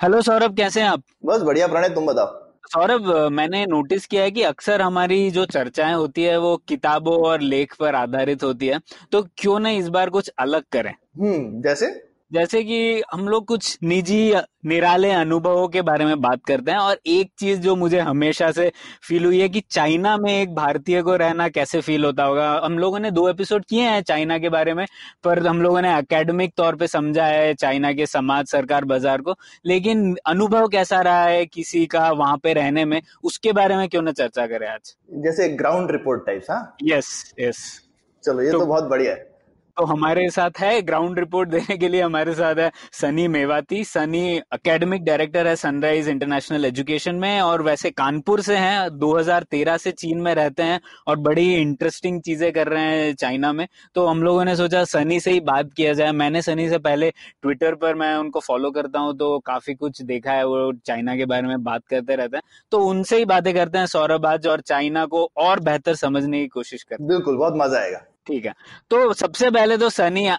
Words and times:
Hello 0.00 0.20
Saurabh 0.22 0.56
कैसे 0.56 0.80
हैं 0.80 0.88
आप? 0.88 1.02
बस 1.26 1.42
बढ़िया 1.42 1.66
प्रणय 1.66 1.88
तुम 1.88 2.06
बताओ। 2.06 2.26
सौरभ 2.72 3.28
मैंने 3.32 3.66
नोटिस 3.66 4.06
किया 4.06 4.22
है 4.22 4.30
कि 4.30 4.42
अक्सर 4.42 4.82
हमारी 4.82 5.30
जो 5.30 5.44
चर्चाएँ 5.44 5.94
होती 5.94 6.22
है 6.22 6.36
वो 6.38 6.56
किताबों 6.68 7.16
और 7.26 7.40
लेख 7.40 7.74
पर 7.80 7.94
आधारित 7.94 8.42
होती 8.42 8.66
है। 8.66 8.80
तो 9.12 9.22
क्यों 9.36 9.58
ना 9.60 9.70
इस 9.70 9.88
बार 9.88 10.10
कुछ 10.10 10.30
अलग 10.38 10.62
करें? 10.72 10.90
हम्म 10.90 11.62
जैसे? 11.62 12.13
जैसे 12.34 12.64
कि 12.64 13.02
हम 13.12 13.28
लोग 13.28 13.46
कुछ 13.46 13.78
निजी 13.82 14.34
निराले 14.66 15.10
अनुभवों 15.10 15.68
के 15.68 15.82
बारे 15.82 16.04
में 16.04 16.20
बात 16.20 16.40
करते 16.46 16.70
हैं 16.70 16.78
और 16.78 17.00
एक 17.06 17.30
चीज़ 17.38 17.60
जो 17.60 17.76
मुझे 17.76 17.98
हमेशा 17.98 18.50
से 18.50 18.72
फील 19.08 19.24
हुई 19.24 19.40
है 19.40 19.48
कि 19.48 19.60
चाइना 19.60 20.16
में 20.16 20.42
एक 20.42 20.54
भारतीय 20.54 21.02
को 21.02 21.16
रहना 21.16 21.48
कैसे 21.48 21.80
फील 21.80 22.04
होता 22.04 22.24
होगा। 22.24 22.62
हम 22.64 22.78
लोगों 22.78 22.98
ने 22.98 23.10
दो 23.10 23.28
एपिसोड 23.28 23.64
किए 23.64 23.82
हैं 23.82 24.02
चाइना 24.02 24.38
के 24.38 24.48
बारे 24.48 24.74
में 24.74 24.86
पर 25.24 25.46
हम 25.46 25.62
लोगों 25.62 25.82
ने 25.82 25.98
एकेडमिक 25.98 26.54
तौर 26.56 26.76
पे 26.76 26.86
समझा 26.86 27.26
है 27.26 27.54
चाइना 27.54 27.92
के 27.92 28.06
समाज 28.06 28.46
सरकार 28.46 28.84
बाज़ार 28.84 29.20
को। 29.20 29.34
लेकिन 29.66 30.16
अनुभव 30.26 30.68
कैसा 30.68 31.00
रहा 31.00 31.24
है 31.24 31.46
किसी 31.46 31.86
का 31.86 32.10
वहाँ 32.10 32.36
पे 32.36 32.52
रहने 32.52 32.84
में? 32.84 33.02
उसके 33.24 33.52
बारे 33.52 33.76
में 33.76 33.88
क्यों 33.88 34.02
ना 34.02 34.12
चर्चा 34.12 34.46
करें 34.46 34.68
आज? 34.68 34.96
जैसे 35.12 35.48
ग्राउंड 35.48 35.90
रिपोर्ट 35.90 36.26
टाइप्स 36.26 36.50
हाँ? 36.50 36.76
यस 36.82 37.34
यस 37.40 37.80
चलो 38.24 38.42
ये 38.42 38.50
तो- 38.50 38.60
तो 38.60 38.66
बहुत 38.66 38.84
बढ़िया 38.84 39.12
है। 39.12 39.33
तो 39.76 39.84
हमारे 39.84 40.28
साथ 40.30 40.58
है 40.60 40.80
ग्राउंड 40.82 41.18
रिपोर्ट 41.18 41.48
देने 41.48 41.76
के 41.76 41.88
लिए 41.88 42.00
हमारे 42.02 42.34
साथ 42.34 42.54
है 42.54 42.70
सनी 42.92 43.26
मेवाती। 43.28 43.82
सनी 43.84 44.20
एकेडमिक 44.54 45.04
डायरेक्टर 45.04 45.46
है 45.46 45.54
सनराइज 45.56 46.08
इंटरनेशनल 46.08 46.64
एजुकेशन 46.64 47.14
में 47.14 47.40
और 47.40 47.62
वैसे 47.62 47.90
कानपुर 47.92 48.40
से 48.40 48.56
हैं 48.56 48.98
2013 48.98 49.76
से 49.76 49.92
चीन 49.92 50.20
में 50.20 50.34
रहते 50.34 50.62
हैं 50.62 50.80
और 51.06 51.16
बड़ी 51.18 51.54
इंटरेस्टिंग 51.54 52.20
चीज़ें 52.22 52.52
कर 52.52 52.68
रहे 52.68 52.84
हैं 52.84 53.14
चाइना 53.14 53.52
में। 53.52 53.66
तो 53.94 54.06
हम 54.06 54.22
लोगों 54.22 54.44
ने 54.44 54.56
सोचा 54.56 54.84
सनी 54.86 55.20
से 55.20 55.30
ही 55.30 55.40
बात 55.42 55.72
किया 55.76 55.92
जाए। 55.92 56.12
मैंने 56.12 56.42
सनी 56.42 56.68
से 56.68 56.78
पहले 56.78 57.10
ट्विटर 57.42 57.74
पर 57.74 57.94
मैं 57.94 58.14
उनको 58.16 58.40
फॉलो 58.40 58.70
करता 58.70 58.98
हूँ 58.98 59.16
तो 59.18 59.38
काफ़ी 59.46 59.74
कुछ 59.74 60.02
देखा 60.04 60.32
है 60.32 60.46
वो 60.46 60.72
चाइना 60.86 61.16
के 61.16 61.24
बारे 61.26 61.48
में 61.48 61.62
बात 61.64 61.86
करते 61.90 62.16
रहते 62.16 62.36
हैं। 62.36 62.42
तो 62.72 62.84
उनसे 62.86 63.18
ही 63.18 63.24
बातें 63.26 63.54
करते 63.54 63.78
हैं 63.78 63.86
सौरभ 63.88 64.26
आज 64.26 64.46
और 64.46 64.60
चाइना 64.62 65.06
को 65.06 65.28
और 65.38 65.60
बेहतर 65.62 65.94
समझने 65.96 66.40
की 66.40 66.48
कोशिश 66.48 66.82
करते 66.82 67.02
हैं। 67.02 67.08
बिल्कुल, 67.08 67.36
बहुत 67.36 67.54
मज़ा 67.56 67.78
आएगा। 67.78 68.04
ठीक 68.26 68.46
है। 68.46 68.52
तो 68.90 69.12
सबसे 69.12 69.50
पहले 69.50 69.76
तो 69.76 69.88
सनी 69.90 70.26
आ, 70.26 70.36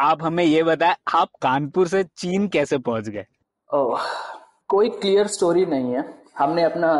आप 0.00 0.22
हमें 0.22 0.44
ये 0.44 0.62
बताएँ 0.62 0.94
आप 1.14 1.28
कानपुर 1.42 1.88
से 1.88 2.02
चीन 2.04 2.48
कैसे 2.48 2.78
पहुँच 2.78 3.08
गए? 3.08 3.24
कोई 3.70 4.88
क्लियर 4.90 5.26
स्टोरी 5.26 5.64
नहीं 5.66 5.92
है। 5.94 6.04
हमने 6.38 6.62
अपना 6.62 6.90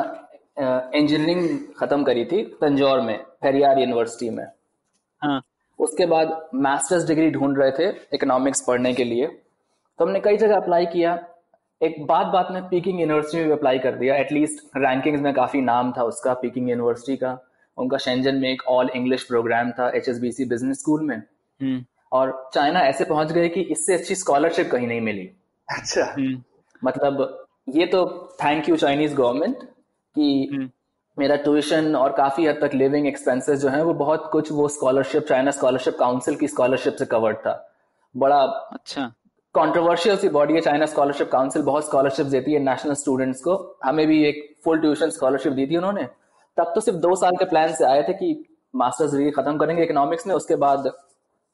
इंजीनियरिंग 0.94 1.58
खत्म 1.78 2.05
करी 2.05 2.25
थी 2.25 2.42
तंजौर 2.60 3.00
में 3.00 3.16
फेरियार 3.42 3.78
यूनिवर्सिटी 3.78 4.30
में। 4.30 4.44
हाँ। 5.22 5.41
उसके 5.78 6.06
बाद 6.06 6.48
मास्टर्स 6.55 7.06
डिग्री 7.06 7.30
ढूंढ 7.30 7.58
रहे 7.58 7.70
थे 7.70 7.88
इकोनॉमिक्स 8.14 8.64
पढ़ने 8.66 8.92
के 8.92 9.05
लिए। 9.05 9.27
तो 9.27 10.05
हमने 10.05 10.20
कई 10.20 10.36
जगह 10.36 10.56
अप्लाई 10.56 10.86
किया। 10.86 11.19
एक 11.80 12.05
बात 12.06 12.27
बात 12.27 12.48
में 12.50 12.62
पीकिंग 12.69 13.00
यूनिवर्सिटी 13.00 13.38
में 13.38 13.47
भी 13.47 13.53
अप्लाई 13.53 13.78
कर 13.78 13.94
दिया। 13.94 14.16
एटलीस्ट 14.16 14.77
रैंकिंग्स 14.77 15.20
में 15.20 15.33
काफ़ी 15.34 15.60
नाम 15.60 15.92
था 15.92 16.03
उसका 16.05 16.34
पीकिंग 16.34 16.69
यूनिवर्सिटी 16.70 17.16
का। 17.16 17.33
उनका 17.78 17.97
शेंजन 17.97 18.34
में 18.34 18.53
एक 18.53 18.62
ऑल 18.69 18.91
इंग्लिश 18.97 19.22
प्रोग्राम 19.22 19.71
था 19.71 19.93
HSBC 19.93 20.44
बिज़नेस 20.49 20.81
स्कूल 20.81 21.03
में। 21.03 21.16
हम्म। 21.62 21.84
और 22.12 22.50
चाइना 22.55 22.81
ऐसे 22.81 23.05
पहुँच 23.05 23.33
गए 23.33 23.49
कि 23.49 23.60
इससे 23.60 23.94
अच्छी 23.94 24.15
स्कॉलरशिप 24.15 24.71
कहीं 24.71 24.87
नहीं 24.87 25.00
मिली। 25.00 25.31
अच्छा। 25.71 26.15
हम्म। 26.19 26.43
मतलब 26.84 27.44
ये 27.69 27.87
तो 27.87 28.28
थैंक 28.44 28.69
यू 28.69 28.77
चाइनीज़ 28.77 29.15
गवर्नमेंट 29.15 29.56
कि 30.15 30.50
हम्म। 30.53 30.71
मेरा 31.19 31.37
ट्यूशन 31.37 31.97
और 31.97 32.12
काफ़ी 32.12 32.47
हद 32.47 32.59
तक 32.60 32.71
लिविंग 32.75 33.06
एक्सपेंसेस 33.06 33.60
जो 33.60 33.69
है 33.69 33.84
वो 33.84 33.94
बहुत 33.94 34.28
कुछ 34.33 34.53
वो 34.53 34.69
स्कॉलरशिप 34.69 35.22
चाइना 35.22 35.50
स्कॉलरशिप 35.50 35.97
काउंसिल 35.99 36.34
की 36.34 36.49
स्कॉलरशिप 36.49 36.94
से 36.94 37.04
कवर्ड 37.06 37.37
था। 37.37 37.72
बड़ा 38.16 38.41
अच्छा। 38.43 39.12
कंट्रोवर्शियल 39.54 40.16
सी 40.16 40.28
बॉडी 40.28 40.54
है 40.54 40.60
चाइना 40.60 40.87
स्कॉलरशिप 40.87 41.31
काउंसिल 41.33 41.62
बहुत 41.62 41.87
स्कॉलरशिप 41.87 42.27
देती 42.27 42.53
है 42.53 42.59
नेशनल 42.59 42.94
स्टूडेंट्स 42.94 43.41
को। 43.41 43.78
हमें 43.84 44.06
भी 44.06 44.25
एक 44.25 44.56
फुल 44.65 44.81
ट्यूशन 44.81 45.10
स्कॉलरशिप 45.10 45.53
दी 45.53 45.66
थी 45.66 45.77
उन्होंने। 45.77 46.09
तब 46.57 46.73
तो 46.75 46.81
सिर्फ़ 46.81 46.99
दो 46.99 47.15
साल 47.17 47.33
के 47.33 47.45
प्लान 47.45 47.73
से 47.73 47.85
आए 47.85 48.03
थे 48.03 48.13
कि 48.13 48.45
मास्टर्स 48.77 49.13
डिग्री 49.13 49.31
खत्म 49.31 49.59
करेंगे 49.59 49.83
इकोनॉमिक्स 49.83 50.27
में 50.27 50.35
उसके 50.35 50.57
बाद 50.57 50.93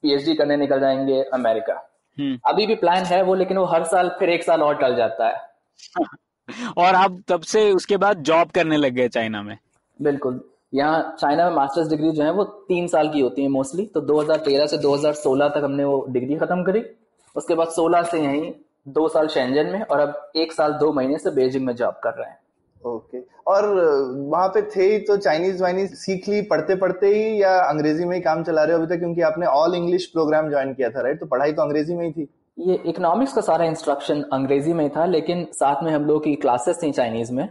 पीएचडी 0.01 0.35
करने 0.35 0.57
निकल 0.57 0.79
जाएँगे 0.79 1.23
अमेरिका 1.23 1.73
हम्म। 2.19 2.39
अभी 2.45 2.67
भी 2.67 2.75
प्लान 2.75 3.03
है 3.03 3.21
वो 3.21 3.35
लेकिन 3.35 3.57
वो 3.57 3.65
हर 3.65 3.83
साल 3.83 4.09
फिर 4.19 4.29
एक 4.29 4.43
साल 4.43 4.63
और 4.63 4.75
टल 4.75 4.95
जाता 4.95 5.27
है। 5.27 5.49
और 6.77 6.95
आप 6.95 7.23
तब 7.27 7.41
से 7.41 7.71
उसके 7.71 7.97
बाद 7.97 8.17
जॉब 8.17 8.51
करने 8.51 8.77
लग 8.77 8.91
गए 8.91 9.07
चाइना 9.07 9.41
में? 9.41 9.57
बिल्कुल। 10.01 10.41
यहाँ 10.73 11.15
चाइना 11.19 11.49
में 11.49 11.55
मास्टर्स 11.55 11.89
डिग्री 11.89 12.11
जो 12.11 12.23
है 12.23 12.31
वो 12.31 12.43
तीन 12.43 12.87
साल 12.87 13.09
की 13.09 13.19
होती 13.19 13.41
है 13.41 13.47
मोस्टली 13.47 13.85
तो 13.85 14.01
2013 14.01 14.67
से 14.67 14.77
2016 14.77 15.49
तक 15.49 15.61
हमने 15.63 15.83
वो 15.83 16.05
डिग्री 16.09 16.35
खत्म 16.35 16.63
करी। 16.63 16.83
उसके 17.35 17.55
बाद 17.55 17.67
16 17.67 18.03
से 18.03 18.19
यहीं 18.19 18.53
दो 18.87 19.07
साल 19.07 19.27
शेंजन 19.27 19.65
में 19.65 19.81
और 19.81 19.99
अब 19.99 20.31
एक 20.35 20.53
साल 20.53 20.73
दो 20.73 20.93
महीने 20.93 21.17
से 21.17 21.31
बेजिंग 21.31 21.65
में 21.65 21.75
जॉब 21.75 21.93
कर 22.03 22.09
रहे 22.09 22.29
हैं। 22.29 22.39
ओके। 22.83 23.19
और 23.47 23.65
वहाँ 24.29 24.47
पे 24.47 24.61
थे 24.71 24.83
ही 24.83 24.99
तो 24.99 25.17
चाइनीज़ 25.17 25.61
वाइनीज 25.63 25.93
सीख 25.97 26.27
ली 26.29 26.41
पढ़ते 26.49 26.75
पढ़ते 26.77 27.07
ही 27.07 27.41
या 27.41 27.55
अंग्रेज़ी 27.59 28.05
में 28.05 28.15
ही 28.15 28.21
काम 28.21 28.43
चला 28.43 28.63
रहे 28.63 28.75
हो 28.75 28.81
अभी 28.81 28.95
तक? 28.95 28.99
क्योंकि 28.99 29.21
आपने 29.21 29.45
ऑल 29.47 29.75
इंग्लिश 29.75 30.05
प्रोग्राम 30.07 30.49
ज्वाइन 30.49 30.73
किया 30.73 30.89
था 30.89 31.01
राइट 31.01 31.19
तो 31.19 31.25
पढ़ाई 31.27 31.53
तो 31.53 31.61
अंग्रेज़ी 31.61 31.95
में 31.95 32.05
ही 32.05 32.11
थी। 32.11 32.27
ये 32.57 32.75
इकोनॉमिक्स 32.85 33.33
का 33.33 33.41
सारा 33.41 33.65
इंस्ट्रक्शन 33.65 34.23
अंग्रेज़ी 34.33 34.73
में 34.73 34.83
ही 34.83 34.89
था 34.89 35.05
लेकिन 35.07 35.45
साथ 35.53 35.83
में 35.83 35.91
हम 35.93 36.05
लोग 36.05 36.23
की 36.23 36.35
क्लासेस 36.37 36.79
थी 36.83 36.91
चाइनीज़ 36.91 37.33
में। 37.33 37.47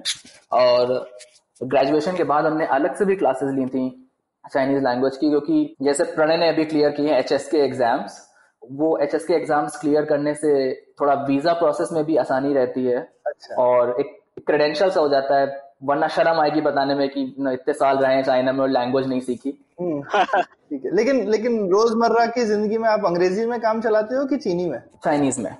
और 0.53 0.93
ग्रेजुएशन 1.61 2.17
के 2.17 2.25
बाद 2.25 2.47
हमने 2.47 2.67
अलग 2.73 2.95
से 2.95 3.05
भी 3.05 3.17
क्लासेस 3.17 3.55
ली 3.55 3.67
थी 3.67 3.89
चाइनीज़ 4.45 4.83
लैंग्वेज 4.85 5.17
की 5.17 5.29
क्योंकि 5.31 5.77
जैसे 5.83 6.05
प्रणय 6.15 6.37
ने 6.37 6.49
अभी 6.49 6.65
क्लियर 6.65 6.91
किए 6.91 7.11
हैं 7.11 7.19
एच 7.19 7.49
के 7.51 7.65
एग्ज़ाम्स 7.65 8.27
वो 8.63 8.97
H 8.99 9.15
S 9.15 9.25
K 9.25 9.35
exams 9.35 9.77
clear 9.81 10.05
करने 10.05 10.35
से 10.35 10.51
थोड़ा 11.01 11.13
वीज़ा 11.25 11.53
प्रोसेस 11.55 11.89
में 11.93 12.05
भी 12.05 12.17
आसानी 12.17 12.53
रहती 12.55 12.85
है। 12.85 12.99
अच्छा। 13.27 13.55
और 13.63 13.95
एक 14.01 14.17
क्रेडेंशियल 14.39 14.91
सा 14.91 15.01
हो 15.01 15.09
जाता 15.09 15.39
है। 15.39 15.47
वरना 15.85 16.07
शर्म 16.09 16.41
आएगी 16.41 16.61
बताने 16.61 16.95
में 16.95 17.09
कि 17.09 17.23
इतने 17.23 17.73
साल 17.73 17.99
रहे 17.99 18.15
हैं 18.15 18.23
चाइना 18.25 18.53
में 18.53 18.61
और 18.61 18.69
लैंग्वेज 18.69 19.07
नहीं 19.09 19.21
सीखी। 19.21 19.55
हम्म, 19.81 20.03
ठीक 20.33 20.85
है। 20.85 20.95
लेकिन 20.97 21.23
लेकिन 21.31 21.59
रोज़मर्रा 21.71 22.27
की 22.27 22.45
ज़िंदगी 22.45 22.79
में 22.79 22.89
आप 22.89 23.05
अंग्रेज़ी 23.07 23.47
में 23.47 23.59
काम 23.61 23.81
चलाते 23.81 24.15
हो 24.15 24.25
कि 24.27 24.37
चीनी 24.37 24.67
में? 24.67 24.83
चाइनीज़ 25.05 25.41
में। 25.41 25.55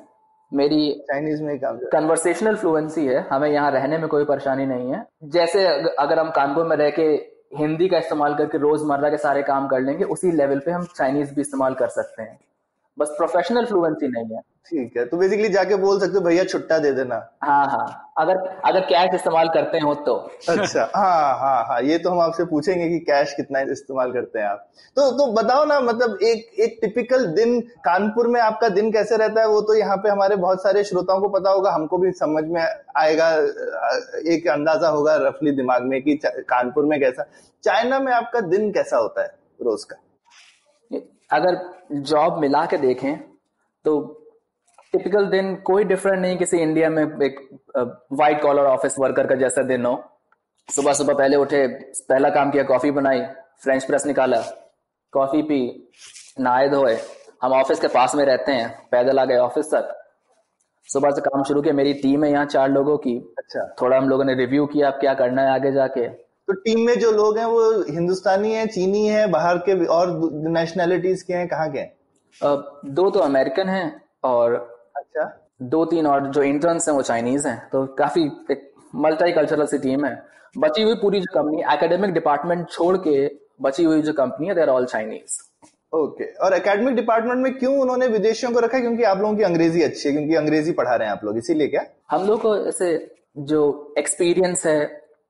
मेरी 0.53 0.93
चाइनीज़ 1.09 1.43
में 1.43 1.59
काम 1.59 1.79
कन्वर्सेशनल 1.93 2.55
फ्लुएंसी 2.57 3.07
है। 3.07 3.27
हमें 3.33 3.49
यहाँ 3.51 3.71
रहने 3.71 3.99
में 3.99 4.07
कोई 4.09 4.25
परेशानी 4.25 4.67
नहीं 4.67 4.93
है। 4.93 5.05
जैसे 5.25 5.67
अगर 5.95 6.19
हम 6.19 6.31
कानपुर 6.31 6.67
में 6.67 6.77
रह 6.77 6.91
के 6.91 7.09
हिंदी 7.57 7.89
का 7.89 7.99
इस्तेमाल 7.99 8.35
करके 8.35 8.59
रोज़मर्रा 8.59 9.11
के 9.11 9.17
सारे 9.19 9.43
काम 9.43 9.67
कर 9.69 9.81
लेंगे 9.81 10.05
उसी 10.05 10.33
लेवल 10.33 10.59
पे 10.59 10.71
हम 10.71 10.85
चाइनीज़ 10.97 11.35
भी 11.35 11.41
इस्तेमाल 11.41 11.75
कर 11.75 11.89
सकते 11.89 12.23
हैं। 12.23 12.39
बस 12.99 13.15
प्रोफेशनल 13.19 13.67
फ्लुएंसी 13.67 14.09
नहीं 14.09 14.37
है। 14.37 14.41
ठीक 14.69 14.97
है 14.97 15.05
तो 15.07 15.17
बेसिकली 15.17 15.49
जाके 15.49 15.77
बोल 15.77 15.99
सकते 16.01 16.19
हो 16.19 16.21
भैया 16.21 16.45
छुट्टा 16.45 16.79
दे 16.79 16.91
देना। 16.93 17.17
हाँ 17.45 17.67
हाँ। 17.67 18.13
अगर 18.19 18.37
अगर 18.67 18.81
कैश 18.87 19.15
इस्तेमाल 19.15 19.49
करते 19.49 19.79
हो 19.79 19.95
तो। 20.07 20.15
अच्छा 20.49 20.83
हाँ 20.95 21.39
हाँ 21.39 21.65
हाँ 21.69 21.81
ये 21.83 21.99
तो 21.99 22.11
हम 22.11 22.21
आपसे 22.21 22.45
पूछेंगे 22.45 22.89
कि 22.89 22.99
कैश 23.01 23.33
कितना 23.37 23.61
इस्तेमाल 23.73 24.13
करते 24.13 24.39
हैं 24.39 24.47
आप। 24.47 24.67
तो 24.97 25.11
तो 25.19 25.31
बताओ 25.33 25.65
ना 25.65 25.79
मतलब 25.81 26.19
एक 26.23 26.61
एक 26.61 26.79
टिपिकल 26.83 27.27
दिन 27.35 27.61
कानपुर 27.87 28.29
में 28.29 28.41
आपका 28.41 28.69
दिन 28.71 28.93
कैसे 28.93 29.17
रहता 29.17 29.41
है 29.41 29.49
वो 29.49 29.61
तो 29.63 29.75
यहाँ 29.75 29.97
पे 29.97 30.09
हमारे 30.09 30.37
बहुत 30.37 30.63
सारे 30.63 30.85
श्रोताओं 30.85 31.21
को 31.21 31.29
पता 31.39 31.51
होगा 31.51 31.71
हमको 31.71 31.99
भी 31.99 32.13
समझ 32.15 32.45
में 32.47 32.63
आएगा 32.97 33.31
एक 34.33 34.49
अंदाज़ा 34.51 34.89
होगा 34.89 35.17
रफली 35.29 35.51
दिमाग 35.57 35.83
में 35.85 36.01
कि 36.03 36.21
कानपुर 36.27 36.85
में 36.85 36.99
कैसा। 37.01 37.29
चाइना 37.65 37.99
में 38.01 38.13
आपका 38.13 38.41
दिन 38.49 38.71
कैसा 38.73 38.97
होता 38.97 39.23
है 39.23 39.35
रोज 39.63 39.85
का? 39.85 39.97
अगर 41.31 41.57
जॉब 41.91 42.39
मिला 42.39 42.65
के 42.67 42.77
देखें 42.79 43.17
तो 43.85 44.01
टिपिकल 44.93 45.27
दिन 45.27 45.55
कोई 45.65 45.85
डिफरेंट 45.85 46.19
नहीं 46.19 46.37
किसी 46.39 46.59
इंडिया 46.59 46.89
में 46.91 47.03
एक 47.03 47.41
वाइट 48.13 48.41
कॉलर 48.43 48.67
ऑफ़िस 48.67 48.95
वर्कर 49.01 49.27
का 49.27 49.35
जैसा 49.35 49.63
दिन 49.65 49.87
हो। 49.87 50.03
सुबह 50.69 50.93
सुबह 50.93 51.15
पहले 51.15 51.37
उठे 51.37 51.67
पहला 52.09 52.29
काम 52.31 52.51
किया 52.51 52.63
कॉफ़ी 52.65 52.91
बनाई 52.91 53.21
फ्रेंच 53.63 53.85
प्रेस 53.85 54.07
निकाला 54.07 54.41
कॉफ़ी 55.13 55.43
पी 55.43 55.61
नहाए 56.41 56.69
धोए। 56.69 56.97
हम 57.43 57.53
ऑफ़िस 57.53 57.81
के 57.81 57.89
पास 57.89 58.15
में 58.15 58.25
रहते 58.25 58.53
हैं 58.53 58.69
पैदल 58.91 59.19
आ 59.19 59.25
गए 59.25 59.37
ऑफ़िस 59.39 59.67
तक। 59.75 59.95
सुबह 60.89 61.11
से 61.11 61.21
काम 61.21 61.43
शुरू 61.45 61.63
किया 61.63 61.75
मेरी 61.75 61.93
टीम 61.95 62.25
है 62.25 62.31
यहाँ 62.31 62.45
चार 62.47 62.69
लोगों 62.71 62.97
की। 62.99 63.17
अच्छा। 63.39 63.67
थोड़ा 63.81 63.97
हम 63.97 64.09
लोगों 64.09 64.25
ने 64.25 64.35
रिव्यू 64.35 64.67
किया 64.67 64.91
अब 64.91 64.99
क्या 65.01 65.15
करना 65.15 65.43
है 65.43 65.55
आगे 65.55 65.73
जाके। 65.73 66.07
तो 66.49 66.55
टीम 66.55 66.81
में 66.81 66.99
जो 66.99 67.11
लोग 67.13 67.39
हैं 67.39 67.45
वो 67.45 67.63
हिंदुस्तानी 67.89 68.53
है 68.53 68.67
चीनी 68.67 69.07
है 69.07 69.27
बाहर 69.31 69.59
के 69.59 69.85
और 69.87 70.11
नेशनैलिटीज 70.51 71.23
के 71.23 71.35
हैं 71.35 71.49
कहाँ 71.49 71.71
के 71.73 71.79
हैं? 71.79 71.93
दो 72.95 73.09
तो 73.11 73.21
अमेरिकन 73.21 73.69
हैं 73.69 74.01
और 74.25 74.55
अच्छा। 74.97 75.25
दो 75.63 75.85
तीन 75.85 76.07
और 76.07 76.31
जो 76.33 76.43
इंटर्न्स 76.43 76.89
हैं 76.89 76.95
वो 76.97 77.03
चाइनीज़ 77.03 77.49
हैं 77.49 77.59
तो 77.73 77.85
काफ़ी 77.99 78.23
एक 78.51 78.71
मल्टी 78.97 79.33
कल्चरल 79.33 79.67
सी 79.67 79.79
टीम 79.79 80.05
है। 80.05 80.13
बची 80.55 80.83
हुई 80.83 80.95
पूरी 80.95 81.21
जो 81.21 81.33
कंपनी 81.35 81.63
एकेडमिक 81.73 82.13
डिपार्टमेंट 82.15 82.69
छोड़ 82.71 82.97
के 82.97 83.27
बची 83.63 83.85
हुई 83.85 84.03
जो 84.03 84.13
कंपनी 84.13 84.47
है 84.49 84.55
देर 84.55 84.69
ऑल 84.69 84.87
चाइनीज़ 84.87 85.37
ओके। 85.93 86.25
और 86.37 86.55
एकेडमिक 86.55 86.95
डिपार्टमेंट 86.95 87.43
में 87.43 87.53
क्यों 87.59 87.75
उन्होंने 87.81 88.07
विदेशियों 88.07 88.53
को 88.53 88.61
रखा 88.61 88.79
क्योंकि 88.79 89.03
आप 89.05 89.19
लोगों 89.19 89.37
की 89.37 89.43
अंग्रेज़ी 89.43 89.83
अच्छी 89.83 90.09
है 90.09 90.15
क्योंकि 90.15 90.35
अंग्रेज़ी 90.37 90.73
पढ़ा 90.73 90.95
रहे 90.95 91.09
हैं 91.09 91.13
आप 91.13 91.25
लोग 91.25 91.39
इसीलिए 91.39 91.69
क्या? 91.69 91.85
हम 92.11 92.27
लोग 92.27 92.41
को 92.43 92.57
ऐसे 92.69 92.91
जो 93.51 93.61
एक्सपीरियंस 93.99 94.67
है 94.67 94.79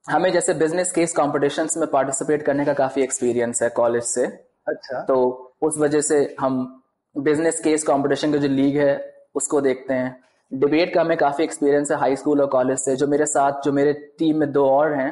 हमें 0.08 0.30
जैसे 0.32 0.54
बिज़नेस 0.54 0.92
केस 0.92 1.12
कॉम्पिटिशन 1.12 1.68
में 1.76 1.86
पार्टिसिपेट 1.90 2.42
करने 2.42 2.64
का 2.64 2.72
काफ़ी 2.72 3.02
एक्सपीरियंस 3.02 3.62
है 3.62 3.68
कॉलेज 3.68 4.02
से। 4.04 4.24
अच्छा। 4.68 5.00
तो 5.00 5.16
उस 5.62 5.78
वजह 5.78 6.00
से 6.00 6.36
हम 6.40 6.82
बिज़नेस 7.16 7.60
केस 7.60 7.82
कंपटीशन 7.82 8.32
की 8.32 8.38
जो 8.38 8.48
लीग 8.48 8.76
है 8.76 8.94
उसको 9.34 9.60
देखते 9.60 9.94
हैं। 9.94 10.24
डिबेट 10.52 10.94
का 10.94 11.00
हमें 11.00 11.16
काफ़ी 11.18 11.44
एक्सपीरियंस 11.44 11.90
है 11.90 11.98
हाई 11.98 12.16
स्कूल 12.16 12.40
और 12.40 12.46
कॉलेज 12.46 12.78
से। 12.78 12.96
जो 12.96 13.06
मेरे 13.06 13.26
साथ 13.26 13.62
जो 13.64 13.72
मेरे 13.72 13.92
टीम 14.18 14.36
में 14.36 14.50
दो 14.52 14.68
और 14.68 14.92
हैं 14.92 15.10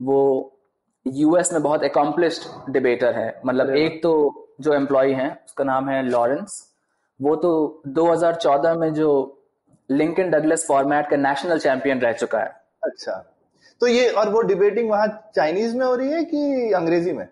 वो 0.00 0.52
यूएस 1.06 1.52
में 1.52 1.62
बहुत 1.62 1.84
अकॉम्प्लिश्ड 1.84 2.72
डिबेटर 2.72 3.14
है। 3.14 3.40
मतलब 3.46 3.70
एक 3.70 4.02
तो 4.02 4.12
जो 4.60 4.74
एम्प्लॉय 4.74 5.12
है 5.12 5.30
उसका 5.46 5.64
नाम 5.64 5.88
है 5.88 6.02
लॉरेंस 6.02 6.64
वो 7.20 7.34
तो 7.36 7.82
2014 7.88 8.74
में 8.74 8.92
जो 8.94 9.08
लिंकन 9.90 10.30
डगलस 10.30 10.66
फॉर्मेट 10.68 11.10
का 11.10 11.16
नेशनल 11.16 11.58
चैंपियन 11.58 12.00
रह 12.00 12.12
चुका 12.12 12.38
है। 12.38 12.54
अच्छा। 12.84 13.24
तो 13.80 13.86
ये 13.86 14.08
और 14.10 14.28
वो 14.28 14.40
डिबेटिंग 14.42 14.90
वहाँ 14.90 15.06
चाइनीज़ 15.36 15.76
में 15.76 15.84
हो 15.86 15.94
रही 15.94 16.10
है 16.10 16.24
कि 16.24 16.72
अंग्रेज़ी 16.76 17.12
में? 17.12 17.26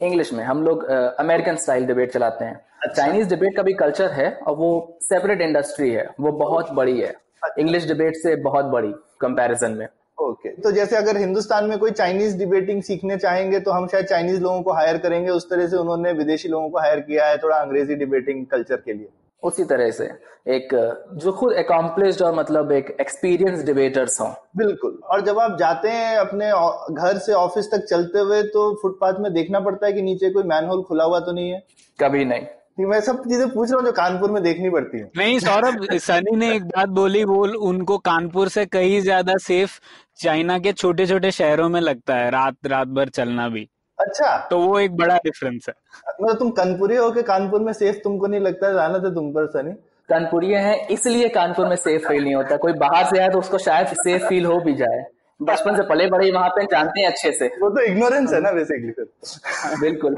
इंग्लिश 0.00 0.32
में। 0.32 0.42
हम 0.44 0.62
लोग 0.62 0.84
अमेरिकन 0.84 1.56
स्टाइल 1.56 1.86
डिबेट 1.86 2.12
चलाते 2.12 2.44
हैं। 2.44 2.92
चाइनीज़ 2.96 3.28
डिबेट 3.28 3.56
का 3.56 3.62
भी 3.62 3.72
कल्चर 3.74 4.10
है 4.10 4.30
और 4.38 4.56
वो 4.56 4.98
सेपरेट 5.02 5.40
इंडस्ट्री 5.40 5.90
है। 5.90 6.08
वो 6.20 6.32
बहुत 6.34 6.72
बड़ी 6.72 7.00
है। 7.00 7.14
इंग्लिश 7.58 7.86
डिबेट 7.86 8.16
से 8.16 8.34
बहुत 8.42 8.64
बड़ी 8.64 8.92
कंपैरिजन 9.20 9.72
में। 9.72 9.86
ओके 10.18 10.48
तो 10.52 10.70
जैसे 10.72 10.96
अगर 10.96 11.16
हिंदुस्तान 11.16 11.64
में 11.64 11.78
कोई 11.78 11.90
चाइनीज़ 11.90 12.36
डिबेटिंग 12.38 12.82
सीखने 12.82 13.16
चाहेंगे 13.16 13.60
तो 13.60 13.70
हम 13.70 13.86
शायद 13.86 14.06
चाइनीज़ 14.06 14.40
लोगों 14.42 14.62
को 14.62 14.72
हायर 14.72 14.98
करेंगे। 14.98 15.30
उस 15.30 15.48
तरह 15.50 15.66
से 15.66 15.76
उन्होंने 15.76 16.12
विदेशी 16.12 16.48
लोगों 16.48 16.70
को 16.70 16.78
हायर 16.78 17.00
किया 17.00 17.26
है 17.26 17.36
थोड़ा 17.38 17.56
अंग्रेज़ी 17.56 17.94
डिबेटिंग 17.94 18.44
कल्चर 18.46 18.76
के 18.76 18.92
लिए। 18.92 19.08
उसी 19.42 19.64
तरह 19.64 19.90
से 19.90 20.04
एक 20.48 20.68
जो 21.14 21.32
खुद 21.32 21.52
अकॉम्प्लिश्ड 21.56 22.22
और 22.22 22.34
मतलब 22.34 22.72
एक 22.72 22.96
एक्सपीरियंस 23.00 23.64
डिबेटर्स 23.64 24.20
हों। 24.20 24.30
बिल्कुल। 24.56 24.98
और 25.04 25.20
जब 25.20 25.38
आप 25.38 25.56
जाते 25.58 25.90
हैं 25.90 26.16
अपने 26.18 26.50
घर 26.94 27.18
से 27.18 27.32
ऑफ़िस 27.34 27.70
तक 27.72 27.84
चलते 27.90 28.18
हुए 28.18 28.42
तो 28.48 28.72
फुटपाथ 28.82 29.20
में 29.20 29.32
देखना 29.32 29.60
पड़ता 29.60 29.86
है 29.86 29.92
कि 29.92 30.02
नीचे 30.02 30.30
कोई 30.30 30.42
मैनहोल 30.44 30.82
खुला 30.82 31.04
हुआ 31.04 31.20
तो 31.20 31.32
नहीं 31.32 31.50
है? 31.50 31.62
कभी 31.98 32.24
नहीं। 32.24 32.46
मैं 32.80 33.00
सब 33.00 33.16
चीज़ें 33.20 33.48
पूछ 33.50 33.70
रहा 33.70 33.78
हूँ 33.78 33.86
जो 33.86 33.92
कानपुर 33.92 34.30
में 34.30 34.42
देखनी 34.42 34.68
पड़ती 34.70 34.98
है। 34.98 35.10
नहीं 35.16 35.38
सौरभ 35.38 35.86
सनी 35.94 36.36
ने 36.36 36.54
एक 36.56 36.64
बात 36.66 36.88
बोली 36.90 37.22
वो 37.24 37.46
उनको 37.68 37.96
कानपुर 38.00 38.48
से 38.48 38.64
कहीं 38.66 39.00
ज़्यादा 39.00 39.36
सेफ़ 39.42 39.78
चाइना 40.18 40.58
के 40.58 40.72
छोटे 40.72 41.06
छोटे 41.06 41.30
शहरों 41.30 41.68
में 41.68 41.80
लगता 41.80 42.16
है 42.16 42.30
रात 42.30 42.66
रात 42.66 42.88
भर 42.90 43.08
चलना 43.10 43.48
भी। 43.48 43.68
अच्छा। 43.98 44.48
तो 44.50 44.58
वो 44.58 44.78
एक 44.78 44.96
बड़ा 44.96 45.16
डिफरेंस 45.16 45.66
है। 45.68 45.74
मतलब 46.20 46.38
तुम 46.38 46.50
कानपुरी 46.50 46.96
हो 46.96 47.10
के 47.10 47.22
कानपुर 47.22 47.60
में 47.60 47.72
सेफ़ 47.72 47.96
तुमको 47.96 48.26
नहीं 48.26 48.40
लगता 48.40 48.66
है? 48.66 48.74
था 48.74 49.06
है 49.06 49.14
तुम 49.14 49.30
पर 49.32 49.46
सनी। 49.46 49.72
कानपुरी 50.08 50.52
है 50.52 50.86
इसलिए 50.86 51.28
कानपुर 51.28 51.66
में 51.66 51.76
सेफ़ 51.76 52.08
फील 52.08 52.24
नहीं 52.24 52.34
होता। 52.34 52.56
कोई 52.56 52.72
बाहर 52.72 53.04
से 53.04 53.18
आए 53.20 53.28
तो 53.28 53.38
उसको 53.38 53.58
शायद 53.58 53.86
सेफ़ 53.86 54.26
फील 54.26 54.46
हो 54.46 54.60
भी 54.60 54.74
जाए। 54.74 55.04
बचपन 55.42 55.76
से 55.76 55.82
पले 55.82 56.06
बड़े 56.06 56.30
वहाँ 56.30 56.48
पे 56.48 56.64
जानते 56.64 57.00
हैं 57.00 57.08
अच्छे 57.08 57.32
से। 57.32 57.46
वो 57.46 57.70
तो 57.70 57.80
इग्नोरेंस 57.80 58.32
है 58.32 58.40
ना 58.40 58.52
बेसिकली 58.52 58.92
फिर 58.92 59.80
बिल्कुल। 59.80 60.16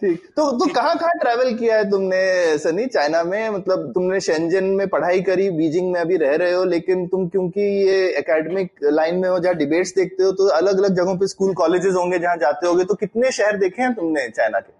ठीक। 0.00 0.22
तो 0.36 0.50
तो 0.58 0.66
कहाँ 0.74 0.94
कहाँ 0.98 1.12
ट्रैवल 1.20 1.52
किया 1.54 1.76
है 1.76 1.88
तुमने 1.90 2.20
सनी? 2.58 2.86
चाइना 2.86 3.22
में 3.24 3.50
मतलब 3.50 3.90
तुमने 3.94 4.20
शेंजन 4.20 4.64
में 4.76 4.86
पढ़ाई 4.88 5.20
करी 5.22 5.48
बीजिंग 5.50 5.90
में 5.92 6.00
अभी 6.00 6.16
रह 6.16 6.34
रहे 6.34 6.52
हो 6.52 6.64
लेकिन 6.64 7.06
तुम 7.06 7.28
क्योंकि 7.28 7.60
ये 7.88 7.98
एकेडमिक 8.18 8.70
लाइन 8.92 9.18
में 9.18 9.28
हो 9.28 9.38
जहाँ 9.38 9.54
डिबेट्स 9.56 9.94
देखते 9.96 10.24
हो 10.24 10.32
तो 10.32 10.48
अलग 10.56 10.78
अलग 10.78 10.96
जगहों 10.96 11.16
पे 11.18 11.26
स्कूल 11.26 11.54
कॉलेजेस 11.54 11.94
होंगे 11.94 12.18
जहाँ 12.18 12.36
जाते 12.36 12.66
होगे 12.66 12.84
तो 12.84 12.94
कितने 12.94 13.30
शहर 13.32 13.56
देखे 13.58 13.82
हैं 13.82 13.94
तुमने 13.94 14.28
चाइना 14.28 14.60
के? 14.60 14.72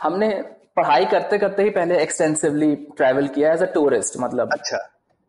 हमने 0.00 0.28
पढ़ाई 0.76 1.04
करते 1.04 1.38
करते 1.38 1.62
ही 1.62 1.70
पहले 1.70 1.98
एक्सटेंसिवली 2.02 2.74
ट्रैवल 2.96 3.28
किया 3.28 3.52
एज 3.52 3.62
अ 3.62 3.72
टूरिस्ट 3.74 4.20
मतलब 4.20 4.52
अच्छा। 4.52 4.78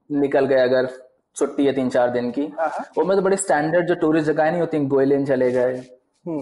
निकल 0.09 0.45
गए 0.45 0.59
अगर 0.63 0.89
छुट्टी 1.37 1.65
है 1.65 1.71
तीन 1.73 1.89
चार 1.89 2.09
दिन 2.11 2.29
की। 2.31 2.41
हाँ, 2.59 2.67
हाँ। 2.67 2.85
वो 2.97 3.03
में 3.05 3.15
तो 3.17 3.23
बड़ी 3.23 3.37
स्टैंडर्ड 3.37 3.87
जो 3.87 3.95
टूरिस्ट 3.95 4.27
जगह 4.27 4.49
नहीं 4.51 4.61
होती 4.61 4.79
गोयलिन 4.87 5.25
चले 5.25 5.51
गए 5.51 5.81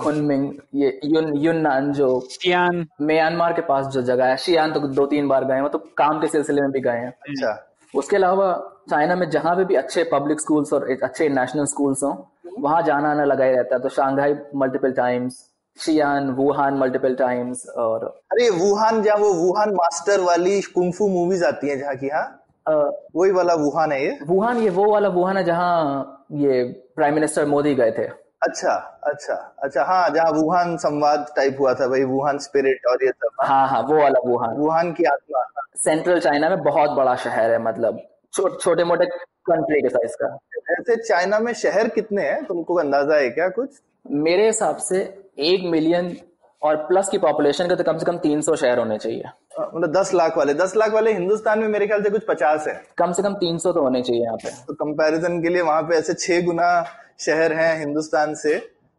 खुनमिंग 0.02 0.52
ये 0.76 1.00
युन 1.06 1.34
युन्नान 1.38 1.92
जो 1.94 2.08
चियान 2.32 2.86
म्यांमार 3.02 3.54
के 3.54 3.62
पास 3.68 3.86
जो 3.94 4.02
जगह 4.02 4.26
है 4.26 4.38
शियान 4.46 4.74
तो 4.74 4.80
दो 4.80 5.06
तीन 5.08 5.28
बार 5.28 5.46
गए 5.46 5.56
हैं 5.56 5.70
तो 5.70 5.78
काम 5.98 6.20
के 6.22 6.28
सिलसिले 6.28 6.62
में 6.62 6.72
भी 6.72 6.80
गए 6.80 6.98
हैं। 6.98 7.10
अच्छा। 7.30 7.58
उसके 7.94 8.16
अलावा 8.16 8.54
चाइना 8.90 9.16
में 9.16 9.30
जहाँ 9.30 9.56
पे 9.56 9.64
भी 9.66 9.76
अच्छे 9.76 10.04
पब्लिक 10.12 10.40
स्कूल्स 10.42 10.74
और 10.74 10.90
अच्छे 11.04 11.30
नेशनल 11.30 11.66
स्कूल्स 11.66 12.04
हों 12.04 12.16
वहाँ 12.60 12.82
जाना 12.84 13.12
आना 13.12 13.24
लगा 13.26 13.46
ही 13.46 13.52
रहता 13.52 13.76
है। 13.76 13.82
तो 13.82 13.90
Shanghai 13.90 14.36
multiple 14.56 14.92
times 14.92 15.46
Xian 15.78 16.30
Wuhan 16.38 16.78
multiple 16.78 17.16
times 17.16 17.66
और 17.78 18.06
अरे 18.32 18.50
वुहान 18.52 19.02
जहाँ 19.04 19.18
वो 19.18 19.34
वुहान 19.34 19.74
मास्टर 19.76 20.22
वाली 20.22 20.62
कुंफू 20.76 21.08
मूवीज़ 21.10 21.44
आती 21.46 21.70
है 21.70 21.78
जहाँ 21.80 21.96
की 21.96 22.10
हाँ? 22.10 22.26
वही 23.16 23.32
वाला 23.32 23.54
वुहान 23.56 23.92
है 23.92 24.04
ये? 24.04 24.18
वुहान 24.28 24.58
ये 24.58 24.70
वो 24.70 24.92
वाला 24.92 25.10
वुहान 25.10 25.38
है 25.38 25.44
जहाँ 25.44 26.28
ये 26.34 26.64
प्राइम 26.96 27.14
मिनिस्टर 27.16 27.46
मोदी 27.46 27.74
गए 27.76 27.92
थे। 27.92 28.08
अच्छा 28.42 28.74
अच्छा 29.04 29.34
अच्छा 29.64 29.84
हाँ 29.84 30.10
जहाँ 30.10 30.32
वुहान 30.32 30.78
संवाद 30.78 31.26
टाइप 31.36 31.58
हुआ 31.60 31.74
था 31.74 31.88
भाई 31.88 32.04
वुहान 32.04 32.38
स्पिरिट 32.38 32.86
और 32.86 33.04
ये 33.04 33.10
सब 33.10 33.30
हाँ। 33.42 33.48
हाँ 33.50 33.68
हाँ 33.68 33.82
वो 33.82 33.98
वाला 33.98 34.20
वुहान। 34.26 34.56
वुहान 34.56 34.92
की 34.94 35.04
आत्मा 35.04 35.44
सेंट्रल 35.76 36.20
चाइना 36.20 36.50
में 36.50 36.64
बहुत 36.64 36.92
बड़ा 36.92 37.16
शहर 37.16 37.52
है 37.52 37.60
मतलब 37.64 38.02
छो, 38.34 38.50
छोटे 38.50 38.84
मोटे 38.84 39.06
कंट्री 39.50 39.82
के 39.82 39.90
साइज़ 39.90 40.16
का। 40.22 40.38
ऐसे 40.72 40.96
चाइना 40.96 41.40
में 41.40 41.54
शहर 41.54 41.88
कितने 41.88 42.22
हैं? 42.22 42.44
तुमको 42.46 42.76
अंदाज़ा 42.76 43.16
है 43.16 43.30
क्या 43.30 43.48
कुछ? 43.50 43.70
मेरे 44.12 44.46
हिसाब 44.46 44.78
से 44.78 45.00
एक 45.40 45.72
मिलियन 45.72 46.18
और 46.62 46.76
प्लस 46.88 47.10
की 47.10 47.18
पॉपुलेशन 47.18 47.68
के 47.68 47.76
तो 47.76 47.84
कम 47.84 47.98
से 47.98 48.06
कम 48.06 48.18
300 48.18 48.56
शहर 48.56 48.80
होने 48.80 48.98
चाहिए। 48.98 49.24
मतलब 49.60 49.92
दस 49.92 50.14
लाख 50.14 50.38
वाले। 50.38 50.54
दस 50.54 50.76
लाख 50.78 50.94
वाले 50.94 51.14
हिंदुस्तान 51.14 51.60
में 51.60 51.68
मेरे 51.68 51.88
ख्याल 51.88 52.04
से 52.04 52.10
कुछ 52.10 52.24
पचास 52.28 52.68
है। 52.68 52.74
कम 52.98 53.12
से 53.12 53.24
कम 53.24 53.34
300 53.36 53.74
तो 53.74 53.82
होने 53.82 54.02
चाहिए 54.02 54.24
यहाँ 54.24 54.38
पे। 54.38 54.50
तो 54.68 54.74
कंपैरिजन 54.76 55.42
के 55.44 55.50
लिए 55.50 55.62
वहाँ 55.62 55.82
पे 55.84 55.96
ऐसे 55.96 56.14
छह 56.14 56.42
गुना 56.46 56.70
शहर 57.20 57.54
हैं 57.54 57.78
हिंदुस्तान 57.80 58.34
से 58.36 58.56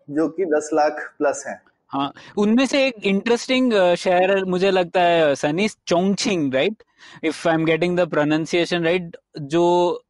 जो 0.08 0.28
कि 0.28 0.44
दस 0.46 0.70
लाख 0.74 1.00
प्लस 1.18 1.44
हैं। 1.48 1.60
हाँ 1.92 2.12
उनमें 2.38 2.64
से 2.66 2.86
एक 2.86 3.06
इंटरेस्टिंग 3.06 3.72
शहर 3.98 4.44
मुझे 4.44 4.70
लगता 4.70 5.00
है 5.00 5.34
Sunny 5.34 5.68
Chongqing 5.86 6.54
right 6.54 6.82
if 7.24 7.48
I 7.48 7.54
am 7.54 7.64
getting 7.64 7.96
the 7.98 8.08
pronunciation 8.10 8.84
right 8.84 9.16
जो 9.46 9.64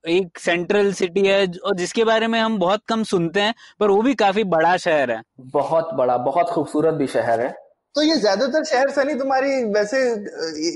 एक 0.08 0.38
सेंट्रल 0.38 0.92
सिटी 0.94 1.26
है 1.26 1.46
और 1.64 1.76
जिसके 1.76 2.04
बारे 2.04 2.26
में 2.26 2.38
हम 2.40 2.58
बहुत 2.58 2.82
कम 2.88 3.02
सुनते 3.04 3.40
हैं 3.40 3.54
पर 3.80 3.90
वो 3.90 4.02
भी 4.02 4.14
काफ़ी 4.16 4.44
बड़ा 4.46 4.76
शहर 4.78 5.10
है। 5.10 5.22
बहुत 5.40 5.94
बड़ा 5.94 6.16
बहुत 6.18 6.48
खूबसूरत 6.48 6.94
भी 6.94 7.06
शहर 7.08 7.40
है। 7.40 7.50
तो 7.94 8.02
ये 8.02 8.16
ज़्यादातर 8.16 8.64
शहर 8.64 8.90
सनी 8.92 9.14
तुम्हारी 9.14 9.62
वैसे 9.72 10.00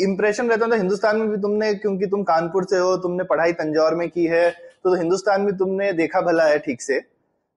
इंप्रेशन 0.04 0.48
रहता 0.50 0.66
था 0.66 0.76
हिंदुस्तान 0.76 1.16
में 1.16 1.30
भी 1.30 1.36
तुमने 1.38 1.72
क्योंकि 1.74 2.06
तुम 2.06 2.22
कानपुर 2.24 2.64
से 2.70 2.78
हो 2.78 2.96
तुमने 2.98 3.24
पढ़ाई 3.24 3.52
तंजौर 3.54 3.94
में 3.94 4.08
की 4.10 4.24
है 4.26 4.50
तो 4.84 4.94
हिंदुस्तान 4.94 5.40
में 5.40 5.56
तुमने 5.56 5.92
देखा 5.94 6.20
भला 6.20 6.44
है 6.44 6.58
ठीक 6.58 6.82
से। 6.82 6.98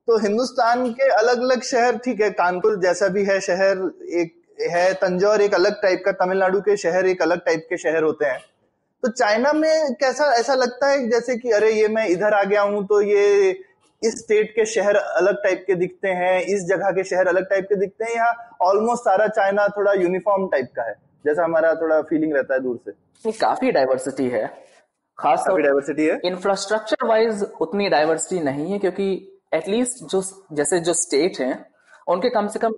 तो 0.07 0.17
हिंदुस्तान 0.21 0.89
के 0.91 1.09
अलग 1.11 1.41
अलग 1.41 1.61
शहर 1.63 1.97
ठीक 1.97 2.21
है 2.21 2.29
कानपुर 2.33 2.79
जैसा 2.81 3.07
भी 3.07 3.23
है 3.25 3.39
शहर 3.41 3.89
एक 4.13 4.33
है 4.71 4.93
तंजौर 4.95 5.41
एक 5.41 5.53
अलग 5.53 5.81
टाइप 5.81 6.01
का 6.05 6.11
तमिलनाडु 6.15 6.59
के 6.61 6.75
शहर 6.77 7.05
एक 7.05 7.21
अलग 7.21 7.39
टाइप 7.45 7.65
के 7.69 7.77
शहर 7.77 8.03
होते 8.03 8.25
हैं। 8.25 8.39
तो 9.05 9.11
चाइना 9.11 9.53
में 9.53 9.93
कैसा 9.93 10.31
ऐसा 10.33 10.53
लगता 10.55 10.87
है 10.87 11.07
जैसे 11.09 11.35
कि 11.37 11.51
अरे 11.51 11.71
ये 11.71 11.87
मैं 11.87 12.07
इधर 12.09 12.33
आ 12.33 12.43
गया 12.43 12.61
हूँ 12.61 12.85
तो 12.85 13.01
ये 13.01 13.49
इस 14.01 14.17
स्टेट 14.19 14.49
के 14.51 14.65
शहर 14.65 14.95
अलग 14.95 15.35
टाइप 15.43 15.63
के 15.67 15.75
दिखते 15.75 16.07
हैं 16.07 16.39
इस 16.41 16.63
जगह 16.65 16.91
के 16.91 17.03
शहर 17.03 17.27
अलग 17.27 17.49
टाइप 17.49 17.65
के 17.69 17.75
दिखते 17.75 18.05
हैं 18.05 18.15
यहाँ 18.15 18.57
ऑलमोस्ट 18.61 19.03
सारा 19.03 19.27
चाइना 19.27 19.67
थोड़ा 19.67 19.93
यूनिफॉर्म 19.93 20.47
टाइप 20.47 20.71
का 20.75 20.83
है? 20.83 20.93
जैसा 21.25 21.43
हमारा 21.43 21.73
थोड़ा 21.75 22.01
फीलिंग 22.01 22.33
रहता 22.33 22.53
है 22.53 22.59
दूर 22.59 22.79
से। 22.85 23.31
काफ़ी 23.31 23.71
डाइवर्सिटी 23.71 24.29
है। 24.29 24.45
खास 25.17 25.43
काफ़ी 25.47 25.63
डाइवर्सिटी 25.63 26.05
है। 26.05 26.19
इंफ्रास्ट्रक्चर 26.25 27.07
वाइज 27.07 27.45
उतनी 27.61 27.89
डाइवर्सिटी 27.89 28.43
नहीं 28.43 28.71
है 28.71 28.79
क्योंकि 28.79 29.39
एटलीस्ट 29.53 30.03
जो 30.11 30.23
जैसे 30.53 30.79
जो 30.79 30.93
स्टेट 30.93 31.39
हैं 31.39 31.65
उनके 32.07 32.29
कम 32.29 32.47
से 32.47 32.59
कम 32.59 32.71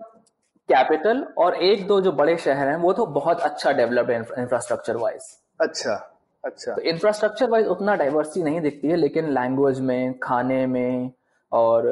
कैपिटल 0.69 1.25
और 1.37 1.55
एक 1.63 1.87
दो 1.87 2.01
जो 2.01 2.11
बड़े 2.11 2.37
शहर 2.37 2.67
हैं 2.67 2.77
वो 2.77 2.93
तो 2.93 3.05
बहुत 3.05 3.41
अच्छा 3.41 3.71
डेवलप्ड 3.71 4.11
है 4.11 4.17
इंफ्रास्ट्रक्चर 4.17 4.97
वाइज 4.97 5.35
अच्छा। 5.61 6.16
अच्छा। 6.47 6.73
तो 6.73 6.81
इंफ्रास्ट्रक्चर 6.83 7.49
वाइज 7.49 7.67
उतना 7.67 7.95
डाइवर्सिटी 7.95 8.43
नहीं 8.43 8.61
दिखती 8.61 8.87
है 8.87 8.95
लेकिन 8.95 9.29
लैंग्वेज 9.33 9.79
में 9.81 10.17
खाने 10.19 10.65
में 10.67 11.11
और 11.51 11.89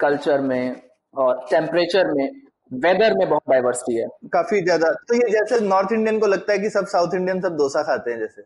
कल्चर 0.00 0.40
में 0.40 0.80
और 1.14 1.46
टेम्परेचर 1.50 2.12
में 2.12 2.28
वेदर 2.70 3.14
में 3.14 3.28
बहुत 3.28 3.42
डाइवर्सिटी 3.50 3.96
है। 3.96 4.06
काफ़ी 4.32 4.60
ज़्यादा। 4.62 4.90
तो 5.08 5.14
ये 5.14 5.30
जैसे 5.30 5.60
नॉर्थ 5.66 5.92
इंडियन 5.92 6.18
को 6.18 6.26
लगता 6.26 6.52
है 6.52 6.58
कि 6.58 6.70
सब 6.70 6.86
साउथ 6.86 7.14
इंडियन 7.14 7.40
सब 7.40 7.56
डोसा 7.56 7.82
खाते 7.82 8.10
हैं 8.10 8.18
जैसे 8.18 8.42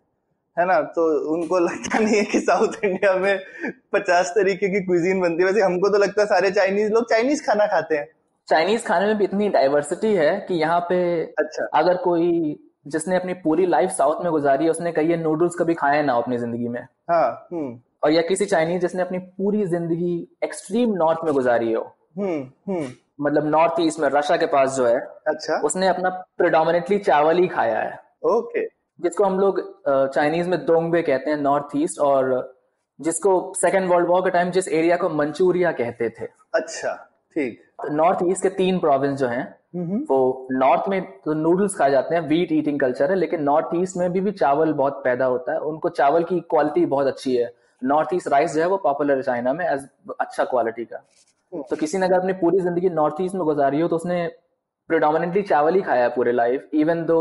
है 0.57 0.67
ना? 0.67 0.81
तो 0.81 1.05
उनको 1.35 1.59
लगता 1.59 1.99
नहीं 1.99 2.17
है 2.17 2.25
कि 2.25 2.41
साउथ 2.41 2.85
इंडिया 2.85 3.15
में 3.17 3.39
पचास 3.93 4.33
तरीके 4.37 4.69
की 4.69 4.81
क्विजीन 4.81 5.21
बनती 5.21 5.43
है। 5.43 5.49
वैसे 5.49 5.61
हमको 5.61 5.89
तो 5.89 5.99
लगता 5.99 6.23
है 6.23 6.27
सारे 6.27 6.51
चाइनीज़ 6.51 6.93
लोग 6.93 7.09
चाइनीज़ 7.11 7.43
खाना 7.47 7.67
खाते 7.67 7.97
हैं। 7.97 8.09
चाइनीज़ 8.49 8.85
खाने 8.85 9.07
में 9.07 9.17
भी 9.19 9.25
इतनी 9.25 9.49
डाइवर्सिटी 9.49 10.15
है 10.15 10.35
कि 10.49 10.55
यहाँ 10.55 10.81
पे 10.89 10.99
अच्छा। 11.39 11.67
अगर 11.75 11.97
कोई 11.97 12.31
जिसने 12.87 13.17
अपनी 13.17 13.35
पूरी 13.35 13.67
लाइफ 13.67 13.91
साउथ 13.91 14.23
में 14.25 14.31
गुजारी 14.33 14.65
है 14.65 14.71
उसने 14.71 14.93
कही 14.93 15.11
है 15.11 15.17
नूडल्स 15.17 15.55
कभी 15.59 15.75
खाए 15.75 16.03
ना 16.03 16.15
अपनी 16.15 16.39
ज़िंदगी 16.39 16.69
में। 16.69 16.81
हाँ 17.11 17.49
हम्म। 17.53 17.79
और 18.05 18.13
या 18.13 18.23
किसी 18.23 18.45
चाइनीज़ 18.47 18.81
जिसने 18.81 19.03
अपनी 19.03 19.19
पूरी 19.19 19.65
ज़िंदगी 19.67 20.17
एक्सट्रीम 20.45 20.95
नॉर्थ 20.95 21.25
में 21.25 21.33
गुजारी 21.35 21.73
हो। 21.73 21.83
हम्म 22.19 22.73
हम्म। 22.73 22.89
मतलब 23.21 23.47
नॉर्थ 23.47 23.81
ईस्ट 23.81 24.01
में 24.01 24.09
रशिया 24.09 24.37
के 24.37 24.47
पास 24.47 24.77
जो 24.77 24.87
है 24.87 24.99
अच्छा। 25.29 25.61
उसने 25.65 25.89
अपना 25.89 26.09
प्रिडोमिनेटली 26.39 26.99
चावल 26.99 27.39
ही 27.39 27.49
खाया 27.49 27.79
है। 27.79 27.99
ओके। 28.27 28.65
जिसको 28.99 29.25
हम 29.25 29.39
लोग 29.41 29.61
चाइनीज़ 29.89 30.49
में 30.49 30.65
दोंगबे 30.65 31.03
कहते 31.03 31.31
हैं 31.31 31.37
नॉर्थ 31.37 31.77
ईस्ट 31.77 32.01
और 32.01 32.55
जिसको 33.01 33.53
सेकेंड 33.57 33.89
वर्ल्ड 33.91 34.09
वॉर 34.09 34.21
के 34.23 34.31
टाइम 34.31 34.51
जिस 34.51 34.69
एरिया 34.69 34.97
को 34.97 35.09
मंचूरिया 35.09 35.73
कहते 35.73 36.09
थे। 36.11 36.27
अच्छा 36.55 36.95
ठीक। 37.37 37.63
नॉर्थ 37.91 38.19
ईस्ट 38.25 38.43
के 38.43 38.49
तीन 38.57 38.79
प्रोविंस 38.79 39.19
जो 39.19 39.27
हैं 39.27 39.45
वो 39.75 40.49
नॉर्थ 40.53 40.89
में 40.89 41.01
तो 41.25 41.35
नूडल्स 41.35 41.75
खाए 41.75 41.91
जाते 41.91 42.15
हैं 42.15 42.23
वीट 42.29 42.53
ईटिंग 42.53 42.81
कल्चर 42.81 43.11
है 43.11 43.17
लेकिन 43.17 43.43
नॉर्थ 43.43 43.75
ईस्ट 43.77 43.97
में 43.97 44.13
भी, 44.13 44.21
भी 44.21 44.33
चावल 44.33 44.73
बहुत 44.75 45.01
पैदा 45.05 45.25
होता 45.27 45.53
है। 45.53 45.59
उनको 45.61 45.89
चावल 45.91 46.25
की 46.25 46.41
क्वालिटी 46.51 46.85
बहुत 46.87 47.07
अच्छी 47.07 47.35
है। 47.37 47.53
नॉर्थ 47.83 48.15
ईस्ट 48.15 48.29
राइस 48.29 48.55
जो 48.55 48.61
है 48.61 48.67
वो 48.69 48.77
पॉपुलर 48.79 49.17
है 49.17 49.23
चाइना 49.23 49.53
में 49.53 49.65
एज 49.67 49.89
अच्छा 50.21 50.45
क्वालिटी 50.45 50.85
का। 50.85 50.97
तो 51.53 51.77
किसी 51.77 51.99
ने 51.99 52.07
अगर 52.07 52.19
अपनी 52.19 52.33
पूरी 52.33 52.61
ज़िंदगी 52.61 52.91
नॉर्थ 52.91 53.21
ईस्ट 53.21 53.35
में 53.35 53.45
गुजारी 53.45 53.81
हो 53.81 53.89
तो 53.89 53.97
उसने 53.97 54.27
प्रिडोमिनेटली 54.91 55.43
चावल 55.43 55.75
ही 55.75 55.81
खाया 55.83 56.03
है 56.03 56.09
पूरे 56.09 56.33
लाइफ 56.33 56.69
इवन 56.75 57.05
दो 57.05 57.19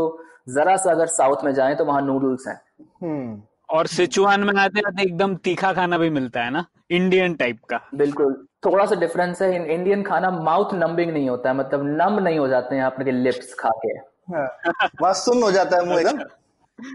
जरा 0.48 0.76
सा 0.76 0.90
अगर 0.90 1.06
साउथ 1.08 1.44
में 1.44 1.52
जाए 1.54 1.74
तो 1.74 1.84
वहाँ 1.84 2.02
नूडल्स 2.02 2.46
हैं। 2.48 2.60
हम्म। 3.02 3.42
और 3.72 3.86
सिचुआन 3.86 4.44
में 4.44 4.60
आते 4.60 4.80
आते 4.80 5.02
एकदम 5.02 5.36
तीखा 5.36 5.72
खाना 5.72 5.98
भी 5.98 6.10
मिलता 6.10 6.42
है 6.42 6.50
ना? 6.50 6.64
इंडियन 6.90 7.34
टाइप 7.34 7.58
का। 7.70 7.88
बिल्कुल। 7.94 8.46
थोड़ा 8.64 8.86
सा 8.86 8.94
डिफरेंस 8.94 9.42
है। 9.42 9.56
इन 9.56 9.62
इंडियन 9.62 10.02
खाना 10.02 10.30
माउथ 10.30 10.74
नंबिंग 10.74 11.12
नहीं 11.12 11.30
होता 11.30 11.50
है। 11.50 11.56
मतलब 11.56 11.82
नम 11.84 12.18
नहीं 12.20 12.38
हो 12.38 12.48
जाते 12.48 12.76
हैं 12.76 12.82
आपने 12.82 13.12
लिप्स 13.12 13.54
खा 13.54 13.70
के। 13.86 13.98
हाँ। 14.32 15.14
सुन 15.14 15.42
हो 15.42 15.52
जाता 15.52 15.76
है 15.76 15.86
मुँह 15.86 16.00
एकदम? 16.00 16.18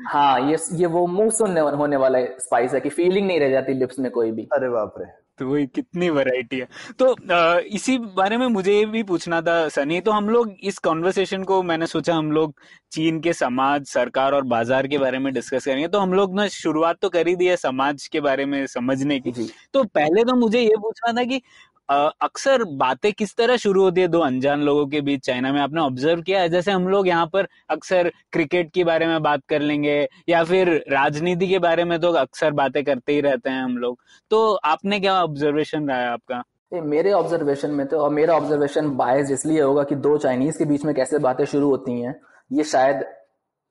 हाँ 0.08 0.52
ये 0.52 0.58
ये 0.72 0.86
वो 0.86 1.08
मुँह 1.08 1.30
सुनने 1.30 1.60
होने 1.60 1.98
वाला 1.98 2.20
स्पाइस 2.26 2.74
है 2.74 2.80
कि 2.80 2.90
फीलिंग 2.90 3.28
नहीं 3.28 3.40
रह 3.40 3.50
जाती 3.50 3.74
लिप्स 3.74 4.00
में 4.00 4.12
कोई 4.12 4.32
भी। 4.32 4.44
अरे 4.44 4.70
बाप 4.70 4.94
रे। 4.98 5.06
तो 5.40 5.48
वही 5.48 5.66
कितनी 5.68 6.10
वैरायटी 6.10 6.60
है। 6.60 6.68
तो 7.00 7.12
आ, 7.34 7.60
इसी 7.60 7.98
बारे 8.16 8.38
में 8.38 8.46
मुझे 8.48 8.74
ये 8.74 8.86
भी 8.88 9.04
पूछना 9.04 9.42
था 9.42 9.68
सनी 9.70 10.00
तो 10.02 10.12
हम 10.12 10.30
लोग 10.30 10.56
इस 10.64 10.78
कॉन्वर्सेशन 10.80 11.44
को 11.44 11.62
मैंने 11.64 11.88
सोचा 11.88 12.16
हम 12.16 12.32
लोग 12.32 12.54
चीन 12.92 13.20
के 13.20 13.34
समाज 13.34 13.86
सरकार 13.88 14.34
और 14.34 14.44
बाज़ार 14.48 14.88
के 14.88 14.98
बारे 14.98 15.20
में 15.20 15.34
डिस्कस 15.34 15.66
करेंगे 15.66 15.88
तो 15.88 16.00
हम 16.00 16.14
लोग 16.14 16.36
ना 16.36 16.48
शुरुआत 16.50 17.00
तो 17.02 17.10
कर 17.10 17.28
ही 17.28 17.36
दी 17.36 17.46
है 17.46 17.56
समाज 17.58 18.08
के 18.08 18.22
बारे 18.22 18.46
में 18.46 18.66
समझने 18.68 19.20
की। 19.20 19.32
तो 19.74 19.84
पहले 19.86 20.24
तो 20.24 20.36
मुझे 20.36 20.62
ये 20.62 20.76
पूछना 20.78 21.14
था 21.14 21.24
कि 21.26 21.42
अक्सर 21.90 22.64
बातें 22.78 23.12
किस 23.14 23.36
तरह 23.36 23.58
शुरू 23.58 23.84
होती 23.84 24.02
है 24.02 24.08
दो 24.08 24.20
अनजान 24.20 24.62
लोगों 24.62 24.86
के 24.88 25.02
बीच? 25.02 25.26
चाइना 25.26 25.52
में 25.54 25.60
आपने 25.62 25.82
ऑब्ज़र्व 25.82 26.22
किया 26.22 26.42
है? 26.42 26.50
जैसे 26.50 26.72
हम 26.72 26.88
लोग 26.88 27.08
यहाँ 27.08 27.26
पर 27.34 27.48
अक्सर 27.70 28.12
क्रिकेट 28.32 28.72
के 28.74 28.84
बारे 28.84 29.08
में 29.08 29.22
बात 29.24 29.42
कर 29.50 29.62
लेंगे 29.62 30.08
या 30.30 30.44
फिर 30.44 30.70
राजनीति 30.90 31.48
के 31.48 31.60
बारे 31.60 31.84
में 31.84 32.00
तो 32.00 32.12
अक्सर 32.14 32.52
बातें 32.52 32.84
करते 32.84 33.14
ही 33.14 33.22
रहते 33.22 33.50
हैं 33.50 33.64
हम 33.64 33.78
लोग। 33.78 33.98
तो 34.32 34.54
आपने 34.66 35.00
क्या 35.00 35.14
ऑब्जर्वेशन 35.24 35.90
रहा 35.90 35.98
है 35.98 36.08
आपका? 36.08 36.44
मेरे 36.74 37.12
ऑब्जर्वेशन 37.12 37.72
में 37.72 37.86
तो 37.88 38.00
और 38.00 38.10
मेरा 38.10 38.36
ऑब्जर्वेशन 38.36 38.90
बायस 38.98 39.32
इसलिए 39.32 39.62
होगा 39.62 39.84
कि 39.84 39.96
दो 39.98 40.18
चाइनीज़ 40.18 40.58
के 40.58 40.66
बीच 40.66 40.86
में 40.86 40.94
कैसे 40.96 41.20
बातें 41.20 41.44
शुरू 41.46 41.70
होती 41.70 42.00
हैं 42.02 42.16
ये 42.52 42.64
शायद 42.64 43.06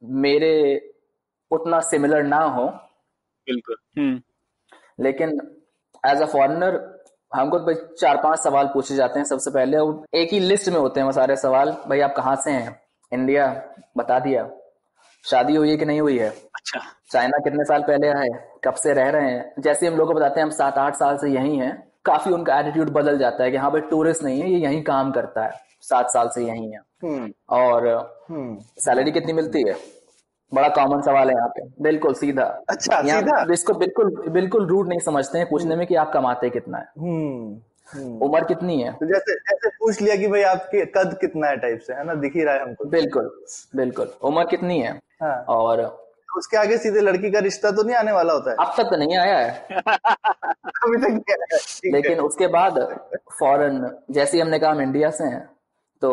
मेरे 0.03 0.53
उतना 1.51 1.81
सिमिलर 1.81 2.23
ना 2.23 2.39
हो। 2.39 2.67
बिल्कुल। 3.47 3.77
हम्म। 3.99 4.21
लेकिन 5.05 5.41
एज 6.05 6.23
अ 6.23 6.27
फॉरेनर 6.27 6.79
हमको 7.35 7.59
तो 7.59 7.64
भाई 7.64 7.75
चार 8.00 8.16
पाँच 8.16 8.38
सवाल 8.38 8.66
पूछे 8.66 8.95
जाते 8.95 9.18
हैं 9.18 9.26
सबसे 9.26 9.50
पहले 9.50 9.78
वो 9.78 10.04
एक 10.14 10.33
ही 10.33 10.40
लिस्ट 10.40 10.68
में 10.68 10.76
होते 10.76 11.00
हैं 11.00 11.04
वो 11.04 11.12
सारे 11.12 11.37
सवाल। 11.37 11.71
भाई 11.88 12.00
आप 12.00 12.14
कहाँ 12.16 12.37
से 12.37 12.50
हैं? 12.50 12.80
इंडिया 13.12 13.62
बता 13.97 14.18
दिया। 14.18 14.50
शादी 15.25 15.54
हुई 15.54 15.71
है 15.71 15.76
कि 15.76 15.85
नहीं 15.85 16.00
हुई 16.00 16.18
है? 16.18 16.28
अच्छा। 16.28 16.80
चाइना 17.12 17.38
कितने 17.38 17.64
साल 17.64 17.83
पहले 17.83 18.09
आए? 18.09 18.59
कब 18.64 18.75
से 18.75 18.92
रह 18.92 19.11
रहे 19.11 19.30
हैं? 19.30 19.54
जैसे 19.59 19.87
हम 19.87 19.95
लोग 19.95 20.09
को 20.09 20.14
बताते 20.14 20.40
हैं 20.40 20.45
हम 20.45 20.50
सात 20.50 20.78
आठ 20.78 20.95
साल 20.95 21.16
से 21.16 21.28
यहीं 21.28 21.61
हैं। 21.61 21.92
काफ़ी 22.04 22.33
उनका 22.33 22.61
एटीट्यूड 22.61 22.90
बदल 22.90 23.18
जाता 23.18 23.45
है 23.45 23.50
कि 23.50 23.56
हाँ 23.56 23.71
भाई 23.71 23.80
टूरिस्ट 23.80 24.23
नहीं 24.23 24.40
है 24.40 24.50
ये 24.50 24.59
यहीं 24.59 24.83
काम 24.83 25.12
करता 25.12 25.45
है। 25.45 25.50
सात 25.80 26.06
साल 26.11 26.28
से 26.28 26.45
यहीं 26.45 26.73
है। 26.73 26.78
हम्म। 26.78 27.33
और 27.50 27.88
हम्म। 28.30 28.59
सैलरी 28.61 29.12
कितनी 29.12 29.33
मिलती 29.33 29.64
है? 29.68 29.75
बड़ा 30.55 30.69
कॉमन 30.69 31.00
सवाल 31.03 31.29
है 31.29 31.35
यहाँ 31.35 31.49
पे। 31.49 31.62
बिल्कुल 31.83 32.15
सीधा। 32.15 32.45
अच्छा, 32.71 33.00
यहाँ 33.07 33.21
सीधा? 33.21 33.53
इसको 33.53 33.75
बिल्कुल 33.75 34.25
बिल्कुल 34.29 34.67
रूट 34.67 34.88
नहीं 34.88 34.99
समझते 34.99 35.38
हैं 35.38 35.49
पूछने 35.50 35.76
में 35.76 35.87
कि 35.87 35.95
आप 35.95 36.12
कमाते 36.12 36.50
कितना 36.50 36.79
है। 36.79 36.88
हम्म 36.99 37.57
हम्म। 37.95 38.19
उम्र 38.19 38.45
कितनी 38.45 38.81
है? 38.83 38.93
तो 38.93 39.07
जैसे 39.07 39.35
जैसे 39.35 39.69
पूछ 39.69 40.00
लिया 40.03 40.17
कि 40.17 40.29
भाई 40.29 40.43
आपके 40.43 40.85
कद 40.87 41.17
कितना 41.21 41.49
है 41.49 41.57
टाइप 41.57 41.81
से 41.81 41.93
है 41.93 42.05
ना? 42.05 42.15
दिख 42.15 42.37
ही 42.37 42.45
रहा 42.45 42.55
है 42.55 42.62
हमको। 42.62 42.85
बिल्कुल 42.85 43.31
बिल्कुल। 43.76 44.12
उम्र 44.23 44.45
कितनी 44.45 44.81
है? 44.81 44.93
हाँ। 45.23 45.37
और 45.49 45.83
तो 45.83 46.38
उसके 46.38 46.57
आगे 46.57 46.79
सीधे 46.79 47.00
लड़की 47.00 47.31
का 47.31 47.38
रिश्ता 47.38 47.71
तो 47.71 47.83
नहीं 47.83 47.97
आने 47.97 48.12
वाला 48.12 48.33
होता 48.33 48.50
है? 48.50 48.57
अब 48.61 48.75
तक 48.76 48.91
तो 48.91 48.97
नहीं 48.97 49.17
आया 49.17 49.38
है। 49.38 49.50
अभी 49.71 50.97
तक 50.97 51.09
नहीं 51.09 51.35
आया। 51.35 51.59
लेकिन 51.93 52.21
उसके 52.21 52.47
बाद 52.47 52.79
फॉरन 53.41 53.91
जैसे 54.11 54.41
हमने 54.41 54.59
कहा 54.59 54.71
हम 54.71 54.81
इंडिया 54.81 55.11
से 55.11 55.25
हैं 55.25 55.49
तो 56.03 56.11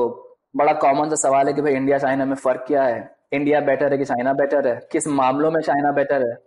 बड़ा 0.56 0.74
कॉमन 0.74 1.10
सा 1.10 1.16
सवाल 1.16 1.48
है 1.48 1.54
कि 1.54 1.62
भाई 1.62 1.74
इंडिया 1.74 1.98
चाइना 1.98 2.26
में 2.26 2.36
फ़र्क 2.36 2.64
क्या 2.68 2.84
है? 2.84 3.16
इंडिया 3.34 3.60
बेटर 3.60 3.92
है 3.92 3.98
कि 3.98 4.06
चाइना 4.06 4.34
बेटर 4.34 4.68
है? 4.68 4.88
किस 4.92 5.08
मामलों 5.08 5.52
में 5.52 5.62
चाइना 5.62 5.92
बेटर 5.92 6.28
है? 6.28 6.38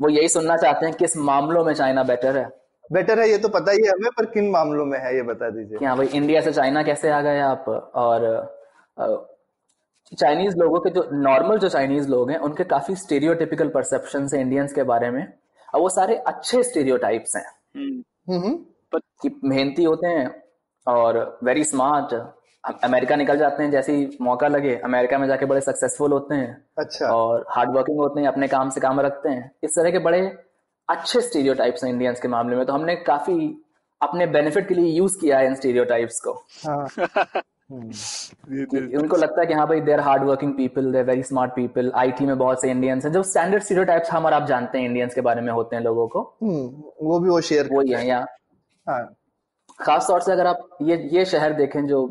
वो 0.00 0.08
यही 0.08 0.28
सुनना 0.28 0.56
चाहते 0.56 0.86
हैं 0.86 0.94
किस 0.94 1.16
मामलों 1.16 1.64
में 1.64 1.74
चाइना 1.74 2.02
बेटर 2.02 2.38
है? 2.38 2.48
बेटर 2.92 3.20
है 3.20 3.30
ये 3.30 3.38
तो 3.38 3.48
पता 3.48 3.72
ही 3.72 3.78
है 3.78 3.88
हमें 3.88 4.10
पर 4.18 4.24
किन 4.24 4.50
मामलों 4.50 4.86
में 4.86 4.98
है 4.98 5.16
ये 5.16 5.22
बता 5.22 5.50
दीजिए। 5.50 5.78
कि 5.78 5.84
हाँ 5.84 5.96
भाई 5.96 6.06
इंडिया 6.06 6.40
से 6.40 6.52
चाइना 6.52 6.82
कैसे 6.82 7.10
आ 7.10 7.20
गए 7.20 7.40
आप? 7.40 7.92
और 7.94 8.48
चाइनीज़ 10.18 10.56
लोगों 10.56 10.80
के 10.80 10.90
जो 10.90 11.08
नॉर्मल 11.12 11.58
जो 11.58 11.68
चाइनीज़ 11.68 12.08
लोग 12.08 12.30
हैं 12.30 12.38
उनके 12.38 12.64
काफ़ी 12.64 12.96
स्टेरियोटिपिकल 12.96 13.68
परसेप्शन 13.68 14.28
है 14.34 14.40
इंडियंस 14.40 14.72
के 14.72 14.82
बारे 14.82 15.10
में 15.10 15.32
और 15.74 15.80
वो 15.80 15.88
सारे 15.88 16.16
अच्छे 16.16 16.62
स्टीरियोटाइप्स 16.62 17.36
हैं। 17.36 17.46
हम्म, 17.76 18.04
हम्म। 18.34 18.58
कि 18.94 19.40
मेहनती 19.44 19.84
होते 19.84 20.06
हैं 20.06 20.42
और 20.86 21.38
वेरी 21.44 21.64
स्मार्ट 21.64 22.14
अमेरिका 22.64 23.16
निकल 23.16 23.38
जाते 23.38 23.62
हैं 23.62 23.70
जैसे 23.70 23.92
ही 23.92 24.18
मौका 24.20 24.48
लगे 24.48 24.74
अमेरिका 24.84 25.18
में 25.18 25.26
जाके 25.28 25.46
बड़े 25.46 25.60
सक्सेसफुल 25.60 26.12
होते 26.12 26.34
हैं 26.34 26.56
अच्छा। 26.78 27.06
और 27.06 27.44
हार्ड 27.50 27.70
वर्किंग 27.70 27.98
होते 27.98 28.20
हैं 28.20 28.28
अपने 28.28 28.48
काम 28.48 28.70
से 28.70 28.80
काम 28.80 29.00
रखते 29.00 29.28
हैं। 29.28 29.50
इस 29.64 29.70
तरह 29.70 29.90
के 29.90 29.98
बड़े 29.98 30.20
अच्छे 30.88 31.20
स्टीरियोटाइप्स 31.20 31.84
हैं 31.84 31.90
इंडियंस 31.92 32.20
के 32.20 32.28
मामले 32.28 32.56
में 32.56 32.64
तो 32.66 32.72
हमने 32.72 32.94
काफ़ी 33.06 33.36
अपने 34.00 34.26
बेनिफिट 34.26 34.68
के 34.68 34.74
लिए 34.74 34.92
यूज़ 34.92 35.18
किया 35.20 35.38
है 35.38 35.46
इन 35.46 35.54
स्टीरियोटाइप्स 35.54 36.20
को। 36.20 36.32
हाँ। 36.66 37.42
उनको 37.72 39.16
लगता 39.16 39.40
है 39.40 39.46
कि 39.46 39.54
हाँ 39.54 39.66
भाई 39.68 39.80
there 39.80 40.00
hard 40.00 40.22
working 40.24 40.52
people 40.54 40.90
there 40.92 41.04
very 41.04 41.22
smart 41.22 41.52
people 41.52 41.90
IT 41.96 42.26
में 42.26 42.36
बहुत 42.38 42.60
से 42.60 42.70
इंडियंस 42.70 43.04
हैं 43.04 43.12
जो 43.12 43.22
स्टैंडर्ड 43.22 43.62
स्टीरियोटाइप्स 43.62 44.10
हम 44.10 44.26
और 44.26 44.32
आप 44.32 44.46
जानते 44.46 44.78
हैं 44.78 44.86
इंडियंस 44.86 45.14
के 45.14 45.20
बारे 45.20 45.40
में 45.40 45.52
होते 45.52 45.76
हैं 45.76 45.82
लोगों 45.82 46.06
को। 46.08 46.20
हम्म 46.42 46.82
वो 47.02 47.18
भी 47.20 47.28
वो 47.28 47.40
शेयर 47.40 47.68
वही 47.72 47.92
है 47.92 48.06
यहाँ 48.06 48.26
हाँ। 48.86 49.04
खास 49.80 50.06
तौर 50.08 50.20
से 50.20 50.32
अगर 50.32 50.46
आप 50.46 50.68
ये 50.82 50.96
ये 51.12 51.24
शहर 51.24 51.52
देखें 51.52 51.86
जो 51.86 52.06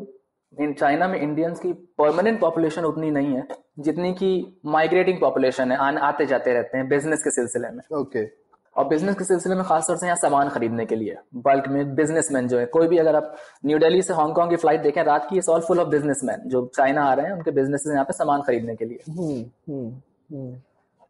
इन 0.60 0.72
चाइना 0.72 1.08
में 1.08 1.18
इंडियंस 1.20 1.60
की 1.60 1.72
परमानेंट 1.98 2.40
पॉपुलेशन 2.40 2.84
उतनी 2.84 3.10
नहीं 3.10 3.34
है 3.34 3.46
जितनी 3.80 4.12
की 4.12 4.60
माइग्रेटिंग 4.66 5.20
पॉपुलेशन 5.20 5.72
है 5.72 5.78
आन, 5.78 5.98
आते 5.98 6.26
जाते 6.26 6.52
रहते 6.52 6.78
हैं 6.78 6.88
बिज़नेस 6.88 7.22
के 7.22 7.30
सिलसिले 7.30 7.68
में। 7.68 7.82
Okay 7.92 8.18
okay. 8.18 8.32
और 8.76 8.86
बिज़नेस 8.88 9.14
के 9.16 9.24
सिलसिले 9.24 9.54
में 9.54 9.64
खासतौर 9.64 9.96
से 9.96 10.06
यहाँ 10.06 10.16
सामान 10.16 10.48
खरीदने 10.48 10.84
के 10.86 10.96
लिए 10.96 11.16
बल्क 11.38 11.68
में 11.68 11.94
बिजनेसमैन 11.94 12.48
जो 12.48 12.58
है। 12.58 12.66
कोई 12.66 12.88
भी 12.88 12.98
अगर 12.98 13.16
आप 13.16 13.34
न्यू 13.66 13.78
दिल्ली 13.78 14.02
से 14.02 14.14
हांगकांग 14.14 14.50
की 14.50 14.56
फ़्लाइट 14.56 14.82
देखें 14.82 15.02
रात 15.04 15.26
की 15.30 15.40
ऑल 15.50 15.60
फुल 15.60 15.80
ऑफ़ 15.80 15.88
बिजनेसमैन 15.88 16.48
जो 16.48 16.64
चाइना 16.76 17.04
आ 17.04 17.12
रहे 17.14 17.26
हैं 17.26 17.32
उनके 17.32 17.50
बिज़नेस 17.50 17.84
यहाँ 17.88 18.04
पे 18.04 18.12
सामान 18.12 18.42
खरीदने 18.42 18.74
के 18.76 18.84
लिए। 18.84 18.98
हम्म 19.10 19.40
हम्म 19.68 19.88
हम्म। 20.30 20.54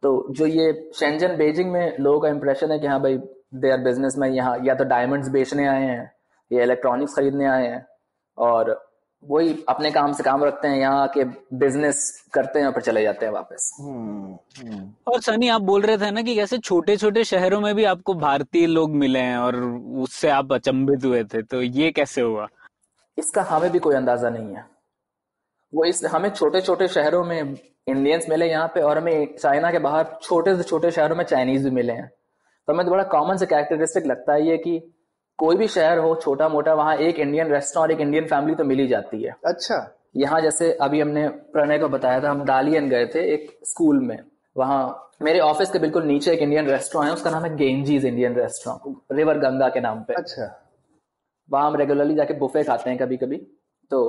तो 0.03 0.27
जो 0.31 0.45
ये 0.45 0.71
शेंजन 0.95 1.35
बेजिंग 1.37 1.71
में 1.71 1.97
लोगों 1.99 2.19
का 2.19 2.29
इंप्रेशन 2.29 2.71
है 2.71 2.79
कि 2.79 2.87
हाँ 2.87 3.01
भाई 3.01 3.17
दे 3.55 3.71
आर 3.71 3.77
बिज़नेस 3.81 4.17
में 4.17 4.29
यहाँ 4.29 4.57
या 4.63 4.75
तो 4.75 4.83
डायमंड्स 4.85 5.29
बेचने 5.29 5.67
आए 5.67 5.85
हैं 5.85 6.11
या 6.51 6.63
इलेक्ट्रॉनिक्स 6.63 7.15
खरीदने 7.15 7.45
आए 7.47 7.67
हैं 7.67 7.85
और 8.37 8.73
वही 9.25 9.55
अपने 9.69 9.91
काम 9.91 10.11
से 10.13 10.23
काम 10.23 10.43
रखते 10.43 10.67
हैं 10.67 10.77
यहाँ 10.79 11.07
के 11.07 11.23
बिज़नेस 11.57 11.99
करते 12.33 12.59
हैं 12.59 12.65
और 12.65 12.73
फिर 12.73 12.83
चले 12.83 13.01
जाते 13.03 13.25
हैं 13.25 13.33
वापस। 13.33 13.71
हम्म 13.79 14.37
हम्म 14.59 14.89
और 15.07 15.21
सनी 15.21 15.47
आप 15.49 15.61
बोल 15.61 15.81
रहे 15.81 15.97
थे 15.97 16.11
ना 16.11 16.21
कि 16.21 16.35
कैसे 16.35 16.57
छोटे 16.57 16.97
छोटे 16.97 17.23
शहरों 17.23 17.59
में 17.61 17.73
भी 17.75 17.83
आपको 17.85 18.13
भारतीय 18.15 18.65
लोग 18.67 18.95
मिले 18.95 19.19
हैं 19.19 19.37
और 19.37 19.55
उससे 20.03 20.29
आप 20.29 20.53
अचंभित 20.53 21.05
हुए 21.05 21.23
थे 21.23 21.41
तो 21.43 21.61
ये 21.61 21.91
कैसे 21.91 22.21
हुआ? 22.21 22.47
इसका 23.17 23.41
हमें 23.49 23.71
भी 23.71 23.79
कोई 23.79 23.95
अंदाज़ा 23.95 24.29
नहीं 24.29 24.55
है। 24.55 24.65
वो 25.73 25.85
इस 25.85 26.03
हमें 26.05 26.29
छोटे 26.29 26.61
छोटे 26.61 26.87
शहरों 26.87 27.23
में 27.23 27.39
इंडियंस 27.41 28.25
मिले 28.29 28.49
यहाँ 28.49 28.67
पे 28.67 28.81
और 28.81 28.97
हमें 28.97 29.35
चाइना 29.35 29.71
के 29.71 29.79
बाहर 29.79 30.17
छोटे 30.21 30.55
से 30.57 30.63
छोटे 30.63 30.91
शहरों 30.91 31.15
में 31.15 31.23
चाइनीज़ 31.25 31.63
भी 31.63 31.71
मिले 31.71 31.93
हैं। 31.93 32.07
तो 32.67 32.73
हमें 32.73 32.85
तो 32.85 32.91
बड़ा 32.91 33.03
कॉमन 33.09 33.37
से 33.37 33.45
कैरेक्टरिस्टिक 33.45 34.05
लगता 34.05 34.33
है 34.33 34.47
ये 34.47 34.57
कि 34.57 34.77
कोई 35.39 35.55
भी 35.55 35.67
शहर 35.67 35.97
हो 35.97 36.13
छोटा 36.15 36.47
मोटा 36.49 36.73
वहाँ 36.73 36.95
एक 36.97 37.19
इंडियन 37.19 37.51
रेस्टोरेंट 37.51 37.91
एक 37.91 38.01
इंडियन 38.01 38.25
फैमिली 38.27 38.55
तो 38.55 38.63
मिल 38.63 38.79
ही 38.79 38.87
जाती 38.87 39.21
है। 39.23 39.35
अच्छा। 39.45 39.77
यहाँ 40.17 40.39
जैसे 40.41 40.71
अभी 40.81 41.01
हमने 41.01 41.27
प्रणय 41.27 41.79
को 41.79 41.87
बताया 41.89 42.21
था 42.23 42.29
हम 42.29 42.43
दालियन 42.45 42.89
गए 42.89 43.05
थे 43.05 43.23
एक 43.33 43.49
स्कूल 43.65 43.99
में। 43.99 44.17
वहाँ 44.55 45.11
मेरे 45.21 45.39
ऑफ़िस 45.39 45.71
के 45.71 45.79
बिल्कुल 45.79 46.03
नीचे 46.03 46.31
एक 46.33 46.41
इंडियन 46.41 46.67
रेस्टोरेंट 46.67 47.07
है 47.07 47.13
उसका 47.13 47.31
नाम 47.31 47.45
है 47.45 47.55
Ganges 47.55 48.05
Indian 48.05 48.35
restaurant 48.35 48.97
river 49.11 49.37
Ganga 49.39 49.69
के 49.69 49.79
नाम 49.79 49.99
पे। 50.03 50.13
अच्छा। 50.13 50.51
वहाँ 51.49 51.67
हम 51.67 51.75
रेगुलरली 51.75 52.15
जाके 52.15 52.33
बुफे 52.33 52.63
खाते 52.63 52.89
हैं 52.89 52.99
कभी 52.99 53.17
कभी 53.17 53.37
तो 53.91 53.99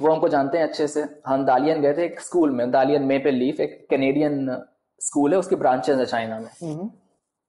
वो 0.00 0.10
हमको 0.12 0.28
जानते 0.28 0.58
हैं 0.58 0.68
अच्छे 0.68 0.86
से। 0.86 1.04
हम 1.26 1.44
दालियन 1.44 1.80
गए 1.82 1.92
थे 1.94 2.04
एक 2.04 2.20
स्कूल 2.20 2.50
में 2.50 2.70
दालियन 2.70 3.02
मेपल 3.04 3.34
लीफ 3.34 3.60
एक 3.60 3.86
कैनेडियन 3.90 4.46
स्कूल 5.00 5.32
है 5.32 5.38
उसकी 5.38 5.56
ब्रांचेस 5.56 5.98
है 5.98 6.04
चाइना 6.06 6.38
में। 6.40 6.88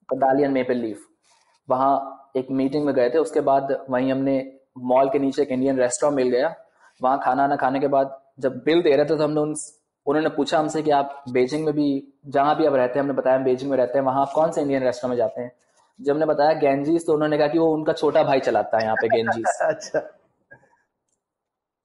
तो 0.09 0.15
दालियन 0.17 0.51
मेपल 0.51 0.77
लीफ 0.77 1.05
वहाँ 1.69 2.16
एक 2.37 2.47
मीटिंग 2.51 2.85
में 2.85 2.93
गए 2.95 3.09
थे 3.09 3.17
उसके 3.17 3.41
बाद 3.41 3.77
वहीं 3.89 4.11
हमने 4.11 4.35
मॉल 4.85 5.09
के 5.09 5.19
नीचे 5.19 5.41
एक 5.41 5.51
इंडियन 5.51 5.79
रेस्टोरेंट 5.79 6.15
मिल 6.15 6.29
गया। 6.29 6.53
वहाँ 7.01 7.19
खाना 7.23 7.47
ना 7.47 7.55
खाने 7.55 7.79
के 7.79 7.87
बाद 7.87 8.17
जब 8.39 8.57
बिल 8.65 8.81
दे 8.81 8.95
रहे 8.95 9.05
थे 9.05 9.17
तो 9.17 9.23
हमने 9.23 9.41
उन 9.41 9.55
उन्होंने 10.05 10.29
पूछा 10.29 10.59
हमसे 10.59 10.81
कि 10.81 10.91
आप 10.91 11.23
बेजिंग 11.31 11.65
में 11.65 11.73
भी 11.75 11.87
जहाँ 12.27 12.55
भी 12.57 12.65
आप 12.65 12.73
रहते 12.73 12.93
हैं 12.93 13.01
हमने 13.01 13.13
बताया 13.13 13.37
बेजिंग 13.37 13.71
में 13.71 13.77
रहते 13.77 13.97
हैं 13.99 14.05
वहाँ 14.05 14.21
आप 14.21 14.31
कौन 14.35 14.51
से 14.51 14.61
इंडियन 14.61 14.83
रेस्टोरेंट 14.83 15.11
में 15.11 15.17
जाते 15.17 15.41
हैं? 15.41 15.51
जब 15.99 16.13
हमने 16.13 16.25
बताया 16.25 16.53
गेंजीज 16.53 17.05
तो 17.05 17.13
उन्होंने 17.13 17.37
कहा 17.37 17.47
कि 17.47 17.59
वो 17.59 17.67
उनका 17.73 17.93
छोटा 17.93 18.23
भाई 18.23 18.39
चलाता 18.39 18.77
है 18.77 18.83
यहाँ 18.83 18.95
पे 18.95 19.07
गेंजीज 19.07 19.45
अच्छा। 19.61 19.99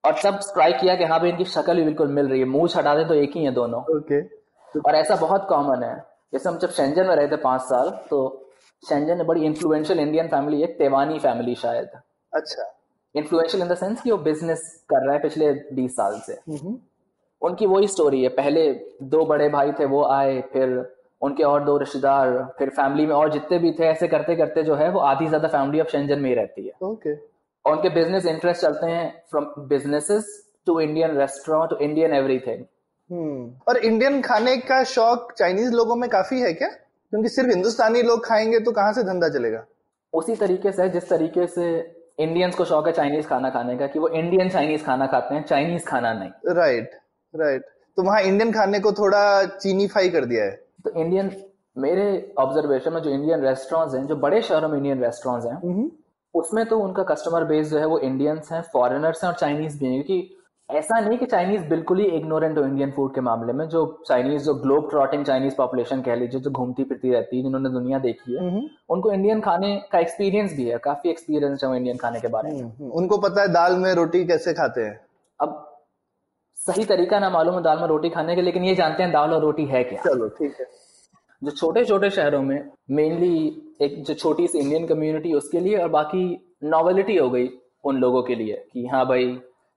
और 0.05 0.15
तब 0.25 0.39
स्ट्राइक 0.41 0.77
किया 0.81 0.95
कि 0.97 1.05
हाँ 1.05 1.19
भाई 1.21 1.29
इनकी 1.29 1.45
शक्ल 1.45 1.75
भी 1.75 1.85
बिल्कुल 1.85 2.09
मिल 2.09 2.29
रही 2.29 2.41
है। 2.41 2.47
मुँह 2.47 2.69
हटा 2.77 2.95
दें 2.95 3.07
तो 3.09 3.15
एक 3.15 3.37
ही 3.37 3.45
है 3.45 3.53
दोनों। 3.53 3.81
ओके 3.97 4.21
और 4.81 4.95
ऐसा 4.95 5.17
बहुत 5.17 5.47
कॉमन 5.49 5.83
है। 5.83 5.95
जैसे 6.33 6.49
हम 6.49 6.59
जब 6.59 6.71
शेंजन 6.71 7.07
में 7.07 7.15
रहे 7.17 7.29
थे 7.29 7.37
पाँच 7.37 7.61
साल 7.61 7.91
तो 8.11 8.42
शेंजन 8.83 9.17
में 9.17 9.27
बड़ी 9.27 9.45
इन्फ्लुएंशियल 9.47 10.01
इंडियन 10.01 10.29
फैमिली 10.29 10.61
है 10.61 10.67
तेवानी 10.77 11.19
फैमिली 11.19 11.55
शायद। 11.55 11.91
अच्छा। 12.33 12.73
इन्फ्लुएंशियल 13.15 13.62
इन 13.62 13.69
द 13.69 13.75
सेंस 13.77 14.01
कि 14.03 14.11
वो 14.11 14.17
बिज़नेस 14.21 14.62
कर 14.91 15.05
रहा 15.05 15.15
है 15.15 15.21
पिछले 15.23 15.53
बीस 15.75 15.97
साल 15.97 16.19
से। 16.27 16.33
हम्म, 16.49 16.77
उनकी 17.43 17.67
वही 17.67 17.89
स्टोरी 17.89 18.23
है। 18.23 18.29
पहले 18.31 18.71
दो 19.05 19.25
बड़े 19.27 19.49
भाई 19.49 19.73
थे 19.73 19.85
वो 19.87 20.05
आए 20.05 20.41
फिर 20.53 20.69
उनके 21.23 21.43
और 21.45 21.65
दो 21.65 21.77
रिश्तेदार 21.79 22.31
फिर 22.59 22.71
फैमिली 22.71 23.07
में 23.07 23.15
और 23.15 23.31
जितने 23.33 23.59
भी 23.59 23.73
थे 23.73 23.85
ऐसे 23.87 24.09
करते 24.09 24.37
करते 24.37 24.62
जो 24.62 24.75
है 24.75 24.89
वो 24.91 25.01
आधी 25.01 25.27
ज़्यादा 25.27 25.49
फैमिली 25.49 25.81
अब 25.81 25.87
शेंजन 25.87 26.21
में 26.21 26.29
ही 26.31 26.35
रहती 26.37 26.67
है। 26.67 26.73
ओके 26.83 27.15
और 27.15 27.77
उनके 27.77 27.89
बिज़नेस 27.91 28.27
इंटरेस्ट 28.27 28.62
चलते 28.62 28.87
हैं 28.87 29.09
from 29.31 29.45
businesses 29.69 30.27
to 30.67 30.79
Indian 30.81 31.17
restaurant 31.19 31.71
to 31.71 31.77
Indian 31.85 32.15
everything 32.15 32.65
हम्म। 33.11 33.51
और 33.69 33.77
इंडियन 33.79 34.21
खाने 34.23 34.57
का 34.57 34.83
शौक 34.85 35.33
चाइनीज़ 35.33 35.73
लोगों 35.73 35.97
में 35.97 36.09
काफ़ी 36.11 36.41
है 36.41 36.53
क्या? 36.53 36.69
क्योंकि 37.12 37.28
सिर्फ़ 37.28 37.50
हिंदुस्तानी 37.50 38.02
लोग 38.02 38.25
खाएँगे 38.25 38.59
तो 38.61 38.73
कहाँ 38.73 38.92
से 38.92 39.02
धंधा 39.04 39.28
चलेगा? 39.28 39.64
उसी 40.12 40.35
तरीके 40.37 40.71
से 40.73 40.88
जिस 40.88 41.09
तरीके 41.09 41.47
से 41.47 41.64
इंडियंस 42.19 42.54
को 42.54 42.64
शौक 42.64 42.87
है 42.87 42.92
चाइनीज़ 42.92 43.26
खाना 43.26 43.50
खाने 43.50 43.76
का 43.76 43.87
कि 43.87 43.99
वो 43.99 44.09
इंडियन 44.09 44.49
चाइनीज़ 44.49 44.85
खाना 44.85 45.07
खाते 45.07 45.35
हैं 45.35 45.45
चाइनीज़ 45.45 45.85
खाना 45.87 46.12
नहीं। 46.12 46.54
राइट 46.57 46.90
राइट 47.35 47.64
तो 47.99 48.02
वहाँ 48.02 48.21
इंडियन 48.23 48.52
खाने 48.52 48.81
को 48.81 48.92
थोड़ा 48.92 49.23
चीनीफाई 49.47 50.09
कर 50.09 50.25
दिया 50.25 50.45
है। 50.45 50.50
तो 50.85 50.90
इंडियन 50.90 51.31
मेरे 51.76 52.35
ऑब्जर्वेशन 52.38 52.92
में 52.92 53.00
जो 53.02 53.11
इंडियन 53.11 53.40
रेस्टोरेंट्स 53.40 53.95
हैं 53.95 54.07
जो 54.07 54.16
बड़े 54.16 54.42
शहरों 54.42 54.69
में 54.69 54.76
इंडियन 54.78 55.02
रेस्टोरेंट्स 55.04 55.47
हैं 55.47 55.54
हम्म, 55.54 55.90
उसमें 56.35 56.64
तो 56.66 56.78
उनका 56.78 57.02
कस्टमर 57.04 57.45
बेस 57.45 57.71
जो 57.71 57.78
है 57.78 57.87
वो 57.87 57.99
इंडियंस 58.00 58.52
हैं 58.52 58.62
फॉरेनर्स 58.73 59.25
हैं 59.25 59.31
और 59.31 59.37
चाइनीज़ 59.38 59.78
भी 59.78 59.87
हैं 59.87 60.02
क्योंकि 60.02 60.37
ऐसा 60.69 60.99
नहीं 61.00 61.16
कि 61.19 61.26
चाइनीज़ 61.26 61.62
बिल्कुल 61.69 61.99
ही 62.00 62.04
इग्नोरेंट 62.16 62.59
हो 62.59 62.64
इंडियन 62.64 62.90
फ़ूड 62.90 63.14
के 63.14 63.21
मामले 63.21 63.52
में 63.52 63.66
जो 63.69 63.81
चाइनीज़ 64.09 64.45
जो 64.45 64.54
ग्लोब 64.54 64.88
ट्रॉटिंग 64.90 65.25
चाइनीज़ 65.25 65.54
पॉपुलेशन 65.57 66.02
कह 66.02 66.14
लीजिए 66.14 66.40
जो 66.40 66.50
घूमती 66.50 66.85
फिरती 66.85 67.11
रहती 67.11 67.37
है 67.37 67.42
जिन्होंने 67.42 67.69
दुनिया 67.71 67.99
देखी 67.99 68.35
है 68.35 68.40
हम्म, 68.40 68.62
उनको 68.90 69.12
इंडियन 69.12 69.40
खाने 69.40 69.75
का 69.92 69.99
एक्सपीरियंस 69.99 70.57
भी 70.57 70.64
है 70.69 70.78
काफ़ी 70.85 71.11
एक्सपीरियंस 71.11 71.64
है 71.64 71.69
वो 71.71 71.75
इंडियन 71.75 71.97
खाने 71.97 72.21
के 72.21 72.28
बारे 72.28 72.52
में। 72.52 72.61
हम्म, 72.62 72.90
उनको 72.90 73.19
पता 73.19 73.42
है 73.42 73.49
दाल 73.52 73.76
में 73.76 73.92
रोटी 73.95 74.25
कैसे 74.26 74.54
खाते 74.54 74.81
हैं? 74.81 75.00
अब 75.40 75.69
सही 76.59 76.85
तरीका 76.85 77.19
ना 77.19 77.31
मालूम 77.31 77.54
है 77.54 77.62
दाल 77.62 77.78
में 77.78 77.87
रोटी 77.88 78.09
खाने 78.11 78.37
का 78.37 78.42
लेकिन 78.42 78.64
ये 78.64 78.75
जानते 78.75 79.02
हैं 79.02 79.12
दाल 79.12 79.33
और 79.33 79.40
रोटी 79.42 79.64
है 79.66 79.85
क्या। 79.85 80.02
चलो 80.02 80.28
ठीक 80.28 80.57
है। 80.61 80.66
जो 81.42 81.50
छोटे 81.50 81.85
छोटे 81.85 82.11
शहरों 82.11 82.42
में 82.42 82.71
मेनली 82.90 83.37
एक 83.83 84.02
जो 84.04 84.14
छोटी 84.14 84.47
सी 84.49 84.59
इंडियन 84.59 84.87
कम्युनिटी 84.87 85.33
उसके 85.35 85.61
लिए 85.61 85.76
और 85.76 85.88
बाकी 85.88 86.25
नॉवेलिटी 86.64 87.16
हो 87.16 87.31
गई 87.31 87.49
उन 87.85 87.97
लोगों 87.97 88.23
के 88.23 88.35
लिए 88.35 88.64
कि 88.73 88.87
हाँ 88.87 89.07
भाई 89.07 89.26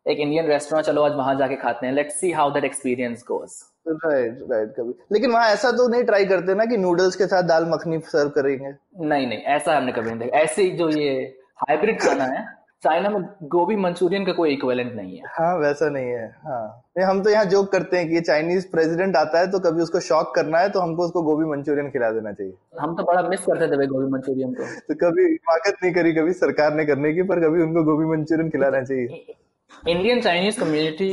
एक 0.06 0.20
इंडियन 0.20 0.46
रेस्टोरेंट 0.48 0.86
चलो 0.86 1.04
आज 1.04 1.12
वहाँ 1.16 1.36
जाके 1.36 1.56
खाते 1.56 1.86
हैं। 1.88 1.94
Let's 1.94 2.20
see 2.20 2.32
how 2.32 2.50
that 2.54 2.66
experience 2.66 3.24
goes 3.28 3.64
right 3.88 4.40
right 4.52 4.74
कभी। 4.76 4.94
लेकिन 5.12 5.32
वहाँ 5.32 5.50
ऐसा 5.50 5.72
तो 5.72 5.88
नहीं 5.88 6.04
ट्राई 6.04 6.26
करते 6.26 6.56
ना 6.56 6.66
कि 6.66 6.78
नूडल्स 6.78 7.16
के 7.16 7.28
साथ 7.28 7.44
दाल 7.44 7.66
मखनी 7.70 8.00
सर्व 8.08 8.30
करेंगे। 8.32 8.74
नहीं 9.06 9.28
नहीं 9.28 9.40
ऐसा 9.56 9.78
हमने 9.78 9.92
कभी 9.92 10.10
नहीं 10.10 10.20
देखा। 10.20 10.38
ऐसे 10.38 10.70
जो 10.72 10.90
ये 10.90 11.16
हाइब्रिड 11.60 12.00
खाना 12.02 12.24
है 12.26 12.44
चाइना 12.84 13.10
में 13.10 13.22
गोभी 13.50 13.76
मंचूरियन 13.76 14.26
का 14.26 14.34
कोई 14.34 14.54
इक्विवेलेंट 14.54 14.94
नहीं 14.96 15.18
है। 15.18 15.24
हाँ 15.30 15.58
वैसा 15.60 15.90
नहीं 15.90 16.10
है 16.10 16.28
हाँ। 16.44 17.08
हम 17.08 17.22
तो 17.24 17.30
यहाँ 17.30 17.46
जोक 17.46 17.72
करते 17.72 17.98
हैं 17.98 18.10
कि 18.10 18.22
चाइनीज़ 18.22 18.68
प्रेसिडेंट 18.72 19.16
आता 19.16 19.40
है 19.40 19.50
तो 19.52 19.60
कभी 19.60 19.82
उसको 19.82 20.00
शॉक 20.02 20.34
करना 20.36 20.60
है 20.60 20.70
तो 20.70 20.80
हमको 20.80 21.06
उसको 21.06 21.22
गोभी 21.24 21.46
मंचूरियन 21.46 21.90
खिला 21.92 22.12
देना 22.12 22.32
चाहिए। 22.32 22.54
हम 22.82 22.96
तो 22.96 23.04
बड़ा 23.04 23.22
मिस 23.30 23.42
करते 23.42 23.68
थे 23.68 23.88
गोभी 23.88 24.12
मंचूरियन 24.12 24.54
को। 24.54 24.66
तो 24.88 24.96
कभी 25.02 25.24
हिमाकत 25.24 25.84
नहीं 25.84 25.94
करी 25.94 26.14
कभी 26.14 26.34
सरकार 26.36 26.74
ने 26.74 26.86
करने 26.86 27.14
की 27.14 27.24
पर 27.24 27.40
कभी 27.40 27.64
उनको 27.64 27.84
गोभी 27.84 28.06
मंचूरियन 28.08 28.50
खिलाना 28.50 28.82
चाहिए। 28.84 29.36
इंडियन 29.84 30.22
चाइनीज़ 30.22 30.60
कम्युनिटी 30.60 31.12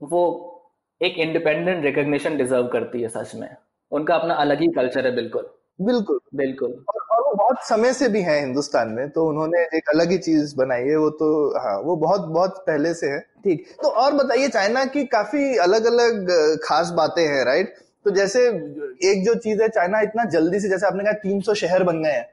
वो 0.00 0.22
एक 1.00 1.18
इंडिपेंडेंट 1.18 1.84
रिकग्निशन 1.84 2.36
डिजर्व 2.36 2.66
करती 2.66 3.02
है 3.02 3.08
सच 3.08 3.34
में। 3.34 3.48
उनका 3.92 4.14
अपना 4.14 4.34
अलग 4.34 4.60
ही 4.60 4.66
कल्चर 4.68 5.06
है 5.06 5.14
बिल्कुल। 5.14 5.48
बिल्कुल। 5.80 6.18
बिल्कुल। 6.34 6.70
और, 6.88 7.00
और 7.10 7.22
वो 7.22 7.34
बहुत 7.34 7.58
समय 7.64 7.92
से 7.92 8.08
भी 8.08 8.22
हैं 8.22 8.38
हिंदुस्तान 8.40 8.88
में 8.88 9.08
तो 9.10 9.26
उन्होंने 9.28 9.60
एक 9.76 9.88
अलग 9.88 10.10
ही 10.10 10.18
चीज़ 10.18 10.54
बनाई 10.56 10.84
है 10.84 10.96
वो 10.96 11.10
तो 11.10 11.28
हाँ 11.60 11.78
वो 11.80 11.96
बहुत 11.96 12.20
बहुत 12.28 12.62
पहले 12.66 12.94
से 12.94 13.06
है। 13.06 13.18
ठीक 13.44 13.66
तो 13.82 13.88
और 13.96 14.14
बताइए 14.14 14.48
चाइना 14.48 14.84
की 14.86 15.04
काफ़ी 15.08 15.56
अलग 15.58 15.84
अलग 15.86 16.28
खास 16.64 16.90
बातें 16.96 17.22
हैं 17.26 17.44
राइट? 17.44 17.74
तो 18.06 18.10
जैसे 18.10 18.46
एक 19.10 19.24
जो 19.24 19.34
चीज़ 19.36 19.62
है 19.62 19.68
चाइना 19.68 20.00
इतना 20.00 20.24
जल्दी 20.30 20.60
से 20.60 20.68
जैसे 20.68 20.86
आपने 20.86 21.04
कहा 21.04 21.12
300 21.22 21.54
शहर 21.54 21.82
बन 21.84 22.02
गए 22.02 22.10
हैं। 22.10 22.28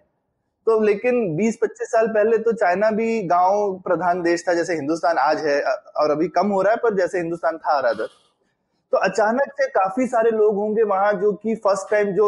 तो 0.67 0.79
लेकिन 0.79 1.35
20-25 1.37 1.87
साल 1.87 2.07
पहले 2.07 2.37
तो 2.37 2.51
चाइना 2.53 2.89
भी 2.91 3.21
गाँव 3.23 3.73
प्रधान 3.79 4.21
देश 4.21 4.43
था 4.47 4.53
जैसे 4.53 4.73
हिंदुस्तान 4.73 5.17
आज 5.17 5.45
है 5.45 5.61
और 5.97 6.11
अभी 6.11 6.27
कम 6.27 6.47
हो 6.47 6.61
रहा 6.61 6.73
है 6.73 6.77
पर 6.83 6.95
जैसे 6.95 7.17
हिंदुस्तान 7.17 7.57
था 7.57 7.79
रादर 7.79 8.07
तो 8.93 8.97
अचानक 8.97 9.51
से 9.51 9.67
काफ़ी 9.67 10.05
सारे 10.07 10.31
लोग 10.31 10.55
होंगे 10.55 10.83
वहाँ 10.83 11.13
जो 11.13 11.31
कि 11.33 11.55
फ़र्स्ट 11.55 11.89
टाइम 11.91 12.11
जो 12.11 12.27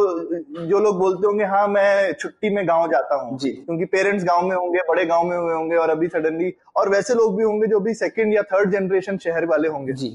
जो 0.67 0.79
लोग 0.79 0.97
बोलते 0.99 1.27
होंगे 1.27 1.43
हाँ 1.45 1.67
मैं 1.67 2.13
छुट्टी 2.13 2.49
में 2.55 2.67
गाँव 2.67 2.87
जाता 2.91 3.15
हूँ। 3.15 3.37
क्योंकि 3.37 3.85
पेरेंट्स 3.85 4.23
गाँव 4.25 4.47
में 4.47 4.55
होंगे 4.55 4.79
बड़े 4.89 5.05
गाँव 5.05 5.23
में 5.23 5.37
हुए 5.37 5.53
होंगे 5.53 5.75
और 5.75 5.89
अभी 5.89 6.07
सडनली 6.07 6.51
और 6.75 6.89
वैसे 6.89 7.13
लोग 7.13 7.37
भी 7.37 7.43
होंगे 7.43 7.67
जो 7.67 7.79
अभी 7.79 7.93
सेकंड 7.93 8.33
या 8.33 8.41
थर्ड 8.43 8.71
जनरेशन 8.71 9.17
शहर 9.17 9.45
वाले 9.45 9.67
होंगे। 9.67 9.93
जी। 9.93 10.09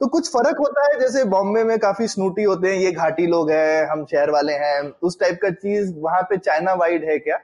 तो 0.00 0.06
कुछ 0.06 0.30
फ़र्क 0.30 0.58
होता 0.58 0.86
है 0.86 0.98
जैसे 1.00 1.24
बॉम्बे 1.24 1.64
में 1.64 1.78
काफ़ी 1.78 2.08
स्नूटी 2.08 2.42
होते 2.42 2.68
हैं 2.68 2.78
ये 2.78 2.92
घाटी 2.92 3.26
लोग 3.26 3.50
हैं 3.50 3.86
हम 3.86 4.04
शहर 4.04 4.30
वाले 4.30 4.52
हैं। 4.52 4.80
उस 5.02 5.20
टाइप 5.20 5.38
का 5.42 5.50
चीज़ 5.50 5.92
वहाँ 5.98 6.22
पे 6.22 6.36
चाइना 6.38 6.74
वाइड 6.74 7.04
है 7.04 7.18
क्या? 7.18 7.38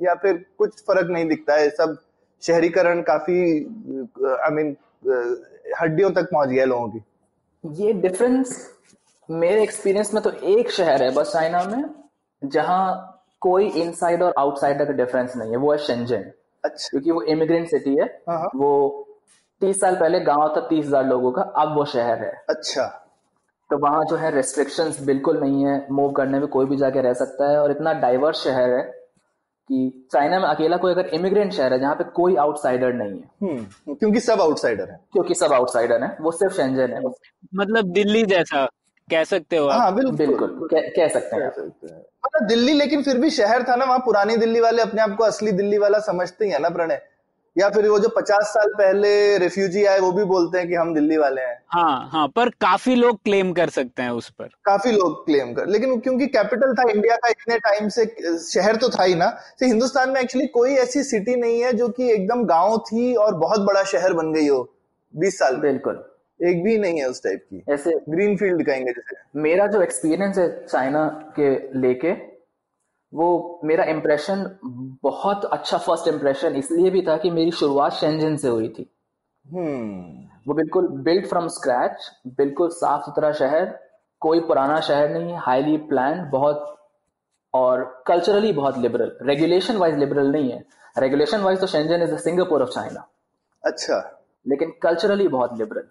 या 0.00 0.14
फिर 0.14 0.44
कुछ 0.58 0.80
फ़र्क 0.80 1.10
नहीं 1.10 1.28
दिखता 1.28 1.54
है 1.54 1.68
सब 1.70 1.96
शहरीकरण 2.42 3.02
काफ़ी 3.02 3.40
आई 4.26 4.50
मीन 4.52 4.76
हड्डियों 5.80 6.10
तक 6.10 6.28
पहुँच 6.32 6.48
गया 6.48 6.64
लोगों 6.64 6.88
की। 6.88 7.82
ये 7.82 7.92
डिफरेंस 7.92 8.56
मेरे 9.28 9.62
एक्सपीरियंस 9.62 10.12
में 10.14 10.22
तो 10.22 10.30
एक 10.30 10.70
शहर 10.70 11.02
है 11.02 11.10
बस 11.14 11.32
चाइना 11.32 11.64
में 11.64 11.84
जहाँ 12.42 13.08
कोई 13.42 13.68
इनसाइड 13.80 14.22
और 14.22 14.34
आउटसाइडर 14.38 14.84
का 14.84 14.92
डिफरेंस 14.94 15.36
नहीं 15.36 15.50
है 15.50 15.56
वो 15.56 15.72
है 15.72 15.78
शेंजन 15.80 16.24
अच्छा। 16.64 16.88
क्योंकि 16.90 17.10
वो 17.10 17.22
इमिग्रेंट 17.22 17.68
सिटी 17.68 17.94
है 17.96 18.04
हाँ, 18.28 18.38
हाँ। 18.38 18.50
वो 18.54 19.06
तीस 19.62 19.80
साल 19.80 19.96
पहले 19.96 20.20
गाँव 20.20 20.48
था 20.56 20.60
तीस 20.68 20.84
हज़ार 20.86 21.04
लोगों 21.06 21.30
का 21.32 21.42
अब 21.42 21.74
वो 21.76 21.84
शहर 21.84 22.22
है। 22.24 22.32
अच्छा। 22.50 22.86
तो 23.70 23.78
वहाँ 23.78 24.04
जो 24.04 24.16
है 24.16 24.30
रेस्ट्रिक्शंस 24.30 25.00
बिल्कुल 25.02 25.40
नहीं 25.40 25.64
है 25.64 25.86
मूव 25.90 26.12
करने 26.12 26.38
में 26.38 26.46
कोई 26.48 26.66
भी 26.66 26.76
जाके 26.76 27.02
रह 27.02 27.12
सकता 27.14 27.50
है 27.50 27.58
और 27.58 27.70
इतना 27.70 27.92
डाइवर्स 28.00 28.42
शहर 28.44 28.70
है 28.70 28.82
कि 29.68 30.08
चाइना 30.12 30.38
में 30.40 30.46
अकेला 30.48 30.76
कोई 30.76 30.92
अगर 30.92 31.06
इमिग्रेंट 31.06 31.52
शहर 31.52 31.72
है 31.72 31.78
जहाँ 31.80 31.94
पे 31.94 32.04
कोई 32.04 32.36
आउटसाइडर 32.36 32.92
नहीं 32.92 33.20
है। 33.20 33.30
हम्म 33.42 33.94
क्योंकि 33.94 34.20
सब 34.20 34.40
आउटसाइडर 34.40 34.90
है। 34.90 35.00
क्योंकि 35.12 35.34
सब 35.34 35.52
आउटसाइडर 35.52 36.02
है 36.04 36.16
वो 36.20 36.30
सिर्फ़ 36.32 36.54
शेंजन 36.54 36.92
है। 36.92 37.00
मतलब 37.54 37.92
दिल्ली 37.92 38.22
जैसा 38.26 38.64
कह 39.10 39.24
सकते 39.24 39.56
हो 39.56 39.68
हाँ 39.68 39.94
बिल्कुल। 39.94 40.16
बिल्कुल 40.16 40.68
कह, 40.72 40.80
कह 40.80 41.08
सकते 41.08 41.36
हैं। 41.36 41.46
मतलब 42.26 42.48
दिल्ली 42.48 42.72
लेकिन 42.72 43.02
फिर 43.02 43.18
भी 43.18 43.30
शहर 43.30 43.62
था 43.62 43.76
ना 43.76 43.84
वहाँ 43.84 43.98
पुरानी 43.98 44.36
दिल्ली 44.36 44.60
वाले 44.60 44.82
अपने 44.82 45.02
आप 45.02 45.16
को 45.16 45.24
असली 45.24 45.52
दिल्ली 45.52 45.78
वाला 45.78 45.98
समझते 45.98 46.44
ही 46.44 46.50
है 46.50 46.58
ना 46.58 46.68
प्रणय? 46.68 47.00
या 47.56 47.68
फिर 47.68 47.88
वो 47.88 47.98
जो 47.98 48.08
पचास 48.08 48.44
साल 48.46 48.68
पहले 48.68 49.38
रेफ्यूजी 49.38 49.84
आए 49.84 49.98
वो 49.98 50.12
भी 50.12 50.24
बोलते 50.24 50.58
हैं 50.58 50.68
कि 50.68 50.74
हम 50.74 50.94
दिल्ली 50.94 51.16
वाले 51.16 51.40
हैं। 51.40 51.58
हाँ 51.68 52.08
हाँ 52.12 52.26
पर 52.28 52.48
काफ़ी 52.60 52.94
लोग 52.94 53.22
क्लेम 53.24 53.52
कर 53.52 53.68
सकते 53.68 54.02
हैं 54.02 54.10
उस 54.10 54.28
पर। 54.30 54.48
काफ़ी 54.64 54.92
लोग 54.92 55.24
क्लेम 55.26 55.52
कर 55.54 55.66
लेकिन 55.66 55.98
क्योंकि 56.00 56.26
कैपिटल 56.26 56.72
था 56.74 56.90
इंडिया 56.90 57.16
का 57.16 57.28
इतने 57.28 57.58
टाइम 57.58 57.88
से 57.88 58.04
शहर 58.38 58.76
तो 58.76 58.88
था 58.88 59.04
ही 59.04 59.14
ना 59.14 59.26
तो 59.60 59.66
हिंदुस्तान 59.66 60.10
में 60.10 60.20
एक्चुअली 60.20 60.46
कोई 60.46 60.74
ऐसी 60.76 61.02
सिटी 61.02 61.36
नहीं 61.36 61.60
है 61.62 61.72
जो 61.72 61.88
कि 61.88 62.10
एकदम 62.12 62.44
गाँव 62.44 62.78
थी 62.78 63.14
और 63.14 63.34
बहुत 63.34 63.60
बड़ा 63.60 63.82
शहर 63.84 64.12
बन 64.12 64.32
गई 64.32 64.48
हो 64.48 64.62
बीस 65.14 65.38
साल 65.38 65.56
बिल्कुल। 65.56 66.04
एक 66.40 66.62
भी 66.64 66.78
नहीं 66.78 67.00
है 67.00 67.08
उस 67.08 67.22
टाइप 67.22 67.44
की। 67.50 67.62
ऐसे 67.72 67.90
ग्रीन 68.08 68.36
फ़ील्ड 68.36 68.66
कहेंगे 68.66 68.92
जैसे। 68.92 69.16
मेरा 69.40 69.66
जो 69.66 69.82
एक्सपीरियंस 69.82 70.38
है 70.38 70.48
चाइना 70.66 71.04
के 71.38 71.50
लेके 71.80 72.12
वो 73.12 73.60
मेरा 73.64 73.84
इम्प्रेशन 73.86 74.44
बहुत 75.02 75.44
अच्छा 75.44 75.78
फ़र्स्ट 75.78 76.08
इम्प्रेशन 76.08 76.56
इसलिए 76.56 76.90
भी 76.90 77.02
था 77.02 77.16
कि 77.16 77.30
मेरी 77.30 77.50
शुरुआत 77.52 77.92
शेंजन 77.92 78.36
से 78.36 78.48
हुई 78.48 78.68
थी। 78.68 78.88
हम्म। 79.44 80.28
वो 80.46 80.54
बिल्कुल 80.54 80.86
बिल्ड 81.04 81.26
फ्रॉम 81.26 81.48
स्क्रैच 81.50 82.10
बिल्कुल 82.38 82.68
साफ़ 82.72 83.04
सुथरा 83.04 83.32
शहर 83.34 83.78
कोई 84.22 84.40
पुराना 84.42 84.80
शहर 84.80 85.10
नहीं 85.10 85.36
हाईली 85.38 85.76
प्लान 85.88 86.28
बहुत 86.30 86.68
और 87.54 87.84
कल्चरली 88.06 88.52
बहुत 88.52 88.78
लिबरल 88.78 89.16
रेगुलेशन 89.22 89.76
वाइज 89.76 89.98
लिबरल 89.98 90.30
नहीं 90.32 90.50
है। 90.52 90.64
रेगुलेशन 90.98 91.40
वाइज 91.40 91.60
तो 91.60 91.66
Shenzhen 91.66 92.02
is 92.02 92.14
the 92.14 92.18
Singapore 92.20 92.62
of 92.62 92.70
China 92.70 93.06
अच्छा। 93.64 93.98
लेकिन 94.46 94.72
कल्चरली 94.82 95.28
बहुत 95.28 95.58
लिबरल 95.58 95.84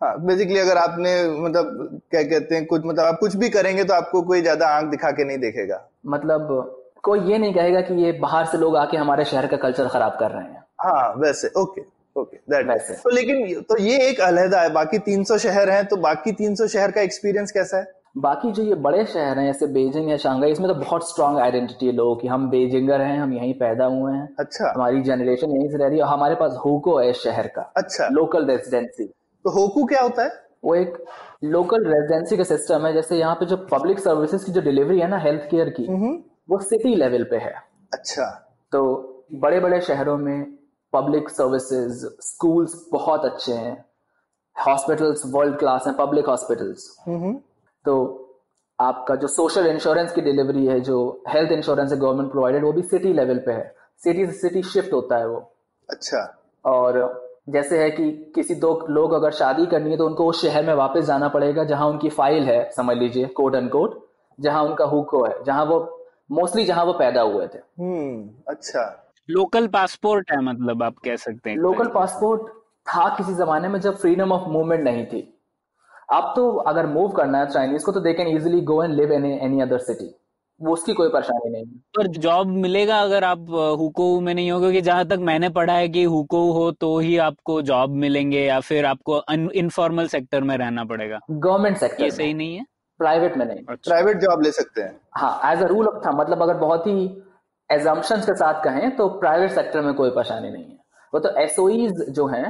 हाँ 0.00 0.14
बेसिकली 0.20 0.58
अगर 0.58 0.76
आपने 0.78 1.12
मतलब 1.40 2.00
क्या 2.10 2.22
कहते 2.22 2.54
हैं 2.54 2.64
कुछ 2.66 2.82
मतलब 2.84 3.04
आप 3.04 3.18
कुछ 3.20 3.36
भी 3.36 3.48
करेंगे 3.50 3.84
तो 3.84 3.94
आपको 3.94 4.22
कोई 4.22 4.40
ज़्यादा 4.42 4.68
आँख 4.68 4.90
दिखा 4.90 5.10
के 5.10 5.24
नहीं 5.24 5.38
देखेगा। 5.38 5.76
मतलब 6.04 6.78
कोई 7.02 7.20
ये 7.22 7.38
नहीं 7.38 7.54
कहेगा 7.54 7.80
कि 7.80 7.94
ये 7.94 8.12
बाहर 8.20 8.44
से 8.46 8.58
लोग 8.58 8.76
आके 8.76 8.96
हमारे 8.96 9.24
शहर 9.24 9.46
का 9.46 9.56
कल्चर 9.58 9.88
खराब 9.88 10.16
कर 10.20 10.30
रहे 10.30 10.44
हैं। 10.44 10.64
हाँ 10.80 11.14
वैसे 11.18 11.48
ओके 11.60 11.80
ओके 12.16 12.36
दैट 12.50 12.66
वैसे। 12.66 12.94
तो 12.94 13.10
लेकिन 13.10 13.60
तो 13.62 13.78
ये 13.78 13.98
एक 14.08 14.20
अलहदा 14.20 14.60
है 14.60 14.72
बाकी 14.72 14.98
300 15.00 15.38
शहर 15.38 15.70
हैं 15.70 15.84
तो 15.86 15.96
बाकी 15.98 16.32
300 16.34 16.66
शहर 16.68 16.90
का 16.90 17.00
एक्सपीरियंस 17.00 17.52
कैसा 17.52 17.76
है? 17.76 17.86
बाकी 18.18 18.50
जो 18.52 18.62
ये 18.62 18.74
बड़े 18.76 19.04
शहर 19.06 19.38
हैं 19.38 19.46
जैसे 19.46 19.66
बेजिंग 19.68 20.10
या 20.10 20.16
शंघाई 20.16 20.50
इसमें 20.52 20.68
तो 20.68 20.74
बहुत 20.74 21.08
स्ट्रांग 21.08 21.38
आइडेंटिटी 21.38 21.86
है 21.86 21.92
लोगों 21.92 22.16
की। 22.16 22.28
हम 22.28 22.48
बेजिंगर 22.50 23.00
हैं 23.00 23.18
हम 23.18 23.32
यहीं 23.32 23.54
पैदा 23.54 23.84
हुए 23.86 24.12
हैं। 24.12 24.28
अच्छा। 24.38 24.72
हमारी 24.74 25.00
जनरेशन 25.02 25.50
यहीं 25.50 25.68
से 25.68 25.78
रह 25.78 25.88
रही 25.88 25.98
है 25.98 26.06
हमारे 26.06 26.34
पास 26.34 26.58
हुको 26.64 26.98
है 26.98 27.08
इस 27.10 27.22
शहर 27.22 27.46
का। 27.46 27.62
अच्छा। 27.76 28.08
लोकल 28.12 28.46
रेजिडेंसी 28.46 29.04
तो 29.04 29.50
होकू 29.50 29.84
क्या 29.84 30.02
होता 30.02 30.22
है? 30.22 30.30
वो 30.64 30.74
एक 30.74 31.04
लोकल 31.42 31.84
रेजिडेंसी 31.84 32.36
का 32.36 32.44
सिस्टम 32.44 32.86
है 32.86 32.92
जैसे 32.94 33.18
यहाँ 33.18 33.34
पे 33.34 33.46
जो 33.46 33.56
पब्लिक 33.72 33.98
सर्विसेज़ 33.98 34.44
की 34.46 34.52
जो 34.52 34.60
डिलीवरी 34.60 34.98
है 35.00 35.08
ना 35.08 35.18
हेल्थ 35.18 35.42
केयर 35.50 35.68
की 35.70 35.86
वो 36.50 36.58
सिटी 36.60 36.94
लेवल 36.94 37.24
पे 37.24 37.36
है। 37.36 37.54
अच्छा। 37.92 38.26
तो 38.72 38.80
बड़े 39.34 39.60
बड़े 39.60 39.80
शहरों 39.80 40.16
में 40.18 40.44
पब्लिक 40.92 41.28
सर्विसेज़ 41.28 42.04
स्कूल्स 42.22 42.74
बहुत 42.92 43.24
अच्छे 43.24 43.52
हैं। 43.52 43.84
हॉस्पिटल्स 44.56 45.22
वर्ल्ड 45.26 45.58
क्लास 45.58 45.86
हैं 45.86 45.96
पब्लिक 45.96 46.26
हॉस्पिटल्स 46.26 46.88
तो 47.84 47.94
आपका 48.78 49.14
जो 49.14 49.26
सोशल 49.28 49.66
इंश्योरेंस 49.66 50.12
की 50.12 50.20
डिलीवरी 50.20 50.66
है 50.66 50.80
जो 50.80 50.98
हेल्थ 51.28 51.52
इंश्योरेंस 51.52 51.92
है 51.92 51.98
गवर्नमेंट 51.98 52.30
प्रोवाइडेड 52.30 52.64
वो 52.64 52.72
भी 52.72 52.82
सिटी 52.82 53.12
लेवल 53.12 53.38
पे 53.38 53.52
है। 53.52 53.74
सिटी 54.04 54.26
से 54.26 54.32
सिटी 54.32 54.62
शिफ्ट 54.62 54.92
होता 54.92 55.16
है 55.16 55.28
वो। 55.28 55.38
अच्छा। 55.88 56.20
और 56.64 56.98
जैसे 57.48 57.78
है 57.78 57.90
कि 57.90 58.10
किसी 58.34 58.54
दो 58.54 58.86
लोग 58.90 59.12
अगर 59.12 59.30
शादी 59.30 59.66
करनी 59.66 59.90
है 59.90 59.96
तो 59.96 60.06
उनको 60.06 60.26
उस 60.26 60.42
शहर 60.42 60.66
में 60.66 60.74
वापस 60.74 61.04
जाना 61.04 61.28
पड़ेगा 61.28 61.64
जहाँ 61.64 61.88
उनकी 61.88 62.08
फ़ाइल 62.08 62.44
है 62.44 62.70
समझ 62.70 62.96
लीजिए 62.96 63.26
कोट 63.36 63.54
एंड 63.54 63.70
कोट 63.70 63.98
जहाँ 64.38 64.62
उनका 64.64 64.84
हुको 64.84 65.24
है 65.24 65.42
जहाँ 65.44 65.64
वो 65.64 65.78
मोस्टली 66.32 66.64
जहाँ 66.64 66.84
वो 66.84 66.92
पैदा 66.92 67.22
हुए 67.22 67.46
थे। 67.46 67.58
हम्म 67.80 68.28
अच्छा। 68.48 68.84
लोकल 69.28 69.66
पासपोर्ट 69.68 70.30
है 70.30 70.40
मतलब 70.40 70.82
आप 70.82 70.94
कह 71.04 71.16
सकते 71.16 71.50
हैं। 71.50 71.56
लोकल 71.56 71.88
पासपोर्ट 71.88 72.48
था 72.86 73.08
किसी 73.16 73.34
जमाने 73.34 73.68
में 73.68 73.80
जब 73.80 73.96
फ्रीडम 73.96 74.32
ऑफ़ 74.32 74.48
मूवमेंट 74.48 74.82
नहीं 74.84 75.04
थी। 75.06 75.20
अब 76.12 76.32
तो 76.36 76.48
अगर 76.68 76.86
मूव 76.86 77.08
करना 77.08 77.38
है 77.38 77.46
चाइनीज़ 77.46 77.84
को 77.84 77.92
तो 77.92 78.00
they 78.00 78.12
can 78.12 78.28
easily 78.28 78.60
go 78.60 78.82
and 78.84 78.94
live 78.94 79.12
in 79.12 79.24
any 79.24 79.60
other 79.60 79.78
city 79.78 80.14
उसकी 80.62 80.92
कोई 80.92 81.08
परेशानी 81.08 81.50
नहीं 81.50 81.64
है। 81.64 81.78
पर 81.96 82.06
जॉब 82.18 82.46
मिलेगा 82.56 83.00
अगर 83.00 83.24
आप 83.24 83.46
हुको 83.78 84.04
में 84.20 84.32
नहीं 84.34 84.50
हो 84.50 84.58
क्योंकि 84.60 84.80
जहाँ 84.80 85.06
तक 85.06 85.18
मैंने 85.20 85.48
पढ़ा 85.50 85.74
है 85.74 85.88
कि 85.88 86.02
हुको 86.04 86.40
हो 86.52 86.70
तो 86.72 86.98
ही 86.98 87.16
आपको 87.18 87.60
जॉब 87.62 87.94
मिलेंगे 87.96 88.40
या 88.40 88.58
फिर 88.60 88.86
आपको 88.86 89.22
इनफॉर्मल 89.54 90.06
सेक्टर 90.08 90.42
में 90.42 90.56
रहना 90.56 90.84
पड़ेगा। 90.84 91.18
गवर्नमेंट 91.30 91.76
सेक्टर 91.76 92.04
ये 92.04 92.10
सही 92.10 92.34
नहीं 92.34 92.56
है? 92.56 92.64
प्राइवेट 93.00 93.36
में 93.36 93.46
नहीं। 93.46 93.58
अच्छा। 93.58 93.90
प्राइवेट 93.90 94.20
जॉब 94.20 94.42
ले 94.42 94.50
सकते 94.52 94.82
हैं। 94.82 94.96
हाँ 95.14 95.52
एज 95.52 95.62
अ 95.62 95.66
रूल 95.66 95.88
ऑफ़ 95.88 96.06
था 96.06 96.12
मतलब 96.12 96.42
अगर 96.42 96.56
बहुत 96.56 96.86
ही 96.86 97.04
एजम्पन 97.70 98.20
के 98.20 98.34
साथ 98.34 98.62
कहें 98.64 98.96
तो 98.96 99.08
प्राइवेट 99.18 99.50
सेक्टर 99.50 99.80
में 99.80 99.92
कोई 99.94 100.10
परेशानी 100.10 100.50
नहीं 100.50 100.64
है। 100.64 100.78
वो 101.12 101.20
तो 101.20 101.34
एसओईज 101.40 102.04
जो 102.10 102.26
है 102.26 102.44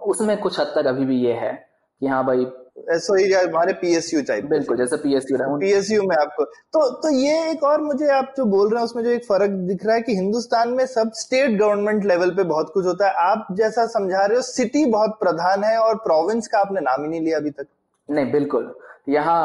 उसमें 0.00 0.36
कुछ 0.36 0.58
हद 0.60 0.72
तक 0.76 0.86
अभी 0.86 1.04
भी 1.04 1.16
ये 1.18 1.32
है 1.34 1.52
कि 2.00 2.06
हाँ 2.06 2.24
भाई 2.26 2.44
हमारे 2.78 3.72
पीएसयू 3.72 4.22
टाइप 4.22 4.44
बिल्कुल 4.46 4.76
जैसे 4.76 4.96
पीएसयू 4.96 5.56
पीएसयू 5.58 6.02
में 6.02 6.16
आपको 6.16 6.44
तो 6.44 6.88
तो 7.02 7.10
ये 7.10 7.50
एक 7.50 7.62
और 7.64 7.80
मुझे 7.82 8.08
आप 8.08 8.32
जो 8.36 8.44
बोल 8.46 8.68
रहे 8.68 8.78
हैं 8.78 8.84
उसमें 8.84 9.02
जो 9.04 9.10
एक 9.10 9.24
फ़र्क 9.24 9.50
दिख 9.68 9.84
रहा 9.86 9.94
है 9.94 10.02
कि 10.02 10.14
हिंदुस्तान 10.14 10.68
में 10.70 10.84
सब 10.86 11.10
स्टेट 11.14 11.58
गवर्नमेंट 11.58 12.04
लेवल 12.04 12.30
पे 12.36 12.42
बहुत 12.44 12.70
कुछ 12.74 12.86
होता 12.86 13.06
है। 13.06 13.12
आप 13.30 13.46
जैसा 13.52 13.86
समझा 13.88 14.24
रहे 14.24 14.36
हो 14.36 14.42
सिटी 14.42 14.84
बहुत 14.90 15.16
प्रधान 15.20 15.64
है 15.64 15.76
और 15.78 15.94
प्रोविंस 16.04 16.48
का 16.48 16.58
आपने 16.58 16.80
नाम 16.80 17.02
ही 17.02 17.08
नहीं 17.08 17.20
लिया 17.20 17.38
अभी 17.38 17.50
तक। 17.50 17.66
नहीं 18.08 18.30
बिल्कुल। 18.32 18.74
यहाँ 19.08 19.42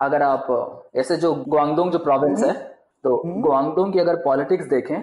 अगर 0.00 0.22
आप 0.22 0.46
ऐसे 0.96 1.16
जो 1.16 1.32
ग्वांगडोंग 1.48 1.92
जो 1.92 1.98
प्रोविंस 1.98 2.42
है 2.44 2.52
तो 3.04 3.16
ग्वांगडोंग 3.26 3.92
की 3.92 3.98
अगर 3.98 4.16
पॉलिटिक्स 4.24 4.66
देखें 4.66 5.02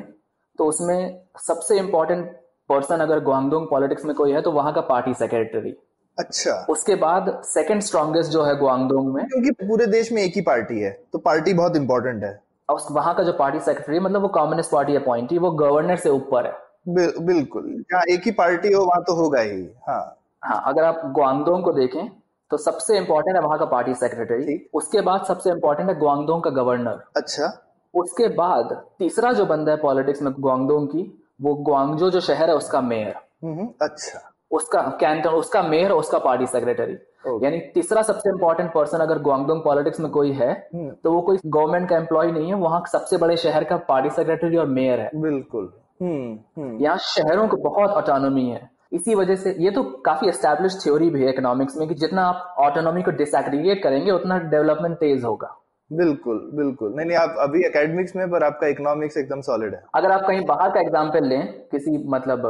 तो 0.59 0.65
उसमें 0.65 1.21
सबसे 1.47 1.77
इम्पोर्टेंट 1.79 2.25
पर्सन 2.69 2.99
अगर 2.99 3.19
ग्वांगडोंग 3.19 3.67
पॉलिटिक्स 3.67 4.05
में 4.05 4.13
कोई 4.15 4.31
है 4.31 4.41
तो 4.41 4.51
वहाँ 4.51 4.73
का 4.73 4.81
पार्टी 4.89 5.13
सेक्रेटरी 5.13 5.71
अच्छा। 6.19 6.53
उसके 6.69 6.95
बाद 6.95 7.41
सेकंड 7.45 7.81
स्ट्रॉन्गेस्ट 7.81 8.31
जो 8.31 8.43
है 8.43 8.55
ग्वांगडोंग 8.59 9.13
में। 9.13 9.25
क्योंकि 9.25 9.51
पूरे 9.67 9.85
देश 9.87 10.11
में 10.11 10.21
एक 10.21 10.33
ही 10.35 10.41
पार्टी 10.41 10.79
है 10.79 10.91
तो 11.13 11.19
पार्टी 11.19 11.53
बहुत 11.53 11.75
इंपॉर्टेंट 11.75 12.23
है। 12.23 12.39
और 12.69 12.81
वहाँ 12.91 13.13
का 13.15 13.23
जो 13.23 13.33
पार्टी 13.33 13.59
सेक्रेटरी 13.59 13.99
मतलब 13.99 14.21
वो 14.21 14.27
कम्युनिस्ट 14.27 14.71
पार्टी 14.71 14.95
अपॉइंटी 14.95 15.37
वो 15.37 15.51
गवर्नर 15.51 15.95
से 15.95 16.09
ऊपर 16.09 16.45
है। 16.45 16.53
बिल, 16.89 17.13
बिल्कुल। 17.21 17.63
जहाँ 17.91 18.03
एक 18.09 18.21
ही 18.25 18.31
पार्टी 18.31 18.73
हो 18.73 18.83
वहाँ 18.85 19.01
तो 19.03 19.15
होगा 19.15 19.41
ही 19.41 19.61
हाँ। 19.87 20.01
हाँ 20.43 20.61
अगर 20.67 20.83
आप 20.83 21.01
ग्वांगडोंग 21.15 21.63
को 21.63 21.71
देखें 21.73 22.07
तो 22.51 22.57
सबसे 22.57 22.97
इम्पोर्टेंट 22.97 23.35
है 23.35 23.41
वहाँ 23.41 23.57
का 23.59 23.65
पार्टी 23.65 23.93
सेक्रेटरी 23.93 24.59
उसके 24.73 25.01
बाद 25.01 25.25
सबसे 25.25 25.49
इम्पोर्टेंट 25.49 25.89
है 25.89 25.99
ग्वांगडोंग 25.99 26.43
का 26.43 26.49
गवर्नर 26.49 27.03
अच्छा। 27.17 27.51
उसके 27.93 28.27
बाद 28.27 28.73
तीसरा 28.99 29.31
जो 29.33 29.45
बंदा 29.45 29.71
है 29.71 29.77
पॉलिटिक्स 29.77 30.21
में 30.21 30.31
ग्वांगडोंग 30.39 30.87
की 30.87 31.03
वो 31.41 31.53
ग्वांगजो 31.55 32.09
जो 32.09 32.19
शहर 32.19 32.49
है 32.49 32.55
उसका 32.55 32.81
मेयर 32.81 33.15
हम्म, 33.43 33.67
अच्छा। 33.81 34.28
उसका 34.51 34.81
कैंटन 35.01 35.29
उसका 35.29 35.61
मेयर 35.63 35.91
उसका 35.93 36.17
पार्टी 36.19 36.45
सेक्रेटरी 36.47 36.97
Okay. 37.21 37.43
यानी 37.43 37.57
तीसरा 37.73 38.01
सबसे 38.01 38.29
इंपॉर्टेंट 38.29 38.71
पर्सन 38.73 38.97
अगर 38.97 39.17
ग्वांगडोंग 39.19 39.61
पॉलिटिक्स 39.61 39.99
में 39.99 40.09
कोई 40.11 40.31
है 40.31 40.49
हम्म। 40.73 40.89
तो 41.03 41.11
वो 41.13 41.21
कोई 41.21 41.37
गवर्नमेंट 41.45 41.89
का 41.89 41.95
एम्प्लॉय 41.97 42.31
नहीं 42.31 42.47
है 42.47 42.55
वहाँ 42.59 42.81
सबसे 42.91 43.17
बड़े 43.17 43.35
शहर 43.37 43.63
का 43.63 43.77
पार्टी 43.89 44.09
सेक्रेटरी 44.09 44.57
और 44.57 44.67
मेयर 44.67 44.99
है। 44.99 45.09
बिल्कुल। 45.15 45.69
हम्म 46.01 46.37
हम्म। 46.57 46.77
यहाँ 46.83 46.97
शहरों 46.99 47.47
को 47.47 47.57
बहुत 47.59 47.89
ऑटोनॉमी 47.91 48.45
है। 48.49 48.69
इसी 48.93 49.15
वजह 49.15 49.35
से 49.35 49.55
ये 49.59 49.71
तो 49.71 49.83
काफ़ी 50.05 50.29
एस्टेब्लिश 50.29 50.79
थ्योरी 50.83 51.09
भी 51.09 51.23
है 51.23 51.29
इकोनॉमिक्स 51.29 51.77
में 51.77 51.87
कि 51.87 51.95
जितना 51.95 52.23
आप 52.23 52.55
ऑटोनॉमी 52.59 53.03
को 53.03 53.11
डिसएग्रीगेट 53.17 53.83
करेंगे 53.83 54.11
उतना 54.11 54.37
डेवलपमेंट 54.49 54.97
तेज 54.97 55.23
होगा। 55.23 55.55
बिल्कुल 55.91 56.39
बिल्कुल। 56.55 56.93
नहीं 56.95 57.05
नहीं 57.05 57.17
आप 57.17 57.35
अभी 57.39 57.65
एकेडमिक्स 57.65 58.15
में 58.15 58.29
पर 58.31 58.43
आपका 58.43 58.67
इकोनॉमिक्स 58.67 59.17
एकदम 59.17 59.41
सॉलिड 59.43 59.75
है। 59.75 59.83
अगर 59.95 60.11
आप 60.11 60.27
कहीं 60.27 60.45
बाहर 60.45 60.69
का 60.69 60.79
एग्ज़ाम्पल 60.79 61.27
लें 61.27 61.41
किसी 61.71 61.97
मतलब 62.09 62.47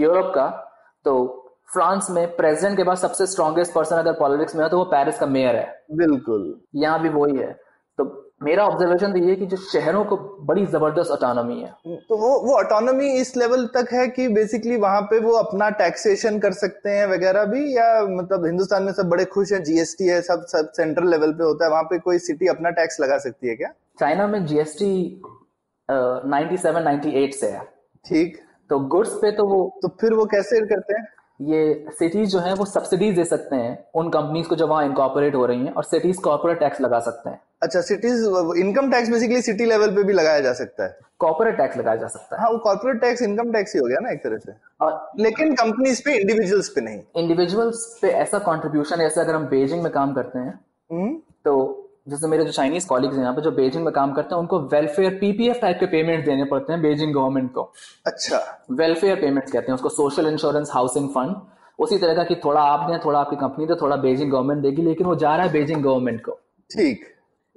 यूरोप 0.00 0.32
का 0.34 0.46
तो 1.04 1.44
फ्रांस 1.72 2.06
में 2.10 2.26
प्रेसिडेंट 2.36 2.76
के 2.76 2.84
बाद 2.84 2.96
सबसे 2.96 3.26
स्ट्रॉन्गेस्ट 3.26 3.72
पर्सन 3.72 3.96
अगर 3.96 4.12
पॉलिटिक्स 4.18 4.54
में 4.56 4.62
है 4.64 4.68
तो 4.70 4.78
वो 4.78 4.84
पेरिस 4.92 5.18
का 5.18 5.26
मेयर 5.28 5.56
है। 5.56 5.66
बिल्कुल। 5.96 6.54
यहाँ 6.76 7.00
भी 7.02 7.08
वही 7.10 7.36
है। 7.36 7.52
तो 7.98 8.04
मेरा 8.42 8.64
ऑब्जर्वेशन 8.66 9.12
तो 9.12 9.18
ये 9.18 9.34
कि 9.36 9.46
जो 9.46 9.56
शहरों 9.56 10.04
को 10.04 10.16
बड़ी 10.46 10.64
ज़बरदस्त 10.66 11.10
ऑटोनॉमी 11.10 11.60
है। 11.60 11.70
तो 12.08 12.16
वो 12.16 12.28
वो 12.40 12.54
ऑटोनॉमी 12.54 13.10
इस 13.20 13.36
लेवल 13.36 13.66
तक 13.74 13.92
है 13.92 14.06
कि 14.08 14.28
बेसिकली 14.28 14.76
वहाँ 14.76 15.00
पे 15.02 15.18
वो 15.20 15.32
अपना 15.34 15.70
टैक्सेशन 15.80 16.38
कर 16.38 16.52
सकते 16.54 16.90
हैं 16.90 17.06
वगैरह 17.06 17.44
भी 17.44 17.62
या 17.76 17.88
मतलब 18.10 18.46
हिंदुस्तान 18.46 18.82
में 18.82 18.92
सब 18.92 19.08
बड़े 19.08 19.24
खुश 19.34 19.52
हैं 19.52 19.62
जीएसटी 19.64 20.06
है 20.06 20.20
सब 20.22 20.44
सब 20.48 20.70
सेंट्रल 20.76 21.10
लेवल 21.10 21.32
पे 21.32 21.44
होता 21.44 21.64
है 21.64 21.70
वहाँ 21.70 21.82
पे 21.84 21.98
कोई 22.00 22.18
सिटी 22.20 22.48
अपना 22.48 22.70
टैक्स 22.72 23.00
लगा 23.00 23.18
सकती 23.18 23.48
है 23.48 23.56
क्या? 23.56 23.72
चाइना 24.00 24.26
में 24.26 24.44
GST 24.46 25.22
ninety 25.88 26.56
seven 26.58 26.82
ninety 26.82 27.22
eight 27.22 27.34
से 27.34 27.48
है। 27.48 27.64
ठीक। 28.04 28.40
तो 28.70 28.78
गुड्स 28.88 29.10
पे 29.10 29.30
तो 29.32 29.44
वो 29.44 29.78
तो 29.82 29.88
फिर 30.00 30.14
वो 30.14 30.24
कैसे 30.26 30.60
करते 30.66 30.94
हैं? 30.94 31.06
ये 31.40 31.86
सिटीज़ 31.98 32.30
जो 32.30 32.38
है 32.38 32.54
वो 32.54 32.64
सब्सिडीज 32.64 33.16
दे 33.16 33.24
सकते 33.24 33.56
हैं 33.56 33.78
उन 33.94 34.08
कंपनीज़ 34.10 34.48
को 34.48 34.56
जो 34.56 34.66
वहाँ 34.66 34.84
इनकॉर्पोरेट 34.84 35.34
हो 35.34 35.44
रही 35.46 35.66
हैं 35.66 35.72
और 35.72 35.84
सिटीज़ 35.84 36.20
कॉर्पोरेट 36.20 36.58
टैक्स 36.60 36.80
लगा 36.80 36.98
सकते 37.00 37.30
हैं। 37.30 37.40
अच्छा 37.62 37.80
cities 37.80 38.24
income 38.60 38.90
tax 38.90 39.10
basically 39.10 39.42
city 39.42 39.64
level 39.64 39.94
पे 39.94 40.02
भी 40.02 40.12
लगाया 40.12 40.40
जा 40.40 40.52
सकता 40.52 40.84
है। 40.84 40.96
कॉर्पोरेट 41.18 41.56
टैक्स 41.56 41.76
लगाया 41.76 41.96
जा 41.96 42.06
सकता 42.06 42.36
है। 42.36 42.42
हाँ 42.42 42.50
वो 42.50 42.58
कॉर्पोरेट 42.58 43.00
टैक्स 43.00 43.22
इनकम 43.22 43.52
टैक्स 43.52 43.74
ही 43.74 43.80
हो 43.80 43.86
गया 43.86 43.98
ना 44.00 44.10
एक 44.10 44.22
तरह 44.24 44.38
से। 44.38 44.52
और 44.80 45.10
लेकिन 45.18 45.54
कंपनीज़ 45.54 46.02
पे 46.04 46.16
इंडिविजुअल्स 46.18 46.68
पे 46.68 46.80
नहीं। 46.80 47.00
इंडिविजुअल्स 47.16 47.98
पे 48.02 48.08
ऐसा 48.08 48.38
कॉन्ट्रीब्यूशन 48.38 48.96
जैसे 48.96 49.20
अगर 49.20 49.34
हम 49.34 49.46
बेजिंग 49.46 49.82
में 49.82 49.92
काम 49.92 50.14
करते 50.14 50.38
हैं 50.38 50.58
हम्म। 50.90 51.14
तो 51.44 51.77
जैसे 52.08 52.26
मेरे 52.26 52.44
जो 52.44 52.52
चाइनीज़ 52.52 52.86
कॉलीग्स 52.86 53.14
हैं 53.14 53.22
यहाँ 53.22 53.34
पे 53.34 53.42
जो 53.42 53.50
बेजिंग 53.50 53.84
में 53.84 53.92
काम 53.94 54.12
करते 54.12 54.34
हैं 54.34 54.40
उनको 54.40 54.58
वेलफेयर 54.60 55.14
पीपीएफ 55.14 55.58
टाइप 55.60 55.76
के 55.80 55.86
पेमेंट 55.86 56.24
देने 56.24 56.44
पड़ते 56.44 56.72
हैं 56.72 56.82
बेजिंग 56.82 57.14
गवर्नमेंट 57.14 57.52
को। 57.52 57.62
अच्छा। 58.06 58.64
वेलफेयर 58.70 59.16
पेमेंट 59.16 59.44
कहते 59.44 59.66
हैं 59.66 59.74
उसको 59.74 59.88
सोशल 59.88 60.26
इंश्योरेंस 60.26 60.70
हाउसिंग 60.74 61.08
फंड 61.08 61.36
उसी 61.78 61.98
तरह 61.98 62.14
का 62.14 62.24
कि 62.24 62.34
थोड़ा 62.34 62.60
आप 62.60 62.90
दें 62.90 62.98
थोड़ा 62.98 63.18
आपकी 63.20 63.36
कंपनी 63.36 63.66
दे 63.66 63.74
थोड़ा 63.74 63.96
बेजिंग 63.96 64.30
गवर्नमेंट 64.30 64.62
देगी 64.62 64.82
लेकिन 64.82 65.06
वो 65.06 65.14
जा 65.14 65.36
रहा 65.36 65.46
है 65.46 65.52
बेजिंग 65.52 65.82
गवर्नमेंट 65.82 66.24
को। 66.24 66.32
ठीक। 66.70 67.04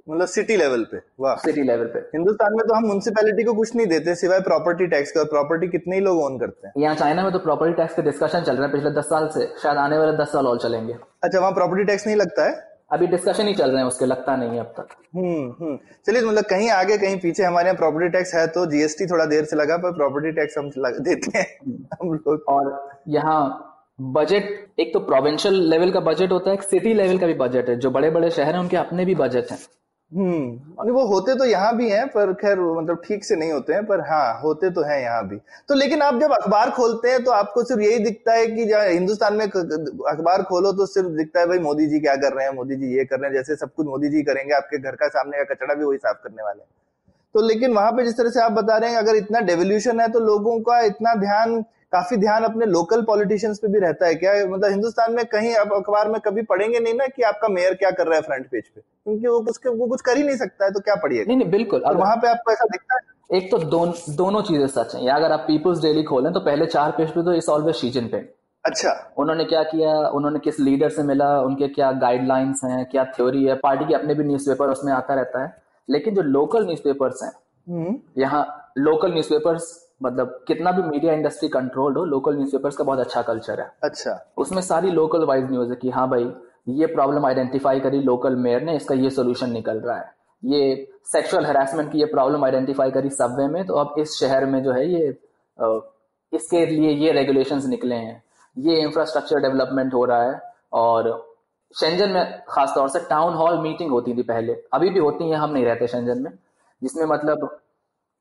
मतलब 0.08 0.26
सिटी 0.26 0.56
लेवल 0.56 0.84
पे। 0.84 0.96
वाह। 1.20 1.34
सिटी 1.34 1.62
लेवल 1.62 1.84
पे। 1.84 1.98
हिंदुस्तान 1.98 2.52
में 2.52 2.66
तो 2.66 2.74
हम 2.74 2.84
म्यूनसिपैलिटी 2.84 3.42
को 3.42 3.54
कुछ 3.54 3.74
नहीं 3.76 3.86
देते 3.86 4.14
सिवाय 4.14 4.40
प्रॉपर्टी 4.40 4.86
टैक्स 4.86 5.12
का। 5.12 5.24
प्रॉपर्टी 5.24 5.68
कितने 5.68 5.96
ही 5.96 6.02
लोग 6.02 6.22
ओन 6.22 6.38
करते 6.38 6.66
हैं। 6.66 6.82
यहाँ 6.82 6.94
चाइना 6.94 7.22
में 7.22 7.32
तो 7.32 7.38
प्रॉपर्टी 7.38 7.74
टैक्स 7.74 7.94
का 7.94 8.02
डिस्कशन 8.02 8.42
चल 8.42 8.56
रहा 8.56 8.66
है 8.66 8.72
पिछले 8.72 8.90
दस 8.90 9.04
साल 9.04 9.28
से। 9.28 9.46
शायद 9.62 9.78
आने 9.78 9.98
वाले 9.98 10.16
दस 10.18 10.32
साल 10.32 10.46
और 10.46 10.58
चलेंगे। 10.58 10.96
अच्छा 11.22 11.38
वहाँ 11.40 11.52
प्रॉपर्टी 11.52 11.84
टैक्स 11.84 12.06
नहीं 12.06 12.16
लगता 12.16 12.44
है? 12.44 12.71
अभी 12.92 13.06
डिस्कशन 13.06 13.48
ही 13.48 13.54
चल 13.54 13.70
रहे 13.70 13.78
हैं 13.78 13.88
उसके 13.88 14.06
लगता 14.06 14.36
नहीं 14.36 14.50
है 14.50 14.58
अब 14.60 14.72
तक। 14.78 14.88
हम्म 15.16 15.50
हम्म। 15.60 15.76
चलिए 16.06 16.22
मतलब 16.22 16.44
कहीं 16.44 16.70
आगे 16.70 16.96
कहीं 16.98 17.16
पीछे 17.20 17.42
हमारे 17.42 17.66
यहाँ 17.66 17.76
प्रॉपर्टी 17.76 18.08
टैक्स 18.08 18.34
है 18.34 18.46
तो 18.48 18.64
जीएसटी 18.66 19.06
थोड़ा 19.06 19.24
देर 19.26 19.44
से 19.44 19.56
लगा 19.56 19.76
पर 19.76 19.92
प्रॉपर्टी 19.92 20.32
टैक्स 20.32 20.58
हम 20.58 20.70
लग, 20.78 20.98
देते 21.00 21.38
हैं 21.38 21.46
हम 21.94 22.12
लोग। 22.14 22.44
और 22.48 22.72
यहाँ 23.08 23.68
बजट 24.12 24.80
एक 24.80 24.92
तो 24.92 25.00
प्रोविंशियल 25.00 25.54
लेवल 25.70 25.90
का 25.90 26.00
बजट 26.02 26.32
होता 26.32 26.50
है 26.50 26.56
एक 26.56 26.62
सिटी 26.62 26.94
लेवल 26.94 27.18
का 27.18 27.26
भी 27.26 27.34
बजट 27.36 27.68
है। 27.68 27.76
जो 27.76 27.90
बड़े 27.90 28.10
बड़े 28.10 28.30
शहर 28.30 28.54
हैं 28.54 28.60
उनके 28.60 28.76
अपने 28.76 29.04
भी 29.04 29.14
बजट 29.14 29.50
हैं। 29.50 29.58
हम्म। 30.12 30.90
वो 30.90 31.04
होते 31.06 31.34
तो 31.36 31.44
यहाँ 31.44 31.76
भी 31.76 31.88
हैं, 31.90 32.06
पर 32.08 32.32
खैर 32.34 32.60
मतलब 32.60 33.00
ठीक 33.04 33.24
से 33.24 33.36
नहीं 33.36 33.52
होते 33.52 33.72
हैं, 33.72 33.84
पर 33.86 34.00
हाँ 34.02 34.40
होते 34.40 34.70
तो 34.70 34.82
हैं 34.82 35.00
यहाँ 35.00 35.26
भी। 35.28 35.36
तो 35.68 35.74
लेकिन 35.74 36.02
आप 36.02 36.18
जब 36.20 36.32
अखबार 36.32 36.70
खोलते 36.70 37.10
हैं 37.10 37.22
तो 37.24 37.30
आपको 37.32 37.62
सिर्फ़ 37.64 37.82
यही 37.82 37.98
दिखता 38.00 38.32
है 38.32 38.46
कि 38.46 38.64
जहाँ 38.66 38.88
हिंदुस्तान 38.88 39.34
में 39.36 39.44
अखबार 39.44 40.42
खोलो 40.42 40.72
तो 40.72 40.86
सिर्फ़ 40.88 41.08
दिखता 41.10 41.40
है, 41.40 41.46
भाई 41.46 41.58
मोदी 41.60 41.86
जी 41.86 42.00
क्या 42.00 42.16
कर 42.16 42.32
रहे 42.32 42.46
हैं, 42.46 42.52
मोदी 42.54 42.76
जी 42.76 42.96
ये 42.96 43.04
कर 43.04 43.20
रहे 43.20 43.30
हैं, 43.30 43.36
जैसे 43.36 43.56
सब 43.56 43.74
कुछ 43.74 43.86
मोदी 43.86 44.08
जी 44.08 44.22
करेंगे, 44.22 44.54
आपके 44.54 44.78
घर 44.80 44.96
का 44.96 45.08
सामने 45.10 45.38
का 45.38 45.54
कचरा 45.54 45.74
भी 45.74 45.84
वही 45.84 45.98
साफ़ 45.98 46.22
करने 46.24 46.42
वाले 46.42 46.60
तो 47.34 47.40
लेकिन 47.40 47.72
वहाँ 47.72 47.92
पे 47.92 48.04
जिस 48.04 48.16
तरह 48.16 48.30
से 48.30 48.40
आप 48.40 48.52
बता 48.52 48.76
रहे 48.76 48.90
हैं, 48.90 48.98
अगर 48.98 49.16
इतना 49.16 49.40
डेवोल्यूशन 49.42 50.00
है 50.00 50.08
तो 50.12 50.20
लोगों 50.22 50.58
का 50.62 50.80
इतना 50.84 51.14
ध्यान 51.16 51.62
काफ़ी 51.92 52.16
ध्यान 52.16 52.44
अपने 52.44 52.66
लोकल 52.66 53.02
पॉलिटिशियंस 53.02 53.58
पे 53.58 53.68
भी 53.68 53.78
रहता 53.78 54.06
है 54.06 54.14
क्या? 54.14 54.32
मतलब 54.46 54.70
हिंदुस्तान 54.70 55.12
में 55.12 55.24
कहीं 55.26 55.54
आप 55.56 55.72
अखबार 55.72 56.08
में 56.08 56.20
कभी 56.20 56.42
पढ़ेंगे 56.42 56.80
नहीं 56.80 56.94
ना 56.94 57.06
कि 57.06 57.22
आपका 57.22 57.48
मेयर 57.48 57.74
क्या 57.74 57.90
कर 57.90 58.06
रहा 58.06 58.16
है 58.16 58.22
फ्रंट 58.22 58.46
पेज 58.46 58.62
पे? 58.64 58.80
क्योंकि 58.80 59.26
वो 59.26 59.40
कुछ 59.40 59.66
वो 59.68 59.86
कुछ 59.86 60.00
कर 60.00 60.16
ही 60.16 60.22
नहीं 60.22 60.36
सकता 60.36 60.64
है 60.64 60.70
तो 60.70 60.80
क्या 60.80 60.94
पढ़िएगा 61.02 61.24
नहीं 61.28 61.36
नहीं 61.36 61.50
बिल्कुल 61.50 61.80
और 61.82 61.96
वहाँ 61.96 62.16
पे 62.16 62.28
आपको 62.28 62.52
ऐसा 62.52 62.64
दिखता 62.64 62.94
है? 62.94 63.00
एक 63.30 63.50
तो 63.50 63.58
दोन, 63.58 63.92
दोनों 64.10 64.42
चीज़ें 64.42 64.66
सच 64.68 64.94
है। 64.94 65.08
अगर 65.10 65.32
आप 65.32 65.44
पीपुल्स 65.48 65.82
डेली 65.82 66.02
खोलें 66.02 66.32
तो 66.32 66.40
पहले 66.40 66.66
चार 66.66 66.90
पेज 66.90 67.10
पे 67.10 67.22
तो 67.22 67.32
इस 67.34 67.48
ऑलवेज 67.48 67.74
शी 67.74 67.90
जिनपिंग 67.90 68.24
अच्छा। 68.64 68.90
उन्होंने 69.18 69.44
क्या 69.44 69.62
किया? 69.64 69.92
उन्होंने 70.08 70.38
किस 70.38 70.60
लीडर 70.60 70.88
से 70.88 71.02
मिला? 71.02 71.28
उनके 71.40 71.68
क्या 71.68 71.90
गाइडलाइंस 72.00 72.60
हैं? 72.64 72.84
क्या 72.90 73.04
थ्योरी 73.16 73.44
है? 73.44 73.54
पार्टी 73.58 73.84
के 73.84 73.94
अपने 73.94 74.14
भी 74.14 74.24
न्यूज़पेपर 74.24 74.70
उसमें 74.70 74.92
आता 74.92 75.14
रहता 75.14 75.42
है। 75.44 75.54
लेकिन 75.88 76.14
जो 76.14 76.22
लोकल 76.22 76.66
न्यूज़पेपर्स 76.66 77.22
हैं 77.22 77.32
हम्म, 77.66 77.96
यहाँ 78.18 78.72
लोकल 78.78 79.12
न्यूज़पेपर्स 79.12 79.64
मतलब 80.02 80.38
कितना 80.48 80.72
भी 80.72 80.82
मीडिया 80.82 81.12
इंडस्ट्री 81.12 81.48
कंट्रोल्ड 81.48 81.98
हो 81.98 82.04
लोकल 82.04 82.36
न्यूज़पेपर्स 82.36 82.76
का 82.76 82.84
बहुत 82.84 82.98
अच्छा 82.98 83.22
कल्चर 83.22 83.60
है। 83.60 83.70
अच्छा। 83.84 84.18
उसमें 84.38 84.60
सारी 84.62 84.90
लोकल 84.90 85.24
वाइज 85.24 85.50
न्यूज़ 85.50 85.70
है 85.70 85.76
कि 85.76 85.90
हाँ 85.90 86.08
भाई 86.10 86.32
ये 86.70 86.86
प्रॉब्लम 86.86 87.26
आइडेंटिफाई 87.26 87.80
करी 87.80 88.00
लोकल 88.02 88.36
मेयर 88.38 88.62
ने 88.62 88.76
इसका 88.76 88.94
ये 88.94 89.10
सोल्यूशन 89.10 89.50
निकल 89.50 89.80
रहा 89.80 89.96
है। 89.96 90.10
ये 90.42 90.88
सेक्सुअल 91.12 91.46
हरासमेंट 91.46 91.90
की 91.92 91.98
ये 91.98 92.04
प्रॉब्लम 92.04 92.44
आइडेंटिफाई 92.44 92.90
करी 92.90 93.10
सबवे 93.10 93.46
में 93.48 93.64
तो 93.66 93.74
अब 93.74 93.94
इस 93.98 94.18
शहर 94.20 94.46
में 94.46 94.62
जो 94.62 94.72
है 94.72 94.88
ये 94.88 95.08
इसके 96.32 96.64
लिए 96.66 96.90
ये 96.90 97.12
रेगुलेशंस 97.12 97.66
निकले 97.66 97.94
हैं। 97.94 98.22
ये 98.56 98.80
इंफ्रास्ट्रक्चर 98.82 99.40
डेवलपमेंट 99.40 99.94
हो 99.94 100.04
रहा 100.04 100.22
है 100.22 100.40
और 100.72 101.10
शेंजन 101.74 102.10
में 102.10 102.42
खासतौर 102.48 102.88
से 102.88 103.00
टाउन 103.00 103.34
हॉल 103.34 103.58
मीटिंग 103.58 103.90
होती 103.90 104.14
थी 104.16 104.22
पहले। 104.22 104.56
अभी 104.74 104.90
भी 104.90 104.98
होती 104.98 105.28
है 105.30 105.36
हम 105.36 105.50
नहीं 105.50 105.64
रहते 105.64 105.86
शेंजन 105.86 106.22
में। 106.22 106.30
जिसमें 106.82 107.04
मतलब 107.06 107.48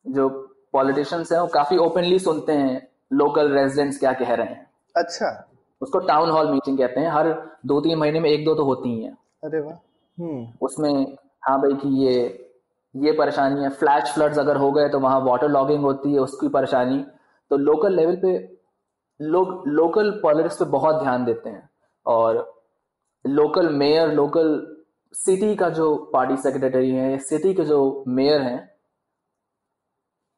जो 0.05 0.29
पॉलिटिशियंस 0.73 1.31
हैं 1.31 1.39
वो 1.39 1.47
काफ़ी 1.47 1.77
ओपनली 1.77 2.19
सुनते 2.19 2.53
हैं 2.53 2.87
लोकल 3.13 3.51
रेजिडेंट्स 3.51 3.99
क्या 3.99 4.13
कह 4.13 4.33
रहे 4.33 4.47
हैं। 4.47 4.67
अच्छा। 4.95 5.47
उसको 5.81 5.99
टाउन 5.99 6.29
हॉल 6.29 6.51
मीटिंग 6.51 6.77
कहते 6.77 6.99
हैं 6.99 7.09
हर 7.11 7.29
दो 7.65 7.79
तीन 7.81 7.97
महीने 7.97 8.19
में 8.19 8.29
एक 8.29 8.45
दो 8.45 8.55
तो 8.55 8.63
होती 8.63 8.89
ही। 8.89 9.03
है 9.03 9.11
अरे 9.43 9.59
वाह। 9.59 9.73
हम्म। 10.17 10.47
उसमें 10.61 11.17
हाँ 11.43 11.57
भाई 11.59 11.73
कि 11.73 12.05
ये 12.05 12.47
ये 12.95 13.11
परेशानी 13.11 13.63
है 13.63 13.69
फ्लैश 13.69 14.13
फ्लड्स 14.13 14.39
अगर 14.39 14.57
हो 14.57 14.71
गए 14.71 14.89
तो 14.89 14.99
वहाँ 14.99 15.19
वाटर 15.19 15.49
लॉगिंग 15.49 15.81
होती 15.81 16.13
है 16.13 16.19
उसकी 16.19 16.47
परेशानी। 16.47 17.03
तो 17.51 17.57
लोकल 17.57 17.95
लेवल 17.95 18.15
पे 18.15 18.57
लोग 19.21 19.67
लोकल 19.67 20.11
पॉलिटिक्स 20.11 20.57
पे 20.59 20.65
बहुत 20.65 21.01
ध्यान 21.03 21.25
देते 21.25 21.49
हैं। 21.49 21.69
और 22.05 22.53
लोकल 23.27 23.69
मेयर 23.69 24.11
लोकल 24.13 24.77
सिटी 25.13 25.55
का 25.55 25.69
जो 25.69 25.95
पार्टी 26.13 26.37
सेक्रेटरी 26.37 26.91
है 26.91 27.17
सिटी 27.17 27.53
के 27.53 27.63
जो 27.63 28.03
मेयर 28.07 28.41
हैं 28.41 28.70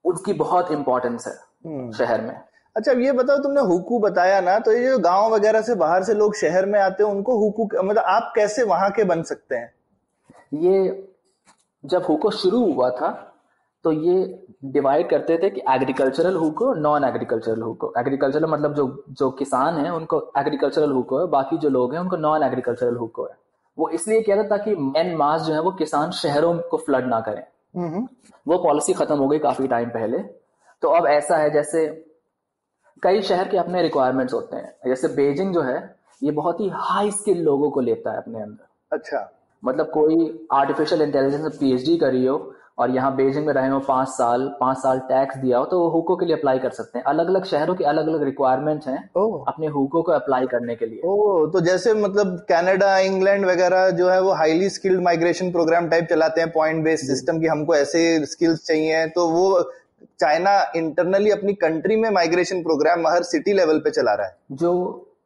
उसकी 0.06 0.34
बहुत 0.36 0.72
इंपॉर्टेंस 0.72 1.28
है 1.28 1.34
हम्म। 1.66 1.92
शहर 1.92 2.22
में। 2.22 2.36
अच्छा 2.76 2.92
अब 2.92 3.00
ये 3.00 3.12
बताओ 3.12 3.38
तुमने 3.38 3.62
हुकू 3.64 4.00
बताया 4.00 4.40
ना 4.42 4.58
तो 4.60 4.72
ये 4.72 4.90
जो 4.90 4.98
गाँव 5.00 5.34
वगैरह 5.34 5.62
से 5.62 5.76
बाहर 5.76 6.04
से 6.04 6.14
लोग 6.14 6.36
शहर 6.36 6.66
में 6.66 6.80
आते 6.80 7.04
हैं 7.04 7.10
उनको 7.12 7.38
हुकू 7.40 7.70
मतलब 7.76 8.04
आप 8.08 8.32
कैसे 8.36 8.64
वहाँ 8.66 8.90
के 8.92 9.04
बन 9.06 9.22
सकते 9.24 9.56
हैं? 9.56 9.74
ये 10.54 11.08
जब 11.84 12.06
हुको 12.06 12.32
शुरू 12.32 12.64
हुआ 12.66 12.90
था 12.92 13.12
तो 13.86 13.92
ये 13.92 14.46
डिवाइड 14.66 15.10
करते 15.10 15.38
थे 15.38 15.50
कि 15.50 15.62
agricultural 15.70 16.36
hukou 16.36 16.74
non 16.74 17.04
agricultural 17.04 17.62
hukou. 17.62 17.94
Agricultural 18.00 18.46
मतलब 18.46 18.74
जो 18.74 19.06
जो 19.12 19.30
किसान 19.32 19.78
हैं 19.78 19.90
उनको 19.92 20.20
एग्रीकल्चरल 20.38 20.92
हुको 20.92 21.20
है 21.20 21.28
बाकी 21.30 21.58
जो 21.58 21.70
लोग 21.70 21.94
हैं 21.94 22.02
उनको 22.02 22.18
नॉन 22.18 22.44
एग्रीकल्चरल 22.44 22.96
हुको 22.98 23.26
है। 23.26 23.36
वो 23.78 23.90
इसलिए 23.90 24.22
किया 24.22 24.38
था 24.38 24.44
ताकि 24.48 24.72
एन 24.98 25.16
मास 25.18 25.42
जो 25.42 25.54
है 25.54 25.62
वो 25.62 25.72
किसान 25.74 26.12
शहरों 26.14 26.58
को 26.72 26.78
फ्लड 26.78 27.08
ना 27.08 27.20
करें। 27.20 27.44
वो 27.76 28.58
पॉलिसी 28.58 28.94
खत्म 28.94 29.16
हो 29.16 29.28
गई 29.28 29.40
काफ़ी 29.40 29.68
टाइम 29.68 29.90
पहले। 29.90 30.18
तो 30.82 30.88
अब 30.88 31.08
ऐसा 31.08 31.38
है 31.38 31.50
जैसे 31.50 31.88
कई 33.04 33.22
शहर 33.22 33.48
के 33.48 33.58
अपने 33.58 33.82
रिक्वायरमेंट्स 33.82 34.34
होते 34.34 34.56
हैं। 34.56 34.76
जैसे 34.88 35.08
बेजिंग 35.08 35.54
जो 35.54 35.62
है 35.62 35.96
ये 36.24 36.32
बहुत 36.32 36.60
ही 36.60 36.70
हाई 36.70 37.12
स्किल 37.12 37.42
लोगों 37.44 37.72
को 37.72 37.82
लेता 37.82 38.12
है 38.12 38.18
अपने 38.18 38.42
अंदर। 38.42 38.96
अच्छा। 38.96 39.30
मतलब 39.64 39.90
कोई 39.90 40.48
आर्टिफिशियल 40.52 41.02
इंटेलिजेंस 41.02 41.42
में 41.42 41.52
पीएचडी 41.52 41.98
करी 41.98 42.26
हो 42.26 42.53
और 42.78 42.92
यहाँ 42.92 43.16
बेजिंग 43.16 43.46
में 43.46 43.54
रहे 43.54 43.70
हो 43.70 43.80
पाँच 43.80 44.08
साल 44.10 44.48
पाँच 44.60 44.78
साल 44.78 45.00
टैक्स 45.10 45.38
दिया 45.38 45.58
हो 45.58 45.66
तो 45.66 45.80
वो 45.80 45.90
हुको 45.90 46.16
के 46.16 46.26
लिए 46.26 46.36
अप्लाई 46.36 46.60
कर 46.60 46.70
सकते 46.72 47.00
हैं। 47.00 47.06
अलग 47.06 47.28
अलग 47.28 47.46
शहरों 47.46 47.76
के 47.76 47.84
अलग 47.84 48.08
अलग 48.08 48.24
रिक्वायरमेंट्स 48.24 48.88
हैं 48.88 48.98
अपने 49.48 49.68
हुको 49.68 50.02
को 50.02 50.12
अप्लाई 50.12 50.48
करने 50.48 50.76
के 50.76 50.86
लिए। 50.86 51.02
ओ 51.06 51.46
तो 51.48 51.60
जैसे 51.62 51.94
मतलब 51.96 52.36
कनाडा 52.50 52.98
इंग्लैंड 53.02 53.46
वगैरह 53.46 53.90
जो 53.92 54.10
है 54.10 54.20
वो 54.22 54.32
highly 54.34 54.70
skilled 54.70 55.02
migration 55.02 55.52
program 55.52 55.90
type 55.90 56.08
चलाते 56.10 56.42
हैं 56.42 56.52
पॉइंट 56.52 56.84
बेस्ड 56.84 57.08
सिस्टम 57.08 57.40
की 57.40 57.48
हमको 57.48 57.76
ऐसे 57.76 58.04
स्किल्स 58.26 58.66
चाहिए 58.66 59.06
तो 59.08 59.28
वो 59.30 59.48
चाइना 60.20 60.52
इंटरनली 60.76 61.32
अपनी 61.32 61.54
कंट्री 61.56 61.96
में 61.96 62.10
माइग्रेशन 62.12 62.62
प्रोग्राम 62.64 63.08
हर 63.08 63.24
सिटी 63.24 63.54
लेवल 63.54 63.80
पे 63.80 63.92
चला 63.92 64.14
रहा 64.14 64.28
है। 64.28 64.36
जो 64.52 64.72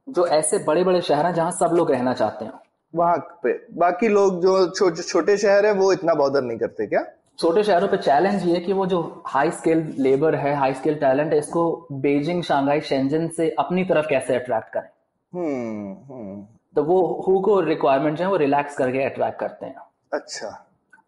जो 0.09 0.25
ऐसे 0.27 0.57
बड़े 0.63 0.83
बड़े 0.83 1.01
शहर 1.01 1.25
हैं 1.25 1.33
जहाँ 1.33 1.51
सब 1.51 1.73
लोग 1.75 1.91
रहना 1.91 2.13
चाहते 2.13 2.45
हैं। 2.45 2.51
वहाँ 2.93 3.17
पे। 3.43 3.53
बाकी 3.77 4.07
लोग 4.07 4.41
जो 4.41 4.91
छोटे 5.01 5.37
शहर 5.37 5.65
है 5.65 5.71
वो 5.73 5.91
इतना 5.93 6.13
बॉदर 6.15 6.41
नहीं 6.41 6.57
करते 6.57 6.87
क्या? 6.87 7.03
छोटे 7.39 7.63
शहरों 7.63 7.87
पे 7.87 7.97
चैलेंज 7.97 8.45
ये 8.45 8.53
है 8.53 8.59
कि 8.59 8.73
वो 8.73 8.85
जो 8.85 8.99
हाई 9.27 9.51
स्केल 9.51 9.93
लेबर 9.99 10.35
है 10.35 10.53
हाई 10.55 10.73
स्केल 10.73 10.95
टैलेंट 10.95 11.33
है 11.33 11.39
इसको 11.39 11.63
बेजिंग 12.01 12.41
शांघाई 12.43 12.81
शेंजन 12.81 13.27
से 13.27 13.49
अपनी 13.59 13.83
तरफ़ 13.85 14.07
कैसे 14.09 14.35
अट्रैक्ट 14.35 14.73
करें? 14.73 14.89
हम्म 15.33 15.93
हम्म। 16.09 16.45
तो 16.75 16.83
वो 16.83 17.01
हु 17.27 17.39
को 17.41 17.59
रिक्वायरमेंट 17.61 18.17
जो 18.17 18.23
है 18.23 18.29
वो 18.31 18.37
रिलैक्स 18.37 18.77
करके 18.77 19.03
अट्रैक्ट 19.03 19.39
करते 19.39 19.65
हैं। 19.65 19.75
अच्छा। 20.13 20.49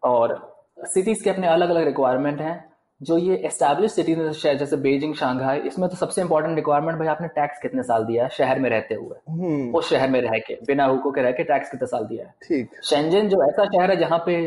और 0.02 0.38
सिटीज़ 0.86 1.24
के 1.24 1.30
अपने 1.30 1.46
अलग 1.48 1.70
अलग 1.70 1.84
रिक्वायरमेंट 1.84 2.40
हैं 2.40 2.64
जो 3.00 3.18
ये 3.18 3.36
एस्टैब्लिश 3.46 3.92
सिटीज़ 3.92 4.18
जैसे 4.58 4.76
बेजिंग 4.78 5.14
शांघाई 5.14 5.58
इसमें 5.66 5.88
तो 5.88 5.96
सबसे 5.96 6.22
इंपॉर्टेंट 6.22 6.56
रिक्वायरमेंट 6.56 6.98
भाई 6.98 7.08
आपने 7.08 7.28
टैक्स 7.34 7.60
कितने 7.62 7.82
साल 7.82 8.04
दिया 8.04 8.24
है 8.24 8.30
शहर 8.30 8.58
में 8.58 8.70
रहते 8.70 8.94
हुए। 8.94 9.16
हम्म। 9.30 9.74
उस 9.74 9.90
शहर 9.90 10.10
में 10.10 10.20
रह 10.20 10.38
के 10.46 10.58
बिना 10.66 10.84
हुको 10.86 11.10
के 11.10 11.22
रह 11.22 11.32
के 11.32 11.44
टैक्स 11.44 11.70
कितने 11.70 11.86
साल 11.88 12.04
दिया 12.06 12.24
है। 12.24 12.34
ठीक। 12.42 12.82
शेंजन 12.84 13.28
जो 13.28 13.44
ऐसा 13.44 13.64
शहर 13.66 13.90
है 13.90 13.96
जहाँ 13.96 14.22
पे 14.26 14.40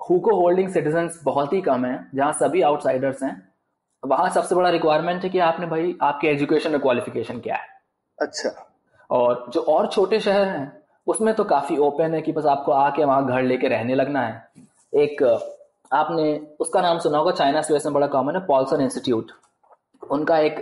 हुको 0.00 0.34
होल्डिंग 0.36 0.68
सिटीजन 0.72 1.10
बहुत 1.24 1.52
ही 1.52 1.60
कम 1.60 1.84
है 1.84 2.06
जहाँ 2.14 2.32
सभी 2.32 2.62
आउटसाइडर्स 2.62 3.22
हैं। 3.22 3.36
वहाँ 4.02 4.28
सबसे 4.30 4.54
बड़ा 4.54 4.70
रिक्वायरमेंट 4.70 5.22
है 5.24 5.28
कि 5.30 5.38
आपने 5.40 5.66
भाई 5.66 5.96
आपके 6.02 6.28
एजुकेशन 6.28 6.74
और 6.74 6.78
क्वालिफिकेशन 6.78 7.38
क्या 7.40 7.56
है। 7.56 7.66
अच्छा। 8.18 8.50
और 9.10 9.44
जो 9.52 9.60
और 9.60 9.86
छोटे 9.86 10.20
शहर 10.20 10.46
हैं 10.48 10.72
उसमें 11.06 11.34
तो 11.34 11.44
काफ़ी 11.46 11.76
ओपन 11.78 12.14
है 12.14 12.20
कि 12.22 12.32
बस 12.32 12.46
आपको 12.46 12.72
आके 12.72 13.04
वहाँ 13.04 13.26
घर 13.26 13.42
लेके 13.42 13.68
रहने 13.68 13.94
लगना 13.94 14.20
है। 14.20 14.48
एक 14.94 15.22
आपने 15.92 16.40
उसका 16.60 16.80
नाम 16.82 16.98
सुना 16.98 17.18
होगा 17.18 17.32
चाइना 17.32 17.62
स्पेस 17.62 17.86
में 17.86 17.94
बड़ा 17.94 18.06
कॉमन 18.06 18.36
है 18.36 18.44
पॉल्सन 18.46 18.80
इंस्टीट्यूट। 18.80 19.30
उनका 20.02 20.38
एक 20.38 20.58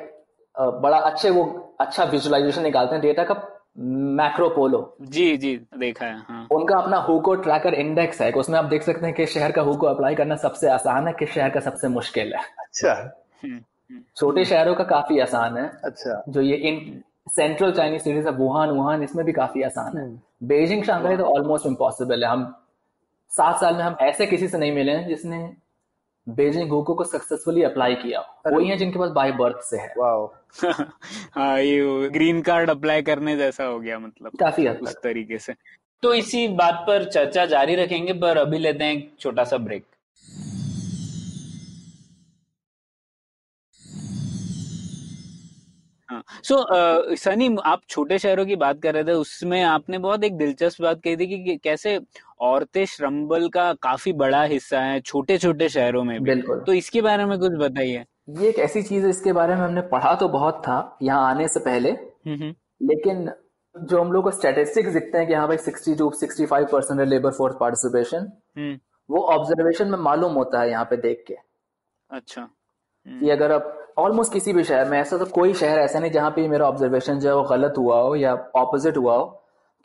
बड़ा 0.55 0.99
अच्छे 1.01 1.31
वो 1.31 1.45
अच्छा 1.81 2.05
विजुअलाइजेशन 2.05 2.63
निकालते 2.63 2.95
हैं 2.95 3.03
डेटा 3.03 3.25
का 3.25 3.35
मैक्रोपोलो। 3.79 4.97
जी 5.03 5.37
जी 5.37 5.61
देखा 5.79 6.07
है 6.07 6.19
हाँ। 6.19 6.47
उनका 6.51 6.79
अपना 6.79 6.97
हुको 6.97 7.35
ट्रैकर 7.35 7.75
इंडेक्स 7.75 8.21
है 8.21 8.33
उसमें 8.33 8.59
आप 8.59 8.65
देख 8.65 8.83
सकते 8.83 9.07
हैं 9.07 9.15
कि 9.15 9.27
शहर 9.27 9.53
का 9.53 9.63
हुको 9.63 9.87
अप्लाई 9.87 10.15
करना 10.15 10.37
सबसे 10.37 10.69
आसान 10.69 11.07
है 11.07 11.13
किस 11.13 11.31
शहर 11.31 11.51
का 11.51 11.61
सबसे 11.61 11.89
मुश्किल 11.89 12.33
है। 12.35 12.41
अच्छा। 12.59 12.93
हम्म, 13.45 13.55
हम्म। 13.55 14.03
छोटे 14.17 14.45
शहरों 14.45 14.75
का 14.75 14.85
काफ़ी 14.85 15.19
आसान 15.19 15.57
है। 15.57 15.73
अच्छा। 15.85 16.25
जो 16.29 16.41
ये 16.41 16.57
इन 16.57 17.03
सेंट्रल 17.29 17.73
चाइनीज़ 17.73 18.03
सिटीज़ 18.03 18.27
है 18.27 18.33
वुहान 18.33 18.71
वुहान 18.71 19.03
इसमें 19.03 19.27
भी 19.27 19.33
काफ़ी 19.33 19.63
आसान 19.63 19.99
है। 19.99 20.23
बेजिंग 20.43 20.83
शंघाई 20.83 21.17
तो 21.17 21.25
ऑलमोस्ट 21.25 21.67
इम्पॉसिबल 21.67 22.25
है। 22.25 22.31
हम 22.31 22.63
सात 23.31 23.61
साल 23.61 23.75
में 23.75 23.83
हम 23.83 23.97
ऐसे 24.01 24.27
किसी 24.27 24.49
से 24.49 24.59
नहीं 24.59 24.73
मिले 24.73 24.93
हैं 24.93 25.09
जिसने 25.09 25.53
बेजिंग 26.29 26.71
हुको 26.71 26.95
को 26.95 27.05
सक्सेसफुली 27.05 27.63
अप्लाई 27.63 27.95
किया 27.95 28.21
हो। 28.21 28.57
वही 28.57 28.69
है 28.69 28.77
जिनके 28.77 28.99
पास 28.99 29.11
बाय 29.11 29.33
बर्थ 29.33 29.61
से 29.61 29.77
है। 29.77 29.95
वाह 29.99 30.27
हाँ 31.35 31.61
ये 31.61 32.09
ग्रीन 32.09 32.41
कार्ड 32.43 32.71
अप्लाई 32.71 33.03
करने 33.03 33.37
जैसा 33.37 33.65
हो 33.65 33.81
गया 33.81 33.99
मतलब 33.99 34.31
काफ़ी 34.41 34.67
हद 34.67 34.79
उस 34.83 34.97
तरीके 35.03 35.39
से। 35.39 35.55
तो 36.03 36.15
इसी 36.15 36.49
बात 36.49 36.85
पर 36.87 37.05
चर्चा 37.05 37.47
जारी 37.47 37.75
रखेंगे 37.75 38.13
पर 38.13 38.37
अभी 38.37 38.59
लेते 38.59 38.85
हैं 38.85 38.93
एक 38.93 39.13
छोटा 39.21 39.45
सा 39.45 39.57
ब्रेक 39.57 39.85
हाँ 46.09 46.25
सो 46.43 46.65
सनी 47.17 47.57
आप 47.65 47.81
छोटे 47.89 48.19
शहरों 48.19 48.47
की 48.47 48.57
बात 48.57 48.83
कर 48.83 48.95
रहे 48.95 49.05
थे 49.05 49.13
उसमें 49.13 49.63
आपने 49.63 49.99
बहुत 49.99 50.25
एक 50.25 50.37
दिलचस्प 50.37 50.83
बात 50.83 51.01
कही 51.05 51.17
थी 51.17 51.27
कि 51.27 51.57
कैसे 51.57 51.99
औरतें 52.41 52.85
श्रम 52.87 53.25
बल 53.29 53.49
का 53.49 53.73
काफ़ी 53.83 54.13
बड़ा 54.15 54.43
हिस्सा 54.45 54.81
है 54.81 55.01
छोटे 55.01 55.39
छोटे 55.39 55.69
शहरों 55.69 56.03
में 56.05 56.19
भी। 56.19 56.25
बिल्कुल। 56.25 56.61
तो 56.67 56.73
इसके 56.73 57.03
बारे 57.03 57.25
में 57.25 57.39
कुछ 57.39 57.53
बताइए। 57.59 58.05
ये 58.31 58.49
एक 58.49 58.59
ऐसी 58.59 58.83
चीज़ 58.83 59.05
है 59.05 59.11
इसके 59.11 59.33
बारे 59.33 59.55
में 59.55 59.61
हमने 59.63 59.81
पढ़ा 59.89 60.15
तो 60.15 60.29
बहुत 60.29 60.61
था 60.65 60.99
यहाँ 61.03 61.31
आने 61.31 61.49
से 61.49 61.61
पहले। 61.61 61.91
हम्म 61.91 62.35
हम्म। 62.35 62.55
लेकिन 62.83 63.31
जो 63.75 64.01
हम 64.01 64.13
लोग 64.13 64.25
को 64.25 64.31
स्टैटिस्टिक्स 64.31 64.93
दिखते 64.93 65.19
हैं 65.19 65.27
कि 65.27 65.35
हाँ 65.35 65.47
भाई 65.49 65.57
sixty 65.59 65.95
two 65.95 66.11
sixty 66.17 66.47
five 66.47 66.67
percent 66.73 67.01
है 67.01 67.07
लेबर 67.07 67.31
फोर्स 67.31 67.57
पार्टिसिपेशन 67.61 68.79
वो 69.09 69.23
ऑब्जर्वेशन 69.33 69.89
में 69.91 69.99
मालूम 69.99 70.33
होता 70.35 70.61
है 70.61 70.71
यहाँ 70.71 70.85
पे 70.85 70.97
देख 70.97 71.25
के। 71.27 71.35
अच्छा। 72.11 72.41
हम्म, 72.43 73.21
कि 73.21 73.31
अगर 73.31 73.53
आप 73.53 73.73
ऑलमोस्ट 73.99 74.33
किसी 74.33 74.53
भी 74.53 74.63
शहर 74.65 74.89
में 74.89 74.99
ऐसा 74.99 75.19
तो 75.19 75.25
कोई 75.35 75.53
शहर 75.55 75.79
ऐसा 75.79 75.99
नहीं 75.99 76.11
जहाँ 76.13 76.31
पे 76.31 76.47
मेरा 76.49 76.69
ऑब्जर्वेशन 76.69 77.19
जो 77.19 77.29
है 77.29 77.35
वो 77.35 77.43
गलत 77.51 77.75
हुआ 77.79 78.01
हो 78.01 78.15
या 78.17 78.35
ऑपोजिट 78.57 78.97
हुआ 78.97 79.17
हो 79.17 79.25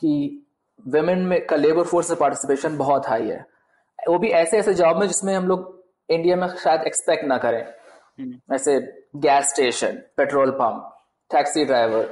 कि 0.01 0.45
वेमेन 0.85 1.19
में 1.27 1.45
का 1.47 1.55
लेबर 1.55 1.83
फोर्स 1.83 2.09
में 2.09 2.19
पार्टिसिपेशन 2.19 2.77
बहुत 2.77 3.07
हाई 3.07 3.27
है। 3.27 3.45
वो 3.99 4.17
भी 4.19 4.29
ऐसे 4.29 4.57
ऐसे 4.57 4.73
जॉब 4.73 4.97
में 4.97 5.07
जिसमें 5.07 5.33
हम 5.35 5.47
लोग 5.47 5.83
इंडिया 6.09 6.35
में 6.35 6.47
शायद 6.57 6.81
एक्सपेक्ट 6.87 7.25
ना 7.25 7.37
करें। 7.37 7.61
हम्म, 7.61 8.55
ऐसे 8.55 8.79
gas 9.15 9.49
station 9.49 10.01
petrol 10.17 10.51
pump 10.51 10.89
taxi 11.31 11.65
driver 11.65 12.09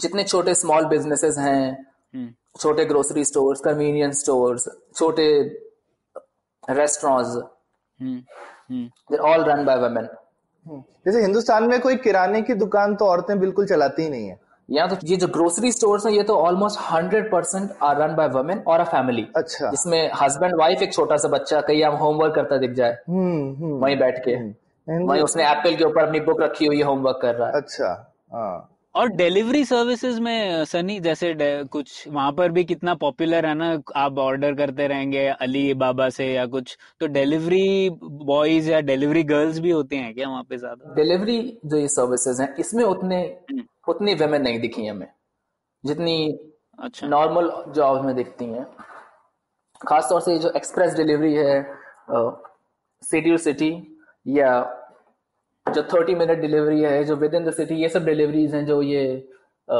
जितने 0.00 0.24
छोटे 0.24 0.54
स्मॉल 0.54 0.84
बिजनेसेस 0.86 1.38
हैं 1.38 1.72
हम्म, 2.14 2.28
छोटे 2.60 2.84
ग्रोसरी 2.84 3.24
स्टोर्स 3.24 3.60
कन्वीनियंस 3.60 4.20
स्टोर्स 4.20 4.68
छोटे 4.96 5.28
restaurants 6.70 7.36
they 9.10 9.16
all 9.16 9.44
run 9.44 9.64
by 9.64 9.76
women 9.78 10.08
जैसे 11.06 11.20
हिंदुस्तान 11.22 11.64
में 11.64 11.80
कोई 11.80 11.96
किराने 11.96 12.42
की 12.42 12.54
दुकान 12.54 12.94
तो 12.96 13.04
औरतें 13.04 13.38
बिल्कुल 13.40 13.66
चलाती 13.66 14.02
ही 14.02 14.08
नहीं 14.08 14.28
है। 14.28 14.38
यहाँ 14.70 14.88
तो 14.88 14.96
ये 15.04 15.16
जो 15.16 15.28
ग्रोसरी 15.28 15.72
स्टोर्स 15.72 16.06
हैं 16.06 16.12
ये 16.12 16.22
तो 16.22 16.36
almost 16.36 16.80
hundred 16.92 17.30
percent 17.30 17.70
are 17.82 17.96
run 17.96 18.16
by 18.16 18.28
women 18.28 18.62
और 18.66 18.80
अ 18.80 18.84
फैमिली 18.84 19.28
अच्छा। 19.36 19.70
इसमें 19.74 20.10
हस्बैंड 20.22 20.54
वाइफ 20.56 20.82
एक 20.82 20.92
छोटा 20.92 21.16
सा 21.16 21.28
बच्चा 21.28 21.60
कहीं 21.60 21.84
हम 21.84 21.94
होमवर्क 21.94 22.34
करता 22.34 22.56
दिख 22.56 22.70
जाए। 22.70 22.98
हम्म 23.08 23.64
हम्म। 23.64 23.78
वहीं 23.78 23.98
बैठ 23.98 24.24
के। 24.24 24.30
हिंदू- 24.30 25.10
वहीं 25.10 25.22
उसने 25.22 25.50
एप्पल 25.50 25.74
के 25.74 25.84
ऊपर 25.84 26.04
अपनी 26.04 26.20
बुक 26.20 26.40
रखी 26.40 26.66
हुई 26.66 26.76
है 26.76 26.82
होमवर्क 26.82 27.18
कर 27.22 27.34
रहा 27.34 27.48
है। 27.48 27.54
अच्छा 27.54 28.14
हाँ। 28.32 28.77
और 28.94 29.08
डिलीवरी 29.08 29.64
सर्विसेज़ 29.64 30.20
में 30.20 30.64
सनी 30.64 30.98
जैसे 31.00 31.34
कुछ 31.72 32.06
वहाँ 32.08 32.32
पर 32.32 32.50
भी 32.52 32.64
कितना 32.64 32.94
पॉपुलर 32.94 33.46
है 33.46 33.54
ना 33.54 33.70
आप 33.96 34.18
ऑर्डर 34.18 34.54
करते 34.54 34.86
रहेंगे 34.88 35.26
अली 35.40 35.72
बाबा 35.74 36.08
से 36.10 36.26
या 36.32 36.46
कुछ 36.46 36.76
तो 37.00 37.06
डिलीवरी 37.06 37.90
बॉयज़ 38.02 38.70
या 38.70 38.80
डिलीवरी 38.80 39.22
गर्ल्स 39.24 39.58
भी 39.58 39.70
होते 39.70 39.96
हैं 39.96 40.14
क्या 40.14 40.28
वहाँ 40.28 40.42
पे 40.42 40.56
ज़्यादा? 40.56 40.94
डिलीवरी 40.94 41.38
जो 41.64 41.76
ये 41.76 41.88
सर्विसेज़ 41.88 42.42
हैं 42.42 42.54
इसमें 42.58 42.84
उतने 42.84 43.20
हम्म। 43.50 43.62
उतनी 43.88 44.14
वेमेन 44.14 44.42
नहीं 44.42 44.60
दिखी 44.60 44.86
हमें। 44.86 45.06
जितनी 45.84 46.16
अच्छा। 46.78 47.06
नॉर्मल 47.06 47.50
जॉब्स 47.74 48.04
में 48.04 48.14
दिखती 48.16 48.44
हैं। 48.44 48.66
खासतौर 49.80 50.20
से 50.20 50.38
जो 50.38 50.50
एक्सप्रेस 50.56 50.94
डिलीवरी 50.94 51.34
है 51.34 51.62
सिटी 52.10 53.30
टू 53.30 53.36
सिटी 53.38 53.70
या 54.26 54.50
जो 55.72 55.82
थर्टी 55.92 56.14
मिनट 56.14 56.38
डिलीवरी 56.40 56.80
है 56.82 57.02
जो 57.04 57.16
विद 57.16 57.34
इन 57.34 57.44
द 57.44 57.52
सिटी 57.54 57.74
ये 57.82 57.88
सब 57.88 58.04
डिलीवरीज 58.04 58.54
हैं 58.54 58.64
जो 58.66 58.80
ये 58.82 59.04
अ, 59.68 59.76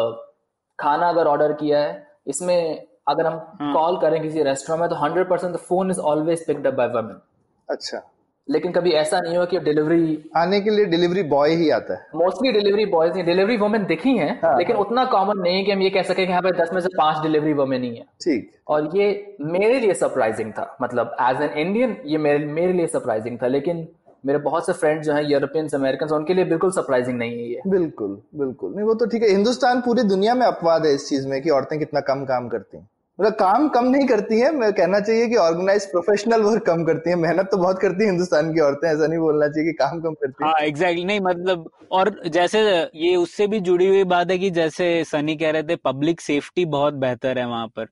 खाना 0.78 1.08
अगर 1.08 1.26
ऑर्डर 1.26 1.52
किया 1.60 1.78
है 1.80 2.06
इसमें 2.26 2.86
अगर 3.08 3.26
हम। 3.26 3.72
कॉल 3.72 3.96
करें 4.00 4.20
किसी 4.22 4.42
रेस्टोरेंट 4.42 4.80
में 4.80 4.88
तो 4.90 4.96
hundred 4.96 5.28
percent 5.28 5.52
the 5.54 5.58
phone 5.68 5.90
is 5.90 6.00
always 6.10 6.46
picked 6.46 6.66
up 6.66 6.74
by 6.74 6.88
women 6.88 7.20
अच्छा। 7.68 8.00
लेकिन 8.48 8.72
कभी 8.72 8.90
ऐसा 8.98 9.18
नहीं 9.20 9.36
हुआ 9.36 9.44
कि 9.44 9.58
डिलीवरी 9.60 10.18
आने 10.36 10.60
के 10.60 10.70
लिए 10.70 10.84
डिलीवरी 10.92 11.22
बॉय 11.32 11.50
ही 11.54 11.68
आता 11.70 11.94
है। 11.94 12.06
मोस्टली 12.16 12.52
डिलीवरी 12.52 12.84
बॉयज़ 12.92 13.12
नहीं 13.14 13.24
डिलीवरी 13.24 13.56
वुमेन 13.56 13.84
दिखी 13.86 14.16
हैं 14.16 14.30
हाँ, 14.44 14.56
लेकिन 14.58 14.76
उतना 14.76 15.04
कॉमन 15.14 15.38
नहीं 15.38 15.56
है 15.56 15.64
कि 15.64 15.72
हम 15.72 15.82
ये 15.82 15.90
कह 15.90 16.02
सके 16.02 16.24
कि 16.26 16.30
यहाँ 16.30 16.42
पे 16.42 16.50
दस 16.62 16.70
में 16.74 16.80
से 16.80 16.88
पाँच 16.98 17.22
डिलीवरी 17.22 17.52
वुमेन 17.52 17.82
ही 17.82 17.94
है। 17.96 18.04
ठीक। 18.24 18.50
और 18.68 18.88
ये 18.96 19.36
मेरे 19.40 19.78
लिए 19.80 19.94
सरप्राइजिंग 19.94 20.52
था 20.52 20.76
मतलब 20.82 21.16
एज 21.20 21.42
एन 21.42 21.58
इंडियन 21.66 21.96
ये 22.06 22.18
मेरे 22.18 22.44
मेरे 22.46 22.72
लिए 22.72 22.86
सरप्राइजिंग 22.86 23.38
था 23.42 23.46
लेकिन 23.46 23.86
मेरे 24.28 24.38
बहुत 24.38 24.66
से 24.66 24.72
फ्रेंड्स 24.74 25.06
जो 25.06 25.12
हैं 25.12 25.22
यूरोपियंस 25.22 25.74
अमेरिकन 25.74 26.14
उनके 26.14 26.34
लिए 26.34 26.44
बिल्कुल 26.44 26.70
सरप्राइजिंग 26.70 27.18
नहीं 27.18 27.38
है 27.38 27.48
ये। 27.50 27.60
बिल्कुल 27.66 28.20
बिल्कुल। 28.34 28.74
नहीं 28.74 28.86
वो 28.86 28.94
तो 28.94 29.06
ठीक 29.06 29.22
है। 29.22 29.28
हिंदुस्तान 29.28 29.80
पूरी 29.80 30.02
दुनिया 30.02 30.34
में 30.34 30.46
अपवाद 30.46 30.86
है 30.86 30.94
इस 30.94 31.08
चीज़ 31.08 31.26
में 31.28 31.40
कि 31.42 31.50
औरतें 31.50 31.78
कितना 31.78 32.00
कम 32.00 32.24
काम 32.24 32.48
करती 32.48 32.76
हैं। 32.76 32.88
मतलब 33.18 33.32
काम 33.32 33.68
कम 33.68 33.84
नहीं 33.84 34.06
करती 34.06 34.40
है 34.40 34.50
मैं 34.52 34.72
कहना 34.72 34.98
चाहिए 35.00 35.26
कि 35.26 35.36
ऑर्गेनाइज 35.36 35.86
प्रोफेशनल 35.90 36.42
वर्क 36.42 36.62
कम 36.66 36.84
करती 36.84 37.10
है। 37.10 37.16
मेहनत 37.16 37.48
तो 37.50 37.56
बहुत 37.56 37.78
करती 37.78 38.04
है 38.04 38.10
हिंदुस्तान 38.10 38.52
की 38.54 38.60
औरतें 38.60 38.88
ऐसा 38.88 39.06
नहीं 39.06 39.18
बोलना 39.18 39.48
चाहिए 39.48 39.70
कि 39.70 39.76
काम 39.76 40.00
कम 40.00 40.14
करती 40.14 40.44
है। 40.44 40.50
हाँ 40.50 40.60
एग्जैक्टली 40.60 41.04
नहीं 41.04 41.20
मतलब 41.20 41.68
और 41.92 42.10
जैसे 42.28 42.60
ये 42.96 43.14
उससे 43.16 43.46
भी 43.46 43.60
जुड़ी 43.60 43.86
हुई 43.86 44.04
बात 44.04 44.30
है 44.30 44.38
कि 44.38 44.50
जैसे 44.50 45.04
सनी 45.04 45.36
कह 45.36 45.50
रहे 45.50 45.62
थे 45.62 45.76
पब्लिक 45.76 46.20
सेफ्टी 46.20 46.64
बहुत 46.64 46.94
बेहतर 46.94 47.38
है 47.38 47.46
वहाँ 47.48 47.66
पर। 47.66 47.86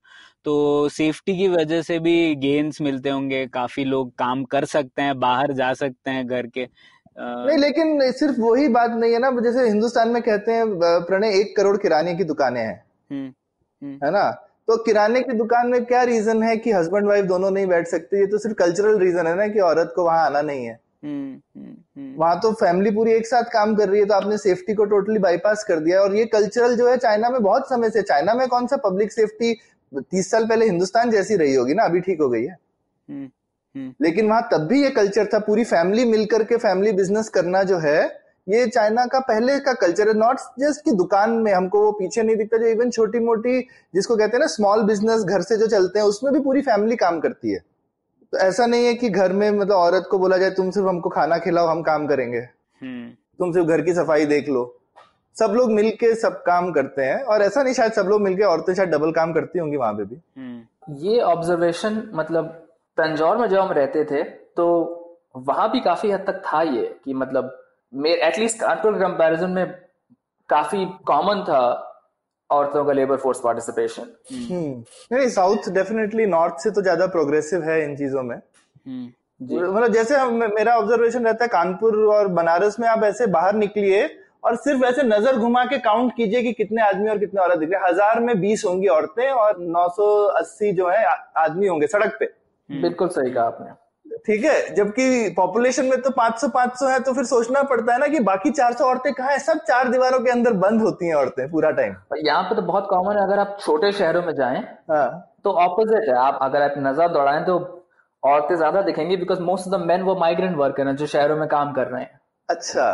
तो 0.46 0.88
सेफ्टी 0.88 1.36
की 1.36 1.48
वजह 1.48 1.82
से 1.82 1.98
भी 1.98 2.34
गेन्स 2.34 2.80
मिलते 2.80 3.10
होंगे 3.10 3.46
काफ़ी 3.46 3.84
लोग 3.84 4.10
काम 4.10 4.44
कर 4.44 4.64
सकते 4.64 5.02
हैं 5.02 5.18
बाहर 5.20 5.52
जा 5.52 5.72
सकते 5.74 6.10
हैं 6.10 6.26
घर 6.26 6.46
के 6.46 6.68
नहीं 7.18 7.56
लेकिन 7.58 8.12
सिर्फ़ 8.12 8.40
वही 8.40 8.68
बात 8.68 8.90
नहीं 8.90 9.12
है 9.12 9.18
ना 9.18 9.30
जैसे 9.40 9.66
हिंदुस्तान 9.68 10.08
में 10.08 10.22
कहते 10.22 10.52
हैं 10.52 10.66
प्रणय 11.06 11.38
एक 11.40 11.56
करोड़ 11.56 11.76
किराने 11.76 12.14
की 12.14 12.24
दुकानें 12.24 12.60
हैं। 12.60 12.76
हम्म, 13.10 13.32
हम्म, 13.82 13.98
है 14.04 14.10
ना? 14.10 14.30
तो 14.68 14.76
किराने 14.76 15.20
की 15.20 15.32
दुकान 15.32 15.68
में 15.68 15.84
क्या 15.84 16.02
रीजन 16.02 16.42
है 16.42 16.56
कि 16.56 16.72
हस्बैंड 16.72 17.06
वाइफ 17.06 17.24
दोनों 17.24 17.50
नहीं 17.50 17.66
बैठ 17.66 17.86
सकते? 17.86 18.20
ये 18.20 18.26
तो 18.26 18.38
सिर्फ़ 18.38 18.56
कल्चरल 18.56 18.98
रीजन 18.98 19.26
है 19.26 19.36
ना 19.36 19.46
कि 19.48 19.60
औरत 19.60 19.92
को 19.96 20.04
वहाँ 20.04 20.24
आना 20.26 20.42
नहीं 20.42 20.64
है। 20.64 20.78
हम्म, 21.04 22.14
वहाँ 22.18 22.38
तो 22.40 22.52
फैमिली 22.54 22.90
पूरी 22.90 23.12
एक 23.12 23.26
साथ 23.26 23.52
काम 23.52 23.74
कर 23.76 23.88
रही 23.88 24.00
है 24.00 24.06
तो 24.06 24.14
आपने 24.14 24.38
सेफ्टी 24.38 24.74
को 24.74 24.84
टोटली 24.84 25.18
बाईपास 25.18 25.64
कर 25.64 25.80
दिया। 25.80 26.00
और 26.00 26.16
ये 26.16 26.24
कल्चरल 26.26 26.76
जो 26.76 26.88
है 26.88 26.96
चाइना 26.96 27.30
में 27.30 27.42
बहुत 27.42 27.68
समय 27.68 27.90
से 27.90 28.02
चाइना 28.02 28.34
में 28.34 28.46
कौन 28.48 28.66
सा 28.66 28.76
पब्लिक 28.84 29.12
सेफ्टी 29.12 29.52
तीस 30.02 30.30
साल 30.30 30.46
पहले 30.46 30.66
हिंदुस्तान 30.66 31.10
जैसी 31.10 31.36
रही 31.36 31.54
होगी 31.54 31.74
ना 31.74 31.84
अभी 31.84 32.00
ठीक 32.00 32.20
हो 32.20 32.28
गई 32.28 32.42
है। 32.42 32.56
हम्म, 33.08 33.24
हम्म, 33.74 33.92
लेकिन 34.02 34.28
वहाँ 34.28 34.48
तब 34.52 34.66
भी 34.66 34.82
ये 34.82 34.90
कल्चर 34.90 35.26
था 35.26 35.38
पूरी 35.38 35.64
फैमिली 35.64 36.04
मिलकर 36.04 36.44
के 36.44 36.56
फैमिली 36.56 36.92
बिज़नेस 36.92 37.28
करना 37.28 37.62
जो 37.62 37.78
है 37.78 38.26
ये 38.48 38.66
चाइना 38.66 39.06
का 39.06 39.20
पहले 39.20 39.58
का 39.60 39.72
कल्चर 39.72 40.08
है 40.08 40.14
नॉट 40.14 40.38
जस्ट 40.58 40.84
कि 40.84 40.90
दुकान 40.90 41.30
में 41.30 41.52
हमको 41.52 41.80
वो 41.80 41.92
पीछे 41.92 42.22
नहीं 42.22 42.36
दिखता 42.36 42.58
जो 42.58 42.66
इवन 42.66 42.90
छोटी 42.90 43.18
मोटी 43.18 43.60
जिसको 43.94 44.16
कहते 44.16 44.32
हैं 44.32 44.40
ना 44.40 44.46
स्मॉल 44.46 44.82
बिज़नेस 44.82 45.22
घर 45.22 45.40
से 45.40 45.56
जो 45.56 45.66
चलते 45.66 45.98
हैं 45.98 46.06
उसमें 46.06 46.32
भी 46.34 46.40
पूरी 46.40 46.60
फैमिली 46.60 46.96
काम 46.96 47.20
करती 47.20 47.52
है। 47.52 47.58
तो 48.32 48.38
ऐसा 48.38 48.66
नहीं 48.66 48.86
है 48.86 48.94
कि 48.94 49.08
घर 49.08 49.32
में 49.32 49.50
मतलब 49.50 49.72
औरत 49.72 50.08
को 50.10 50.18
बोला 50.18 50.36
जाए 50.36 50.50
तुम 50.50 50.70
सिर्फ़ 50.70 50.88
हमको 50.88 51.08
खाना 51.08 51.38
खिलाओ 51.38 51.66
हम 51.66 51.82
काम 51.82 52.06
करेंगे। 52.06 52.38
हम्म, 52.38 53.10
तुम 53.10 53.52
सिर्फ़ 53.52 53.68
घर 53.68 53.80
की 53.80 53.94
सफ़ाई 53.94 54.26
देख 54.26 54.48
लो। 54.48 54.75
सब 55.36 55.52
लोग 55.54 55.72
मिलके 55.72 56.14
सब 56.14 56.42
काम 56.42 56.70
करते 56.72 57.02
हैं 57.02 57.22
और 57.24 57.42
ऐसा 57.42 57.62
नहीं 57.62 57.74
शायद 57.74 57.92
सब 57.92 58.06
लोग 58.08 58.20
मिलके 58.22 58.44
औरतें 58.44 58.74
शायद 58.74 58.88
डबल 58.90 59.10
काम 59.12 59.32
करती 59.32 59.58
होंगी 59.58 59.76
वहाँ 59.76 59.92
पे 59.94 60.04
भी। 60.04 60.20
हम्म, 60.36 60.60
ये 60.98 61.20
ऑब्जर्वेशन 61.22 62.02
मतलब 62.14 62.46
तंजौर 62.98 63.36
में 63.36 63.48
जब 63.48 63.58
हम 63.58 63.72
रहते 63.72 64.04
थे 64.04 64.22
तो 64.56 64.66
वहाँ 65.38 65.70
भी 65.70 65.80
काफ़ी 65.80 66.10
हद 66.10 66.24
तक 66.26 66.42
था 66.44 66.62
ये 66.64 66.84
कि 67.04 67.14
मतलब 67.14 67.56
मेरे 67.92 68.26
एटलीस्ट 68.26 68.60
कानपुर 68.60 68.92
के 68.92 69.00
कंपैरिजन 69.00 69.50
में 69.50 69.66
काफ़ी 70.48 70.84
कॉमन 71.06 71.42
था 71.44 71.62
औरतों 72.50 72.84
का 72.84 72.92
लेबर 72.92 73.16
फोर्स 73.16 73.40
पार्टिसिपेशन 73.44 74.02
हम्म। 74.32 75.16
नहीं 75.16 75.28
साउथ 75.28 75.68
डेफिनेटली 75.74 76.26
नॉर्थ 76.28 76.62
से 76.62 76.70
तो 76.70 76.82
ज़्यादा 76.82 77.06
प्रोग्रेसिव 77.14 77.62
है 77.62 77.82
इन 77.84 77.96
चीज़ों 77.96 78.22
में। 78.22 78.36
हम्म, 78.36 79.06
मतलब 79.42 79.92
जैसे 79.92 80.16
हम 80.16 80.34
मेरा 80.54 80.76
ऑब्जर्वेशन 80.78 81.24
रहता 81.24 81.44
है 81.44 81.48
कानपुर 81.50 81.96
और 82.14 82.28
बनारस 82.34 82.78
में 82.80 82.86
आप 82.88 83.04
ऐसे 83.04 83.26
बाहर 83.28 83.54
निकलिए 83.54 84.06
और 84.42 84.56
सिर्फ़ 84.56 84.84
ऐसे 84.84 85.02
नज़र 85.04 85.36
घुमा 85.38 85.64
के 85.64 85.78
काउंट 85.80 86.12
कीजिए 86.16 86.42
कि 86.42 86.52
कितने 86.54 86.82
आदमी 86.82 87.08
और 87.10 87.18
कितने 87.18 87.40
औरत 87.42 87.58
दिख 87.58 87.70
रहे 87.72 87.88
हज़ार 87.88 88.20
में 88.20 88.40
बीस 88.40 88.64
होंगी 88.64 88.86
औरतें 88.88 89.28
और 89.30 89.56
980 89.70 90.72
जो 90.74 90.88
है 90.88 91.04
आदमी 91.38 91.66
होंगे 91.66 91.86
सड़क 91.86 92.16
पे। 92.20 92.26
बिल्कुल 92.70 93.08
सही 93.08 93.30
कहा 93.30 93.44
आपने। 93.44 93.74
ठीक 94.26 94.44
है? 94.44 94.74
जबकि 94.74 95.34
पॉपुलेशन 95.36 95.84
में 95.84 96.00
तो 96.02 96.10
500 96.12 96.48
500 96.50 96.88
है 96.88 96.98
तो 97.00 97.12
फिर 97.12 97.24
सोचना 97.26 97.62
पड़ता 97.64 97.92
है 97.92 97.98
ना 97.98 98.06
कि 98.06 98.20
बाकी 98.22 98.50
400 98.52 98.84
औरतें 98.84 99.12
कहाँ 99.12 99.30
है? 99.30 99.38
सब 99.40 99.58
चार 99.68 99.88
दीवारों 99.88 100.20
के 100.20 100.30
अंदर 100.30 100.52
बंद 100.58 100.82
होती 100.82 101.06
हैं 101.06 101.14
औरतें 101.14 101.50
पूरा 101.50 101.70
टाइम 101.72 101.94
यहाँ 102.18 102.42
पे 102.42 102.54
तो 102.56 102.62
बहुत 102.64 102.86
कॉमन 102.90 103.16
है 103.16 103.22
अगर 103.22 103.38
आप 103.38 103.56
छोटे 103.60 103.92
शहरों 103.92 104.22
में 104.22 104.34
जाएँ 104.34 104.62
हाँ। 104.90 105.32
तो 105.44 105.50
ऑपोजिट 105.62 106.08
है। 106.08 106.14
आप 106.18 106.38
अगर 106.42 106.62
आप 106.62 106.74
नज़र 106.78 107.08
दौड़ाएँ 107.08 107.44
तो 107.44 107.58
औरतें 108.22 108.56
ज़्यादा 108.56 108.82
दिखेंगी 108.82 109.16
because 109.16 109.40
most 109.42 109.66
of 109.68 109.74
the 109.74 109.84
men 109.86 110.02
वो 110.02 110.14
माइग्रेंट 110.16 110.56
वर्कर 110.56 110.86
हैं 110.86 110.96
जो 110.96 111.06
शहरों 111.08 111.36
में 111.36 111.46
काम 111.48 111.72
कर 111.72 111.86
रहे 111.86 112.02
हैं। 112.02 112.20
अच्छा। 112.48 112.86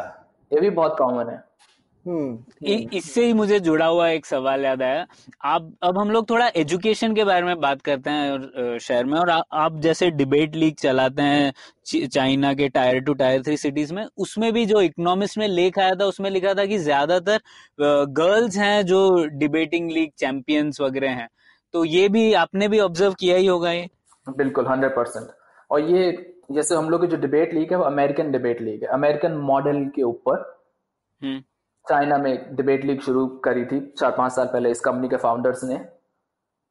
ये 0.52 0.60
भी 0.60 0.70
बहुत 0.70 0.96
कॉमन 0.98 1.30
है। 1.30 1.42
हम्म। 2.06 2.66
इससे 2.92 3.24
ही 3.24 3.32
मुझे 3.32 3.58
जुड़ा 3.60 3.86
हुआ 3.86 4.08
एक 4.08 4.24
सवाल 4.26 4.64
याद 4.64 4.82
आया। 4.82 5.04
आप 5.44 5.70
अब 5.82 5.98
हम 5.98 6.10
लोग 6.10 6.28
थोड़ा 6.30 6.50
एजुकेशन 6.56 7.14
के 7.14 7.24
बारे 7.24 7.46
में 7.46 7.60
बात 7.60 7.82
करते 7.82 8.10
हैं 8.10 8.78
शहर 8.78 9.04
में 9.04 9.18
और 9.18 9.30
आ, 9.30 9.36
आप 9.52 9.76
जैसे 9.80 10.10
डिबेट 10.12 10.54
लीग 10.54 10.74
चलाते 10.76 11.22
हैं 11.22 11.52
चाइना 12.06 12.52
के 12.54 12.68
tier 12.68 13.00
two 13.00 13.14
tier 13.14 13.42
three 13.42 13.56
cities 13.56 13.94
में 13.94 14.04
उसमें 14.18 14.52
भी 14.52 14.64
जो 14.66 14.80
इकोनॉमिक्स 14.80 15.38
में 15.38 15.46
लेख 15.48 15.78
आया 15.78 15.94
था 15.94 16.06
उसमें 16.06 16.30
लिखा 16.30 16.54
था 16.54 16.64
कि 16.66 16.78
ज़्यादातर 16.80 17.40
गर्ल्स 18.12 18.56
हैं 18.56 18.84
जो 18.86 19.04
डिबेटिंग 19.34 19.90
लीग 19.90 20.10
चैंपियंस 20.18 20.80
वगैरह 20.80 21.10
हैं। 21.12 21.28
तो 21.74 21.84
ये 21.84 22.08
भी 22.08 22.33
आपने 22.37 22.68
भी 22.68 22.79
ऑब्ज़र्व 22.81 23.14
किया 23.20 23.37
ही 23.37 23.46
होगा 23.46 23.72
ये। 23.72 23.88
बिल्कुल 24.29 24.66
हंड्रेड 24.66 24.96
परसेंट 24.96 25.29
और 25.70 25.90
ये 25.90 26.10
जैसे 26.55 26.75
हम 26.75 26.90
लोग 26.90 27.00
की 27.00 27.07
जो 27.07 27.17
डिबेट 27.17 27.55
लीग 27.55 27.71
है 27.73 27.77
वो 27.79 27.85
अमेरिकन 27.85 28.31
डिबेट 28.33 28.61
लीग 28.61 28.83
है। 28.83 28.88
अमेरिकन 28.88 29.33
मॉडल 29.33 29.85
के 29.85 30.03
ऊपर 30.03 30.61
हम्म। 31.23 31.40
चाइना 31.87 32.19
में 32.19 32.57
डिबेट 32.57 32.85
लीग 32.85 33.00
शुरू 33.00 33.27
करी 33.44 33.65
थी 33.65 33.81
चार 33.98 34.11
पाँच 34.11 34.33
साल 34.33 34.46
पहले 34.46 34.71
इस 34.71 34.81
कंपनी 34.81 35.09
के 35.09 35.17
फाउंडर्स 35.17 35.65
ने। 35.65 35.81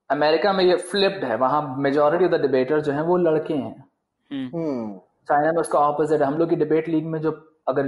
अमेरिका 0.10 0.54
में 0.54 0.64
ये 0.64 0.76
फ्लिप्ड 0.76 1.24
है। 1.26 1.36
वहाँ 1.36 1.76
मेजोरिटी 1.78 2.26
ऑफ़ 2.26 2.32
द 2.32 2.42
डिबेटर 2.42 2.82
जो 2.82 2.92
हैं 2.92 3.02
वो 3.02 3.18
लड़के 3.18 3.54
हैं। 3.54 3.86
हम्म। 4.32 4.58
हम्म। 4.58 4.98
चाइना 5.28 5.52
में 5.52 5.60
उसका 5.60 5.80
ऑपोजिट 5.80 6.22
है। 6.22 6.28
हम 6.28 6.38
लोग 6.38 6.50
की 6.50 6.56
डिबेट 6.56 6.88
लीग 6.90 7.06
में 7.06 7.20
जो 7.22 7.32
अगर 7.68 7.88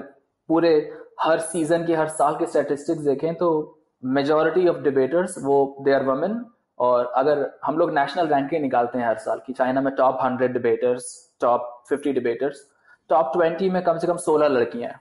पूरे 0.49 0.91
हर 1.21 1.39
सीज़न 1.39 1.85
की 1.85 1.93
हर 1.93 2.07
साल 2.07 2.35
के 2.35 2.45
स्टैटिस्टिक्स 2.45 3.01
देखें 3.01 3.35
तो 3.35 3.79
मेजोरिटी 4.03 4.67
ऑफ़ 4.67 4.77
डिबेटर्स 4.77 5.35
वो 5.43 5.75
दे 5.81 5.93
आर 5.93 6.03
वुमेन 6.03 6.45
और 6.79 7.05
अगर 7.05 7.59
हम 7.65 7.77
लोग 7.77 7.91
नेशनल 7.91 8.27
रैंकिंग 8.27 8.61
निकालते 8.61 8.99
हैं 8.99 9.07
हर 9.07 9.17
साल 9.17 9.41
की 9.47 9.53
चाइना 9.53 9.81
में 9.81 9.93
top 9.95 10.17
hundred 10.23 10.53
debaters 10.53 11.32
top 11.43 11.71
fifty 11.89 12.13
debaters 12.13 12.67
top 13.09 13.31
twenty 13.33 13.69
में 13.69 13.81
कम 13.83 13.97
से 13.97 14.07
कम 14.07 14.17
सोलह 14.19 14.47
लड़कियाँ 14.49 14.89
हैं। 14.89 14.99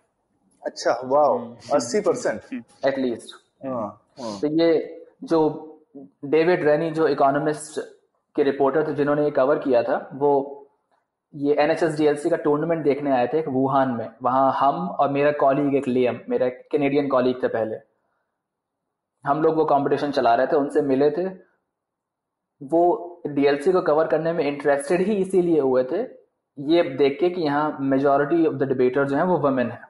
अच्छा 0.62 1.01
वाह 1.07 1.76
अस्सी 1.76 2.01
परसेंट। 2.01 2.40
एटलीस्ट 2.86 3.34
तो 4.40 4.47
ये 4.53 4.70
जो 5.24 5.38
डेविड 6.26 6.64
रेनी 6.64 6.90
जो 6.93 7.09
इकोनॉमिस्ट 7.09 7.78
के 8.36 8.43
रिपोर्टर 8.43 8.86
थे 8.88 8.95
जिन्होंने 8.95 9.24
ये 9.24 9.30
कवर 9.32 9.59
किया 9.59 9.82
था 9.82 9.97
वो 10.14 10.30
ये 11.34 11.55
एन 11.61 11.74
का 11.74 12.36
टूर्नामेंट 12.38 12.82
देखने 12.84 13.11
आए 13.12 13.26
थे 13.32 13.40
वुहान 13.45 13.90
में। 13.90 14.09
वहाँ 14.22 14.53
हम 14.55 14.88
और 14.90 15.11
मेरा 15.11 15.30
कॉलीग 15.40 15.74
एक 15.76 15.88
लियम 15.88 16.18
मेरा 16.28 16.49
कैनेडियन 16.49 17.09
कॉलीग 17.09 17.43
थे 17.43 17.49
पहले। 17.49 17.76
हम 19.24 19.43
लोग 19.43 19.57
वो 19.57 19.64
कंपटीशन 19.66 20.11
चला 20.11 20.34
रहे 20.34 20.47
थे 20.47 20.57
उनसे 20.57 20.82
मिले 20.82 21.11
थे। 21.11 21.26
वो 22.61 22.82
डीएलसी 23.28 23.72
को 23.72 23.80
कवर 23.82 24.07
करने 24.09 24.32
में 24.32 24.45
इंटरेस्टेड 24.45 25.01
ही 25.01 25.14
इसीलिए 25.16 25.61
हुए 25.61 25.84
थे 25.84 26.03
ये 26.59 26.82
देख 26.96 27.16
के 27.20 27.30
कि 27.30 27.40
यहाँ 27.42 27.76
मेजोरिटी 27.82 28.46
ऑफ़ 28.46 28.55
द 28.55 28.68
डिबेटर 28.68 29.09
जो 29.09 29.16
हैं 29.16 29.24
वो 29.24 29.38
वुमेन 29.40 29.70
है। 29.70 29.80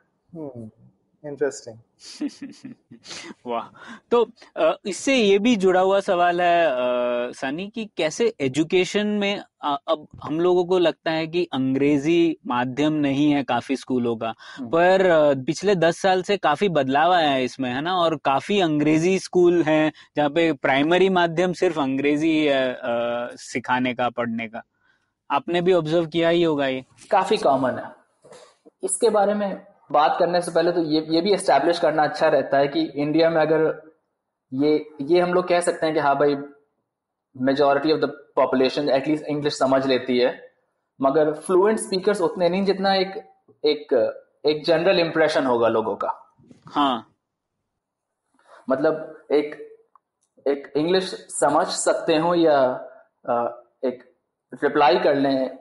इंटरेस्टिंग 1.23 1.77
वाह। 3.47 3.67
तो 4.11 4.27
इससे 4.87 5.15
ये 5.17 5.39
भी 5.39 5.55
जुड़ा 5.57 5.81
हुआ 5.81 5.99
सवाल 6.01 6.41
है 6.41 7.33
सनी 7.35 7.67
कि 7.75 7.85
कैसे 7.97 8.33
एजुकेशन 8.41 9.07
में 9.21 9.43
अब 9.65 10.07
हम 10.23 10.41
लोगों 10.41 10.65
को 10.65 10.79
लगता 10.79 11.11
है 11.11 11.27
कि 11.27 11.45
अंग्रेज़ी 11.55 12.37
माध्यम 12.47 12.93
नहीं 13.03 13.31
है 13.33 13.43
काफ़ी 13.45 13.77
स्कूलों 13.77 14.17
का 14.17 14.33
पर 14.73 15.05
पिछले 15.47 15.75
दस 15.77 16.01
साल 16.03 16.23
से 16.23 16.37
काफ़ी 16.39 16.69
बदलाव 16.71 17.13
आया 17.13 17.31
है 17.31 17.45
इसमें 17.45 17.71
है 17.71 17.81
ना? 17.81 17.95
और 17.97 18.17
काफ़ी 18.25 18.61
अंग्रेज़ी 18.61 19.19
स्कूल 19.19 19.63
हैं 19.63 19.93
जहाँ 20.17 20.31
पे 20.31 20.53
प्राइमरी 20.55 21.09
माध्यम 21.13 21.53
सिर्फ़ 21.55 21.81
अंग्रेज़ी 21.81 22.37
है 22.39 23.37
सिखाने 23.41 23.95
का 23.95 24.09
पढ़ने 24.11 24.49
का। 24.49 24.63
आपने 25.33 25.61
भी 25.61 25.73
ऑब्ज़र्व 25.73 26.07
किया 26.07 26.29
ही 26.29 26.43
होगा 26.43 26.67
ये। 26.67 26.85
काफ़ी 27.11 27.37
कॉमन 27.37 27.79
है। 27.79 27.91
इसके 28.83 29.11
बारे 29.11 29.35
में 29.35 29.51
बात 29.93 30.17
करने 30.19 30.41
से 30.43 30.51
पहले 30.51 30.73
तो 30.73 30.83
ये 30.85 31.05
ये 31.11 31.21
भी 31.21 31.33
एस्टेब्लिश 31.33 31.79
करना 31.79 32.05
अच्छा 32.05 32.29
रहता 32.29 32.59
है 32.59 32.69
कि 32.69 32.81
इंडिया 32.97 33.31
में 33.31 33.41
अगर 33.41 33.65
ये 34.53 34.75
ये 35.01 35.21
हम 35.21 35.33
लोग 35.35 35.49
कह 35.49 35.61
सकते 35.61 35.87
हैं 35.87 35.95
कि 35.95 36.01
हाँ 36.01 36.15
भाई 36.19 36.37
majority 37.37 37.93
of 37.93 38.01
the 38.01 38.11
population 38.37 38.89
at least 38.91 39.27
English 39.27 39.59
समझ 39.59 39.87
लेती 39.87 40.19
है। 40.19 40.33
मगर 41.01 41.33
फ्लुएंट 41.33 41.79
स्पीकर्स 41.79 42.21
उतने 42.21 42.49
नहीं 42.49 42.65
जितना 42.65 42.95
एक 42.95 43.17
एक 43.65 43.93
एक 44.47 44.65
जनरल 44.65 44.99
इंप्रेशन 45.01 45.47
होगा 45.47 45.69
लोगों 45.69 45.95
का। 45.97 46.09
हाँ। 46.67 47.07
मतलब 48.71 49.27
एक 49.33 49.55
एक 50.47 50.73
इंग्लिश 50.77 51.11
समझ 51.31 51.67
सकते 51.67 52.17
हो 52.17 52.35
या 52.35 52.59
एक 53.85 54.03
रिप्लाई 54.53 54.99
कर 54.99 55.15
लें 55.15 55.59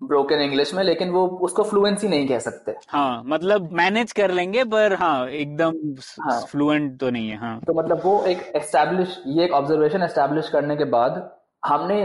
ब्रोकन 0.00 0.40
इंग्लिश 0.40 0.72
में 0.74 0.82
लेकिन 0.84 1.10
वो 1.10 1.26
उसको 1.42 1.62
फ्लुएंसी 1.62 2.08
नहीं 2.08 2.28
कह 2.28 2.38
सकते। 2.38 2.74
हाँ 2.88 3.22
मतलब 3.26 3.72
मैनेज 3.72 4.12
कर 4.12 4.30
लेंगे 4.30 4.64
पर 4.64 4.94
हाँ 4.94 5.28
एकदम 5.28 5.74
हाँ। 6.20 6.40
फ्लुएंट 6.40 6.98
तो 7.00 7.10
नहीं 7.10 7.28
है 7.28 7.36
हाँ। 7.36 7.58
तो 7.60 7.74
मतलब 7.74 8.00
वो 8.04 8.24
एक 8.24 8.40
एस्टैब्लिश 8.56 9.22
ये 9.26 9.44
एक 9.44 9.52
ऑब्जर्वेशन 9.52 10.02
एस्टैब्लिश 10.02 10.48
करने 10.48 10.76
के 10.76 10.84
बाद 10.84 11.30
हमने 11.66 12.02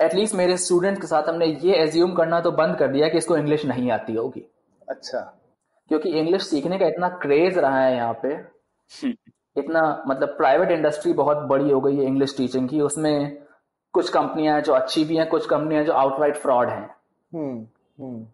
एटलीस्ट 0.00 0.34
मेरे 0.34 0.56
स्टूडेंट 0.56 1.00
के 1.00 1.06
साथ 1.06 1.28
हमने 1.28 1.46
ये 1.46 1.74
एज्यूम 1.74 2.12
करना 2.14 2.40
तो 2.40 2.50
बंद 2.52 2.76
कर 2.76 2.88
दिया 2.88 3.08
कि 3.08 3.18
इसको 3.18 3.36
इंग्लिश 3.36 3.64
नहीं 3.66 3.90
आती 3.90 4.14
होगी। 4.14 4.44
अच्छा। 4.88 5.20
क्योंकि 5.88 6.08
इंग्लिश 6.08 6.42
सीखने 6.42 6.78
का 6.78 6.86
इतना 6.86 7.08
क्रेज 7.08 7.58
रहा 7.58 7.80
है 7.80 7.94
यहाँ 7.96 8.20
पे। 8.24 8.34
इतना 9.56 10.04
मतलब 10.06 10.28
प्राइवेट 10.28 10.70
इंडस्ट्री 10.70 11.12
बहुत 11.12 11.36
बड़ी 11.36 11.70
हो 11.70 11.80
गई 11.80 11.96
है 11.96 12.04
इंग्लिश 12.04 12.36
टीचिंग 12.36 12.68
की 12.68 12.80
उसमें 12.80 13.38
कुछ 13.94 14.08
कंपनियाँ 14.08 14.54
हैं 14.54 14.62
जो 14.62 14.72
अच्छी 14.72 15.04
भी 15.04 15.16
हैं 15.16 15.28
कुछ 15.28 15.46
कंपनियाँ 15.46 15.80
हैं 15.80 15.86
जो 15.86 15.92
आउटराइट 15.94 16.36
फ्रॉड 16.36 16.68
हैं। 16.68 16.88
हम्म 17.32 17.56
हम्म। 17.98 18.26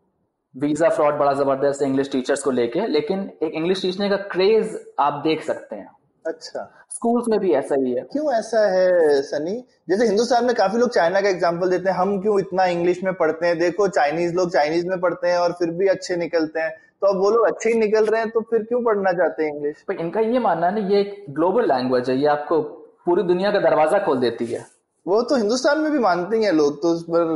वीज़ा 0.54 0.88
फ्रॉड 0.88 1.18
बड़ा 1.18 1.32
ज़बरदस्त 1.34 1.82
है 1.82 1.88
इंग्लिश 1.88 2.10
टीचर्स 2.12 2.42
को 2.42 2.50
लेके 2.50 2.86
लेकिन 2.88 3.30
एक 3.42 3.52
इंग्लिश 3.52 3.82
टीचने 3.82 4.08
का 4.08 4.16
क्रेज 4.32 4.78
आप 5.00 5.20
देख 5.24 5.42
सकते 5.44 5.76
हैं। 5.76 5.88
अच्छा। 6.24 6.62
स्कूल्स 6.90 7.28
में 7.28 7.38
भी 7.40 7.52
ऐसा 7.54 7.74
ही 7.74 7.92
है। 7.92 8.02
क्यों 8.12 8.32
ऐसा 8.34 8.60
है 8.70 9.20
सनी? 9.22 9.54
जैसे 9.88 10.06
हिंदुस्तान 10.06 10.44
में 10.44 10.54
काफ़ी 10.54 10.78
लोग 10.78 10.90
चाइना 10.90 11.20
का 11.20 11.28
एग्ज़ाम्पल 11.28 11.70
देते 11.70 11.90
हैं 11.90 11.96
हम 11.96 12.20
क्यों 12.22 12.38
इतना 12.40 12.64
इंग्लिश 12.66 13.02
में 13.04 13.12
पढ़ते 13.14 13.46
हैं? 13.46 13.58
देखो 13.58 13.88
चाइनीज़ 13.90 14.34
लोग 14.34 14.52
चाइनीज़ 14.52 14.86
में 14.88 14.98
पढ़ते 15.00 15.28
हैं 15.28 15.38
और 15.38 15.52
फिर 15.52 15.70
भी 15.72 15.88
अच्छे 15.88 16.16
निकलते 16.16 16.60
हैं। 16.60 16.70
तो 17.00 17.06
अब 17.06 17.20
वो 17.20 17.30
लोग 17.30 17.46
अच्छे 17.46 17.68
ही 17.68 17.78
निकल 17.78 18.06
रहे 18.06 18.20
हैं 18.20 18.30
तो 18.30 18.40
फिर 18.50 18.62
क्यों 18.62 18.82
पढ़ना 18.84 19.12
चाहते 19.12 19.44
हैं 19.44 19.54
इंग्लिश 19.54 19.82
पर 19.88 20.00
इनका 20.00 20.20
ये 20.22 20.38
मानना 20.38 20.66
है 20.66 20.80
ना 20.80 20.88
ये 20.88 21.00
एक 21.00 21.24
ग्लोबल 21.30 21.68
लैंग्वेज 21.68 22.10
है 22.10 22.16
ये 22.18 22.26
आपको 22.28 22.60
पूरी 23.06 23.22
दुनिया 23.24 23.50
का 23.52 23.60
दरवाज़ा 23.60 23.98
खोल 23.98 24.18
देती 24.20 24.46
है। 24.46 24.64
वो 25.06 25.20
तो 25.22 25.36
हिंदुस्तान 25.36 25.78
में 25.78 25.90
भी 25.92 25.98
मानते 25.98 26.38
हैं 26.38 26.52
लोग 26.52 26.80
तो 26.82 26.88
उस 26.88 27.02
पर 27.02 27.28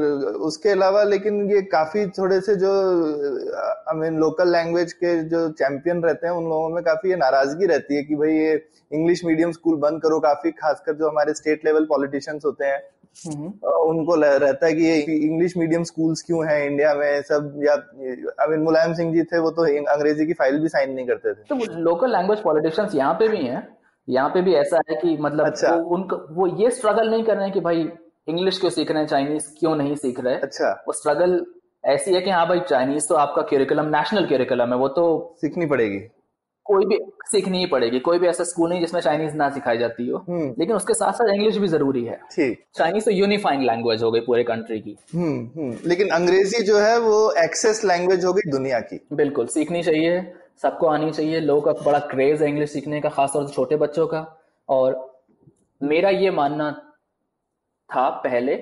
उसके 0.46 0.68
अलावा 0.68 1.02
लेकिन 1.02 1.50
ये 1.50 1.60
काफ़ी 1.74 2.06
थोड़े 2.18 2.40
से 2.40 2.54
जो 2.56 2.70
आई 3.88 3.96
मीन 3.96 4.18
लोकल 4.18 4.50
लैंग्वेज 4.52 4.92
के 4.92 5.14
जो 5.24 5.48
चैंपियन 5.60 6.02
रहते 6.02 6.26
हैं 6.26 6.34
उन 6.34 6.44
लोगों 6.44 6.68
में 6.68 6.82
काफ़ी 6.84 7.10
ये 7.10 7.16
नाराज़गी 7.16 7.66
रहती 7.66 7.96
है 7.96 8.02
कि 8.02 8.14
भाई 8.14 8.34
ये 8.34 8.54
इंग्लिश 8.92 9.24
मीडियम 9.24 9.52
स्कूल 9.52 9.76
बंद 9.76 10.02
करो 10.02 10.20
काफ़ी 10.20 10.50
खासकर 10.50 10.94
जो 10.94 11.08
हमारे 11.08 11.34
स्टेट 11.34 11.64
लेवल 11.64 11.84
पॉलिटिशियंस 11.84 12.44
होते 12.44 12.64
हैं 12.64 12.82
उनको 13.26 14.14
रहता 14.14 14.66
है 14.66 14.72
कि 14.74 14.84
ये 14.84 15.00
इंग्लिश 15.16 15.56
मीडियम 15.56 15.84
स्कूल्स 15.84 16.22
क्यों 16.22 16.46
हैं 16.46 16.62
इंडिया 16.66 16.94
में 16.94 17.22
सब 17.22 17.60
या 17.64 17.74
आई 18.42 18.48
मीन 18.48 18.60
मुलायम 18.60 18.94
सिंह 18.94 19.12
जी 19.14 19.22
थे 19.22 19.38
वो 19.38 19.50
तो 19.50 19.64
अंग्रेज़ी 19.92 20.26
की 20.26 20.32
फ़ाइल 20.32 20.58
भी 20.58 20.68
साइन 20.68 20.92
नहीं 20.92 21.06
करते 21.06 21.32
थे। 21.32 21.42
तो 21.48 21.80
लोकल 21.80 22.12
लैंग्वेज 22.12 22.42
पॉलिटिशियंस 22.42 22.94
यहाँ 22.94 23.14
पे 23.14 23.28
भी 23.28 23.46
हैं 23.46 23.68
यहाँ 24.08 24.28
पे 24.28 24.42
भी 24.42 24.54
ऐसा 24.54 24.80
है 24.90 24.96
कि 24.96 25.16
मतलब 25.20 25.46
अच्छा। 25.46 25.74
वो 25.74 25.94
उनको 25.96 26.16
वो 26.30 26.46
ये 26.56 26.70
स्ट्रगल 26.70 27.10
नहीं 27.10 27.24
कर 27.24 27.34
रहे 27.34 27.44
हैं 27.44 27.52
कि 27.52 27.60
भाई 27.60 27.88
इंग्लिश 28.28 28.58
क्यों 28.58 28.70
सीख 28.70 28.90
रहे 28.90 29.00
हैं 29.00 29.08
चाइनीज़ 29.08 29.48
क्यों 29.60 29.74
नहीं 29.76 29.94
सीख 29.96 30.20
रहे 30.20 30.34
अच्छा। 30.34 30.84
वो 30.88 30.92
स्ट्रगल 30.92 31.44
ऐसी 31.84 32.14
है 32.14 32.20
कि 32.20 32.30
हाँ 32.30 32.46
भाई 32.48 32.60
चाइनीज़ 32.60 33.08
तो 33.08 33.14
आपका 33.14 33.42
क्यूरिकुलम 33.42 33.86
नेशनल 33.86 34.26
क्यूरिकुलम 34.26 34.72
है 34.72 34.76
वो 34.76 34.88
तो 34.88 35.36
सीखनी 35.40 35.66
पड़ेगी। 35.66 35.98
कोई 36.66 36.84
भी 36.84 36.98
सीखनी 37.26 37.58
ही 37.58 37.66
पड़ेगी 37.66 37.98
कोई 37.98 38.18
भी 38.18 38.26
ऐसा 38.26 38.44
स्कूल 38.44 38.70
नहीं 38.70 38.80
जिसमें 38.80 39.00
चाइनीज़ 39.00 39.34
ना 39.34 39.48
सिखाई 39.50 39.78
जाती 39.78 40.08
हो। 40.08 40.18
हम्म। 40.28 40.54
लेकिन 40.58 40.76
उसके 40.76 40.94
साथ 40.94 41.12
साथ 41.12 41.32
इंग्लिश 41.34 41.56
भी 41.56 41.68
ज़रूरी 41.68 42.04
है। 42.04 42.18
चाइनीज़ 42.74 43.04
तो 43.04 43.10
यूनिफाइंग 43.10 43.62
लैंग्वेज 43.62 44.02
हो 44.02 44.10
गई 44.10 44.20
पूरे 44.20 44.42
कंट्री 44.44 44.78
की। 44.80 44.96
हम्म 45.14 45.60
हम्म। 45.60 45.76
लेकिन 45.86 46.08
अंग्रेज़ी 46.08 46.62
जो 46.62 46.78
है 46.78 46.98
वो 46.98 47.32
एक्सेस 47.44 47.84
लैंग्वेज 47.84 48.24
हो 48.24 48.32
गई 48.32 48.50
दुनिया 48.50 48.80
की। 48.80 49.00
बिल्कुल 49.12 49.46
सीखनी 49.46 49.82
चाहिए। 49.82 50.20
सबको 50.62 50.86
आनी 50.86 51.10
चाहिए। 51.10 51.40
लोगों 51.40 51.72
का 51.72 51.82
बड़ा 51.84 51.98
क्रेज 51.98 52.42
है 52.42 52.48
इंग्लिश 52.48 52.70
सीखने 52.70 53.00
का 53.00 53.08
खासतौर 53.08 53.46
से 53.46 53.54
छोटे 53.54 53.76
बच्चों 53.76 54.06
का। 54.06 54.38
और 54.68 55.22
मेरा 55.82 56.10
ये 56.10 56.30
मानना 56.30 56.70
था 57.90 58.08
पहले 58.10 58.56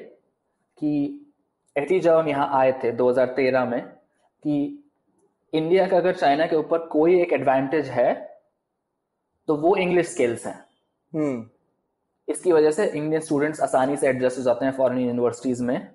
कि 0.79 0.91
एटलीस्ट 1.77 2.05
जब 2.05 2.15
हम 2.15 2.29
यहाँ 2.29 2.49
आए 2.53 2.73
थे 2.73 2.93
2013 2.93 3.65
में 3.65 3.83
कि 4.43 4.85
इंडिया 5.53 5.87
का 5.87 5.97
अगर 5.97 6.15
चाइना 6.15 6.47
के 6.47 6.57
ऊपर 6.57 6.79
कोई 6.79 7.21
एक 7.21 7.33
एडवांटेज 7.33 7.89
है 7.89 8.39
तो 9.49 9.57
वो 9.57 9.77
इंग्लिश 9.77 10.09
स्किल्स 10.09 10.47
हैं। 10.47 10.65
हम्म। 11.15 11.49
इसकी 12.29 12.53
वजह 12.53 12.71
से 12.71 12.87
इंडियन 12.87 13.21
स्टूडेंट्स 13.21 13.61
आसानी 13.61 13.97
से 13.97 14.09
एडजस्ट 14.09 14.39
हो 14.39 14.43
जाते 14.43 14.65
हैं 14.65 14.73
फॉरेन 14.73 14.99
यूनिवर्सिटीज 14.99 15.61
में। 15.61 15.91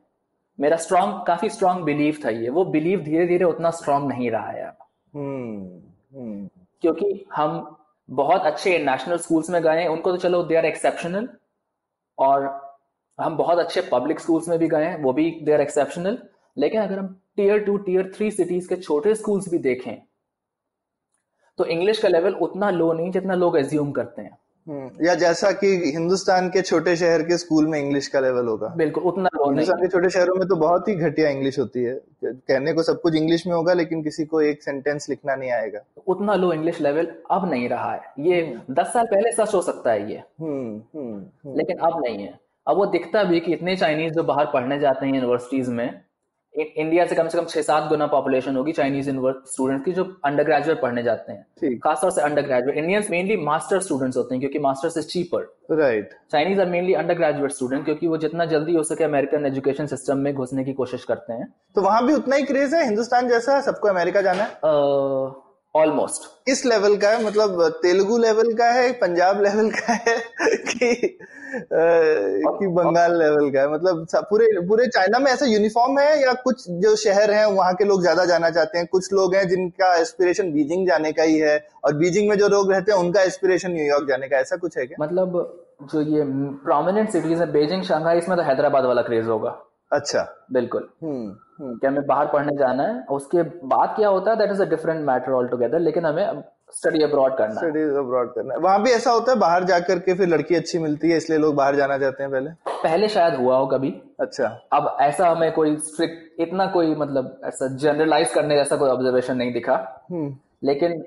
मेरा 0.59 0.77
स्ट्रांग 0.77 1.25
काफ़ी 1.27 1.49
स्ट्रांग 1.49 1.83
बिलीव 1.83 2.17
था 2.25 2.29
ये। 2.29 2.49
वो 2.49 2.65
बिलीव 2.65 3.03
धीरे 3.03 3.27
धीरे 3.27 3.45
उतना 3.45 3.69
स्ट्रांग 3.71 4.07
नहीं 4.07 4.31
रहा 4.31 4.51
है 4.51 4.63
अब। 4.63 4.77
हम्म। 5.15 5.92
क्योंकि 6.13 7.25
हम 7.35 7.77
बहुत 8.09 8.41
अच्छे 8.43 8.77
नेशनल 8.79 9.17
स्कूल्स 9.17 9.49
में 9.49 9.61
गए 9.63 9.81
हैं, 9.81 9.87
उनको 9.87 10.11
तो 10.11 10.17
चलो 10.17 10.43
दे 10.43 10.55
आर 10.55 10.65
एक्सेप्शनल 10.65 11.27
और 12.17 12.45
हम 13.19 13.37
बहुत 13.37 13.59
अच्छे 13.59 13.81
पब्लिक 13.91 14.19
स्कूल्स 14.19 14.47
में 14.47 14.57
भी 14.59 14.67
गए 14.67 14.85
हैं, 14.85 15.01
वो 15.03 15.13
भी 15.13 15.29
दे 15.43 15.53
आर 15.53 15.61
एक्सेप्शनल 15.61 16.17
लेकिन 16.57 16.81
अगर 16.81 16.99
हम 16.99 17.07
tier 17.35 17.59
two 17.65 17.77
tier 17.79 18.11
three 18.15 18.31
cities 18.31 18.67
के 18.69 18.75
छोटे 18.77 19.15
स्कूल्स 19.15 19.49
भी 19.49 19.57
देखें 19.59 19.95
तो 21.59 21.65
इंग्लिश 21.65 21.99
का 22.01 22.07
लेवल 22.09 22.33
उतना 22.41 22.69
लो 22.69 22.91
नहीं 22.93 23.11
जितना 23.11 23.35
लोग 23.35 23.57
एज्यूम 23.57 23.91
करते 23.91 24.21
हैं। 24.21 24.37
या 24.67 25.13
जैसा 25.15 25.51
कि 25.51 25.67
हिंदुस्तान 25.85 26.47
के 26.49 26.61
छोटे 26.61 26.95
शहर 26.95 27.21
के 27.21 27.37
स्कूल 27.37 27.67
में 27.67 27.79
इंग्लिश 27.79 28.07
का 28.07 28.19
लेवल 28.19 28.47
होगा। 28.47 28.67
बिल्कुल 28.77 29.03
उतना 29.03 29.29
हिंदुस्तान 29.35 29.81
के 29.81 29.87
छोटे 29.87 30.09
शहरों 30.09 30.35
में 30.35 30.47
तो 30.47 30.55
बहुत 30.55 30.87
ही 30.87 30.95
घटिया 30.95 31.29
इंग्लिश 31.29 31.59
होती 31.59 31.83
है। 31.83 31.99
कहने 32.23 32.73
को 32.73 32.83
सब 32.83 33.01
कुछ 33.01 33.15
इंग्लिश 33.15 33.45
में 33.47 33.53
होगा 33.53 33.73
लेकिन 33.73 34.03
किसी 34.03 34.25
को 34.25 34.41
एक 34.41 34.63
सेंटेंस 34.63 35.09
लिखना 35.09 35.35
नहीं 35.35 35.51
आएगा। 35.51 35.79
उतना 36.07 36.35
लो 36.35 36.53
इंग्लिश 36.53 36.81
लेवल 36.81 37.11
अब 37.31 37.49
नहीं 37.51 37.67
रहा 37.69 37.91
है। 37.93 38.13
ये 38.19 38.41
दस 38.71 38.93
साल 38.93 39.05
पहले 39.05 39.31
सच 39.31 39.53
हो 39.53 39.61
सकता 39.61 39.91
है 39.91 40.11
ये। 40.11 40.17
हम्म 40.17 40.81
हम्म 40.95 41.13
हम्म, 41.13 41.57
लेकिन 41.57 41.77
अब 41.77 42.01
नहीं 42.05 42.23
है। 42.23 42.39
अब 42.67 42.77
वो 42.77 42.85
दिखता 42.85 43.23
भी 43.23 43.39
कि 43.39 43.53
इतने 43.53 43.75
चाइनीज़ 43.75 44.13
जो 44.13 44.23
बाहर 44.23 44.45
पढ़ने 44.45 44.79
जाते 44.79 45.05
हैं 45.05 45.13
यूनिवर्सिटीज 45.13 45.69
में 45.69 46.01
इंडिया 46.57 47.05
से 47.05 47.15
कम 47.15 47.27
से 47.27 47.37
कम 47.37 47.45
छह 47.45 47.61
सात 47.61 47.89
गुना 47.89 48.07
पॉपुलेशन 48.07 48.55
होगी 48.55 48.71
चाइनीज़ 48.71 49.09
स्टूडेंट्स 49.09 49.85
की 49.85 49.91
जो 49.91 50.03
अंडर 50.25 50.43
ग्रेजुएट 50.43 50.81
पढ़ने 50.81 51.03
जाते 51.03 51.31
हैं। 51.31 51.79
खासतौर 51.79 52.11
से 52.11 52.21
under 52.21 52.41
graduate 52.41 52.77
Indians 52.77 53.09
mainly 53.09 53.37
master 53.37 53.79
students 53.79 54.17
होते 54.17 54.35
हैं 54.35 54.39
क्योंकि 54.39 54.59
masters 54.59 54.97
is 54.97 55.07
cheaper 55.07 55.57
right 55.71 56.09
Chinese 56.31 56.61
are 56.61 56.69
mainly 56.69 56.93
under 56.93 57.13
graduate 57.13 57.51
student 57.51 57.85
क्योंकि 57.85 58.07
वो 58.07 58.17
जितना 58.17 58.45
जल्दी 58.45 58.75
हो 58.75 58.83
सके 58.83 59.03
अमेरिकन 59.03 59.45
एजुकेशन 59.45 59.85
सिस्टम 59.85 60.17
में 60.17 60.33
घुसने 60.33 60.63
की 60.63 60.73
कोशिश 60.73 61.03
करते 61.03 61.33
हैं। 61.33 61.53
तो 61.75 61.81
वहाँ 61.81 62.05
भी 62.07 62.13
उतना 62.13 62.35
ही 62.35 62.43
क्रेज 62.43 62.73
है? 62.73 62.85
हिंदुस्तान 62.85 63.27
जैसा 63.27 63.61
सबको 63.61 63.87
अमेरिका 63.87 64.21
जाना 64.21 64.43
है? 64.43 64.49
अ, 64.49 65.42
ऑलमोस्ट 65.75 66.25
किस 66.45 66.65
लेवल 66.65 66.95
का 66.97 67.09
है 67.09 67.23
मतलब 67.25 67.61
तेलुगु 67.83 68.17
लेवल 68.17 68.53
का 68.53 68.65
है 68.71 68.91
पंजाब 68.93 69.41
लेवल 69.43 69.69
का 69.71 69.93
है 69.93 70.17
कि 70.69 70.89
अ, 71.53 71.57
कि 72.51 72.67
बंगाल 72.67 73.17
लेवल 73.19 73.49
का 73.51 73.61
है। 73.61 73.71
मतलब 73.71 74.05
पूरे 74.29 74.45
पूरे 74.67 74.85
चाइना 74.87 75.19
में 75.19 75.31
ऐसा 75.31 75.45
यूनिफॉर्म 75.45 75.99
है 75.99 76.21
या 76.21 76.33
कुछ 76.43 76.63
जो 76.85 76.95
शहर 76.95 77.31
हैं 77.31 77.45
वहाँ 77.47 77.73
के 77.73 77.85
लोग 77.85 78.01
ज़्यादा 78.01 78.25
जाना 78.25 78.49
चाहते 78.49 78.77
हैं? 78.77 78.87
कुछ 78.87 79.11
लोग 79.13 79.35
हैं 79.35 79.47
जिनका 79.49 79.93
एस्पिरेशन 79.95 80.51
बीजिंग 80.53 80.87
जाने 80.87 81.11
का 81.11 81.23
ही 81.23 81.37
है 81.39 81.57
और 81.85 81.93
बीजिंग 81.97 82.29
में 82.29 82.37
जो 82.37 82.47
लोग 82.47 82.71
रहते 82.71 82.91
हैं 82.91 82.99
उनका 82.99 83.21
एस्पिरेशन 83.23 83.71
न्यूयॉर्क 83.71 84.07
जाने 84.09 84.27
का 84.27 84.37
ऐसा 84.37 84.55
कुछ 84.57 84.77
है 84.77 84.85
क्या? 84.87 85.03
मतलब 85.03 85.37
जो 85.93 86.01
ये 86.09 86.23
प्रोमिनेंट 86.63 87.09
सिटीज़ 87.09 87.39
है 87.39 87.51
बीजिंग 87.51 87.83
शंघाई 87.83 88.17
इसमें 88.17 88.37
तो 88.37 88.43
हैदराबाद 88.43 88.85
वाला 88.85 89.01
क्रेज 89.01 89.25
होगा। 89.27 89.59
अच्छा। 89.91 90.21
बिल्कुल। 90.53 90.87
हम्म। 91.03 91.35
कि 91.63 91.87
हमें 91.87 92.05
बाहर 92.07 92.27
पढ़ने 92.27 92.55
जाना 92.57 92.83
है 92.83 93.03
उसके 93.11 93.43
बाद 93.67 93.93
क्या 93.95 94.09
होता 94.09 94.31
है 94.31 94.37
that 94.37 94.51
is 94.51 94.61
a 94.61 94.65
different 94.69 95.05
matter 95.07 95.31
all 95.31 95.47
together 95.47 95.79
लेकिन 95.79 96.05
हमें 96.05 96.43
स्टडी 96.73 97.03
अब्रॉड 97.03 97.37
करना 97.37 97.61
स्टडी 97.61 97.81
अब्रॉड 97.99 98.33
करना 98.35 98.53
है। 98.53 98.59
वहाँ 98.59 98.81
भी 98.83 98.91
ऐसा 98.91 99.11
होता 99.11 99.31
है 99.31 99.37
बाहर 99.39 99.63
जाकर 99.63 99.99
के 99.99 100.13
फिर 100.13 100.27
लड़की 100.27 100.55
अच्छी 100.55 100.79
मिलती 100.79 101.09
है 101.09 101.17
इसलिए 101.17 101.39
लोग 101.39 101.55
बाहर 101.55 101.75
जाना 101.75 101.97
चाहते 101.97 102.23
हैं 102.23 102.31
पहले? 102.31 102.49
पहले 102.83 103.07
शायद 103.07 103.35
हुआ 103.35 103.57
हो 103.57 103.65
कभी। 103.67 103.93
अच्छा। 104.19 104.47
अब 104.73 104.97
ऐसा 105.01 105.27
हमें 105.29 105.51
कोई 105.51 105.75
स्ट्रिक्ट 105.87 106.41
इतना 106.41 106.65
कोई 106.67 106.95
मतलब 106.95 107.39
ऐसा 107.45 107.67
जनरलाइज 107.75 108.33
करने 108.33 108.55
जैसा 108.55 108.75
कोई 108.75 108.89
ऑब्जर्वेशन 108.89 109.37
नहीं 109.37 109.53
दिखा। 109.53 109.75
हम्म। 110.11 110.35
लेकिन 110.63 111.03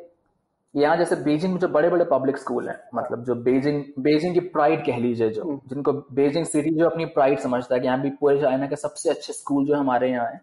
यहाँ 0.77 0.97
जैसे 0.97 1.17
बीजिंग 1.17 1.53
में 1.53 1.59
जो 1.61 1.69
बड़े 1.69 1.89
बड़े 1.91 2.05
पब्लिक 2.05 2.37
स्कूल 2.39 2.69
हैं 2.69 2.79
मतलब 2.95 3.25
जो 3.25 3.35
बीजिंग 3.35 3.83
बीजिंग 3.99 4.35
की 4.35 4.41
प्राइड 4.49 4.85
कह 4.87 4.99
लीजिए 4.99 5.29
जो 5.31 5.61
जिनको 5.69 5.93
बीजिंग 6.13 6.47
सिटी 6.47 6.71
जो 6.71 6.89
अपनी 6.89 7.05
प्राइड 7.15 7.39
समझता 7.39 7.75
है 7.75 7.81
कि 7.81 7.87
यहाँ 7.87 8.01
भी 8.01 8.11
पूरे 8.11 8.41
चाइना 8.41 8.67
के 8.67 8.77
सबसे 8.77 9.11
अच्छे 9.11 9.33
स्कूल 9.33 9.67
जो 9.67 9.75
हमारे 9.75 10.11
यहाँ 10.11 10.27
है 10.27 10.41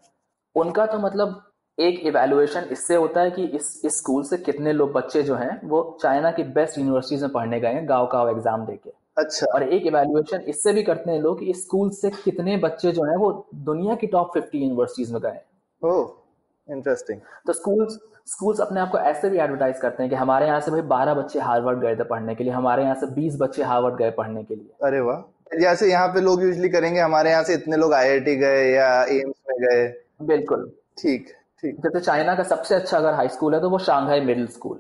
उनका 0.55 0.86
तो 0.86 0.99
मतलब 0.99 1.41
एक 1.77 1.99
इवेलुएशन 2.05 2.67
इससे 2.71 2.95
होता 2.95 3.21
है 3.21 3.31
कि 3.31 3.43
इस 3.47 3.81
इस 3.86 3.97
स्कूल 3.97 4.23
से 4.23 4.38
कितने 4.38 4.73
लोग 4.73 4.91
बच्चे 4.93 5.23
जो 5.23 5.36
हैं 5.36 5.59
वो 5.63 5.81
चाइना 6.01 6.31
की 6.31 6.43
बेस्ट 6.57 6.77
यूनिवर्सिटीज 6.77 7.21
में 7.21 7.31
पढ़ने 7.31 7.59
गए 7.59 7.73
हैं 7.73 7.88
गाँव 7.89 8.05
का 8.07 8.21
एग्ज़ाम 8.31 8.65
देके। 8.65 8.89
अच्छा। 9.17 9.45
और 9.55 9.63
एक 9.63 9.86
इवेलुएशन 9.86 10.41
इससे 10.47 10.73
भी 10.73 10.84
करते 10.84 11.11
हैं 11.11 11.19
लोग 11.21 11.39
कि 11.39 11.49
इस 11.49 11.63
स्कूल 11.65 11.89
से 11.91 12.09
कितने 12.23 12.57
बच्चे 12.57 12.91
जो 12.91 13.03
हैं 13.03 13.15
वो 13.17 13.31
दुनिया 13.65 13.95
की 13.95 14.07
टॉप 14.07 14.31
फिफ्टी 14.34 14.59
यूनिवर्सिटीज 14.59 15.11
में 15.13 15.21
गए 15.21 15.29
हैं। 15.29 16.05
इंटरेस्टिंग 16.67 17.19
तो 17.47 17.53
स्कूल्स 17.53 17.99
स्कूल्स 18.28 18.59
अपने 18.61 18.80
आप 18.80 18.89
को 18.91 18.97
ऐसे 18.99 19.30
भी 19.30 19.38
एडवर्टाइज 19.38 19.80
करते 19.80 20.03
हैं 20.03 20.09
कि 20.09 20.15
हमारे 20.15 20.45
यहाँ 20.47 20.59
से 20.59 20.71
भाई 20.71 20.82
बारह 20.89 21.13
बच्चे 21.13 21.39
हार्वर्ड 21.39 21.80
गए 21.80 21.95
थे 21.95 22.03
पढ़ने 22.03 22.36
के 22.36 22.43
लिए 22.43 22.53
हमारे 22.53 22.84
यहाँ 22.84 22.95
से 22.95 23.07
बीस 23.13 23.38
बच्चे 23.41 23.63
हार्वर्ड 23.63 23.95
गए 23.95 24.11
पढ़ने 24.11 24.43
के 24.43 24.55
लिए। 24.55 24.88
अरे 24.88 24.99
वाह। 24.99 25.59
जैसे 25.59 25.89
यहाँ 25.91 26.07
पे 26.07 26.21
लोग 26.21 26.43
यूजली 26.43 26.69
करेंगे 26.69 26.99
हमारे 26.99 27.32
यहाँ 27.32 27.43
से 27.43 27.53
इतने 27.53 27.78
लोग 27.78 27.93
आईआईटी 27.93 28.36
गए 28.36 28.63
या 28.71 28.88
एम्स 29.11 29.36
में 29.49 29.57
गए। 29.59 29.86
बिल्कुल। 30.26 30.71
ठीक 30.97 31.28
ठीक। 31.63 31.76
जैसे 31.76 31.99
चाइना 31.99 32.36
का 32.36 32.43
सबसे 32.43 32.76
अच्छा 32.76 32.97
अगर 32.97 33.13
हाई 33.13 33.28
स्कूल 33.28 33.53
है 33.55 33.61
तो 33.61 33.69
वो 33.69 33.78
शांघाई 33.80 34.21
मिडिल 34.21 34.47
स्कूल 34.47 34.80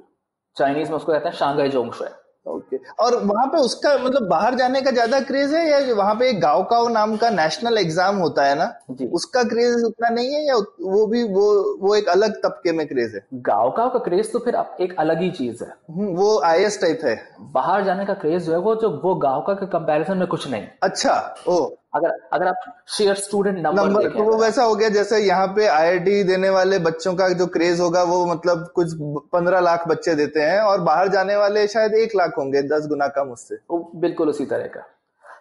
चाइनीज़ 0.57 0.89
में 0.89 0.95
उसको 0.95 1.11
कहते 1.11 1.29
हैं 1.29 1.35
शांघाई 1.35 1.69
जोंगशुए 1.69 2.09
ओके 2.45 2.77
और 2.99 3.15
वहाँ 3.23 3.45
पे 3.47 3.57
उसका 3.57 3.95
मतलब 3.97 4.27
बाहर 4.29 4.55
जाने 4.55 4.81
का 4.81 4.91
ज़्यादा 4.91 5.19
क्रेज 5.21 5.53
है 5.53 5.61
या 5.69 5.93
वहाँ 5.95 6.15
पे 6.15 6.29
एक 6.29 6.39
गाँव 6.41 6.63
का 6.63 6.81
नाम 6.89 7.15
का 7.17 7.29
नेशनल 7.29 7.77
एग्ज़ाम 7.77 8.15
होता 8.17 8.45
है 8.45 8.55
ना? 8.55 8.65
जी। 8.91 9.05
उसका 9.09 9.43
क्रेज 9.43 9.83
उतना 9.85 10.09
नहीं 10.09 10.33
है 10.33 10.45
या 10.47 10.55
वो 10.55 11.05
भी 11.07 11.23
वो 11.23 11.45
वो 11.81 11.95
एक 11.95 12.09
अलग 12.09 12.35
तबके 12.43 12.71
में 12.71 12.85
क्रेज 12.87 13.15
है? 13.15 13.25
गाँव 13.33 13.69
का 13.69 13.87
का 13.87 13.99
क्रेज 13.99 14.31
तो 14.33 14.39
फिर 14.39 14.55
एक 14.81 14.95
अलग 14.99 15.21
ही 15.21 15.29
चीज़ 15.31 15.63
है। 15.63 15.69
हम्म, 15.69 16.07
वो 16.15 16.39
आईएस 16.45 16.79
टाइप 16.81 17.01
है। 17.03 17.15
बाहर 17.53 17.83
जाने 17.83 18.05
का 18.05 18.13
क्रेज 18.15 18.45
जो 18.45 18.51
है 18.51 18.57
वो 18.59 18.75
जो 18.75 18.89
वो 19.03 19.15
गाँव 19.19 19.41
का 19.47 19.53
कंपेरिजन 19.53 20.17
में 20.17 20.27
कुछ 20.27 20.47
नहीं। 20.47 20.67
अच्छा 20.83 21.15
ओ। 21.47 21.57
अगर 21.93 22.11
अगर 22.33 22.47
आप 22.47 22.63
शेयर 22.87 23.15
स्टूडेंट 23.15 23.57
नंबर 23.57 24.07
तो 24.09 24.23
वो 24.23 24.37
वैसा 24.37 24.63
हो 24.63 24.75
गया 24.75 24.89
जैसे 24.89 25.17
यहाँ 25.19 25.47
पे 25.47 25.65
आईआईटी 25.67 26.23
देने 26.23 26.49
वाले 26.49 26.79
बच्चों 26.79 27.13
का 27.13 27.27
जो 27.29 27.45
क्रेज 27.47 27.79
होगा 27.79 28.03
वो 28.03 28.25
मतलब 28.25 28.65
कुछ 28.75 28.93
पंद्रह 29.33 29.59
लाख 29.59 29.87
बच्चे 29.87 30.15
देते 30.15 30.41
हैं 30.41 30.59
और 30.61 30.81
बाहर 30.81 31.07
जाने 31.07 31.35
वाले 31.35 31.67
शायद 31.67 31.93
एक 31.95 32.15
लाख 32.15 32.37
होंगे 32.37 32.61
दस 32.67 32.87
गुना 32.87 33.07
कम 33.07 33.31
उससे। 33.31 33.55
वो 33.71 33.79
बिल्कुल 33.95 34.29
उसी 34.29 34.45
तरह 34.45 34.67
का। 34.67 34.81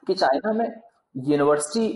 कि 0.06 0.14
चाइना 0.14 0.52
में 0.52 0.66
यूनिवर्सिटी 1.14 1.86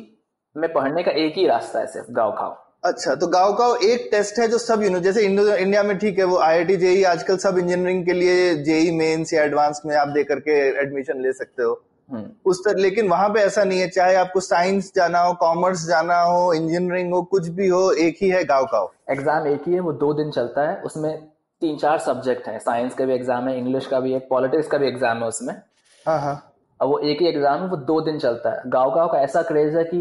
में 0.56 0.72
पढ़ने 0.72 1.02
का 1.02 1.10
एक 1.24 1.34
ही 1.36 1.46
रास्ता 1.46 1.80
है 1.80 1.86
सिर्फ़ 1.86 2.10
गाँव 2.10 2.32
खाओ 2.32 2.56
अच्छा 2.84 3.14
तो 3.14 3.26
गाँव 3.26 3.52
का 3.52 3.66
एक 3.86 4.08
टेस्ट 4.10 4.38
है 4.38 4.46
जो 4.48 4.58
सब 4.58 4.82
यूनि 4.82 5.00
जैसे 5.00 5.24
इंडिया 5.24 5.82
में 5.82 5.96
ठीक 5.98 6.18
है 6.18 6.24
वो 6.24 6.38
आई 6.38 6.52
आईआईटी 6.52 6.76
जेई 6.76 7.02
आजकल 7.04 7.36
सब 7.36 7.58
इंजीनियरिंग 7.58 8.04
के 8.06 8.12
लिए 8.12 8.54
जेई 8.64 8.90
मेंस 8.90 9.32
या 9.34 9.42
एडवांस 9.44 9.82
में 9.86 9.94
आप 9.96 10.08
दे 10.08 10.24
करके 10.24 10.58
एडमिशन 10.82 11.22
ले 11.22 11.32
सकते 11.32 11.62
हो। 11.62 11.74
उस 12.46 12.60
तरह 12.64 12.82
लेकिन 12.82 13.08
वहाँ 13.08 13.28
पे 13.28 13.40
ऐसा 13.40 13.64
नहीं 13.64 13.80
है 13.80 13.88
चाहे 13.88 14.14
आपको 14.16 14.40
साइंस 14.40 14.92
जाना 14.96 15.20
हो 15.20 15.32
कॉमर्स 15.36 15.86
जाना 15.86 16.20
हो 16.22 16.52
इंजीनियरिंग 16.54 17.12
हो 17.14 17.22
कुछ 17.30 17.48
भी 17.50 17.68
हो 17.68 17.90
एक 18.00 18.16
ही 18.22 18.28
है 18.30 18.42
गाँव 18.44 18.64
का 18.64 18.86
एग्ज़ाम 19.10 19.46
एक 19.46 19.62
ही 19.66 19.74
है 19.74 19.80
वो 19.80 19.92
दो 19.94 20.12
दिन 20.14 20.30
चलता 20.30 20.68
है 20.70 20.76
उसमें 20.82 21.16
तीन 21.62 21.76
चार 21.76 21.98
सब्जेक्ट 21.98 22.48
है। 22.48 22.58
साइंस 22.58 22.94
का 22.94 23.04
भी 23.04 23.14
एग्ज़ाम 23.14 23.48
है 23.48 23.56
इंग्लिश 23.58 23.86
का 23.86 24.00
भी 24.00 24.12
है 24.12 24.18
पॉलिटिक्स 24.30 24.66
का 24.68 24.78
भी 24.78 24.86
एग्ज़ाम 24.88 25.18
है 25.18 25.28
उसमें। 25.28 25.54
हाँ 26.06 26.18
हाँ। 26.20 26.34
अब 26.80 26.88
वो 26.88 26.98
एक 27.00 27.20
ही 27.20 27.28
एग्ज़ाम 27.28 27.62
है 27.62 27.68
वो 27.68 27.76
दो 27.86 28.00
दिन 28.00 28.18
चलता 28.18 28.50
है। 28.50 28.70
गाँव 28.70 28.90
गाँव 28.94 29.08
का 29.08 29.18
ऐसा 29.20 29.42
क्रेज 29.42 29.76
है 29.76 29.84
कि 29.84 30.00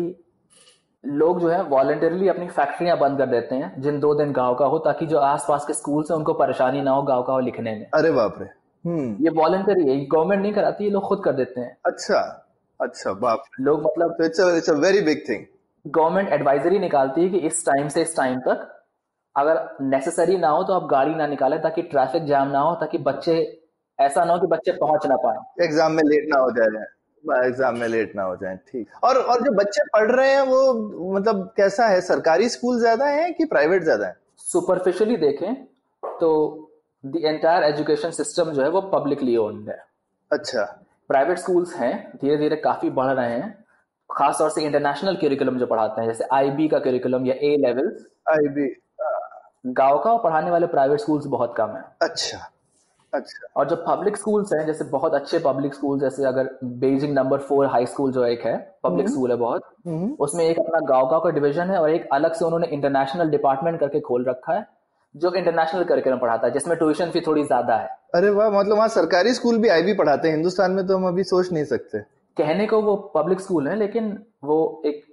लोग 1.04 1.40
जो 1.42 1.50
है 1.50 1.62
वॉलेंटरली 1.64 2.28
अपनी 2.30 2.48
फैक्ट्रियाँ 2.50 2.98
बंद 3.00 3.18
कर 3.18 3.26
देते 3.26 3.56
हैं 3.56 3.82
जिन 3.82 4.00
दो 4.00 4.14
दिन 4.16 4.32
गाँव 4.32 4.56
का 4.56 4.66
हो 4.66 4.80
ताकि 4.80 5.06
जो 5.06 5.20
आसपास 5.20 5.66
के 5.66 5.74
स्कूल 5.74 6.04
से 6.04 6.14
उनको 6.14 6.34
परेशानी 6.34 6.82
ना 6.82 6.92
हो 6.92 7.02
गाँव 7.04 7.24
का 7.24 7.34
हो 7.34 7.40
लिखने 7.40 7.72
में। 7.72 7.86
अरे 7.94 8.12
बाप 8.12 8.36
रे। 8.40 8.46
हम्म 8.46 8.65
ये 8.88 9.30
वॉलेंटरी 9.36 9.90
है 9.90 10.06
गवर्नमेंट 10.06 10.42
नहीं 10.42 10.54
कराती 10.54 10.84
ये 10.84 10.90
लोग 10.90 11.08
खुद 11.08 11.22
कर 11.26 11.34
देते 11.34 11.62
हैं। 11.62 11.78
अच्छा 11.86 12.20
अच्छा 12.80 13.14
बाप 13.16 13.44
लोग 13.62 13.84
मतलब 13.84 14.18
it's 14.26 14.40
it's 14.48 14.70
a 14.70 14.74
very 14.80 15.02
big 15.02 15.24
thing 15.30 15.46
government 15.86 16.30
advisory 16.34 16.80
निकालती 16.80 17.22
है 17.22 17.30
कि 17.30 17.38
इस 17.48 17.66
टाइम 17.66 17.88
से 17.88 18.02
इस 18.02 18.16
टाइम 18.18 18.40
तक 18.40 18.72
अगर 19.36 19.60
नेसेसरी 19.84 20.38
ना 20.38 20.50
हो 20.50 20.64
तो 20.64 20.74
आप 20.74 20.88
गाड़ी 20.92 21.16
ना 21.16 21.28
निकालें 21.28 21.62
ताकि 21.62 21.82
ट्रैफ़िक 21.84 22.26
जाम 22.26 22.52
ना 22.52 22.60
हो 22.60 22.74
ताकि 22.82 22.98
बच्चे 23.08 23.36
ऐसा 24.00 24.24
ना 24.26 24.34
हो 24.34 24.40
कि 24.40 24.48
बच्चे 24.48 24.72
पहुँच 24.74 25.06
ना 25.08 25.16
पाए। 25.18 25.66
एग्ज़ाम 25.66 25.92
में 25.92 26.04
लेट 26.04 26.28
ना 26.30 26.40
हो 26.40 26.52
जाए। 26.52 27.48
एग्ज़ाम 27.48 27.78
में 27.80 27.88
लेट 27.88 28.16
ना 28.16 28.24
हो 28.24 28.36
जाए 28.36 28.56
ठीक। 28.68 29.04
और 29.04 29.18
और 29.18 29.42
जो 29.42 29.52
बच्चे 29.54 29.84
पढ़ 29.94 30.12
रहे 30.12 30.30
हैं 30.30 30.42
वो 30.44 31.12
मतलब 31.14 31.54
कैसा 31.58 31.88
है? 31.88 32.02
सरकारी 32.04 32.50
स्कूल 32.50 32.80
ज़्यादा 32.80 33.06
है 33.08 33.32
कि 33.32 33.46
प्राइवेट 33.46 33.84
ज़्यादा 33.84 34.08
है? 34.08 34.16
सुपरफिशियली 34.48 35.18
देखें 35.18 35.54
तो 36.04 36.32
द 37.06 37.22
एंटायर 37.24 37.64
एजुकेशन 37.64 38.12
सिस्टम 38.12 38.52
जो 38.52 38.62
है 38.62 38.70
वो 38.70 38.82
पब्लिकली 38.94 39.36
ओन्ड 39.38 39.70
है। 39.70 39.78
अच्छा। 40.32 40.64
प्राइवेट 41.10 41.38
स्कूल्स 41.38 41.76
हैं 41.76 41.94
धीरे 42.22 42.38
धीरे 42.38 42.56
काफ़ी 42.56 42.90
बढ़ 42.92 43.12
रहे 43.12 43.32
हैं। 43.32 43.54
खास 44.10 44.38
तौर 44.40 44.50
से 44.50 44.64
इंटरनेशनल 44.64 45.16
करिकुलम 45.16 45.58
जो 45.60 45.66
पढ़ाते 45.66 46.02
हैं 46.02 46.08
जैसे 46.08 46.26
आईबी 46.34 46.68
का 46.68 46.80
करिकुलम 46.80 47.26
या 47.26 47.34
ए 47.36 47.56
लेवल 47.60 47.96
आई 48.30 48.48
बी 48.50 48.68
गाँव 49.68 49.98
का 50.00 50.16
पढ़ाने 50.18 50.52
वाले 50.52 50.68
प्राइवेट 50.68 51.00
स्कूल्स 51.00 51.26
बहुत 51.28 51.54
कम 51.58 51.70
है। 51.70 51.84
अच्छा 52.02 52.38
अच्छा। 53.14 53.48
और 53.56 53.68
जो 53.70 53.76
पब्लिक 53.88 54.18
स्कूल्स 54.18 54.54
हैं 54.54 54.66
जैसे 54.66 54.84
बहुत 54.86 55.14
अच्छे 55.14 55.40
पब्लिक 55.40 55.74
स्कूल 55.74 56.00
जैसे 56.00 56.26
अगर 56.26 56.50
Beijing 56.64 57.14
number 57.14 57.40
four 57.42 57.66
high 57.66 57.86
school 57.86 58.12
जो 58.12 58.26
एक 58.26 58.46
है 58.46 58.58
पब्लिक 58.84 59.10
स्कूल 59.10 59.32
है 59.32 59.38
बहुत 59.38 59.62
हम्म, 59.88 60.12
उसमें 60.20 60.44
एक 60.46 60.60
अपना 60.60 60.80
गाँव 60.88 61.10
गाँव 61.10 61.22
का 61.22 61.30
डिवीज़न 61.30 61.70
है 61.70 61.78
और 61.80 61.90
एक 61.90 62.08
अलग 62.14 62.34
से 62.34 62.46
उन्होंने 62.46 62.68
इंटरनेशनल 62.68 63.30
डिपार्टमेंट 63.30 63.80
करके 63.80 64.00
खोल 64.00 64.26
रखा 64.26 64.54
है। 64.54 64.66
जो 65.16 65.34
इंटरनेशनल 65.34 65.84
करिकुलम 65.86 66.18
पढ़ाता 66.20 66.48
है 66.48 66.54
जिसमें 66.54 66.78
ट्यूशन 66.78 67.12
फ़ी 67.12 67.22
थोड़ी 67.28 67.44
ज़्यादा 67.44 67.76
है। 67.78 67.90
अरे 68.16 68.30
वाह 68.32 68.50
मतलब 68.52 68.76
वहाँ 68.76 68.88
सरकारी 68.90 69.34
स्कूल 69.34 69.58
भी 69.58 69.70
आईबी 69.70 69.94
पढ़ाते 69.96 70.28
हैं 70.28 70.36
हिंदुस्तान 70.36 70.72
में 70.72 70.86
तो 70.88 70.98
हम 70.98 71.08
अभी 71.08 71.24
सोच 71.26 71.52
नहीं 71.52 71.66
सकते। 71.66 72.00
कहने 72.38 72.66
को 72.68 72.82
वो 72.82 72.96
पब्लिक 73.16 73.40
स्कूल 73.40 73.68
है 73.68 73.76
लेकिन 73.76 74.18
वो 74.44 74.82
एक 74.86 75.04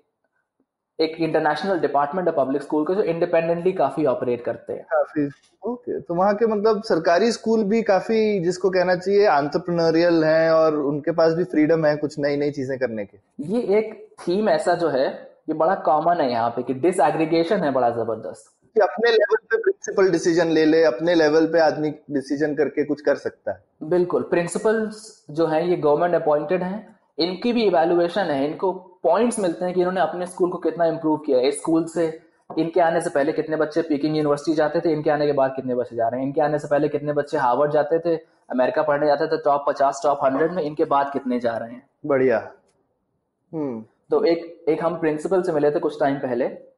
एक 0.99 1.15
इंटरनेशनल 1.21 1.79
डिपार्टमेंट 1.81 2.29
है 2.29 2.35
पब्लिक 2.35 2.63
स्कूल 2.63 2.85
का 2.85 2.95
जो 2.95 3.03
इंडिपेंडेंटली 3.05 3.73
काफ़ी 3.73 4.05
ऑपरेट 4.07 4.45
करते 4.45 4.73
हैं। 4.73 4.83
काफ़ी 4.85 5.27
ओके 5.63 5.99
तो 6.01 6.15
वहाँ 6.15 6.35
के 6.35 6.47
मतलब 6.47 6.83
सरकारी 6.85 7.31
स्कूल 7.33 7.63
भी 7.65 7.83
काफ़ी 7.83 8.39
जिसको 8.41 8.71
कहना 8.71 8.95
चाहिए 8.97 9.27
आंट्रप्रनोरियल 9.29 10.25
हैं 10.25 10.51
और 10.51 10.77
उनके 10.79 11.13
पास 11.13 11.33
भी 11.35 11.45
फ्रीडम 11.47 11.87
है 11.87 11.97
कुछ 11.97 12.19
नई 12.19 12.37
नई 12.37 12.51
चीज़ें 12.51 12.79
करने 12.79 13.05
की। 13.05 13.19
ये 13.49 13.79
एक 13.79 13.95
थीम 14.21 14.49
ऐसा 14.49 14.75
जो 14.75 14.89
है 14.89 15.07
ये 15.49 15.55
बड़ा 15.55 15.75
कॉमन 15.87 16.21
है 16.21 16.31
यहाँ 16.31 16.51
पे 16.51 16.63
कि 16.63 16.75
डिसएग्रीगेशन 16.77 17.65
है 17.65 17.71
बड़ा 17.73 17.91
ज़बरदस्त। 17.93 18.53
कि 18.75 18.81
अपने 18.81 19.11
लेवल 19.11 19.37
पे 19.37 19.57
प्रिंसिपल 19.57 20.11
डिसीज़न 20.11 20.49
ले 20.49 20.65
ले 20.65 20.85
अपने 20.85 21.15
लेवल 21.15 21.47
पे 21.47 21.61
आदमी 21.61 21.91
डिसीज़न 21.91 22.55
करके 22.55 22.85
कुछ 22.85 23.01
कर 23.01 23.17
सकता 23.17 23.53
है। 23.53 23.65
बिल्कुल 23.83 24.23
प्रिंसिपल्स 24.23 25.27
जो 25.31 25.47
हैं 25.47 25.63
ये 25.63 25.77
गवर्नमेंट 25.77 26.15
अपॉइंटेड 26.15 26.63
हैं। 26.63 26.97
इनकी 27.19 27.53
भी 27.53 27.63
इवेल्युएशन 27.63 28.21
है 28.21 28.47
इनको 28.47 28.73
पॉइंट्स 29.03 29.39
मिलते 29.39 29.65
हैं 29.65 29.75
कि 29.75 29.81
इन्होंने 29.81 30.01
अपने 30.01 30.27
स्कूल 30.27 30.51
को 30.51 30.59
कितना 30.59 30.85
इम्प्रूव 30.85 31.17
किया 31.17 31.39
है। 31.39 31.51
स्कूल 31.51 31.85
से 31.85 32.21
इनके 32.59 32.81
आने 32.81 33.01
से 33.01 33.11
पहले 33.11 33.33
कितने 33.33 33.57
बच्चे 33.57 33.83
पीकिंग 33.83 34.17
यूनिवर्सिटी 34.17 34.55
जाते 34.55 34.81
थे 34.81 34.93
इनके 34.93 35.11
आने 35.11 35.27
के 35.27 35.33
बाद 35.33 35.53
कितने 35.57 35.75
बच्चे 35.75 35.97
जा 35.97 36.09
रहे 36.09 36.21
हैं। 36.21 36.27
इनके 36.27 36.41
आने 36.41 36.59
से 36.59 36.69
पहले 36.69 36.89
कितने 36.89 37.13
बच्चे 37.13 37.39
हार्वर्ड 37.39 37.73
जाते 37.73 37.99
थे 37.99 38.17
अमेरिका 38.51 38.83
पढ़ने 38.83 39.07
जाते 39.07 39.27
थे 39.27 39.37
टॉप 39.37 39.65
पचास 39.69 40.01
टॉप 40.05 40.19
हंड्रेड 40.25 40.53
में 40.53 40.63
इनके 40.63 40.85
बाद 40.85 41.11
कितने 41.13 41.41
जा 41.41 41.57
रहे 41.57 41.71
हैं। 41.71 41.91
बढ़िया। 42.07 42.53
हम्म। 43.53 43.85
तो 44.11 44.25
एक 44.25 44.65
एक 44.69 44.85
हम 44.85 45.01
प्रिंसिपल 45.01 45.43
से 45.43 45.53
मिले 45.53 45.71
थे 45.71 45.79
कुछ 45.79 46.01
टाइम 46.01 46.17
पहले। 46.17 46.72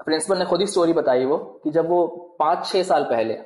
प्रिंसिपल 0.00 0.38
ने 0.38 0.44
खुद 0.44 0.60
ही 0.60 0.66
स्टोरी 0.66 0.92
बताई 0.92 1.24
वो 1.24 1.36
कि 1.64 1.70
जब 1.70 1.88
वो 1.88 2.06
पाँच 2.38 2.66
छह 2.66 2.82
साल 2.82 3.04
पहले 3.04 3.38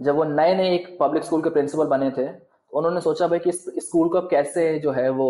जब 0.00 0.16
वो 0.16 0.24
नए 0.24 0.54
नए 0.54 0.74
एक 0.74 0.96
पब्लिक 1.00 1.24
स्कूल 1.24 1.42
के 1.42 1.50
प्रिंसिपल 1.50 1.86
बने 1.86 2.10
थे 2.10 2.26
तो 2.26 2.78
उन्होंने 2.78 3.00
सोचा 3.00 3.26
भाई 3.28 3.38
कि 3.38 3.50
इस 3.50 3.64
स्कूल 3.78 4.08
को 4.08 4.18
अब 4.18 4.28
कैसे 4.30 4.78
जो 4.78 4.92
है 4.92 5.08
वो 5.10 5.28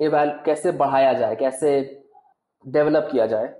इवैल 0.00 0.30
कैसे 0.44 0.72
बढ़ाया 0.72 1.12
जाए 1.12 1.36
कैसे 1.36 2.02
डेवलप 2.64 3.08
किया 3.12 3.26
जाए। 3.26 3.54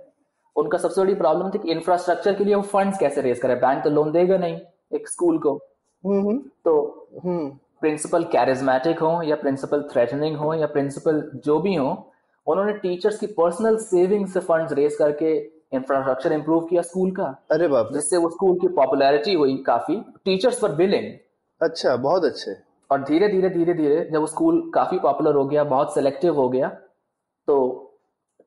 उनका 0.55 0.77
सबसे 0.77 1.01
बड़ी 1.01 1.13
प्रॉब्लम 1.15 1.49
थी 1.49 1.57
कि 1.57 1.71
इंफ्रास्ट्रक्चर 1.71 2.33
के 2.33 2.43
लिए 2.43 2.55
वो 2.55 2.61
फंड्स 2.61 2.97
कैसे 2.97 3.21
रेज 3.21 3.39
करें। 3.39 3.59
बैंक 3.59 3.83
तो 3.83 3.89
लोन 3.89 4.11
देगा 4.11 4.37
नहीं 4.37 4.59
एक 4.93 5.07
स्कूल 5.09 5.37
को। 5.39 5.53
हम्म 6.03 6.37
तो 6.65 6.73
हम्म। 7.25 7.49
प्रिंसिपल 7.81 8.23
कैरिज्मेटिक 8.23 8.99
हो 8.99 9.21
या 9.23 9.35
प्रिंसिपल 9.35 9.81
थ्रेटनिंग 9.93 10.37
हो 10.37 10.53
या 10.53 10.67
प्रिंसिपल 10.67 11.21
जो 11.35 11.59
भी 11.59 11.75
हो 11.75 11.89
उन्होंने 12.47 12.73
टीचर्स 12.79 13.19
की 13.19 13.27
पर्सनल 13.37 13.77
सेविंग 13.79 14.27
से 14.27 14.39
फंड्स 14.41 14.73
रेज 14.73 14.95
करके 14.95 15.35
इंफ्रास्ट्रक्चर 15.73 16.33
इंप्रूव 16.33 16.65
किया 16.65 16.81
स्कूल 16.83 17.11
का 17.11 17.23
अरे 17.51 17.67
बाप 17.67 17.89
जिससे 17.93 18.17
वो 18.17 18.29
स्कूल 18.29 18.57
की 18.59 18.67
पॉपुलैरिटी 18.75 19.33
हुई 19.33 19.57
काफ़ी। 19.67 19.95
टीचर्स 20.25 20.59
फॉर 20.59 20.71
बिलिंग 20.75 21.11
अच्छा 21.61 21.95
बहुत 21.97 22.25
अच्छे। 22.25 22.55
और 22.89 23.01
धीरे 23.03 23.27
धीरे 23.27 23.49
धीरे 23.49 23.73
धीरे 23.73 24.03
जब 24.11 24.19
वो 24.19 24.27
स्कूल 24.27 24.61
काफ़ी 24.75 24.99
पॉपुलर 24.99 25.35
हो 25.35 25.45
गया 25.45 25.63
बहुत 25.65 25.93
सिलेक्टिव 25.93 26.35
हो 26.35 26.47
गया 26.49 26.67
तो 27.47 27.57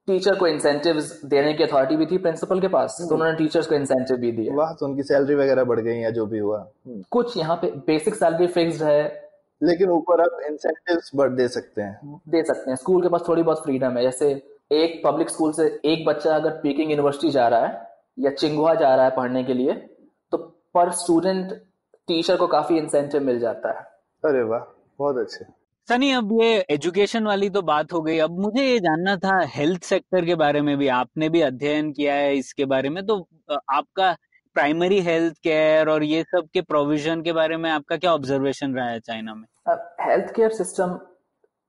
टीचर 0.09 0.37
को 0.37 0.47
इंसेंटिव 0.47 1.01
देने 1.27 1.53
की 1.55 1.65
अथॉरिटी 1.65 1.97
भी 1.97 2.07
थी 2.07 2.19
प्रिंसिपल 2.19 2.61
के 2.61 2.69
पास। 2.69 2.97
तो 3.01 3.15
उन्होंने 3.15 3.37
टीचर्स 3.37 3.67
को 3.67 3.75
इंसेंटिव 3.75 4.17
भी 4.17 4.31
दिया। 4.33 4.55
वाह 4.57 4.73
तो 4.73 4.87
उनकी 4.87 5.03
सैलरी 5.03 5.35
वगैरह 5.35 5.65
बढ़ 5.65 5.81
गई 5.81 5.99
या 5.99 6.11
जो 6.11 6.25
भी 6.27 6.39
हुआ। 6.39 6.59
कुछ 7.11 7.37
यहाँ 7.37 7.57
पे 7.57 7.71
बेसिक 7.87 8.15
सैलरी 8.15 8.47
फिक्स्ड 8.49 8.83
है 8.83 9.30
लेकिन 9.61 9.91
ऊपर 9.91 10.21
आप 10.21 10.41
इंसेंटिव्स 10.45 11.11
बढ़ 11.17 11.31
दे 11.31 11.49
सकते 11.49 11.83
हैं। 11.83 12.21
दे 12.29 12.43
सकते 12.45 12.71
हैं। 12.71 12.77
स्कूल 12.77 13.03
के 13.03 13.09
पास 13.09 13.25
थोड़ी 13.29 13.43
बहुत 13.43 13.63
फ्रीडम 13.65 13.97
है। 13.97 14.03
जैसे 14.03 14.31
एक 14.73 15.01
पब्लिक 15.05 15.31
स्कूल 15.31 15.53
से 15.53 15.67
एक 15.85 16.05
बच्चा 16.07 16.35
अगर 16.35 16.51
पीकिंग 16.63 16.91
यूनिवर्सिटी 16.91 17.31
जा 17.31 17.47
रहा 17.49 17.67
है 17.67 17.89
या 18.19 18.31
चिंगुआ 18.33 18.75
जा 18.75 18.95
रहा 18.95 19.05
है 19.05 19.11
पढ़ने 19.17 19.45
के 19.45 19.55
लिए 19.55 19.73
तो 20.33 20.37
पर 20.75 20.91
स्टूडेंट 20.95 21.53
टीचर 22.09 22.37
को 22.37 22.47
काफ़ी 22.49 22.77
इंसेंटिव 22.79 23.23
मिल 23.23 23.39
जाता 23.41 23.69
है। 23.71 23.85
अरे 24.25 24.43
वाह 24.43 24.61
बहुत 24.99 25.17
अच्छे। 25.19 25.45
सनी 25.89 26.11
अब 26.13 26.33
ये 26.33 26.65
एजुकेशन 26.71 27.27
वाली 27.27 27.49
तो 27.51 27.63
बात 27.63 27.93
हो 27.93 28.01
गई। 28.01 28.19
अब 28.19 28.39
मुझे 28.41 28.65
ये 28.65 28.79
जानना 28.81 29.17
था 29.17 29.39
हेल्थ 29.55 29.83
सेक्टर 29.85 30.25
के 30.25 30.35
बारे 30.37 30.61
में 30.63 30.77
भी। 30.79 30.89
आपने 30.95 31.29
भी 31.29 31.41
अध्ययन 31.43 31.93
किया 31.93 32.15
है 32.15 32.35
इसके 32.37 32.65
बारे 32.67 32.89
में। 32.89 33.05
तो 33.07 33.17
आपका 33.51 34.13
प्राइमरी 34.57 35.01
हेल्थ 35.01 35.37
केयर 35.45 35.89
और 35.89 36.03
ये 36.05 36.23
सब 36.25 36.49
के 36.55 36.61
प्रोविज़न 36.63 37.23
के 37.23 37.33
बारे 37.33 37.57
में 37.57 37.71
आपका 37.71 37.97
क्या 37.97 38.13
ऑब्जर्वेशन 38.15 38.75
रहा 38.75 38.89
है 38.89 39.01
चाइना 39.01 39.35
में? 39.35 39.45
हेल्थ 39.67 40.33
केयर 40.35 40.53
सिस्टम 40.53 40.99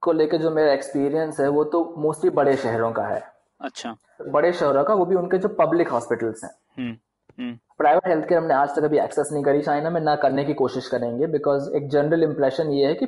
को 0.02 0.12
लेकर 0.12 0.38
जो 0.38 0.50
मेरा 0.50 0.72
एक्सपीरियंस 0.72 1.40
है 1.40 1.48
वो 1.48 1.64
तो 1.64 1.84
मोस्टली 1.98 2.30
बड़े 2.32 2.56
शहरों 2.56 2.90
का 2.92 3.02
है। 3.06 3.22
अच्छा। 3.60 3.94
बड़े 4.28 4.52
शहरों 4.52 4.84
का 4.84 4.94
वो 4.94 5.04
भी 5.06 5.14
उनके 5.16 5.38
जो 5.38 5.48
पब्लिक 5.58 5.88
हॉस्पिटल्स 5.88 6.44
हैं। 6.44 6.54
प्राइवेट 7.78 8.06
हेल्थ 8.06 8.28
केयर 8.28 8.40
हमने 8.40 8.54
आज 8.54 8.74
तक 8.76 8.84
अभी 8.84 8.98
एक्सेस 8.98 9.28
नहीं 9.32 9.44
करी। 9.44 9.62
चाइना 9.62 9.90
में 9.90 10.00
ना 10.00 10.14
करने 10.16 10.44
की 10.44 10.54
कोशिश 10.54 10.88
करेंगे 10.88 11.26
बिकॉज़ 11.28 11.70
एक 11.76 11.88
जनरल 11.88 12.22
इम्प्रेशन 12.22 12.70
ये 12.70 12.86
है 12.86 12.94
कि 12.94 13.06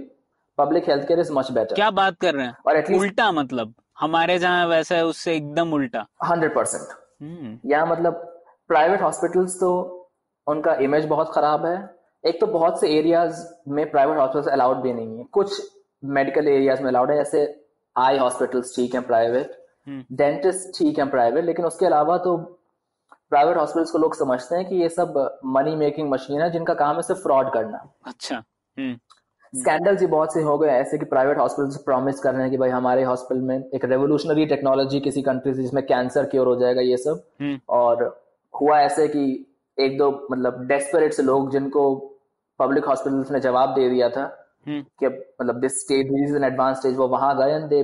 public 0.58 0.88
health 0.88 1.06
care 1.08 1.20
is 1.20 1.32
much 1.32 1.50
better 1.52 1.74
क्या 1.74 1.90
बात 1.92 2.16
कर 2.20 2.34
रहे 2.34 2.46
हैं? 2.46 2.56
और 2.66 2.76
एटलीस्ट 2.76 3.02
उल्टा 3.02 3.30
मतलब। 3.32 3.74
हमारे 4.00 4.38
जहाँ 4.38 4.66
वैसा 4.66 4.94
है 4.94 5.04
उससे 5.06 5.34
एकदम 5.36 5.72
उल्टा। 5.72 6.06
हंड्रेड 6.24 6.54
परसेंट 6.54 7.62
यहाँ 7.66 7.86
मतलब 7.86 8.14
प्राइवेट 8.68 9.02
हॉस्पिटल्स 9.02 9.54
तो 9.60 9.70
उनका 10.46 10.74
इमेज 10.82 11.06
बहुत 11.06 11.30
खराब 11.34 11.66
है। 11.66 11.76
एक 12.24 12.40
तो 12.40 12.46
बहुत 12.46 12.80
से 12.80 12.88
एरियाज़ 12.98 13.44
में 13.68 13.90
प्राइवेट 13.90 14.18
हॉस्पिटल्स 14.18 14.48
अलाउड 14.48 14.76
भी 14.82 14.92
नहीं 14.92 15.18
है। 15.18 15.24
कुछ 15.32 15.60
मेडिकल 16.02 16.48
एरियाज़ 16.48 16.82
में 16.82 16.88
अलाउड 16.88 17.10
है 17.10 17.16
जैसे 17.16 17.42
आई 17.96 18.18
हॉस्पिटल्स 18.18 18.74
ठीक 18.76 18.94
है 18.94 19.00
प्राइवेट 19.00 19.56
हम्म। 19.86 20.16
डेंटिस्ट 20.16 20.78
ठीक 20.78 20.98
है 20.98 21.08
प्राइवेट 21.10 21.44
लेकिन 21.44 21.64
उसके 21.64 21.86
अलावा 21.86 22.16
तो 22.18 22.36
प्राइवेट 23.30 23.56
हॉस्पिटल्स 23.56 23.90
को 23.90 23.98
लोग 23.98 24.14
समझते 24.14 24.56
हैं 24.56 24.68
कि 24.68 24.76
ये 24.76 24.88
सब 24.88 25.14
मनी 25.46 25.74
मेकिंग 25.76 26.10
मशीन 26.10 26.40
है 26.40 26.50
जिनका 26.50 26.74
काम 26.74 26.96
है 26.96 27.02
सिर्फ़ 27.02 27.22
फ्रॉड 27.22 27.52
करना। 27.52 27.84
अच्छा 28.06 28.36
हम्म। 28.36 28.96
स्कैंडल्स 29.52 30.00
ही 30.00 30.06
बहुत 30.06 30.32
से 30.34 30.42
हो 30.42 30.56
गए 30.58 30.68
ऐसे 30.70 30.98
कि 30.98 31.04
प्राइवेट 31.04 31.38
हॉस्पिटल 31.38 31.76
प्रॉमिस 31.84 32.20
कर 32.20 32.32
रहे 32.32 32.42
हैं 32.42 32.50
कि 32.50 32.56
भाई 32.56 32.70
हमारे 32.70 33.02
हॉस्पिटल 33.04 33.40
में 33.40 33.56
एक 33.74 33.84
रेवोल्यूशनरी 33.84 34.46
टेक्नोलॉजी 34.46 35.00
किसी 35.00 35.22
कंट्री 35.22 35.54
से 35.54 35.62
जिसमें 35.62 35.84
कैंसर 35.86 36.24
क्योर 36.24 36.46
हो 36.46 36.56
जाएगा 36.56 36.80
ये 36.80 36.96
सब। 36.96 37.22
हम्म। 37.40 37.58
और 37.68 38.04
हुआ 38.54 38.80
ऐसे 38.80 39.06
कि 39.08 39.24
एक 39.78 39.96
दो 39.98 40.10
मतलब 40.30 40.66
डेस्परेट 40.68 41.12
से 41.12 41.22
लोग 41.22 41.50
जिनको 41.52 41.84
पब्लिक 42.60 42.84
हॉस्पिटल्स 42.84 43.30
ने 43.30 43.40
जवाब 43.40 43.74
दे 43.74 43.88
दिया 43.88 44.08
था 44.10 44.24
हम्म। 44.66 44.80
कि 45.00 45.06
मतलब 45.06 45.60
this 45.60 45.80
stage 45.80 46.12
is 46.22 46.36
an 46.36 46.44
advance 46.44 46.78
stage 46.78 46.96
वो 46.96 47.08
वहाँ 47.08 47.36
गए 47.38 47.54
एंड 47.54 47.68
दे 47.68 47.82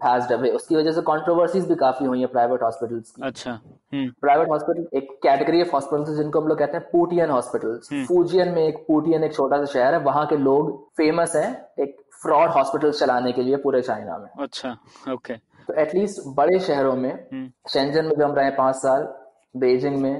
passed 0.00 0.32
away 0.32 0.48
उसकी 0.54 0.76
वजह 0.76 0.92
से 0.92 1.00
कंट्रोवर्सीज 1.00 1.68
भी 1.68 1.74
काफ़ी 1.74 2.06
हुई 2.06 2.20
है 2.20 2.26
प्राइवेट 2.26 2.62
हॉस्पिटल्स 2.62 3.10
की। 3.10 3.22
अच्छा 3.26 3.50
हम्म। 3.50 4.08
प्राइवेट 4.20 4.48
हॉस्पिटल 4.50 4.96
एक 4.98 5.08
कैटेगरी 5.22 5.62
ऑफ़ 5.62 5.70
हॉस्पिटल्स 5.72 6.16
जिनको 6.16 6.40
हम 6.40 6.48
लोग 6.48 6.58
कहते 6.58 6.76
हैं 6.76 6.88
पूटियन 6.90 7.30
हॉस्पिटल्स 7.30 7.88
हम्म। 7.92 8.04
फूजियन 8.04 8.48
में 8.48 8.62
एक 8.62 8.84
पूटियन 8.88 9.24
एक 9.24 9.34
छोटा 9.34 9.58
सा 9.58 9.64
शहर 9.72 9.94
है 9.94 10.00
वहाँ 10.00 10.26
के 10.26 10.36
लोग 10.38 10.70
फ़ेमस 10.96 11.36
हैं 11.36 11.50
एक 11.78 11.96
फ्रॉड 12.22 12.50
हॉस्पिटल 12.50 12.92
चलाने 12.92 13.32
के 13.32 13.42
लिए 13.42 13.56
पूरे 13.56 13.80
चाइना 13.82 14.18
में। 14.18 14.28
अच्छा 14.38 14.76
ओके 15.12 15.36
तो 15.68 15.74
एटलीस्ट 15.80 16.22
बड़े 16.36 16.58
शहरों 16.60 16.94
में 16.96 17.12
हम्म। 17.12 17.48
शेंजन 17.70 18.04
में 18.04 18.14
जो 18.18 18.24
हम 18.24 18.34
रहे 18.34 18.50
पाँच 18.56 18.76
साल 18.76 19.08
बेजिंग 19.56 19.96
में 20.02 20.14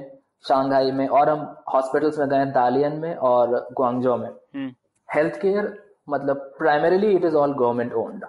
शांघाई 0.45 0.91
में 0.91 1.07
और 1.07 1.29
हम 1.29 1.63
हॉस्पिटल्स 1.73 2.19
में 2.19 2.27
गए 2.29 2.45
दालियन 2.45 2.91
में 2.91 3.15
और 3.15 3.55
ग्वांगजो 3.71 4.17
में। 4.17 4.29
हम्म। 4.29 4.73
हेल्थ 5.09 5.41
केयर 5.41 5.73
मतलब 6.09 6.51
primarily 6.57 7.15
it 7.15 7.25
is 7.25 7.35
all 7.35 7.53
government 7.53 7.93
owned 7.93 8.25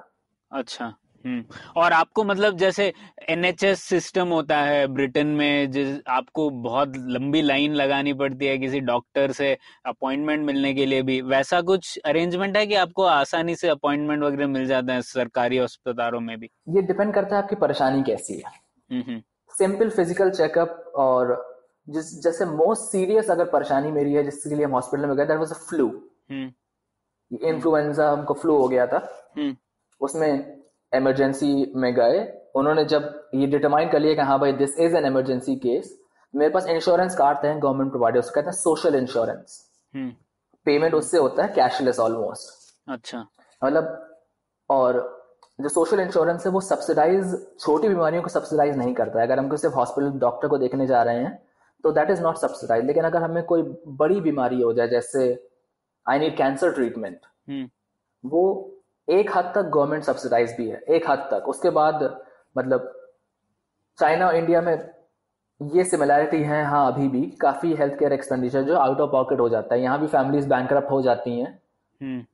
अच्छा 0.53 0.95
हम्म। 1.25 1.45
और 1.77 1.93
आपको 1.93 2.25
मतलब 2.25 2.57
जैसे 2.57 2.93
एनएचएस 3.29 3.83
सिस्टम 3.83 4.29
होता 4.29 4.57
है 4.57 4.87
ब्रिटेन 4.87 5.27
में 5.27 5.71
जिस 5.71 5.99
आपको 6.09 6.49
बहुत 6.51 6.93
लंबी 6.97 7.43
लाइन 7.43 7.75
लगानी 7.75 8.13
पड़ती 8.13 8.47
है 8.47 8.59
किसी 8.59 8.81
डॉक्टर 8.81 9.33
से 9.33 9.57
अपॉइंटमेंट 9.87 10.47
मिलने 10.47 10.73
के 10.75 10.87
लिए 10.87 11.03
भी 11.03 11.21
वैसा 11.23 11.61
कुछ 11.61 11.99
अरेंजमेंट 12.05 12.57
है 12.57 12.67
कि 12.67 12.75
आपको 12.75 13.05
आसानी 13.05 13.55
से 13.55 13.69
अपॉइंटमेंट 13.69 14.23
वगैरह 14.23 14.47
मिल 14.47 14.67
जाते 14.67 14.93
हैं 14.93 15.01
सरकारी 15.01 15.59
अस्पतालों 15.59 16.21
में 16.21 16.39
भी? 16.41 16.51
ये 16.69 16.83
डिपेंड 16.83 17.15
करता 17.15 17.37
है 17.37 17.43
आपकी 17.43 17.57
परेशानी 17.57 18.03
कैसी 18.03 18.35
है। 18.35 18.53
हम्म 18.91 19.03
हम्म। 19.03 19.21
सिंपल 19.55 19.91
फ़िज़िकल 19.91 20.31
चेकअप 20.31 20.93
और 20.97 21.48
जिस 21.89 22.23
जैसे 22.23 22.45
मोस्ट 22.45 22.91
सीरियस 22.93 23.31
अगर 23.31 23.45
परेशानी 23.51 23.91
मेरी 23.93 24.13
है 24.13 24.23
जिसके 24.25 24.55
लिए 24.55 24.65
हम 24.65 24.73
हॉस्पिटल 24.73 25.07
में 25.07 25.17
गए 25.17 25.27
that 25.27 25.39
was 25.39 25.53
a 25.53 25.59
flu 25.69 25.89
influenza 27.31 28.11
हमको 28.11 28.35
फ्लू 28.35 28.57
हो 28.57 28.69
गया 28.69 28.87
था। 28.87 28.99
हम्म। 29.37 29.57
उसमें 30.01 30.31
इमरजेंसी 30.93 31.73
में 31.77 31.93
गए। 31.95 32.21
उन्होंने 32.55 32.85
जब 32.85 33.31
ये 33.35 33.47
डिटरमाइन 33.47 33.89
कर 33.91 34.01
लिया 34.01 34.15
कि 34.15 34.21
हाँ 34.21 34.39
भाई 34.41 34.53
this 34.53 34.79
is 34.79 34.97
an 34.97 35.07
emergency 35.07 35.57
case 35.57 35.99
मेरे 36.35 36.51
पास 36.51 36.67
इंश्योरेंस 36.67 37.17
कार्ड 37.17 37.45
है 37.47 37.59
गवर्नमेंट 37.61 37.91
प्रोवाइडर 37.91 38.19
उसको 38.19 38.35
कहते 38.35 38.47
हैं 38.47 38.57
सोशल 38.57 38.95
इंश्योरेंस 38.95 39.65
पेमेंट 40.67 40.95
उससे 40.95 41.19
होता 41.19 41.43
है 41.43 41.53
कैशलेस 41.55 41.99
ऑलमोस्ट 42.01 42.91
अच्छा। 42.91 43.27
मतलब 43.65 44.17
और 44.71 45.01
जो 45.61 45.69
सोशल 45.69 46.01
इंश्योरेंस 46.01 46.47
है 46.47 46.53
वो 46.53 46.61
सब्सिडाइज 46.61 47.37
छोटी 47.61 47.89
बीमारियों 47.89 48.23
को 48.23 48.29
सब्सिडाइज 48.29 48.77
नहीं 48.77 48.95
करता 48.95 49.21
है। 49.21 49.27
अगर 49.27 49.39
हम 49.39 49.55
सिर्फ़ 49.57 49.77
हॉस्पिटल 49.77 50.19
डॉक्टर 50.19 50.49
को 50.49 50.59
देखने 50.59 50.87
जा 50.87 51.03
रहे 51.03 51.23
हैं 51.23 51.48
तो 51.85 51.93
दैट 51.93 52.11
इज़ 52.11 52.23
नॉट 52.23 52.37
सब्सिडाइज 52.37 52.85
लेकिन 52.85 53.05
अगर 53.05 53.23
हमें 53.23 53.43
कोई 53.45 53.63
बड़ी 53.99 54.21
बीमारी 54.21 54.61
हो 54.63 54.73
जाए 54.73 54.89
जैसे 54.89 55.25
आई 56.07 56.19
नीड 56.19 56.37
कैंसर 56.37 56.73
ट्रीटमेंट 56.73 57.27
वो 58.25 58.45
एक 59.09 59.31
हद 59.37 59.53
तक 59.55 59.71
गवर्नमेंट 59.75 60.05
सब्सिडाइज 60.05 60.55
भी 60.57 60.69
है 60.69 60.81
एक 60.89 61.11
हद 61.11 61.19
तक। 61.31 61.49
उसके 61.49 61.71
बाद 61.71 62.03
मतलब 62.57 62.93
चाइना 63.99 64.27
और 64.27 64.37
इंडिया 64.37 64.61
में 64.61 64.75
ये 65.61 65.85
सिमिलैरिटी 65.85 66.43
है 66.43 66.63
हाँ 66.65 66.87
अभी 66.93 67.09
भी 67.09 67.23
काफ़ी 67.41 67.75
हेल्थ 67.75 67.99
केयर 67.99 68.13
एक्सपेंडिचर 68.13 68.63
जो 68.63 68.77
आउट 68.77 69.01
ऑफ़ 69.01 69.11
पॉकेट 69.11 69.41
हो 69.41 69.49
जाता 69.49 69.75
है। 69.75 69.81
यहाँ 69.83 70.01
भी 70.01 70.07
फैमिलीज़ 70.07 70.49
बैंक 70.49 70.73
हो 70.91 71.01
जाती 71.03 71.39
हैं। 71.41 71.51
हम्म। 72.01 72.25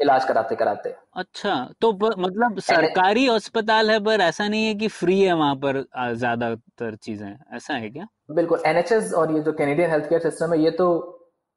इलाज 0.00 0.24
कराते 0.24 0.54
कराते। 0.56 0.94
अच्छा 1.16 1.54
तो 1.80 1.92
ब, 1.92 2.14
मतलब 2.18 2.58
सरकारी 2.60 3.26
अस्पताल 3.28 3.90
है 3.90 3.98
पर 4.04 4.20
ऐसा 4.20 4.48
नहीं 4.48 4.66
है 4.66 4.74
कि 4.74 4.88
फ्री 4.90 5.20
है 5.20 5.32
वहाँ 5.32 5.54
पर 5.56 5.80
ज़्यादातर 6.14 6.94
चीज़ें 6.96 7.36
ऐसा 7.56 7.74
है 7.74 7.90
क्या? 7.90 8.06
बिल्कुल 8.30 8.62
एनएचएस 8.66 9.12
और 9.14 9.32
ये 9.32 9.40
जो 9.40 9.52
कैनेडियन 9.52 9.90
हेल्थ 9.90 10.08
केयर 10.08 10.20
सिस्टम 10.20 10.52
है 10.52 10.60
ये 10.60 10.70
तो 10.72 10.88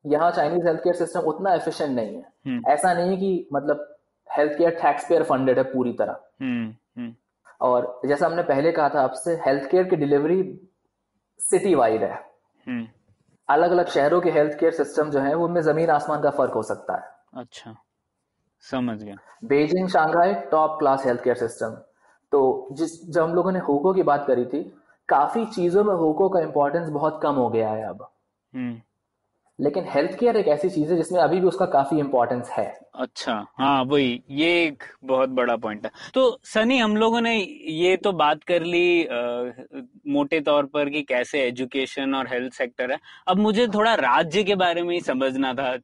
यहाँ 0.05 0.31
चाइनीज़ 0.31 0.67
हेल्थ 0.67 0.79
केयर 0.79 0.95
सिस्टम 0.95 1.19
उतना 1.29 1.53
एफिशिएंट 1.53 1.95
नहीं 1.95 2.15
है। 2.15 2.23
हम्म। 2.47 2.71
ऐसा 2.71 2.93
नहीं 2.93 3.09
है 3.09 3.17
कि 3.17 3.47
मतलब 3.53 3.87
health 4.27 4.57
care 4.57 4.71
tax 4.81 5.07
payer 5.09 5.23
funded 5.23 5.57
है 5.57 5.63
पूरी 5.63 5.93
तरह। 5.93 6.19
हम्म 6.41 6.73
हम्म। 6.97 7.13
और 7.61 8.01
जैसा 8.05 8.25
हमने 8.25 8.43
पहले 8.43 8.71
कहा 8.71 8.89
था 8.89 9.01
आपसे 9.01 9.35
हेल्थ 9.45 9.69
केयर 9.71 9.83
की 9.83 9.95
डिलीवरी 9.95 10.41
सिटी 11.39 11.73
वाइड 11.75 12.03
है। 12.03 12.13
हम्म। 12.67 12.87
अलग 13.49 13.71
अलग 13.71 13.87
शहरों 13.89 14.21
के 14.21 14.31
हेल्थ 14.31 14.59
केयर 14.59 14.71
सिस्टम 14.73 15.09
जो 15.09 15.19
है 15.19 15.33
उनमें 15.37 15.61
ज़मीन 15.61 15.89
आसमान 15.89 16.21
का 16.21 16.29
फ़र्क 16.31 16.53
हो 16.53 16.63
सकता 16.63 16.95
है। 16.95 17.41
अच्छा। 17.41 17.75
समझ 18.71 19.01
गया। 19.03 19.15
Beijing 19.45 19.87
Shanghai 19.87 20.33
top 20.51 20.77
class 20.79 21.05
health 21.05 21.23
care 21.23 21.35
system 21.35 21.77
तो 22.31 22.67
जिस 22.71 23.09
जब 23.09 23.21
हम 23.23 23.33
लोगों 23.33 23.51
ने 23.51 23.59
हुको 23.59 23.93
की 23.93 24.03
बात 24.03 24.25
करी 24.27 24.45
थी 24.45 24.63
काफ़ी 25.09 25.45
चीज़ों 25.45 25.83
में 25.83 25.93
हुको 25.95 26.29
का 26.29 26.39
इम्पोर्टेंस 26.39 26.89
बहुत 26.89 27.19
कम 27.23 27.35
हो 27.35 27.49
गया 27.49 27.69
है 27.69 27.83
अब। 27.83 28.07
हम्म। 28.53 28.81
लेकिन 29.59 29.85
हेल्थ 29.89 30.17
केयर 30.19 30.37
एक 30.37 30.47
ऐसी 30.47 30.69
चीज़ 30.69 30.89
है 30.91 30.95
जिसमें 30.97 31.19
अभी 31.21 31.39
भी 31.39 31.47
उसका 31.47 31.65
काफ़ी 31.73 31.99
इंपॉर्टेंस 31.99 32.49
है। 32.49 32.65
अच्छा 32.95 33.33
हाँ 33.59 33.83
वही 33.83 34.21
ये 34.31 34.47
एक 34.63 34.83
बहुत 35.05 35.29
बड़ा 35.29 35.55
पॉइंट 35.57 35.85
है। 35.85 35.91
तो 36.13 36.39
सनी 36.43 36.77
हम 36.77 36.95
लोगों 36.97 37.21
ने 37.21 37.35
ये 37.37 37.95
तो 37.97 38.11
बात 38.13 38.43
कर 38.43 38.63
ली 38.63 39.05
आ, 39.05 39.15
मोटे 40.07 40.39
तौर 40.41 40.65
पर 40.65 40.89
कि 40.89 41.01
कैसे 41.03 41.41
एजुकेशन 41.43 42.15
और 42.15 42.27
हेल्थ 42.27 42.53
सेक्टर 42.53 42.91
है। 42.91 42.99
अब 43.27 43.37
मुझे 43.37 43.67
थोड़ा 43.67 43.93
राज्य 43.95 44.43
के 44.43 44.55
बारे 44.55 44.83
में 44.83 44.93
ही 44.95 44.99
समझना 45.01 45.53
था 45.53 45.77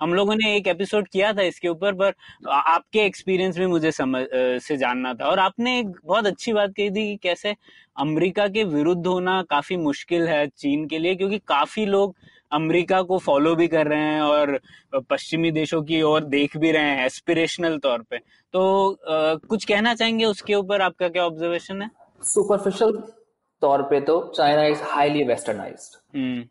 हम 0.00 0.14
लोगों 0.14 0.34
ने 0.36 0.54
एक 0.56 0.66
एपिसोड 0.68 1.08
किया 1.08 1.32
था 1.32 1.42
इसके 1.42 1.68
ऊपर 1.68 1.94
पर 1.94 2.48
आपके 2.50 3.04
एक्सपीरियंस 3.06 3.58
भी 3.58 3.66
मुझे 3.66 3.92
समझ 3.92 4.24
से 4.62 4.76
जानना 4.76 5.14
था। 5.14 5.26
और 5.26 5.38
आपने 5.38 5.78
एक 5.78 5.96
बहुत 6.04 6.26
अच्छी 6.26 6.52
बात 6.52 6.74
कही 6.76 6.90
थी 6.90 7.08
कि 7.10 7.16
कैसे 7.22 7.54
अमेरिका 7.96 8.46
के 8.48 8.64
विरुद्ध 8.66 9.06
होना 9.06 9.42
काफ़ी 9.50 9.76
मुश्किल 9.78 10.28
है 10.28 10.46
चीन 10.48 10.86
के 10.88 10.98
लिए 10.98 11.14
क्योंकि 11.14 11.38
काफ़ी 11.48 11.86
लोग 11.86 12.14
अमेरिका 12.52 13.00
को 13.02 13.18
फॉलो 13.18 13.54
भी 13.56 13.68
कर 13.68 13.86
रहे 13.86 14.04
हैं 14.04 14.20
और 14.22 14.58
पश्चिमी 15.10 15.50
देशों 15.52 15.82
की 15.82 16.02
ओर 16.02 16.24
देख 16.26 16.56
भी 16.56 16.70
रहे 16.72 16.90
हैं 16.90 17.04
एस्पिरेशनल 17.06 17.78
तौर 17.78 18.02
पे। 18.10 18.18
तो 18.18 18.90
आ, 18.92 19.34
कुछ 19.34 19.64
कहना 19.64 19.94
चाहेंगे 19.94 20.24
उसके 20.24 20.54
ऊपर? 20.54 20.82
आपका 20.82 21.08
क्या 21.08 21.24
ऑब्जर्वेशन 21.26 21.82
है? 21.82 21.90
सुपरफिशियल 22.22 23.02
तौर 23.62 23.82
पे 23.90 24.00
तो 24.00 24.20
चाइना 24.36 24.64
इज़ 24.66 24.82
हाईली 24.84 25.22
वेस्टर्नाइज्ड 25.24 26.48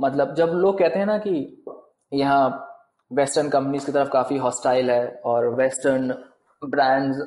मतलब 0.00 0.34
जब 0.34 0.50
लोग 0.54 0.78
कहते 0.78 0.98
हैं 0.98 1.06
ना 1.06 1.18
कि 1.18 1.64
यहाँ 2.12 2.68
वेस्टर्न 3.10 3.48
कंपनीज़ 3.48 3.86
की 3.86 3.92
तरफ़ 3.92 4.08
काफ़ी 4.08 4.36
हॉस्टाइल 4.38 4.90
है 4.90 5.06
और 5.24 5.48
western 5.54 6.14
brands 6.62 7.18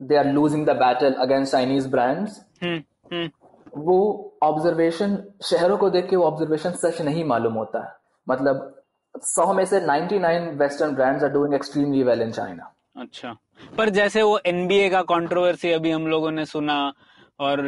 they 0.00 0.16
are 0.16 0.26
losing 0.26 0.66
the 0.66 0.76
battle 0.76 1.12
against 1.22 1.52
Chinese 1.52 1.88
brands 1.88 2.40
वो 3.76 3.98
ऑब्जर्वेशन 4.42 5.16
शहरों 5.44 5.76
को 5.78 5.90
देख 5.90 6.08
के 6.10 6.16
वो 6.16 6.24
ऑब्जर्वेशन 6.24 6.70
सच 6.82 7.00
नहीं 7.02 7.24
मालूम 7.24 7.54
होता 7.54 7.84
है। 7.84 7.92
मतलब 8.26 8.74
सौ 9.24 9.52
में 9.52 9.64
से 9.64 9.80
99 9.80 10.50
western 10.58 10.94
brands 10.94 11.24
are 11.24 11.30
doing 11.30 11.54
extremely 11.54 12.02
well 12.02 12.22
in 12.22 12.30
China 12.32 12.72
अच्छा। 12.96 13.36
पर 13.78 13.88
जैसे 13.90 14.22
वो 14.22 14.38
एनबीए 14.46 14.88
का 14.90 15.02
कंट्रोवर्सी 15.08 15.72
अभी 15.72 15.90
हम 15.90 16.06
लोगों 16.06 16.30
ने 16.30 16.44
सुना 16.46 16.76
और 17.40 17.62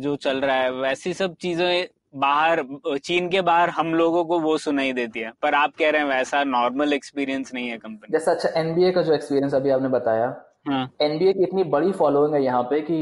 जो 0.00 0.14
चल 0.16 0.40
रहा 0.40 0.56
है 0.56 0.72
वैसी 0.72 1.12
सब 1.14 1.34
चीज़ें 1.40 1.86
बाहर 2.16 2.62
चीन 2.98 3.28
के 3.28 3.40
बाहर 3.42 3.70
हम 3.70 3.94
लोगों 3.94 4.24
को 4.24 4.38
वो 4.40 4.56
सुनाई 4.58 4.92
देती 4.92 5.20
है। 5.20 5.32
पर 5.42 5.54
आप 5.54 5.72
कह 5.78 5.90
रहे 5.90 6.02
हैं 6.02 6.08
वैसा 6.08 6.42
नॉर्मल 6.44 6.92
एक्सपीरियंस 6.92 7.54
नहीं 7.54 7.68
है 7.68 7.76
कंपनी 7.78 8.12
जैसा 8.12 8.32
अच्छा 8.32 8.48
एनबीए 8.60 8.92
का 8.92 9.02
जो 9.02 9.14
एक्सपीरियंस 9.14 9.54
अभी 9.54 9.70
आपने 9.70 9.88
बताया 9.88 10.24
एनबीए 10.26 10.72
हाँ. 10.72 10.90
एनबीए 11.02 11.32
की 11.32 11.42
इतनी 11.42 11.64
बड़ी 11.74 11.92
फॉलोइंग 11.92 12.34
है 12.34 12.42
यहाँ 12.44 12.62
पे 12.70 12.80
कि 12.80 12.98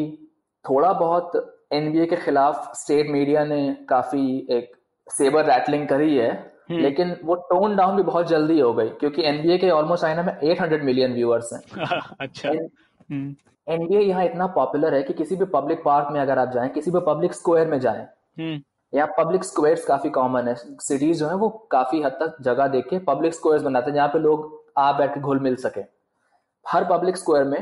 थोड़ा 0.65 0.93
बहुत 0.95 1.33
एनबीए 1.71 2.07
के 2.07 2.17
खिलाफ 2.17 2.73
स्टेट 2.77 3.11
मीडिया 3.11 3.45
ने 3.45 3.61
काफ़ी 3.89 4.27
एक 4.51 4.73
सेबर 5.07 5.45
रैटलिंग 5.45 5.87
करी 5.89 6.17
है 6.17 6.31
हम्म। 6.71 6.81
लेकिन 6.81 7.17
वो 7.25 7.35
टोन 7.51 7.77
डाउन 7.77 7.97
भी 7.97 8.03
बहुत 8.03 8.29
जल्दी 8.29 8.59
हो 8.61 8.73
गई 8.75 8.89
क्योंकि 9.01 9.23
एनबीए 9.23 9.59
के 9.59 9.71
ऑलमोस्ट 9.71 10.03
चाइना 10.03 10.23
में 10.23 10.33
800 10.47 10.81
मिलियन 10.83 11.13
व्यूअर्स 11.13 11.53
हैं 11.53 12.01
अच्छा 12.21 12.51
एनबीए 13.67 14.01
यहाँ 14.01 14.25
इतना 14.25 14.47
पॉपुलर 14.55 14.95
है 14.95 15.03
कि 15.03 15.13
किसी 15.13 15.37
भी 15.37 15.45
पब्लिक 15.53 15.83
पार्क 15.85 16.09
में 16.13 16.21
अगर 16.21 16.39
आप 16.39 16.51
जाएँ 16.53 16.71
किसी 16.71 16.91
भी 16.91 17.01
पब्लिक 17.07 17.35
स्क्वायर 17.35 17.69
में 17.69 17.79
जाएँ 17.81 18.03
हम्म। 18.39 18.61
यहाँ 18.93 19.09
पब्लिक 19.19 19.45
स्क्वायर्स 19.45 19.85
काफ़ी 19.85 20.11
कॉमन 20.11 20.49
है 20.49 20.55
सिटीज़ 20.55 21.19
जो 21.19 21.29
है 21.29 21.35
वो 21.35 21.49
काफ़ी 21.71 22.03
हद 22.03 22.13
तक 22.21 22.37
जगह 22.43 22.67
देख 22.69 22.89
के 22.91 22.99
पब्लिक 23.05 23.35
स्क्वायर्स 23.35 23.65
बनाते 23.65 23.91
हैं 23.91 23.95
जहाँ 23.95 24.09
पे 24.09 24.19
लोग 24.19 24.53
आ 24.79 24.93
बैठ 24.99 25.15
के 25.15 25.21
घुल 25.21 25.41
मिल 25.41 25.57
सके 25.59 25.81
हर 26.67 26.85
पब्लिक 26.85 27.17
स्क्वायर 27.17 27.45
में 27.45 27.59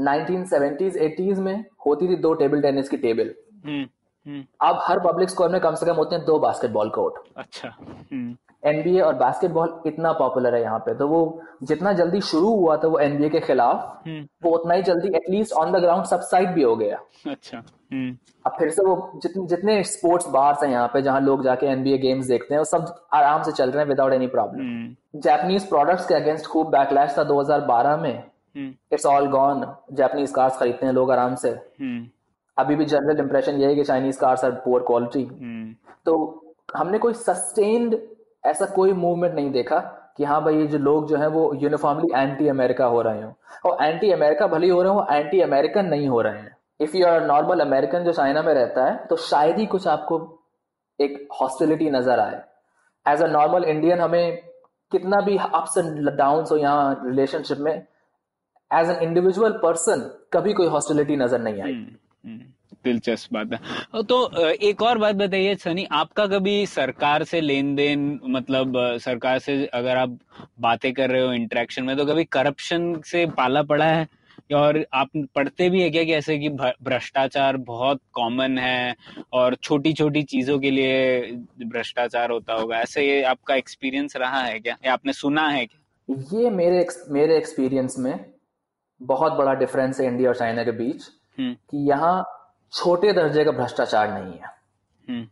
1970s 0.00 0.96
80s 1.04 1.38
में 1.38 1.64
होती 1.86 2.08
थी 2.08 2.16
दो 2.22 2.34
टेबल 2.34 2.60
टेनिस 2.62 2.88
की 2.88 2.96
टेबल। 2.96 3.34
हम्म, 3.66 3.84
हम्म। 4.26 4.44
अब 4.60 4.78
हर 4.82 4.98
पब्लिक 5.00 5.30
स्कूल 5.30 5.52
में 5.52 5.60
कम 5.60 5.74
से 5.74 5.86
कम 5.86 5.94
होते 5.96 6.16
हैं 6.16 6.24
दो 6.24 6.38
बास्केटबॉल 6.38 6.88
कोर्ट। 6.90 7.14
अच्छा 7.36 7.76
एनबीए 8.66 8.92
हम्म। 8.92 9.06
और 9.06 9.14
बास्केटबॉल 9.14 9.82
इतना 9.86 10.12
पॉपुलर 10.12 10.54
है 10.54 10.60
यहाँ 10.62 10.78
पे 10.86 10.94
तो 10.94 11.06
वो 11.08 11.18
जितना 11.62 11.92
जल्दी 11.92 12.20
शुरू 12.20 12.48
हुआ 12.54 12.76
था 12.76 12.88
वो 12.88 12.98
एनबीए 12.98 13.28
के 13.30 13.40
खिलाफ 13.40 14.08
वो 14.44 14.50
उतना 14.56 14.74
ही 14.74 14.82
जल्दी 14.82 15.08
at least 15.16 15.52
on 15.52 15.72
the 15.72 15.80
ground 15.82 16.04
subside 16.06 16.48
भी 16.54 16.62
हो 16.62 16.74
गया। 16.76 16.98
अच्छा 17.30 17.58
अब 18.46 18.56
फिर 18.58 18.70
से 18.70 18.84
वो 18.86 19.20
जितने 19.22 19.46
जितने 19.46 19.82
स्पोर्ट्स 19.84 20.28
बार्स 20.30 20.62
हैं 20.62 20.70
यहाँ 20.70 20.88
पे 20.92 21.02
जहाँ 21.02 21.20
लोग 21.20 21.44
जाके 21.44 21.66
एनबीए 21.66 21.98
गेम्स 21.98 22.26
देखते 22.26 22.54
हैं 22.54 22.58
वो 22.58 22.64
सब 22.64 22.94
आराम 23.14 23.42
से 23.42 23.52
चल 23.52 23.70
रहे 23.70 23.82
हैं 23.82 23.88
without 23.88 24.12
any 24.12 24.26
problem 24.26 25.20
Japanese 25.20 25.68
products 25.68 26.06
के 26.06 26.14
अगेंस्ट 26.14 26.46
खूब 26.46 26.70
बैकलैश 26.70 27.14
था 27.18 27.24
2012 27.24 27.96
में। 28.02 28.22
It's 28.92 29.06
all 29.06 29.26
gone 29.30 29.66
Japanese 29.92 30.30
cars 30.32 30.58
खरीदते 30.58 30.86
हैं 30.86 30.92
लोग 30.92 31.10
आराम 31.12 31.34
से। 31.36 31.50
hmm. 31.50 32.06
अभी 32.56 32.76
भी 32.76 32.84
जनरल 32.86 33.20
इंप्रेशन 33.20 33.60
ये 33.60 33.66
है 33.66 33.74
कि 33.74 33.84
Chinese 33.84 34.18
cars 34.20 34.44
are 34.44 34.50
poor 34.62 34.82
quality 34.82 35.24
तो 36.06 36.14
हमने 36.76 36.98
कोई 36.98 37.12
सस्टेन्ड 37.16 37.96
ऐसा 38.46 38.66
कोई 38.74 38.92
मूवमेंट 38.94 39.34
नहीं 39.34 39.50
देखा 39.52 39.78
कि 40.16 40.24
हाँ 40.24 40.42
भाई 40.44 40.56
ये 40.56 40.66
जो 40.66 40.78
लोग 40.78 41.08
जो 41.08 41.16
है 41.16 41.26
वो 41.28 41.52
यूनिफॉर्मली 41.54 42.08
एंटी 42.14 42.48
अमेरिका 42.48 42.86
हो 42.86 43.02
रहे 43.02 43.22
हो। 43.22 43.32
और 43.64 43.84
एंटी 43.84 44.10
अमेरिका 44.12 44.46
भले 44.46 44.66
ही 44.66 44.72
हो 44.72 44.82
रहे 44.82 44.92
हो 44.92 45.06
एंटी 45.10 45.40
अमेरिकन 45.40 45.86
नहीं 45.86 46.08
हो 46.08 46.20
रहे 46.22 46.38
हैं। 46.38 46.56
If 46.80 46.96
you 46.96 47.06
are 47.06 47.26
normal 47.26 47.60
American 47.60 48.04
जो 48.04 48.12
चाइना 48.12 48.42
में 48.42 48.52
रहता 48.54 48.84
है 48.84 48.96
तो 49.06 49.16
शायद 49.18 49.58
ही 49.58 49.66
कुछ 49.66 49.86
आपको 49.88 50.18
एक 50.98 51.28
हॉस्टिलिटी 51.40 51.90
नज़र 51.90 52.20
आए। 52.20 52.40
एज 53.06 53.22
अ 53.22 53.26
नॉर्मल 53.28 53.64
इंडियन 53.66 54.00
हमें 54.00 54.36
कितना 54.92 55.20
भी 55.20 55.36
अप्स 55.36 55.78
एंड 55.78 56.08
डाउन 56.10 56.44
हो 56.50 56.56
यहाँ 56.56 57.02
रिलेशनशिप 57.04 57.58
में 57.58 57.86
एज 58.70 58.90
एन 58.90 59.02
इंडिविजुअल 59.02 59.52
पर्सन 59.62 60.10
कभी 60.32 60.52
कोई 60.52 60.66
हॉस्टिलिटी 60.66 61.16
नज़र 61.16 61.40
नहीं 61.40 61.60
आई। 61.62 61.72
हम्म, 61.72 61.86
हम्म, 62.24 62.40
दिलचस्प 62.84 63.32
बात 63.32 63.52
है। 63.52 64.02
तो 64.02 64.46
एक 64.46 64.82
और 64.82 64.98
बात 64.98 65.14
बताइए 65.14 65.54
सनी 65.54 65.86
आपका 65.92 66.26
कभी 66.26 66.66
सरकार 66.66 67.24
से 67.24 67.40
लेन 67.40 67.74
देन 67.74 68.20
मतलब 68.28 68.76
सरकार 69.02 69.38
से 69.38 69.64
अगर 69.66 69.96
आप 69.96 70.18
बातें 70.60 70.92
कर 70.92 71.10
रहे 71.10 71.26
हो 71.26 71.32
इंटरेक्शन 71.32 71.84
में 71.84 71.96
तो 71.96 72.06
कभी 72.06 72.24
करप्शन 72.24 72.94
से 73.06 73.26
पाला 73.38 73.62
पड़ा 73.62 73.84
है? 73.84 74.06
और 74.54 74.84
आप 74.94 75.08
पढ़ते 75.34 75.68
भी 75.70 75.80
है 75.82 75.88
क्या 75.90 76.02
कि 76.04 76.12
ऐसे 76.12 76.38
कि 76.38 76.48
भ्रष्टाचार 76.48 77.56
बहुत 77.56 78.00
कॉमन 78.12 78.58
है 78.58 78.94
और 79.32 79.54
छोटी 79.54 79.92
छोटी 79.92 80.22
चीज़ों 80.22 80.58
के 80.58 80.70
लिए 80.70 81.20
भ्रष्टाचार 81.64 82.30
होता 82.30 82.54
होगा? 82.54 82.78
ऐसे 82.78 83.06
ये 83.06 83.22
आपका 83.22 83.54
एक्सपीरियंस 83.54 84.16
रहा 84.16 84.40
है 84.40 84.58
क्या? 84.60 84.76
या 84.86 84.92
आपने 84.92 85.12
सुना 85.12 85.48
है 85.48 85.66
क्या? 85.66 86.38
ये 86.38 86.50
मेरे 86.50 86.86
मेरे 87.10 87.36
एक्सपीरियंस 87.36 87.96
में 87.98 88.12
बहुत 89.00 89.32
बड़ा 89.32 89.54
डिफरेंस 89.54 90.00
है 90.00 90.06
इंडिया 90.06 90.30
और 90.30 90.36
चाइना 90.36 90.64
के 90.64 90.72
बीच 90.72 91.08
हम्म। 91.38 91.54
कि 91.70 91.88
यहाँ 91.88 92.24
छोटे 92.72 93.12
दर्जे 93.12 93.44
का 93.44 93.50
भ्रष्टाचार 93.52 94.12
नहीं 94.12 94.32
है 94.32 94.50
हम्म। 95.08 95.26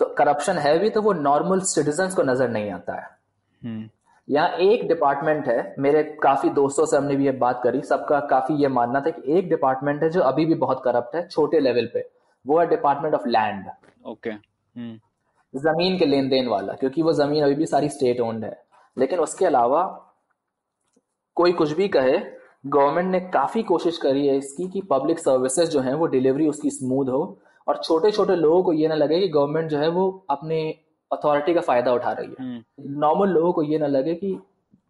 तो 0.00 0.06
करप्शन 0.14 0.58
है 0.58 0.78
भी 0.78 0.90
तो 0.90 1.02
वो 1.02 1.12
नॉर्मल 1.12 1.60
सिटीजन 1.66 2.14
को 2.16 2.22
नज़र 2.22 2.48
नहीं 2.50 2.70
आता 2.70 2.94
है 2.94 3.08
हम्म। 3.62 3.88
यहाँ 4.28 4.48
एक 4.60 4.86
डिपार्टमेंट 4.88 5.46
है 5.48 5.74
मेरे 5.78 6.02
काफ़ी 6.22 6.50
दोस्तों 6.50 6.86
से 6.86 6.96
हमने 6.96 7.16
भी 7.16 7.24
ये 7.24 7.32
बात 7.38 7.60
करी 7.64 7.80
सबका 7.82 8.20
काफ़ी 8.26 8.54
ये 8.54 8.68
मानना 8.70 9.00
था 9.00 9.10
कि 9.10 9.32
एक 9.32 9.48
डिपार्टमेंट 9.48 10.02
है 10.02 10.10
जो 10.10 10.20
अभी 10.22 10.46
भी 10.46 10.54
बहुत 10.56 10.80
करप्ट 10.84 11.14
है 11.16 11.26
छोटे 11.28 11.60
लेवल 11.60 11.90
पे 11.94 12.08
वो 12.44 12.58
है 12.60 12.66
डिपार्टमेंट 12.66 13.14
ऑफ़ 13.14 13.28
लैंड 13.28 13.66
ओके 14.06 14.32
ज़मीन 15.54 15.98
के 15.98 16.06
लेन 16.06 16.28
देन 16.28 16.48
वाला 16.48 16.72
क्योंकि 16.72 17.02
वो 17.02 17.12
ज़मीन 17.14 17.44
अभी 17.44 17.54
भी 17.54 17.66
सारी 17.66 17.88
स्टेट 17.88 18.20
ओन्ड 18.20 18.44
है 18.44 18.56
लेकिन 18.96 19.18
उसके 19.18 19.46
अलावा 19.46 19.84
कोई 21.36 21.52
कुछ 21.52 21.72
भी 21.72 21.88
कहे 21.88 22.18
गवर्नमेंट 22.66 23.10
ने 23.10 23.20
काफ़ी 23.30 23.62
कोशिश 23.62 23.98
करी 23.98 24.26
है 24.26 24.36
इसकी 24.36 24.68
कि 24.68 24.80
पब्लिक 24.80 25.18
सर्विसेज़ 25.18 25.70
जो 25.70 25.80
है 25.80 25.94
वो 25.94 26.06
डिलीवरी 26.06 26.48
उसकी 26.48 26.70
स्मूथ 26.70 27.08
हो। 27.08 27.38
और 27.66 27.76
छोटे 27.76 28.10
छोटे 28.10 28.36
लोगों 28.36 28.62
को 28.62 28.72
ये 28.72 28.88
ना 28.88 28.94
लगे 28.94 29.20
कि 29.20 29.28
गवर्नमेंट 29.28 29.70
जो 29.70 29.78
है 29.78 29.88
वो 29.88 30.26
अपने 30.30 30.58
अथॉरिटी 31.10 31.54
का 31.54 31.60
फ़ायदा 31.60 31.92
उठा 31.92 32.12
रही 32.12 32.34
है। 32.40 32.64
नॉर्मल 32.80 33.26
हम्म। 33.26 33.34
लोगों 33.34 33.52
को 33.52 33.62
ये 33.62 33.78
ना 33.78 33.86
लगे 33.86 34.14
कि 34.14 34.38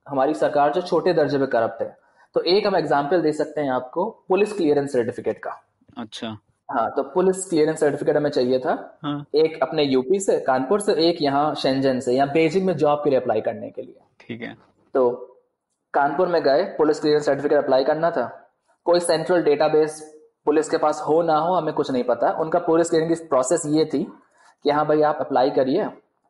हमारी 0.06 0.34
सरकार 0.34 0.72
जो 0.72 0.82
छोटे 0.82 1.12
दर्जे 1.12 1.38
पे 1.38 1.46
करप्ट 1.46 1.82
है। 1.82 1.96
तो 2.34 2.40
एक 2.42 2.66
हम 2.66 2.76
एग्ज़ाम्पल 2.76 3.22
दे 3.22 3.32
सकते 3.32 3.60
हैं 3.60 3.70
आपको 3.70 4.04
पुलिस 4.28 4.52
क्लियरेंस 4.52 4.92
सर्टिफिकेट 4.92 5.38
का। 5.38 5.50
अच्छा। 5.98 6.36
हाँ 6.68 6.88
तो 6.90 7.02
पुलिस 7.02 7.44
क्लियरेंस 7.44 7.80
सर्टिफिकेट 7.80 8.16
हमें 8.16 8.30
चाहिए 8.30 8.58
था। 8.58 8.98
हाँ. 9.02 9.26
एक 9.34 9.58
अपने 9.62 9.82
यूपी 9.84 10.20
से 10.20 10.38
कानपुर 10.40 10.80
से 10.80 10.94
एक 11.08 11.22
यहाँ 11.22 11.54
शेंजन 11.54 12.00
से 12.00 12.14
या 12.14 12.26
बेजिंग 12.26 12.66
में 12.66 12.76
जॉब 12.76 13.00
के 13.04 13.10
लिए 13.10 13.18
अप्लाई 13.18 13.40
करने 13.40 13.70
के 13.70 13.82
लिए। 13.82 14.00
ठीक 14.20 14.42
है। 14.42 14.56
तो 14.94 15.25
कानपुर 15.96 16.28
में 16.28 16.42
गए 16.42 16.62
पुलिस 16.78 17.00
क्लियरेंस 17.00 17.26
सर्टिफिकेट 17.26 17.58
अप्लाई 17.58 17.84
करना 17.84 18.10
था। 18.10 18.26
कोई 18.86 19.00
सेंट्रल 19.00 19.42
डेटाबेस 19.42 20.00
पुलिस 20.46 20.68
के 20.70 20.76
पास 20.76 21.02
हो 21.08 21.22
ना 21.22 21.36
हो 21.36 21.54
हमें 21.54 21.74
कुछ 21.74 21.90
नहीं 21.90 22.04
पता। 22.04 22.30
उनका 22.40 22.58
पुलिस 22.58 22.90
क्लियरेंस 22.90 23.20
की 23.20 23.26
प्रोसेस 23.26 23.62
ये 23.66 23.84
थी 23.84 24.02
कि 24.64 24.70
हाँ 24.70 24.86
भाई 24.86 25.02
आप 25.02 25.18
अप्लाई 25.20 25.50
करिए। 25.50 25.84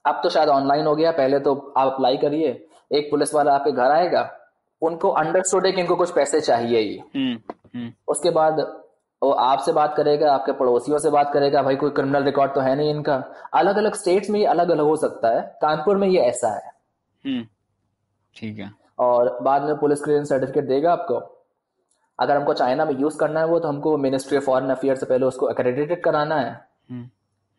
अब 0.04 0.20
तो 0.22 0.28
शायद 0.28 0.48
ऑनलाइन 0.48 0.86
हो 0.86 0.94
गया 0.96 1.10
पहले 1.10 1.38
तो 1.40 1.54
आप 1.76 1.92
अप्लाई 1.92 2.16
करिए। 2.16 2.48
एक 2.92 3.10
पुलिस 3.10 3.34
वाला 3.34 3.54
आपके 3.54 3.72
घर 3.72 3.90
आएगा 3.90 4.30
उनको 4.82 5.08
अंडरस्टूड 5.10 5.66
है 5.66 5.72
कि 5.72 5.80
इनको 5.80 5.96
कुछ 5.96 6.10
पैसे 6.10 6.40
चाहिए 6.40 6.78
ही। 6.78 6.96
हम्म, 7.16 7.38
हम्म। 7.74 7.92
उसके 8.08 8.30
बाद 8.30 8.60
वो 9.22 9.30
आपसे 9.30 9.72
बात 9.72 9.94
करेगा 9.96 10.32
आपके 10.32 10.52
पड़ोसियों 10.52 10.98
से 10.98 11.10
बात 11.10 11.32
करेगा 11.32 11.62
भाई 11.62 11.76
कोई 11.76 11.90
क्रिमिनल 11.90 12.24
रिकॉर्ड 12.24 12.54
तो 12.54 12.60
है 12.60 12.76
नहीं 12.76 12.90
इनका। 12.90 13.14
अलग 13.54 13.76
अलग 13.76 13.94
स्टेट्स 13.94 14.30
में 14.30 14.40
ये 14.40 14.46
अलग 14.46 14.70
अलग 14.70 14.84
हो 14.84 14.96
सकता 14.96 15.28
है। 15.28 15.42
कानपुर 15.62 15.96
में 15.96 16.08
ये 16.08 16.20
ऐसा 16.20 16.54
है। 16.54 16.72
हम्म, 17.24 17.46
ठीक 18.36 18.58
है। 18.58 18.85
और 18.98 19.38
बाद 19.42 19.62
में 19.62 19.76
पुलिस 19.76 20.00
क्लियरेंस 20.00 20.28
सर्टिफिकेट 20.28 20.64
देगा 20.64 20.92
आपको। 20.92 21.44
अगर 22.20 22.36
हमको 22.36 22.54
चाइना 22.54 22.84
में 22.84 22.98
यूज़ 22.98 23.18
करना 23.18 23.40
है 23.40 23.46
वो 23.46 23.58
तो 23.58 23.68
हमको 23.68 23.96
मिनिस्ट्री 23.96 24.38
ऑफ़ 24.38 24.44
फॉरेन 24.44 24.70
अफेयर 24.70 24.96
से 24.96 25.06
पहले 25.06 25.26
उसको 25.26 25.46
अक्रेडिटेड 25.46 26.02
कराना 26.02 26.36
है। 26.36 26.68
हम्म। 26.90 27.08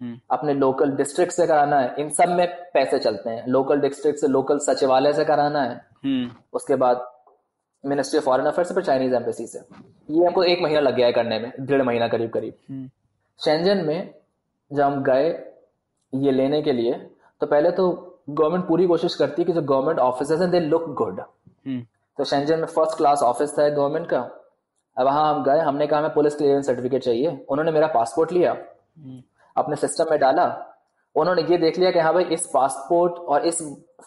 हम्म। 0.01 0.19
अपने 0.31 0.53
लोकल 0.53 0.91
डिस्ट्रिक्ट 0.91 1.31
से 1.33 1.47
कराना 1.47 1.79
है। 1.79 1.95
इन 1.99 2.09
सब 2.09 2.29
में 2.29 2.47
पैसे 2.73 2.99
चलते 2.99 3.29
हैं। 3.29 3.47
लोकल 3.47 3.79
डिस्ट्रिक्ट 3.79 4.19
से 4.19 4.27
लोकल 4.27 4.57
सचिवालय 4.57 5.13
से 5.13 5.25
कराना 5.25 5.61
है। 5.61 5.85
हम्म। 6.05 6.31
उसके 6.53 6.75
बाद 6.75 7.11
मिनिस्ट्री 7.85 8.17
ऑफ़ 8.17 8.25
फॉरेन 8.25 8.45
अफेयर्स 8.45 8.71
पर 8.71 8.83
चाइनीज़ 8.83 9.15
एम्बेसी 9.15 9.47
से। 9.47 9.59
ये 10.09 10.25
हमको 10.25 10.43
एक 10.43 10.61
महीना 10.61 10.79
लग 10.79 10.95
गया 10.95 11.07
है 11.07 11.13
करने 11.13 11.39
में। 11.39 11.51
डेढ़ 11.59 11.81
महीना 11.81 12.07
करीब 12.07 12.29
करीब 12.29 12.89
शेंजन 13.45 13.77
में 13.77 14.13
जब 14.73 14.83
हम 14.83 15.03
गए 15.03 15.29
ये 16.13 16.31
लेने 16.31 16.61
के 16.61 16.71
लिए 16.71 16.93
तो 17.41 17.47
पहले 17.47 17.71
तो 17.71 18.16
गवर्नमेंट 18.29 18.67
पूरी 18.67 18.87
कोशिश 18.87 19.15
करती 19.15 19.41
है 19.41 19.45
कि 19.45 19.53
जो 19.53 19.61
गवर्नमेंट 19.61 19.99
ऑफ़िस 19.99 20.31
हैं 20.31 20.49
दे 20.51 20.59
लुक 20.59 20.93
गुड 20.93 21.19
हम्म। 21.19 21.85
तो 22.17 22.23
शेंजन 22.23 22.59
में 22.59 22.65
फ़र्स्ट 22.65 22.97
क्लास 22.97 23.21
ऑफ़िस 23.23 23.51
था 23.59 23.69
गवर्नमेंट 23.69 24.07
का। 24.07 24.19
अब 24.97 25.05
वहाँ 25.05 25.33
हम 25.33 25.43
गए 25.43 25.59
हमने 25.59 25.87
कहा 25.87 25.99
हमें 25.99 26.13
पुलिस 26.13 26.35
क्लियरेंस 26.35 26.65
सर्टिफिकेट 26.65 27.03
चाहिए। 27.03 27.45
उन्होंने 27.49 27.71
मेरा 27.71 27.87
पासपोर्ट 27.87 28.31
लिया। 28.31 28.51
अपने 29.57 29.75
सिस्टम 29.75 30.05
में 30.09 30.19
डाला। 30.19 30.73
उन्होंने 31.15 31.41
ये 31.41 31.57
देख 31.57 31.79
लिया 31.79 31.91
कि 31.91 31.99
हाँ 31.99 32.13
भाई 32.13 32.23
इस 32.23 32.45
पासपोर्ट 32.53 33.13
और 33.13 33.45
इस 33.45 33.61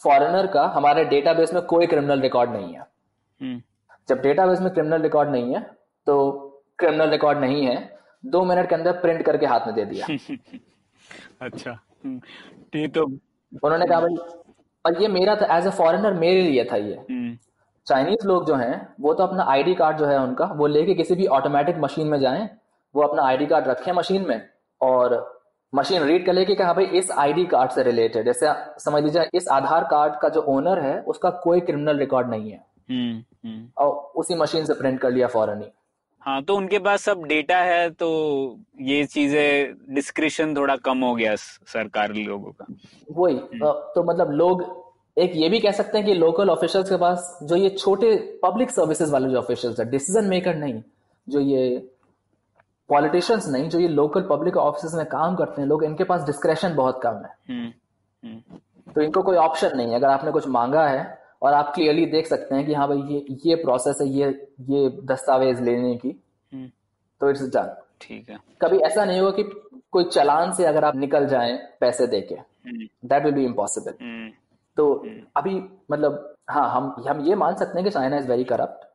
फॉरेनर 0.05 0.47
का 0.47 0.63
हमारे 0.67 1.05
डेटाबेस 1.05 1.55
में 1.55 1.63
कोई 1.63 1.87
क्रिमिनल 1.87 2.21
रिकॉर्ड 2.21 2.51
नहीं 2.51 2.75
है। 2.75 2.81
हम्म। 2.81 3.63
जब 4.09 4.21
डेटाबेस 4.21 4.61
में 4.61 4.73
क्रिमिनल 4.73 5.03
रिकॉर्ड 5.03 5.31
नहीं 5.31 5.55
है 5.55 5.61
तो 6.07 6.31
क्रिमिनल 6.79 7.11
रिकॉर्ड 7.11 7.39
नहीं 7.39 7.67
है। 7.67 7.99
दो 8.27 8.45
मिनट 8.45 8.69
के 8.69 8.75
अंदर 8.75 8.93
प्रिंट 8.93 9.23
करके 9.23 9.47
हाथ 9.47 9.61
में 9.67 9.75
दे 9.75 9.85
दिया। 9.85 10.07
अच्छा। 11.47 11.71
हम्म, 12.05 12.21
ये 12.75 12.89
तो 12.89 13.07
उन्होंने 13.65 13.87
कहा 13.87 14.01
भाई 14.01 14.15
और 14.85 15.03
ये 15.03 15.09
मेरा 15.09 15.35
था 15.37 15.57
एज 15.57 15.67
ए 15.67 15.71
फॉरेनर 15.71 16.13
मेरे 16.15 16.43
लिए 16.43 16.65
था 16.65 16.77
ये. 16.77 16.95
हम्म। 17.11 17.37
चाइनीज़ 17.87 18.27
लोग 18.29 18.47
जो 18.47 18.55
हैं 18.55 18.95
वो 19.01 19.15
तो 19.15 19.25
अपना 19.25 19.45
आईडी 19.45 19.75
कार्ड 19.75 19.97
जो 19.97 20.07
है 20.07 20.19
उनका 20.19 20.45
वो 20.57 20.67
लेके 20.67 20.95
किसी 20.95 21.15
भी 21.15 21.27
ऑटोमेटिक 21.39 21.79
मशीन 21.79 22.09
में 22.09 22.19
जाएँ 22.21 22.49
वो 22.95 23.03
अपना 23.03 23.23
आईडी 23.23 23.47
कार्ड 23.47 23.69
रखें 23.69 23.93
मशीन 23.93 24.27
में 24.29 24.41
और 24.81 25.15
मशीन 25.75 26.03
रीड 26.03 26.27
कर 26.27 26.33
लेके 26.33 26.55
कहा 26.55 26.73
भाई 26.73 26.85
इस 26.85 27.11
आईडी 27.11 27.45
कार्ड 27.47 27.71
से 27.71 27.83
रिलेटेड 27.83 28.27
जैसे 28.27 28.53
समझ 28.81 29.03
लीजिए 29.03 29.29
इस 29.35 29.49
आधार 29.49 29.85
कार्ड 29.85 30.15
का 30.15 30.29
जो 30.29 30.41
ओनर 30.49 30.79
है 30.79 31.01
उसका 31.03 31.31
कोई 31.45 31.61
क्रिमिनल 31.61 31.99
रिकॉर्ड 31.99 32.31
नहीं 32.31 32.51
है। 32.51 32.65
हम्म 32.91 33.23
हम्म। 33.45 33.69
और 33.79 33.91
उसी 34.17 34.35
मशीन 34.35 34.65
से 34.65 34.75
प्रिंट 34.75 35.01
कर 35.01 35.11
लिया 35.11 35.27
फॉरन 35.27 35.61
ही। 35.63 35.71
हाँ 36.23 36.43
तो 36.43 36.57
उनके 36.57 36.79
पास 36.79 37.03
सब 37.03 37.23
डेटा 37.25 37.59
है 37.59 37.89
तो 37.93 38.09
ये 38.81 39.05
चीज़ें 39.07 39.95
डिस्क्रिशन 39.95 40.55
थोड़ा 40.57 40.77
कम 40.79 41.05
हो 41.05 41.15
गया 41.15 41.35
सरकार 41.37 42.13
लोगों 42.15 42.51
का। 42.53 42.67
वही 43.13 43.35
तो 43.95 44.03
मतलब 44.03 44.31
लोग 44.33 44.65
एक 45.17 45.33
ये 45.37 45.49
भी 45.49 45.61
कह 45.61 45.71
सकते 45.73 45.99
हैं 45.99 46.07
कि 46.07 46.15
लोकल 46.15 46.51
ऑफिशियल्स 46.51 46.91
के 46.91 46.97
पास 46.97 47.39
जो 47.43 47.57
ये 47.57 47.71
छोटे 47.71 48.15
पब्लिक 48.43 48.71
सर्विसेज़ 48.71 49.13
वाले 49.13 49.31
जो 49.31 49.39
ऑफिशियल्स 49.39 49.81
है 49.81 49.89
डिसीज़न 49.91 50.29
मेकर 50.29 50.55
नहीं 50.57 50.83
जो 51.29 51.41
ये 51.41 51.79
पॉलिटिशियंस 52.91 53.49
नहीं 53.49 53.69
जो 53.69 53.79
ये 53.81 53.89
लोकल 53.89 54.23
पब्लिक 54.31 54.57
ऑफ़िस 54.57 54.95
में 54.95 55.05
काम 55.07 55.37
करते 55.37 55.61
हैं 55.61 55.69
लोग 55.69 55.85
इनके 55.85 56.05
पास 56.05 56.25
डिस्क्रेशन 56.27 56.75
बहुत 56.75 57.01
कम 57.03 57.17
है। 57.17 57.35
हम्म 57.49 57.73
हम्म। 58.23 58.93
तो 58.93 59.01
इनको 59.01 59.23
कोई 59.23 59.37
ऑप्शन 59.37 59.77
नहीं 59.77 59.89
है। 59.89 59.95
अगर 59.95 60.09
आपने 60.09 60.31
कुछ 60.33 60.47
मांगा 60.49 60.87
है 60.89 61.20
और 61.43 61.55
आप 61.55 61.73
क्लियरली 61.75 62.07
देख 62.07 62.27
सकते 62.27 62.55
हैं 62.55 62.67
कि 62.67 62.75
हाँ 62.75 62.89
भाई 62.89 63.15
ये 63.15 63.25
ये 63.47 63.55
प्रोसेस 63.57 63.99
है 64.01 64.09
ये 64.09 64.29
ये 64.71 64.89
दस्तावेज़ 65.05 65.63
लेने 65.63 65.95
की। 65.97 66.09
हम्म, 66.53 66.67
तो 67.21 67.31
इट्स 67.31 67.43
डन 67.57 67.75
ठीक 68.01 68.31
है। 68.31 68.39
कभी 68.63 68.79
ऐसा 68.81 69.05
नहीं 69.05 69.21
होगा 69.21 69.31
कि 69.33 69.43
कोई 69.93 70.05
चलान 70.07 70.53
से 70.53 70.65
अगर 70.65 70.85
आप 70.85 70.97
निकल 70.97 71.27
जाएँ 71.27 71.57
पैसे 71.81 72.07
दे 72.07 72.21
के 72.23 72.35
दैट 73.07 73.25
विल 73.25 73.35
बी 73.35 73.45
इम्पॉसिबल 73.45 73.95
हम्म। 74.01 74.31
तो 74.77 74.93
अभी 75.37 75.55
मतलब 75.91 76.35
हाँ 76.51 76.69
हम 76.71 76.95
हम 77.09 77.21
ये 77.21 77.35
मान 77.37 77.55
सकते 77.55 77.79
हैं 77.79 77.85
कि 77.85 77.91
चाइना 77.91 78.17
इज़ 78.19 78.29
वेरी 78.29 78.45
करप्ट 78.45 78.87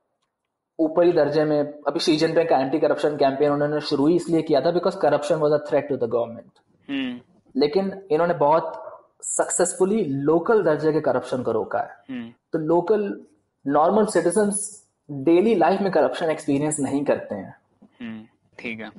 ऊपरी 0.79 1.11
दर्जे 1.13 1.43
में 1.45 1.59
अभी 1.87 1.99
शी 1.99 2.15
जिनपिंग 2.17 2.47
का 2.49 2.57
एंटी 2.59 2.79
करप्शन 2.79 3.15
कैंपेन 3.17 3.51
उन्होंने 3.51 3.79
शुरू 3.81 4.07
ही 4.07 4.15
इसलिए 4.15 4.41
किया 4.41 4.61
था 4.61 4.71
because 4.71 4.97
corruption 4.99 5.35
was 5.35 5.53
a 5.53 5.57
threat 5.69 5.87
to 5.89 5.97
the 5.97 6.09
government 6.09 6.51
हम्म। 6.89 7.19
लेकिन 7.55 7.91
इन्होंने 8.11 8.33
बहुत 8.33 8.81
सक्सेसफुली 9.25 10.03
लोकल 10.03 10.63
दर्जे 10.63 10.93
के 10.93 11.01
करप्शन 11.01 11.43
को 11.43 11.51
रोका 11.51 11.79
है। 11.79 11.89
हम्म। 12.09 12.33
तो 12.53 12.59
local 12.59 13.21
normal 13.67 14.05
citizens 14.05 14.85
daily 15.11 15.55
life 15.55 15.81
में 15.81 15.91
करप्शन 15.91 16.29
एक्सपीरियंस 16.29 16.79
नहीं 16.79 17.05
करते 17.05 17.35
हैं। 17.35 17.55
हम्म, 18.01 18.25
ठीक 18.59 18.79
है। 18.79 18.91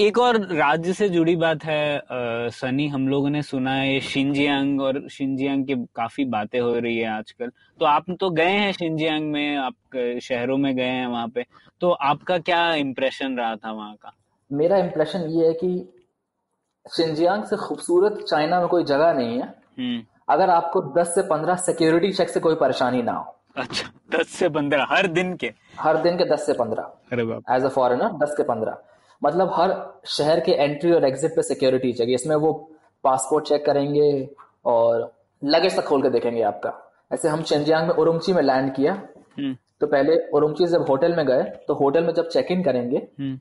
एक 0.00 0.18
और 0.18 0.54
राज्य 0.54 0.92
से 0.92 1.08
जुड़ी 1.08 1.36
बात 1.36 1.64
है 1.64 1.98
अ, 1.98 2.04
सनी 2.48 2.88
हम 2.88 3.08
लोगों 3.08 3.30
ने 3.30 3.42
सुना 3.42 3.74
है 3.74 4.00
शिंजियांग 4.00 4.80
और 4.80 5.08
शिनजियांग 5.08 5.66
की 5.66 5.74
काफ़ी 5.74 6.24
बातें 6.24 6.60
हो 6.60 6.78
रही 6.78 6.98
है 6.98 7.18
आजकल। 7.18 7.48
तो 7.48 7.84
आप 7.84 8.04
तो 8.20 8.30
गए 8.30 8.50
हैं 8.50 8.72
शिनजियांग 8.72 9.32
में 9.32 9.56
आप 9.56 9.74
शहरों 10.22 10.56
में 10.56 10.76
गए 10.76 10.82
हैं 10.82 11.06
वहाँ 11.06 11.28
पे। 11.28 11.46
तो 11.80 11.90
आपका 11.90 12.38
क्या 12.38 12.74
इम्प्रेशन 12.74 13.36
रहा 13.38 13.56
था 13.56 13.72
वहाँ 13.72 13.94
का? 13.94 14.14
मेरा 14.52 14.76
इम्प्रेशन 14.76 15.20
ये 15.20 15.46
है 15.46 15.52
कि 15.52 15.92
शिंजियांग 16.96 17.44
से 17.44 17.56
खूबसूरत 17.56 18.12
चाइना 18.12 18.60
में 18.60 18.68
कोई 18.68 18.84
जगह 18.84 19.12
नहीं 19.12 19.40
है। 19.40 19.61
अगर 20.28 20.50
आपको 20.50 20.80
10 20.94 21.14
से 21.14 21.22
15 21.28 21.56
सिक्योरिटी 21.60 22.12
चेक 22.12 22.28
से 22.28 22.40
कोई 22.40 22.54
परेशानी 22.54 23.02
ना 23.02 23.12
हो। 23.12 23.34
अच्छा 23.56 23.88
दस 24.16 24.28
से 24.28 24.48
पंद्रह 24.48 24.86
हर 24.90 25.06
दिन 25.06 25.34
के? 25.36 25.52
हर 25.80 25.96
दिन 26.02 26.16
के 26.18 26.24
10 26.24 26.46
से 26.46 26.52
15 26.52 27.54
एज 27.56 27.64
अ 27.64 27.68
फॉरेनर 27.68 28.12
10 28.22 28.34
के 28.36 28.42
15 28.42 28.76
मतलब 29.22 29.52
हर 29.54 29.74
शहर 30.08 30.40
के 30.40 30.52
एंट्री 30.52 30.92
और 30.92 31.04
एग्जिट 31.04 31.30
पे 31.36 31.42
सिक्योरिटी 31.42 31.92
चेक 31.92 32.08
इसमें 32.10 32.36
वो 32.36 32.52
पासपोर्ट 33.04 33.44
चेक 33.48 33.64
करेंगे 33.66 34.08
और 34.72 35.10
लगेज 35.42 35.76
तक 35.76 35.84
खोल 35.84 36.02
के 36.02 36.08
देखेंगे 36.10 36.42
आपका। 36.42 36.72
ऐसे 37.12 37.28
हम 37.28 37.42
शेंजियांग 37.42 37.88
में 37.88 37.94
उरुमची 37.94 38.32
में 38.32 38.42
लैंड 38.42 38.74
किया। 38.74 38.92
हम्म। 39.38 39.56
तो 39.80 39.86
पहले 39.86 40.16
उरुमची 40.34 40.66
जब 40.66 40.86
होटल 40.88 41.14
में 41.16 41.26
गए 41.26 41.42
तो 41.68 41.74
होटल 41.74 42.04
में 42.04 42.12
जब 42.14 42.28
चेक 42.28 42.50
इन 42.50 42.62
करेंगे 42.62 42.96
हम्म। 42.96 43.38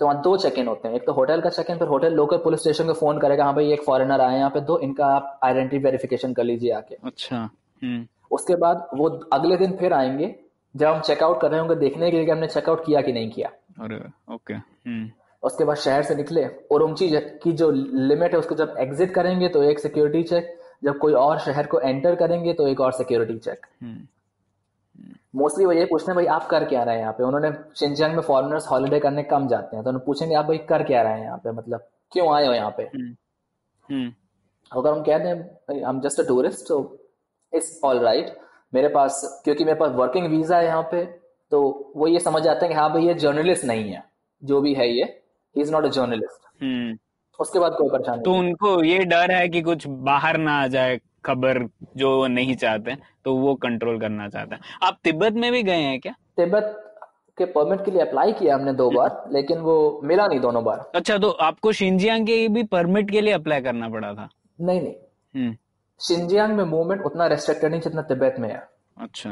तो 0.00 0.06
वहाँ 0.06 0.20
दो 0.22 0.36
चेक 0.36 0.58
इन 0.58 0.66
होते 0.68 0.88
हैं। 0.88 0.94
एक 0.94 1.06
तो 1.06 1.12
होटल 1.12 1.40
का 1.40 1.50
चेक 1.50 1.70
इन 1.70 1.78
फिर 1.78 1.88
होटल 1.88 2.14
लोकल 2.14 2.36
पुलिस 2.44 2.60
स्टेशन 2.60 2.86
को 2.86 2.92
फ़ोन 2.94 3.18
करेगा 3.18 3.44
हाँ 3.44 3.54
भाई 3.54 3.72
एक 3.72 3.82
फॉरेनर 3.82 4.20
आए 4.20 4.38
यहाँ 4.38 4.50
पे 4.50 4.60
दो 4.60 4.78
इनका 4.78 5.06
आप 5.06 5.38
आइडेंटिटी 5.44 5.82
वेरिफिकेशन 5.84 6.32
कर 6.34 6.44
लीजिए 6.44 6.70
आके। 6.72 6.96
अच्छा 7.04 7.36
हम्म। 7.36 8.06
उसके 8.30 8.56
बाद 8.56 8.88
वो 8.94 9.08
अगले 9.32 9.56
दिन 9.56 9.76
फिर 9.76 9.92
आएँगे 9.92 10.34
जब 10.74 10.86
हम 10.86 11.00
चेकआउट 11.00 11.40
कर 11.40 11.50
रहे 11.50 11.60
होंगे 11.60 11.74
देखने 11.76 12.10
के 12.10 12.16
लिए 12.16 12.24
कि 12.26 12.30
हमने 12.30 12.46
चेकआउट 12.46 12.84
किया 12.86 13.00
कि 13.00 13.12
नहीं 13.12 13.30
किया। 13.30 13.48
अरे 13.80 14.00
ओके 14.34 14.54
हम्म। 14.54 15.10
उसके 15.42 15.64
बाद 15.64 15.76
शहर 15.76 16.02
से 16.02 16.14
निकले 16.14 16.46
उरुमची 16.70 17.08
की 17.42 17.52
जो 17.52 17.70
लिमिट 17.70 18.32
है 18.32 18.38
उसको 18.38 18.54
जब 18.54 18.74
एग्जिट 18.78 19.14
करेंगे 19.14 19.48
तो 19.48 19.62
एक 19.62 19.78
सिक्योरिटी 19.78 20.22
चेक 20.22 20.54
जब 20.84 20.98
कोई 20.98 21.12
और 21.14 21.38
शहर 21.38 21.66
को 21.66 21.80
एंटर 21.80 22.14
करेंगे 22.14 22.52
तो 22.52 22.66
एक 22.68 22.80
और 22.80 22.92
सिक्योरिटी 22.92 23.38
चेक 23.38 23.66
हम्म। 23.82 24.06
मोस्टली 25.34 25.64
वो 25.64 25.72
ये 25.72 25.84
पूछते 25.84 26.10
हैं 26.10 26.14
भाई 26.16 26.26
आप 26.34 26.46
कर 26.48 26.64
क्या 26.64 26.82
रहे 26.82 26.94
हैं 26.94 27.00
यहाँ 27.02 27.12
पे? 27.12 27.24
उन्होंने 27.24 27.50
शिनजियांग 27.76 28.14
में 28.14 28.22
फॉरेनर्स 28.22 28.68
हॉलिडे 28.70 28.98
करने 29.00 29.22
कम 29.24 29.48
जाते 29.48 29.76
हैं। 29.76 29.84
तो 29.84 29.90
उन्हें 29.90 30.04
पूछेंगे 30.04 30.34
आप 30.34 30.44
भाई 30.44 30.58
कर 30.68 30.82
क्या 30.82 31.02
रहे 31.02 31.12
हैं 31.12 31.24
यहाँ 31.24 31.38
पे? 31.38 31.52
मतलब 31.52 31.86
क्यों 32.12 32.34
आए 32.34 32.46
हो 32.46 32.52
यहाँ 32.52 32.70
पे? 32.76 32.82
हम्म। 32.94 33.14
हम्म। 33.88 34.12
अगर 34.72 34.90
हम 34.90 35.02
कहते 35.02 35.28
हैं 35.28 35.40
I 35.70 35.90
am 35.90 36.00
just 36.00 36.20
a 36.20 36.26
tourist 36.28 36.68
तो 36.68 36.78
इट्स 37.52 37.80
ऑल 37.84 37.98
राइट 37.98 38.34
मेरे 38.72 38.88
पास 38.88 39.20
क्योंकि 39.44 39.64
मेरे 39.64 39.78
पास 39.80 39.90
वर्किंग 39.94 40.26
वीज़ा 40.28 40.58
है 40.58 40.64
यहाँ 40.64 40.82
पे 40.92 41.04
तो 41.52 41.60
वो 41.96 42.06
ये 42.06 42.20
समझ 42.20 42.42
जाते 42.42 42.66
हैं 42.66 42.74
कि 42.74 42.80
हाँ 42.80 42.90
भाई 42.92 43.06
ये 43.06 43.14
जर्नलिस्ट 43.14 43.64
नहीं 43.64 43.90
है। 43.90 44.02
जो 44.42 44.60
भी 44.60 44.74
है 44.74 44.88
ये 44.88 45.04
ही 45.56 45.62
इज़ 45.62 45.72
नॉट 45.72 45.84
अ 45.84 45.88
जर्नलिस्ट 45.88 47.00
उसके 47.38 47.58
बाद 47.58 47.74
कोई 47.78 47.88
परेशानी 47.88 48.22
तो 48.22 48.32
उनको 48.34 48.82
ये 48.84 48.98
डर 49.04 49.30
है 49.30 49.48
कि 49.48 49.62
कुछ 49.62 49.86
बाहर 50.08 50.36
ना 50.38 50.62
आ 50.62 50.66
जाए 50.66 50.98
खबर 51.24 51.62
जो 51.96 52.26
नहीं 52.28 52.54
चाहते 52.56 52.96
तो 53.24 53.34
वो 53.36 53.54
कंट्रोल 53.56 54.00
करना 54.00 54.28
चाहते 54.28 54.54
हैं। 54.54 54.62
आप 54.82 54.98
तिब्बत 55.04 55.32
में 55.34 55.50
भी 55.52 55.62
गए 55.62 55.82
हैं 55.82 56.00
क्या? 56.00 56.14
तिब्बत 56.36 56.80
के 57.38 57.44
परमिट 57.46 57.84
के 57.84 57.90
लिए 57.90 58.00
अप्लाई 58.02 58.32
किया 58.32 58.54
हमने 58.54 58.72
दो 58.72 58.90
बार 58.90 59.24
लेकिन 59.32 59.58
वो 59.58 60.00
मिला 60.04 60.26
नहीं 60.26 60.40
दोनों 60.40 60.64
बार। 60.64 60.90
अच्छा 60.94 61.16
तो 61.18 61.30
आपको 61.42 61.72
शिंजियांग 61.72 62.26
के 62.26 62.36
भी 62.48 62.62
परमिट 62.72 63.10
के 63.10 63.20
लिए 63.20 63.32
अप्लाई 63.32 63.60
करना 63.60 63.88
पड़ा 63.88 64.12
था? 64.14 64.28
नहीं 64.60 64.80
नहीं। 64.80 64.94
हम्म। 65.34 65.56
शिनजियांग 66.00 66.56
में 66.56 66.64
मूवमेंट 66.64 67.02
उतना 67.02 67.26
रेस्ट्रिक्टेड 67.26 67.70
नहीं 67.70 67.80
जितना 67.80 68.02
तिब्बत 68.02 68.36
में 68.38 68.48
है। 68.48 68.62
अच्छा 68.98 69.30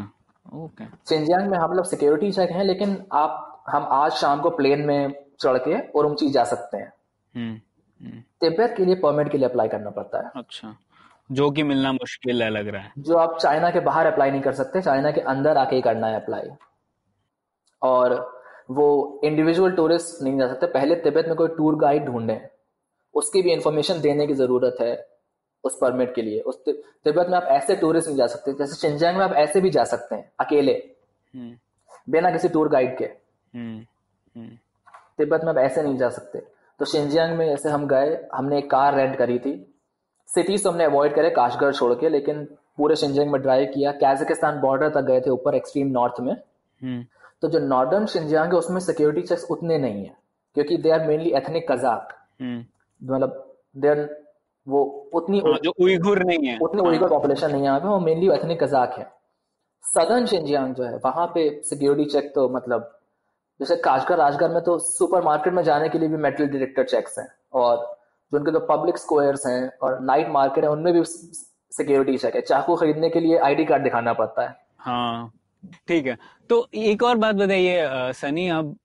ओके 0.57 0.84
शिनजियांग 1.09 1.49
में 1.51 1.59
हम 1.59 1.72
लोग 1.72 1.86
सिक्योरिटी 1.86 2.30
चेक 2.32 2.51
हैं 2.51 2.64
लेकिन 2.64 2.97
आप 3.12 3.64
हम 3.68 3.86
आज 3.93 4.12
शाम 4.12 4.40
को 4.40 4.51
प्लेन 4.51 4.80
में 4.80 5.14
चढ़ 5.40 5.59
के 5.59 5.74
और 5.74 6.05
उरुमची 6.05 6.28
जा 6.30 6.45
सकते 6.45 6.76
हैं। 6.76 6.93
हम्म 7.34 7.53
हम्म, 8.01 8.20
तिब्बत 8.40 8.74
के 8.76 8.84
लिए 8.84 8.95
परमिट 8.95 9.30
के 9.32 9.38
लिए 9.38 9.49
अप्लाई 9.49 9.68
करना 9.68 9.90
पड़ता 9.90 10.18
है। 10.18 10.30
अच्छा। 10.36 10.74
जो 11.33 11.51
कि 11.51 11.62
मिलना 11.62 11.93
मुश्किल 11.93 12.43
है 12.43 12.51
लग 12.51 12.68
रहा 12.68 12.83
है। 12.83 12.93
जो 12.99 13.16
आप 13.16 13.39
चाइना 13.39 13.70
के 13.70 13.81
बाहर 13.81 14.07
अप्लाई 14.07 14.31
नहीं 14.31 14.41
कर 14.41 14.53
सकते 14.53 14.83
चाइना 14.83 15.11
के 15.11 15.20
अंदर 15.20 15.57
आके 15.57 15.77
ही 15.77 15.83
करना 15.83 16.07
है 16.07 16.16
अप्लाई 16.16 16.49
और 17.83 18.37
वो 18.70 19.20
इंडिविजुअल 19.25 19.73
टूरिस्ट 19.73 20.23
नहीं 20.23 20.39
जा 20.39 20.49
सकते। 20.49 20.66
पहले 20.66 20.95
तिब्बत 20.95 21.25
में 21.27 21.35
कोई 21.35 21.49
टूर 21.49 21.77
गाइड 21.77 22.05
ढूंढे। 22.05 22.49
उसकी 23.14 23.43
भी 23.43 23.53
इंफॉर्मेशन 23.53 24.01
देने 24.01 24.27
की 24.27 24.35
ज़रूरत 24.35 24.77
है 24.81 25.09
उस 25.64 25.79
परमिट 25.81 26.14
के 26.14 26.23
लिए। 26.23 26.41
उस 26.41 26.64
तिब्बत 27.05 27.27
में 27.29 27.37
आप 27.37 27.45
ऐसे 27.45 27.77
टूरिस्ट 27.77 28.09
नहीं 28.09 28.18
जा 28.18 28.27
सकते 28.27 28.53
जैसे 28.53 28.75
शिंजांग 28.75 29.16
में 29.16 29.25
आप 29.25 29.33
ऐसे 29.33 29.61
भी 29.61 29.70
जा 29.70 29.85
सकते 29.85 30.14
हैं 30.14 30.33
अकेले। 30.41 30.91
हम्म। 31.35 31.57
बिना 32.12 32.31
किसी 32.31 32.49
टूर 32.49 32.68
गाइड 32.68 32.99
के। 32.99 33.05
हम्म। 33.55 33.87
हम्म। 34.41 34.51
तिब्बत 35.18 35.41
में 35.45 35.51
आप 35.51 35.59
ऐसे 35.59 35.83
नहीं 35.83 35.97
जा 35.97 36.09
सकते। 36.09 36.39
तो 36.79 36.85
शिंजियांग 36.85 37.37
में 37.37 37.47
जैसे 37.47 37.68
हम 37.68 37.87
गए 37.87 38.29
हमने 38.35 38.59
एक 38.59 38.70
कार 38.70 38.95
रेंट 38.95 39.16
करी 39.16 39.39
थी। 39.39 39.72
सिटीज़ 40.35 40.64
तो 40.64 40.70
हमने 40.70 40.85
अवॉइड 40.85 41.14
करे 41.14 41.30
काशगढ़ 41.30 41.72
छोड़ 41.74 41.93
के 41.95 42.09
लेकिन 42.09 42.45
पूरे 42.78 42.97
शिंजियांग 42.97 43.30
में 43.33 43.41
ड्राइव 43.43 43.70
किया। 43.74 43.93
कैजाकिस्तान 43.95 44.61
बॉर्डर 44.61 44.89
तक 44.91 45.05
गए 45.07 45.20
थे 45.20 45.30
ऊपर 45.30 45.55
एक्सट्रीम 45.55 45.89
नॉर्थ 45.91 46.20
में। 46.20 46.33
हम्म। 46.33 47.05
तो 47.43 47.49
जो 47.49 47.59
नॉर्दर्न 47.61 48.07
शिंजियांग 48.07 48.53
है 48.53 48.59
उसमें 48.59 48.80
सिक्योरिटी 48.80 49.26
चेक्स 49.28 49.47
उतने 49.51 49.78
नहीं 49.78 50.05
है 50.05 50.14
क्योंकि 50.57 50.76
they 50.78 50.91
are 50.91 51.07
mainly 51.07 51.30
ethnic 51.37 51.70
Kazakh 51.70 52.09
मतलब 52.43 53.45
देन 53.76 54.09
वो 54.66 54.83
उतनी 55.14 55.39
हाँ, 55.41 55.59
जो 55.62 55.72
उइगुर 55.80 56.22
नहीं 56.24 56.47
है। 56.47 56.59
उतनी 56.62 56.83
उइगर 56.83 57.09
पॉपुलेशन 57.09 57.51
नहीं 57.51 57.61
है 57.61 57.66
यहाँ 57.66 57.80
पे 57.80 57.89
वो 57.89 57.99
मेनली 58.01 58.30
एथनिक 58.33 58.62
कजाक 58.62 58.99
है। 58.99 59.11
सदर्न 59.85 60.26
शिंजियांग 60.26 60.74
जो 60.74 60.85
है 60.85 60.97
वहाँ 61.05 61.26
पे 61.35 61.49
सिक्योरिटी 61.64 62.11
चेक 62.11 62.33
तो 62.35 62.49
मतलब 62.49 62.91
जैसे 63.61 63.76
काशगर 63.85 64.16
राजगर 64.18 64.51
में 64.51 64.62
तो 64.64 64.78
सुपरमार्केट 64.80 65.55
में 65.55 65.62
जाने 65.62 65.89
के 65.89 65.99
लिए 65.99 66.09
भी 66.09 66.16
मेटल 66.18 66.47
डिटेक्टर 66.49 66.85
चेक्स 66.85 67.18
हैं 67.18 67.26
और 67.55 67.85
जो 68.33 68.39
उनके 68.39 68.53
जो 68.53 68.61
पब्लिक 68.70 68.99
स्क्वायर्स 68.99 69.47
हैं 69.47 69.70
और 69.83 70.01
नाइट 70.03 70.28
मार्केट 70.30 70.64
है 70.64 70.70
उनमें 70.70 70.93
भी 70.95 71.03
सिक्योरिटी 71.05 72.16
चेक 72.18 72.35
है। 72.35 72.41
चाकू 72.43 72.76
खरीदने 72.76 73.09
के 73.11 73.20
लिए 73.20 73.39
आईडी 73.41 73.64
कार्ड 73.64 73.83
दिखाना 73.83 74.12
पड़ता 74.12 74.43
है। 74.43 74.57
हाँ 74.78 75.33
ठीक 75.89 76.07
है। 76.07 76.16
तो 76.51 76.66
एक 76.74 77.03
और 77.03 77.16
बात 77.16 77.35
बताइए 77.35 78.12
सनी 78.14 78.49
अब 78.51 78.76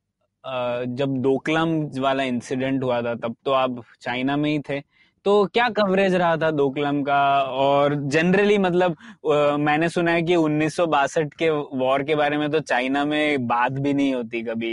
जब 0.89 1.17
डोकलाम 1.21 1.79
वाला 1.99 2.23
इंसिडेंट 2.23 2.83
हुआ 2.83 3.01
था 3.01 3.13
तब 3.15 3.35
तो 3.45 3.51
आप 3.53 3.81
चाइना 4.01 4.35
में 4.37 4.49
ही 4.49 4.59
थे। 4.69 4.79
तो 5.25 5.45
क्या 5.53 5.67
कवरेज 5.69 6.13
रहा 6.15 6.35
था 6.37 6.49
डोकलाम 6.51 7.01
का? 7.03 7.41
और 7.43 7.95
जनरली 7.95 8.57
मतलब 8.57 8.95
अ, 9.31 9.57
मैंने 9.57 9.89
सुना 9.89 10.11
है 10.11 10.21
कि 10.21 10.35
1962 10.35 11.33
के 11.39 11.49
वॉर 11.49 12.03
के 12.03 12.15
बारे 12.15 12.37
में 12.37 12.49
तो 12.51 12.59
चाइना 12.61 13.03
में 13.05 13.47
बात 13.47 13.71
भी 13.71 13.93
नहीं 13.93 14.13
होती 14.15 14.41
कभी। 14.43 14.71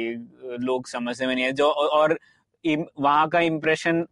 लोग 0.67 0.87
समझते 0.87 1.27
में 1.27 1.35
नहीं 1.35 1.45
है। 1.45 1.53
जो 1.53 1.69
और 1.69 2.19
वहाँ 2.65 3.29
का 3.29 3.41
इम्प्रेशन 3.41 4.07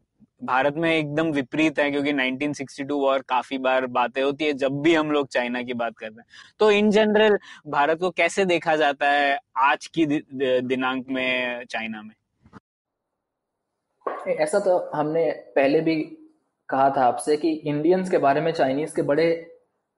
भारत 0.45 0.75
में 0.77 0.91
एकदम 0.91 1.31
विपरीत 1.33 1.79
है 1.79 1.91
क्योंकि 1.91 2.13
1962 2.13 2.99
वॉर 3.01 3.19
काफ़ी 3.19 3.59
बार 3.59 3.87
बातें 3.87 4.23
होती 4.23 4.45
है 4.45 4.53
जब 4.53 4.81
भी 4.81 4.95
हम 4.95 5.11
लोग 5.11 5.29
चाइना 5.29 5.63
की 5.63 5.75
बात 5.75 5.97
करते 5.99 6.21
हैं। 6.21 6.27
तो 6.59 6.71
इन 6.71 6.91
जनरल 6.91 7.39
भारत 7.67 7.99
को 7.99 8.11
कैसे 8.11 8.45
देखा 8.45 8.77
जाता 8.77 9.11
है 9.11 9.39
आज 9.57 9.87
की 9.87 10.07
दिनांक 10.07 11.07
में 11.09 11.65
चाइना 11.65 12.03
में? 12.03 12.15
ऐसा 14.29 14.59
तो 14.59 14.91
हमने 14.95 15.31
पहले 15.31 15.81
भी 15.81 15.97
कहा 16.69 16.91
था 16.91 17.05
आपसे 17.05 17.37
कि 17.37 17.53
इंडियंस 17.53 18.11
के 18.11 18.19
बारे 18.19 18.41
में 18.41 18.53
चाइनीज़ 18.53 18.95
के 18.97 19.03
बड़े 19.03 19.57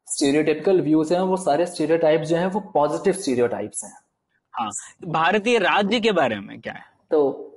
स्टीरियोटिपिकल 0.09 0.80
व्यूज़ 0.80 1.14
हैं 1.14 1.20
वो 1.20 1.36
सारे 1.36 1.66
स्टीरियोटाइप्स 1.66 2.28
जो 2.28 2.36
हैं 2.36 2.47
वो 2.47 2.61
पॉजिटिव 2.61 3.12
स्टीरियोटाइप्स 3.12 3.84
हैं। 3.84 3.92
हाँ 4.55 4.70
भारतीय 5.05 5.59
राज्य 5.59 6.01
के 6.01 6.12
बारे 6.12 6.40
में 6.40 6.61
क्या 6.61 6.72
है? 6.72 6.82
तो 7.11 7.51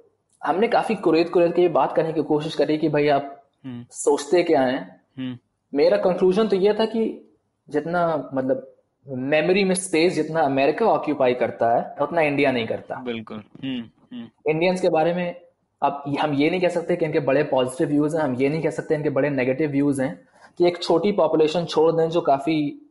हमने 0.43 0.67
काफ़ी 0.67 0.95
कुरेद 0.95 1.29
कुरेद 1.29 1.53
के 1.53 1.67
बात 1.67 1.95
करने 1.95 2.13
की 2.13 2.21
कोशिश 2.21 2.55
करी 2.55 2.77
कि 2.77 2.89
भाई 2.89 3.07
आप 3.07 3.43
हम्म। 3.65 3.85
सोचते 3.91 4.43
क्या 4.43 4.61
हैं? 4.61 5.01
हम्म। 5.17 5.37
मेरा 5.73 5.97
कंक्लूजन 5.97 6.47
तो 6.47 6.55
ये 6.55 6.73
था 6.73 6.85
कि 6.85 7.31
जितना 7.69 8.29
मतलब 8.33 8.73
मेमोरी 9.07 9.63
में 9.63 9.75
स्पेस 9.75 10.13
जितना 10.13 10.41
अमेरिका 10.41 10.85
ऑक्यूपाई 10.85 11.33
करता 11.33 11.75
है 11.77 11.95
उतना 12.01 12.21
इंडिया 12.21 12.51
नहीं 12.51 12.67
करता। 12.67 12.95
बिल्कुल। 12.95 13.43
हम्म 13.63 13.83
हम्म। 14.13 14.51
इंडियंस 14.51 14.81
के 14.81 14.89
बारे 14.89 15.13
में 15.13 15.35
अब 15.81 16.03
हम 16.19 16.33
ये 16.33 16.49
नहीं 16.49 16.61
कह 16.61 16.67
सकते 16.67 16.95
कि 16.95 17.05
इनके 17.05 17.19
बड़े 17.19 17.43
पॉजिटिव 17.43 17.87
व्यूज़ 17.87 18.17
हैं 18.17 18.23
हम 18.23 18.35
ये 18.35 18.49
नहीं 18.49 18.61
कह 18.61 18.69
सकते 18.69 18.95
इनके 18.95 19.09
बड़े 19.09 19.29
नेगेटिव 19.29 19.69
व्यूज़ 19.69 20.01
हैं 20.01 20.27
कि 20.57 20.67
एक 20.67 20.83
छोटी 20.83 21.11
पॉपुलेशन 21.11 21.65
छोड़ 21.65 21.91
दें 21.91 22.09
जो 22.09 22.21
काफ़ी 22.21 22.81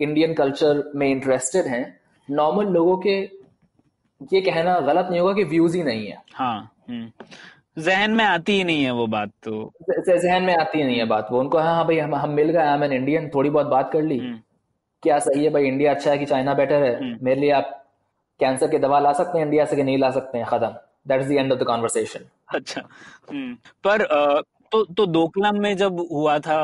इंडियन 0.00 0.34
कल्चर 0.34 0.92
में 0.94 1.08
इंटरेस्टेड 1.08 1.64
हैं। 1.64 2.00
नॉर्मल 2.30 2.66
लोगों 2.66 2.96
के 2.96 3.18
ये 4.32 4.40
कहना 4.40 4.80
गलत 4.80 5.08
नहीं 5.10 5.20
होगा 5.20 5.32
कि 5.32 5.44
व्यूज़ 5.44 5.76
ही 5.76 5.82
नहीं 5.82 6.06
है। 6.06 6.22
हाँ। 6.34 6.72
जहन 6.88 8.10
में 8.10 8.24
आती 8.24 8.52
ही 8.52 8.64
नहीं 8.64 8.84
है 8.84 8.90
वो 8.90 9.06
बात 9.06 9.30
तो। 9.44 9.72
जहन 9.90 10.42
में 10.42 10.54
आती 10.56 10.78
ही 10.78 10.84
नहीं 10.84 10.98
है 10.98 11.04
बात 11.06 11.28
वो। 11.32 11.40
उनको 11.40 11.58
हाँ 11.58 11.74
हाँ 11.74 11.84
भाई 11.86 11.98
हम 11.98 12.14
हम 12.14 12.30
मिल 12.30 12.50
गए 12.50 12.58
आई 12.58 12.84
एन 12.84 12.92
इंडियन 12.92 13.28
थोड़ी 13.34 13.50
बहुत 13.50 13.66
बात 13.66 13.90
कर 13.92 14.02
ली। 14.02 14.18
हम्म। 14.18 14.38
क्या 15.02 15.18
सही 15.18 15.44
है 15.44 15.50
भाई 15.50 15.66
इंडिया 15.66 15.94
अच्छा 15.94 16.10
है 16.10 16.18
कि 16.18 16.26
चाइना 16.26 16.54
बेटर 16.54 16.82
है? 16.82 16.96
हम्म। 16.98 17.24
मेरे 17.24 17.40
लिए 17.40 17.50
आप 17.52 17.70
कैंसर 18.40 18.70
की 18.70 18.78
दवा 18.78 19.00
ला 19.00 19.12
सकते 19.12 19.38
हैं 19.38 19.44
इंडिया 19.46 19.64
से 19.64 19.76
कि 19.76 19.82
नहीं 19.82 19.98
ला 19.98 20.10
सकते 20.10 20.38
हैं? 20.38 20.46
खत्म। 20.46 20.68
That 21.08 21.20
is 21.20 21.28
the 21.28 21.32
end 21.32 21.52
of 21.52 21.58
the 21.60 21.64
conversation 21.64 22.24
अच्छा। 22.54 22.82
हम्म। 23.30 23.54
पर 23.86 24.06
तो 24.72 24.82
तो 24.84 25.04
डोकलाम 25.06 25.58
में 25.62 25.76
जब 25.76 26.00
हुआ 26.12 26.38
था 26.38 26.58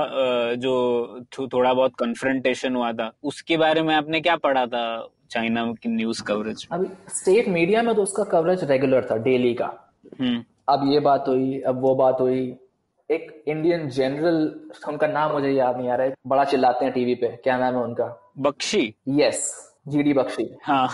जो 0.57 0.73
थोड़ा 1.39 1.73
बहुत 1.73 1.93
कन्फ्रंटेशन 1.99 2.77
हुआ 2.77 2.93
था 2.93 3.11
उसके 3.25 3.57
बारे 3.57 3.83
में 3.83 3.95
आपने 3.95 4.21
क्या 4.21 4.37
पढ़ा 4.37 4.67
था 4.67 4.83
चाइना 5.31 5.65
की 5.83 5.89
न्यूज़ 5.89 6.23
कवरेज 6.23 6.67
अभी 6.73 6.87
स्टेट 7.11 7.49
मीडिया 7.49 7.83
में 7.83 7.95
तो 7.95 8.03
उसका 8.03 8.25
कवरेज 8.33 8.65
रेगुलर 8.71 9.07
था 9.11 9.17
डेली 9.23 9.55
का। 9.55 9.67
हम्म 9.67 9.92
अब 10.69 10.83
ये 10.87 11.01
बात 11.01 11.25
हुई 11.29 11.61
अब 11.61 11.81
वो 11.81 11.95
बात 11.95 12.21
हुई। 12.21 12.41
एक 13.11 13.43
इंडियन 13.49 13.89
जनरल 13.89 14.37
उनका 14.89 15.07
नाम 15.07 15.33
मुझे 15.33 15.51
याद 15.51 15.77
नहीं 15.77 15.89
आ 15.91 15.95
रहा 15.95 16.07
है 16.07 16.15
बड़ा 16.27 16.45
चिल्लाते 16.45 16.85
हैं 16.85 16.95
टीवी 16.95 17.15
पे 17.15 17.29
क्या 17.45 17.57
नाम 17.59 17.75
है 17.75 17.83
उनका? 17.83 18.07
Bakshi. 18.39 18.95
Yes 19.11 19.41
G D 19.89 20.13
Bakshi. 20.13 20.49
हाँ 20.65 20.89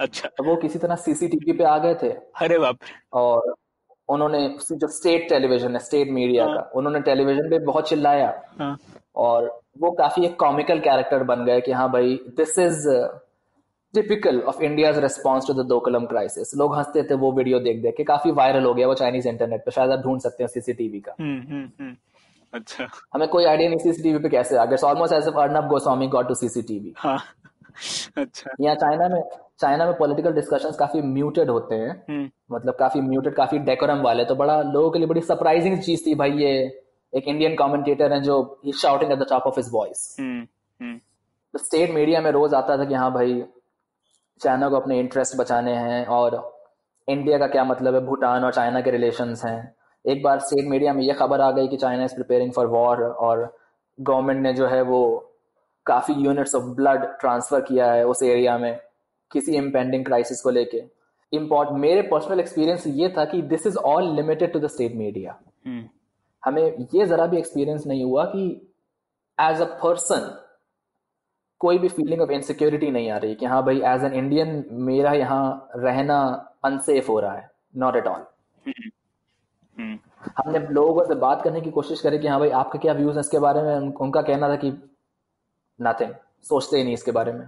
अच्छा। 0.00 0.28
वो 0.40 0.56
किसी 0.56 0.78
तरह 0.78 0.96
सीसीटीवी 0.96 1.52
पे 1.52 1.64
आ 1.64 1.78
गए 1.78 1.94
थे। 2.02 2.10
अरे 2.42 2.58
बाप 2.58 2.78
और 3.12 3.54
उन्होंने 4.08 4.48
जो 4.72 4.88
स्टेट 4.88 5.28
टेलीविज़न 5.28 5.72
है 5.72 5.78
स्टेट 5.78 6.10
मीडिया 6.10 6.44
हाँ। 6.46 6.54
का 6.56 6.70
उन्होंने 6.74 7.00
टेलीविज़न 7.00 7.50
पे 7.50 7.58
बहुत 7.64 7.88
चिल्लाया। 7.88 8.32
हाँ। 8.58 8.76
और 9.16 9.60
वो 9.78 9.90
काफ़ी 9.92 10.24
एक 10.26 10.38
कॉमिकल 10.40 10.78
कैरेक्टर 10.80 11.22
बन 11.24 11.44
गए 11.44 11.60
कि 11.60 11.72
हाँ 11.72 11.90
भाई 11.92 12.18
this 12.36 12.58
is 12.58 12.88
typical 13.94 14.40
of 14.42 14.62
India 14.62 14.90
response 14.98 15.46
to 15.46 15.54
the 15.54 15.66
Doklam 15.66 16.04
crisis 16.06 16.54
लोग 16.58 16.76
हँसते 16.76 17.02
थे 17.02 17.14
वो 17.14 17.32
वीडियो 17.32 17.58
देख 17.60 17.82
देख 17.82 17.94
के। 17.96 18.04
काफ़ी 18.04 18.30
वायरल 18.32 18.64
हो 18.64 18.74
गया 18.74 18.86
वो 18.88 18.94
चाइनीज़ 18.94 19.28
इंटरनेट 19.28 19.64
पे। 19.64 19.70
शायद 19.70 19.90
आप 19.90 20.00
ढूंढ 20.00 20.20
सकते 20.20 20.42
हैं 20.42 20.48
सीसीटीवी 20.48 21.00
का। 21.00 21.14
हम्म 21.20 21.40
हम्म 21.42 21.68
हम्म। 21.80 21.94
अच्छा। 22.52 22.86
हमें 23.14 23.26
कोई 23.28 23.44
आइडिया 23.44 23.68
नहीं 23.68 23.78
सीसीटीवी 23.78 24.18
पे 24.18 24.28
कैसे 24.28 24.56
आ 24.56 24.64
गया। 24.64 24.86
Almost 24.88 25.14
as 25.14 25.28
Arnab 25.28 25.68
Goswami 25.68 26.06
got 26.08 26.28
to 26.28 26.34
CCTV 26.34 26.94
अच्छा। 27.02 28.50
यहाँ 28.60 28.74
चाइना 28.76 29.08
में 29.08 29.20
चाइना 29.60 29.84
में 29.86 29.94
पॉलिटिकल 29.96 30.32
डिस्कशंस 30.32 30.76
काफ़ी 30.76 31.00
म्यूटेड 31.02 31.50
होते 31.50 31.74
हैं। 31.74 32.30
मतलब 32.52 32.74
काफ़ी 32.78 33.00
म्यूटेड 33.00 33.34
काफ़ी 33.34 33.58
डेकोरम 33.66 34.02
वाले। 34.02 34.24
तो 34.24 34.34
बड़ा 34.34 34.60
लोगों 34.62 34.90
के 34.90 34.98
लिए 34.98 35.08
बड़ी 35.08 35.20
सरप्राइजिंग 35.22 35.78
चीज़ 35.82 36.06
थी 36.06 36.14
भाई 36.14 36.32
ये। 36.38 36.52
एक 37.12 37.28
इंडियन 37.28 37.54
कमेंटेटर 37.56 38.12
है 38.12 38.20
जो 38.22 38.34
shouting 38.76 39.12
at 39.12 39.18
the 39.18 39.26
top 39.30 39.42
of 39.46 39.58
his 39.58 39.68
voice 39.72 40.00
state 41.54 41.90
media 41.90 42.20
में 42.20 42.30
रोज 42.30 42.54
आता 42.54 42.76
था 42.78 42.84
कि 42.84 42.94
हाँ 42.94 43.12
भाई 43.12 43.42
चाइना 44.40 44.68
को 44.68 44.76
अपने 44.76 44.98
इंटरेस्ट 45.00 45.36
बचाने 45.36 45.74
हैं 45.74 46.04
और 46.06 46.36
इंडिया 47.08 47.38
का 47.38 47.46
क्या 47.46 47.64
मतलब 47.64 47.94
है? 47.94 48.00
भूटान 48.00 48.44
और 48.44 48.52
चाइना 48.52 48.80
के 48.80 48.90
रिलेशंस 48.90 49.44
हैं। 49.44 49.74
एक 50.04 50.22
बार 50.22 50.38
स्टेट 50.40 50.68
मीडिया 50.68 50.92
में 50.92 51.02
ये 51.02 51.12
खबर 51.14 51.40
आ 51.40 51.50
गई 51.50 51.68
कि 51.68 51.76
China 51.76 52.04
is 52.04 52.14
preparing 52.14 52.52
for 52.52 52.66
war 52.66 53.02
और 53.02 53.42
गवर्नमेंट 53.98 54.42
ने 54.42 54.52
जो 54.52 54.66
है 54.66 54.82
वो 54.82 55.00
काफ़ी 55.86 56.14
यूनिट्स 56.14 56.54
ऑफ़ 56.54 56.64
ब्लड 56.76 57.04
ट्रांसफ़र 57.20 57.60
किया 57.60 57.90
है 57.92 58.06
उस 58.06 58.22
एरिया 58.22 58.56
में 58.58 58.78
किसी 59.30 59.56
इम्पेंडिंग 59.56 60.04
क्राइसिस 60.04 60.40
को 60.40 60.50
लेके। 60.50 60.82
इम्पोर्ट 61.32 61.70
मेरे 61.72 62.02
पर्सनल 62.02 62.40
एक्सपीरियंस 62.40 62.86
ये 62.86 63.08
था 63.18 63.24
कि 63.24 63.42
this 63.44 63.66
is 63.66 63.76
all 63.78 64.14
limited 64.16 64.52
to 64.52 64.60
the 64.60 64.66
state 64.66 64.94
media 64.94 65.38
हमें 66.42 66.62
ये 66.94 67.06
जरा 67.06 67.26
भी 67.26 67.38
एक्सपीरियंस 67.38 67.86
नहीं 67.86 68.04
हुआ 68.04 68.24
कि 68.24 68.44
एज 69.38 69.60
अ 69.60 69.64
पर्सन 69.82 70.30
कोई 71.60 71.78
भी 71.78 71.88
फीलिंग 71.88 72.20
ऑफ़ 72.20 72.30
इनसिक्योरिटी 72.30 72.90
नहीं 72.90 73.10
आ 73.10 73.16
रही 73.16 73.34
कि 73.34 73.46
हाँ 73.46 73.62
भाई 73.64 73.80
एज 73.84 74.04
एन 74.04 74.12
इंडियन 74.12 74.64
मेरा 74.70 75.12
यहाँ 75.12 75.70
रहना 75.76 76.18
अनसेफ 76.64 77.08
हो 77.08 77.18
रहा 77.20 77.32
है 77.32 77.50
नॉट 77.76 77.96
एट 77.96 78.06
ऑल 78.06 78.24
हमने 80.38 80.58
लोगों 80.58 81.04
से 81.04 81.14
बात 81.14 81.42
करने 81.42 81.60
की 81.60 81.70
कोशिश 81.70 82.00
करी 82.00 82.18
कि 82.18 82.28
हाँ 82.28 82.38
भाई 82.40 82.50
आपके 82.60 82.78
क्या 82.78 82.92
व्यूज़ 82.92 83.14
हैं 83.14 83.20
इसके 83.20 83.38
बारे 83.38 83.62
में 83.62 83.74
उन- 83.76 83.94
उनका 84.00 84.22
कहना 84.22 84.48
था 84.48 84.56
कि 84.56 84.70
नथिंग 85.78 86.14
सोचते 86.44 86.76
ही 86.76 86.84
नहीं 86.84 86.94
इसके 86.94 87.10
बारे 87.12 87.32
में। 87.32 87.46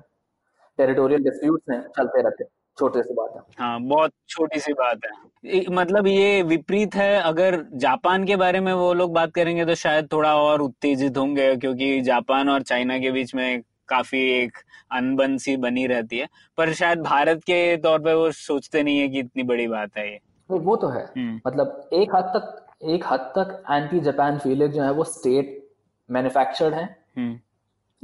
टेरिटोरियल 0.78 1.22
डिस्प्यूट्स 1.24 1.70
हैं 1.70 1.80
चलते 1.96 2.22
रहते 2.22 2.44
हैं, 2.44 2.50
छोटे 2.78 3.02
से 3.02 3.14
बात 3.14 3.32
है। 3.36 3.40
हाँ 3.58 3.80
बहुत 3.80 4.12
छोटी 4.28 4.60
सी 4.60 4.72
बात 4.72 5.00
है। 5.04 5.64
मतलब 5.70 6.06
ये 6.06 6.42
विपरीत 6.42 6.94
है 6.94 7.20
अगर 7.20 7.64
जापान 7.74 8.24
के 8.24 8.36
बारे 8.36 8.60
में 8.60 8.72
वो 8.72 8.92
लोग 8.94 9.12
बात 9.14 9.32
करेंगे 9.32 9.64
तो 9.64 9.74
शायद 9.74 10.08
थोड़ा 10.12 10.34
और 10.36 10.60
उत्तेजित 10.60 11.18
होंगे 11.18 11.54
क्योंकि 11.56 12.00
जापान 12.00 12.48
और 12.48 12.62
चाइना 12.62 12.98
के 12.98 13.10
बीच 13.10 13.34
में 13.34 13.62
काफ़ी 13.90 14.30
एक 14.42 14.52
अनबन 14.92 15.36
सी 15.36 15.56
बनी 15.56 15.86
रहती 15.86 16.18
है। 16.18 16.28
पर 16.56 16.72
शायद 16.72 17.00
भारत 17.00 17.38
के 17.38 17.76
तौर 17.76 17.98
पे 17.98 18.14
वो 18.14 18.30
सोचते 18.30 18.82
नहीं 18.82 18.98
है 18.98 19.08
कि 19.08 19.18
इतनी 19.18 19.42
बड़ी 19.42 19.68
बात 19.68 19.90
है 19.98 20.12
ये। 20.12 20.18
वो 20.50 20.76
तो 20.76 20.88
है। 20.88 21.04
हम्म। 21.04 21.40
मतलब 21.46 21.90
एक 21.92 22.14
हद 22.14 22.24
तक 22.24 22.66
एक 22.84 23.04
हद 23.06 23.20
तक 23.20 23.62
एंटी 23.70 24.00
जापान 24.00 24.38
फीलिंग 24.38 24.72
जो 24.72 24.82
है 24.82 24.90
वो 24.90 25.04
स्टेट 25.04 25.70
मैन्युफैक्चर्ड 26.10 26.74
है। 26.74 26.96
हम्म। 27.18 27.38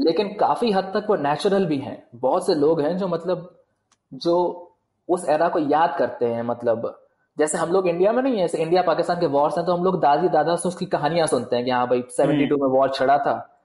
लेकिन 0.00 0.28
काफ़ी 0.28 0.72
हद 0.72 0.84
तक 0.84 1.06
वो 1.10 1.16
नेचुरल 1.16 1.66
भी 1.66 1.78
हैं। 1.78 2.06
बहुत 2.14 2.46
से 2.46 2.54
लोग 2.54 2.80
हैं 2.80 2.98
जो 2.98 3.08
मतलब 3.08 3.58
जो 4.14 4.62
उस 5.08 5.28
एरा 5.28 5.48
को 5.48 5.58
याद 5.58 5.96
करते 5.98 6.26
हैं 6.26 6.42
मतलब। 6.42 7.02
जैसे 7.38 7.58
हम 7.58 7.70
लोग 7.70 7.88
इंडिया 7.88 8.12
में 8.12 8.22
नहीं 8.22 8.38
है 8.38 8.48
इंडिया 8.58 8.82
पाकिस्तान 8.82 9.20
के 9.20 9.26
वॉर्स 9.26 9.58
हैं 9.58 9.66
तो 9.66 9.72
हम 9.76 9.84
लोग 9.84 10.00
दादी 10.00 10.28
दादा 10.28 10.56
से 10.56 10.68
उसकी 10.68 10.86
कहानियाँ 10.86 11.26
सुनते 11.26 11.56
हैं 11.56 11.64
कि 11.64 11.70
हाँ 11.70 11.86
भाई 11.86 12.02
72 12.02 12.56
में 12.56 12.68
वॉर 12.68 12.90
छड़ा 12.90 13.18
था। 13.18 13.55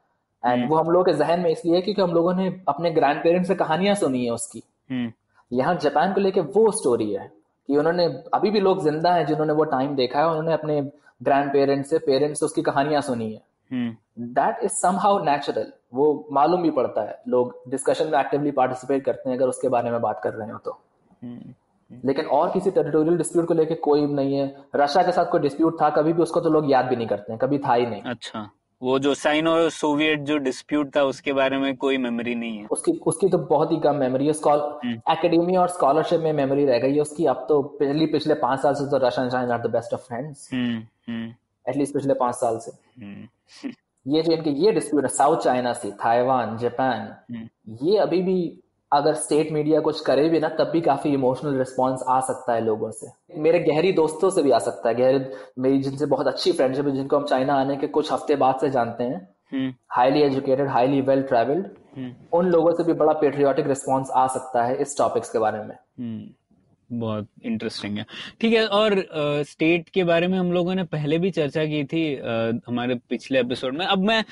एंड 0.45 0.69
वो 0.69 0.75
हम 0.75 0.89
लोग 0.89 1.05
के 1.05 1.13
जहन 1.13 1.39
में 1.39 1.49
इसलिए 1.49 1.75
है 1.75 1.81
क्योंकि 1.81 2.01
हम 2.01 2.11
लोगों 2.11 2.33
ने 2.33 2.63
अपने 2.67 2.91
ग्रैंड 2.91 3.23
पेरेंट्स 3.23 3.47
से 3.47 3.55
कहानियाँ 3.55 3.95
सुनी 3.95 4.25
है 4.25 4.31
उसकी। 4.31 4.63
हम्म। 4.89 5.11
यहाँ 5.51 5.75
जापान 5.75 6.13
को 6.13 6.21
लेके 6.21 6.41
वो 6.41 6.71
स्टोरी 6.71 7.11
है 7.13 7.31
कि 7.69 7.77
उन्होंने 7.77 8.05
अभी 8.33 8.51
भी 8.51 8.59
लोग 8.59 8.83
ज़िंदा 8.83 9.13
हैं 9.13 9.25
जिन्होंने 9.25 9.53
वो 9.53 9.63
टाइम 9.63 9.95
देखा 9.95 10.19
है 10.19 10.27
उन्होंने 10.27 10.53
अपने 10.53 10.81
ग्रैंड 11.23 11.53
पेरेंट्स 11.53 11.89
से 11.89 11.99
पेरेंट्स 11.99 12.39
से 12.39 12.45
उसकी 12.45 12.61
कहानियाँ 12.61 13.01
सुनी 13.01 13.33
है। 13.33 13.41
हम्म। 13.71 14.25
दैट 14.33 14.63
इज़ 14.63 14.71
समहाउ 14.71 15.23
नेचुरल 15.23 15.71
वो 15.93 16.27
मालूम 16.31 16.61
भी 16.61 16.71
पड़ता 16.71 17.01
है। 17.01 17.21
लोग 17.27 17.61
डिस्कशन 17.69 18.07
में 18.07 18.19
एक्टिवली 18.19 18.51
पार्टिसिपेट 18.51 19.05
करते 19.05 19.29
हैं 19.29 19.37
अगर 19.37 19.47
उसके 19.47 19.69
बारे 19.69 19.91
में 19.91 20.01
बात 20.01 20.21
कर 20.23 20.33
रहे 20.33 20.51
हो 20.51 20.57
तो। 20.57 20.79
हम्म। 21.23 21.53
लेकिन 22.05 22.25
और 22.25 22.51
किसी 22.51 22.71
टेरिटोरियल 22.71 23.17
डिस्प्यूट 23.17 23.47
को 23.47 23.53
लेके 23.53 23.75
कोई 23.75 24.05
नहीं 24.07 24.35
है। 24.35 24.55
रशिया 24.75 25.03
के 25.03 25.11
साथ 25.11 25.25
कोई 25.25 25.39
डिस्प्यूट 25.39 25.81
था 25.81 25.89
कभी 25.89 26.13
भी 26.13 26.21
उसको 26.21 26.41
तो 26.41 26.49
लोग 26.49 26.71
याद 26.71 26.85
भी 26.85 26.95
नहीं 26.95 27.07
करते 27.07 27.31
हैं। 27.33 27.39
कभी 27.39 27.57
था 27.57 27.73
ही 27.73 27.85
नहीं। 27.85 28.01
अच्छा। 28.01 28.49
वो 28.82 28.97
जो 28.99 29.13
साइनो 29.13 29.69
सोवियत 29.69 30.19
जो 30.19 30.38
डिस्प्यूट 30.39 30.95
था 30.95 31.03
उसके 31.03 31.34
बारे 31.34 31.57
में 31.57 31.75
कोई 31.77 31.97
मेमोरी 31.97 32.34
नहीं 32.36 32.57
है। 32.57 32.67
उसकी 32.71 32.91
उसकी 33.07 33.27
तो 33.29 33.38
बहुत 33.49 33.71
ही 33.71 33.77
कम 33.79 33.95
मेमोरी 33.95 34.27
है। 34.27 34.93
एकेडमी 35.11 35.55
और 35.55 35.67
स्कॉलरशिप 35.69 36.21
में 36.21 36.32
मेमोरी 36.34 36.65
रह 36.65 36.79
गई 36.79 36.93
है 36.93 37.01
उसकी। 37.01 37.25
अब 37.25 37.45
तो 37.49 37.61
पिछली 37.79 38.05
पिछले 38.05 38.34
पाँच 38.38 38.59
साल 38.59 38.73
से 38.73 38.89
तो 38.91 38.97
Russian 39.05 39.29
China 39.29 39.53
are 39.53 39.61
the 39.61 39.71
best 39.71 39.93
of 39.93 40.07
friends 40.07 40.49
at least 40.53 41.93
पिछले 41.93 42.13
पाँच 42.13 42.36
साल 42.36 42.57
से। 42.59 42.71
हम्म, 43.01 43.71
ये 44.05 44.21
जो 44.21 44.32
इनके 44.34 44.49
ये 44.59 44.71
डिस्प्यूट 44.71 45.03
है 45.03 45.09
south 45.09 45.38
China 45.38 45.73
sea 45.73 45.91
Taiwan 46.01 46.57
Japan 46.57 47.45
ये 47.84 47.97
अभी 47.99 48.21
भी 48.21 48.38
अगर 48.91 49.13
स्टेट 49.13 49.51
मीडिया 49.51 49.79
कुछ 49.79 50.01
करे 50.01 50.29
भी 50.29 50.39
ना 50.39 50.49
तब 50.49 50.69
भी 50.69 50.81
काफ़ी 50.81 51.13
इमोशनल 51.13 51.57
रिस्पॉन्स 51.57 52.03
आ 52.09 52.19
सकता 52.19 52.53
है 52.53 52.61
लोगों 52.61 52.91
से। 52.91 53.07
मेरे 53.39 53.59
गहरी 53.59 53.91
दोस्तों 53.91 54.29
से 54.29 54.43
भी 54.43 54.51
आ 54.51 54.59
सकता 54.59 54.89
है। 54.89 54.95
गहरी 54.95 55.25
मेरी 55.59 55.79
जिनसे 55.79 56.05
बहुत 56.05 56.27
अच्छी 56.27 56.51
फ्रेंडशिप 56.51 56.85
है 56.85 56.91
जिनको 56.91 57.17
हम 57.17 57.25
चाइना 57.25 57.53
आने 57.53 57.77
के 57.77 57.87
कुछ 57.87 58.11
हफ़्ते 58.11 58.35
बाद 58.35 58.59
से 58.61 58.69
जानते 58.69 59.03
हैं। 59.03 59.27
Highly 59.89 60.21
educated 60.21 60.67
highly 60.67 61.01
well 61.01 61.21
travelled 61.21 61.67
उन 62.33 62.45
लोगों 62.45 62.71
से 62.71 62.83
भी 62.83 62.93
बड़ा 62.93 63.13
पेट्रियाटिक 63.13 63.67
रिस्पॉन्स 63.67 64.11
आ 64.11 64.27
सकता 64.27 64.63
है 64.63 64.75
इस 64.75 64.97
टॉपिक्स 64.97 65.31
के 65.31 65.39
बारे 65.39 65.59
में। 65.59 65.75
हम्म। 65.99 66.29
बहुत 66.91 67.27
इंटरेस्टिंग 67.45 67.97
है। 67.97 68.05
ठीक 68.41 68.53
है 68.53 68.65
और 68.67 68.93
स्टेट 69.47 69.89
के 69.89 70.03
बारे 70.03 70.27
में 70.27 70.37
हम 70.37 70.51
लोगों 70.51 70.75
ने 70.75 70.83
पहले 70.83 71.17
भी 71.17 71.31
चर्चा 71.31 71.65
की 71.65 71.83
थी 71.83 72.03
uh, 72.15 72.59
हमारे 72.67 72.95
पिछले 73.09 73.39
एपिसोड 73.39 73.77
में। 73.77 73.85
अब 73.85 74.03
मैं 74.07 74.23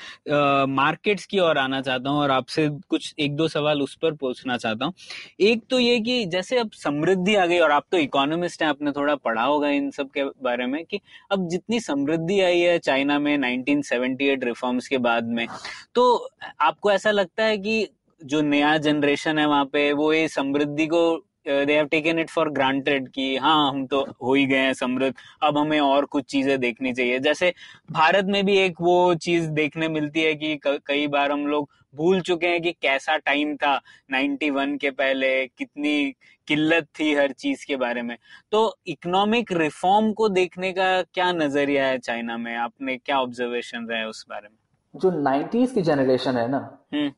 मार्केट्स 0.74 1.26
की 1.26 1.38
ओर 1.38 1.58
आना 1.58 1.80
चाहता 1.80 2.10
हूँ 2.10 2.20
और 2.20 2.30
आपसे 2.30 2.68
कुछ 2.88 3.14
एक 3.18 3.36
दो 3.36 3.48
सवाल 3.48 3.82
उस 3.82 3.94
पर 4.02 4.12
पूछना 4.14 4.56
चाहता 4.56 4.84
हूँ। 4.84 4.94
एक 5.40 5.62
तो 5.70 5.78
ये 5.78 5.98
कि 6.00 6.24
जैसे 6.26 6.58
अब 6.58 6.70
समृद्धि 6.72 7.34
आ 7.34 7.46
गई 7.46 7.58
और 7.58 7.70
आप 7.70 7.86
तो 7.90 7.98
इकोनॉमिस्ट 7.98 8.62
हैं 8.62 8.68
आपने 8.68 8.92
थोड़ा 8.92 9.14
पढ़ा 9.14 9.42
होगा 9.42 9.68
इन 9.68 9.90
सब 9.90 10.10
के 10.10 10.24
बारे 10.24 10.66
में 10.66 10.84
कि 10.84 11.00
अब 11.32 11.48
जितनी 11.48 11.80
समृद्धि 11.80 12.40
आई 12.40 12.60
है 12.60 12.78
चाइना 12.78 13.18
में 13.18 13.36
1978 13.38 14.44
रिफॉर्म्स 14.44 14.88
के 14.88 14.98
बाद 14.98 15.28
में 15.28 15.46
तो 15.94 16.28
आपको 16.60 16.90
ऐसा 16.90 17.10
लगता 17.10 17.44
है 17.44 17.58
कि 17.58 17.86
जो 18.24 18.40
नया 18.40 18.76
जनरेशन 18.76 19.38
है 19.38 19.46
वहाँ 19.46 19.64
पे 19.64 19.92
वो 19.92 20.12
ये 20.12 20.28
समृद्धि 20.28 20.86
को 20.86 21.02
they 21.48 21.72
have 21.72 21.86
taken 21.86 22.18
it 22.18 22.30
for 22.30 22.50
granted 22.50 23.08
कि 23.08 23.36
हाँ 23.36 23.68
हम 23.68 23.86
तो 23.86 24.00
हो 24.22 24.34
ही 24.34 24.46
गए 24.46 24.56
हैं 24.56 24.72
समृद्ध 24.72 25.14
अब 25.42 25.58
हमें 25.58 25.80
और 25.80 26.04
कुछ 26.04 26.24
चीज़ें 26.24 26.58
देखनी 26.60 26.92
चाहिए। 26.92 27.18
जैसे 27.18 27.52
भारत 27.90 28.24
में 28.24 28.44
भी 28.46 28.56
एक 28.58 28.74
वो 28.80 29.14
चीज़ 29.14 29.48
देखने 29.50 29.88
मिलती 29.88 30.22
है 30.22 30.34
कि 30.34 30.60
कई 30.66 31.06
बार 31.06 31.32
हम 31.32 31.46
लोग 31.46 31.70
भूल 31.94 32.20
चुके 32.20 32.46
हैं 32.46 32.60
कि 32.62 32.72
कैसा 32.72 33.16
टाइम 33.16 33.56
था 33.56 33.80
91 34.12 34.78
के 34.78 34.90
पहले 34.90 35.46
कितनी 35.46 36.14
किल्लत 36.46 36.86
थी 37.00 37.14
हर 37.14 37.32
चीज़ 37.32 37.66
के 37.66 37.76
बारे 37.76 38.02
में। 38.02 38.16
तो 38.52 38.78
इकोनॉमिक 38.86 39.52
रिफॉर्म 39.52 40.12
को 40.12 40.28
देखने 40.28 40.72
का 40.72 41.02
क्या 41.02 41.32
नज़रिया 41.32 41.86
है 41.86 41.98
चाइना 41.98 42.36
में? 42.36 42.56
आपने 42.56 42.96
क्या 42.96 43.20
ऑब्जर्वेशन 43.20 43.86
रहे 43.90 44.04
उस 44.04 44.26
बारे 44.28 44.48
में? 44.48 44.56
जो 44.96 45.10
90s 45.10 45.72
की 45.72 45.82
जनरेशन 45.82 46.36
है 46.36 46.50
ना 46.50 46.84
हम्म। 46.94 47.10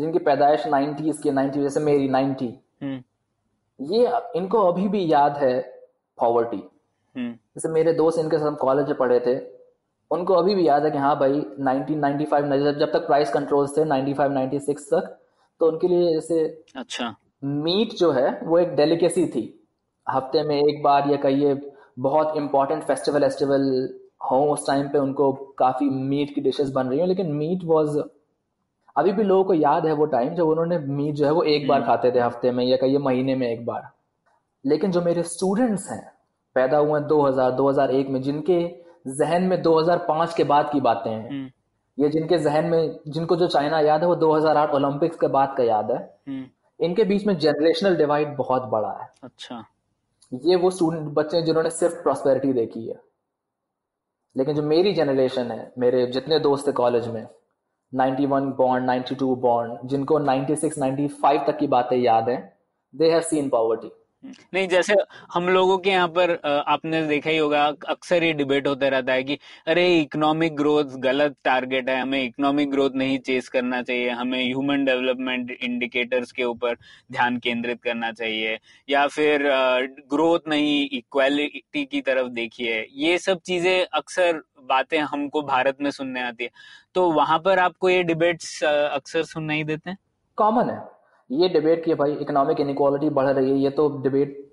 जिनकी 0.00 0.18
पैदाइश 0.18 0.66
90s 0.66 1.22
की 1.22 1.30
90 1.30 1.62
जैसे 1.62 1.80
मेरी 1.80 2.08
90 2.08 2.48
ये 3.80 4.12
इनको 4.36 4.62
अभी 4.62 4.88
भी 4.88 5.12
याद 5.12 5.36
है 5.36 5.60
पॉवर्टी 6.18 6.62
हम्म। 7.16 7.32
जैसे 7.32 7.68
मेरे 7.68 7.92
दोस्त 7.92 8.18
इनके 8.18 8.38
साथ 8.38 8.56
कॉलेज 8.56 8.86
में 8.86 8.96
पढ़े 8.96 9.20
थे 9.20 9.38
उनको 10.10 10.34
अभी 10.34 10.54
भी 10.54 10.68
याद 10.68 10.84
है 10.84 10.90
कि 10.90 10.98
हाँ 10.98 11.18
भाई 11.18 11.32
1995 11.32 12.78
जब 12.78 12.90
तक 12.92 13.06
प्राइस 13.06 13.30
कंट्रोल्स 13.30 13.76
थे 13.76 13.84
95 13.84 14.30
96 14.30 14.84
तक 14.90 15.16
तो 15.60 15.66
उनके 15.66 15.88
लिए 15.88 16.12
जैसे 16.14 16.44
अच्छा। 16.76 17.14
मीट 17.44 17.92
जो 17.92 18.10
है 18.12 18.40
वो 18.42 18.58
एक 18.58 18.74
डेलिकेसी 18.76 19.26
थी। 19.26 19.42
हफ़्ते 20.06 20.42
में 20.42 20.56
एक 20.56 20.82
बार 20.82 21.10
या 21.10 21.16
कहिए 21.16 21.54
बहुत 21.98 22.36
इंपॉर्टेंट 22.36 22.82
फेस्टिवल 22.82 23.24
एस्टिवल 23.24 23.62
हो 24.30 24.40
उस 24.52 24.66
टाइम 24.66 24.88
पे 24.88 24.98
उनको 24.98 25.32
काफ़ी 25.58 25.88
मीट 25.90 26.34
की 26.34 26.40
डिशेस 26.40 26.70
बन 26.70 26.86
रही 26.86 27.00
हो 27.00 27.06
लेकिन 27.06 27.32
मीट 27.32 27.64
वॉज़ 27.64 27.98
अभी 28.96 29.12
भी 29.12 29.22
लोगों 29.22 29.44
को 29.44 29.54
याद 29.54 29.86
है 29.86 29.92
वो 29.92 30.06
टाइम 30.06 30.34
जब 30.34 30.48
उन्होंने 30.48 30.78
मीट 30.78 31.14
जो 31.14 31.26
है 31.26 31.32
वो 31.32 31.42
एक 31.42 31.68
बार 31.68 31.78
हम्म। 31.78 31.88
खाते 31.88 32.12
थे 32.12 32.18
हफ़्ते 32.18 32.50
में 32.50 32.64
या 32.64 32.76
कई 32.76 32.96
महीने 32.98 33.34
में 33.34 33.48
एक 33.48 33.66
बार। 33.66 33.90
लेकिन 34.66 34.90
जो 34.90 35.02
मेरे 35.02 35.22
स्टूडेंट्स 35.22 35.90
हैं 35.90 36.12
पैदा 36.54 36.78
हुए 36.78 37.00
2000 37.00 37.50
2001 37.50 38.08
में 38.08 38.22
जिनके 38.22 38.84
जहन 39.06 39.42
में 39.42 39.62
2005 39.62 40.34
के 40.34 40.44
बाद 40.44 40.70
की 40.72 40.80
बातें 40.80 41.10
हैं 41.10 41.52
ये 41.98 42.08
जिनके 42.08 42.38
जहन 42.38 42.64
में 42.64 42.98
जिनको 43.08 43.36
जो 43.36 43.46
चाइना 43.46 43.80
याद 43.80 44.00
है 44.00 44.06
वो 44.06 44.16
2008 44.16 44.70
ओलंपिक्स 44.70 45.16
के 45.16 45.26
बाद 45.26 45.54
का 45.56 45.64
याद 45.64 45.90
है 45.90 46.18
हम्म। 46.28 46.46
इनके 46.80 47.04
बीच 47.04 47.26
में 47.26 47.38
जनरेशनल 47.38 47.96
डिवाइड 47.96 48.36
बहुत 48.36 48.62
बड़ा 48.62 48.92
है। 49.02 49.08
अच्छा। 49.22 49.64
ये 50.44 50.56
वो 50.56 50.70
स्टूडेंट 50.70 51.08
बच्चे 51.08 51.42
जिन्होंने 51.42 51.70
सिर्फ़ 51.70 52.02
प्रॉस्पेरिटी 52.02 52.52
देखी 52.52 52.88
है। 52.88 53.00
लेकिन 54.36 54.54
जो 54.54 54.62
मेरी 54.62 54.92
जनरेशन 54.92 55.50
है 55.52 55.72
मेरे 55.78 56.06
जितने 56.06 56.38
दोस्त 56.38 56.66
है 56.66 56.72
कॉलेज 56.72 57.08
में 57.08 57.26
91 57.92 58.50
बॉन्ड 58.56 58.90
92 58.90 59.34
बॉन्ड 59.36 59.88
जिनको 59.88 60.18
96 60.20 60.78
95 60.78 61.46
तक 61.46 61.58
की 61.58 61.66
बातें 61.66 61.96
याद 61.96 62.28
हैं 62.28 62.40
दे 62.94 63.10
हैव 63.10 63.20
सीन 63.20 63.48
पॉवर्टी 63.48 63.90
नहीं, 64.24 64.68
जैसे 64.68 64.94
हम 65.34 65.48
लोगों 65.48 65.78
के 65.78 65.90
यहाँ 65.90 66.08
पर 66.08 66.30
आपने 66.68 67.02
देखा 67.06 67.30
ही 67.30 67.38
होगा, 67.38 67.64
अक्सर 67.88 68.24
ये 68.24 68.32
डिबेट 68.32 68.66
होता 68.66 68.88
रहता 68.88 69.12
है 69.12 69.22
कि, 69.24 69.38
अरे 69.66 70.00
इकोनॉमिक 70.00 70.56
ग्रोथ 70.56 70.84
गलत 70.98 71.36
टारगेट 71.44 71.88
है, 71.88 72.00
हमें 72.00 72.22
इकोनॉमिक 72.24 72.70
ग्रोथ 72.70 72.90
नहीं 72.94 73.18
चेस 73.18 73.48
करना 73.48 73.82
चाहिए, 73.82 74.08
हमें 74.10 74.44
ह्यूमन 74.44 74.84
डेवलपमेंट 74.84 75.50
इंडिकेटर्स 75.50 76.32
के 76.32 76.44
ऊपर 76.44 76.74
ध्यान 77.12 77.38
केंद्रित 77.38 77.82
करना 77.82 78.12
चाहिए, 78.12 78.58
या 78.88 79.06
फिर 79.06 79.42
ग्रोथ 80.10 80.48
नहीं 80.48 80.88
इक्वालिटी 80.92 81.84
की 81.84 82.00
तरफ़ 82.00 82.28
देखिए। 82.28 82.86
ये 82.94 83.18
सब 83.18 83.40
चीज़ें 83.40 83.86
अक्सर 83.94 84.42
बातें 84.62 84.98
हमको 84.98 85.42
भारत 85.42 85.76
में 85.80 85.90
सुनने 85.90 86.22
आती 86.22 86.44
है। 86.44 86.50
तो 86.94 87.10
वहाँ 87.12 87.38
पर 87.38 87.58
आपको 87.58 87.88
ये 87.90 88.02
डिबेट्स 88.02 88.62
अक्सर 88.64 89.24
देते 89.64 89.90
हैं? 89.90 89.96
कॉमन 90.38 90.70
है। 90.70 90.93
ये 91.30 91.48
डिबेट 91.48 91.84
की 91.84 91.94
भाई 91.94 92.12
इकोनॉमिक 92.12 92.60
इनक्वालिटी 92.60 93.10
बढ़ 93.10 93.26
रही 93.26 93.50
है 93.50 93.56
ये 93.56 93.70
तो 93.70 94.02
डिबेट 94.02 94.44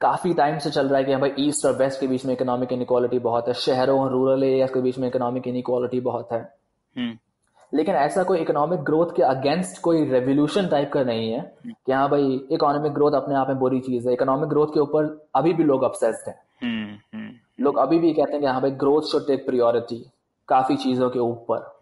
काफ़ी 0.00 0.34
टाइम 0.34 0.58
से 0.58 0.70
चल 0.70 0.88
रहा 0.88 0.98
है 0.98 1.04
कि 1.04 1.16
भाई 1.16 1.32
ईस्ट 1.38 1.66
और 1.66 1.76
वेस्ट 1.76 2.00
के 2.00 2.06
बीच 2.06 2.26
में 2.26 2.32
इकोनॉमिक 2.32 2.72
इनक्वालिटी 2.72 3.18
बहुत 3.18 3.48
है 3.48 3.54
शहरों 3.54 4.00
और 4.00 4.10
रूरल 4.10 4.44
एरिया 4.44 4.66
के 4.66 4.80
बीच 4.80 4.98
में 4.98 5.08
इकोनॉमिक 5.08 5.48
इनक्वालिटी 5.48 6.00
बहुत 6.00 6.28
है। 6.32 6.54
हम्म। 6.98 7.18
लेकिन 7.74 7.94
ऐसा 7.94 8.22
कोई 8.22 8.38
इकोनॉमिक 8.38 8.80
ग्रोथ 8.80 9.06
के 9.16 9.22
अगेंस्ट 9.22 9.80
कोई 9.80 10.04
रेवोल्यूशन 10.04 10.66
टाइप 10.66 10.92
का 10.92 11.02
नहीं 11.02 11.32
है 11.32 11.54
कि 11.66 11.92
हाँ 11.92 12.10
भाई 12.10 12.46
इकोनॉमिक 12.52 12.92
ग्रोथ 12.92 13.12
अपने 13.12 13.34
आप 13.34 13.48
में 13.48 13.58
बुरी 13.58 13.80
चीज़ 13.80 14.08
है। 14.08 14.14
इकोनॉमिक 14.14 14.48
ग्रोथ 14.48 14.66
के 14.66 14.80
ऊपर 14.80 15.26
अभी 15.34 15.52
भी 15.52 15.64
लोग 15.64 15.82
अपसेस्ड 15.82 16.28
हैं। 16.28 16.38
हम्म, 16.62 17.18
हम्म। 17.18 17.64
लोग 17.64 17.76
अभी 17.78 17.98
भी 17.98 18.12
कहते 18.12 18.32
हैं 18.32 18.40
कि 18.40 18.46
हाँ 18.46 18.60
भाई 18.60 18.70
ग्रोथ 18.70 19.02
शुड 19.02 19.26
टेक 19.26 19.46
प्रियोरिटी 19.46 20.06
काफ़ी 20.48 20.76
चीज़ों 20.76 21.10
के 21.10 21.18
ऊपर। 21.18 21.78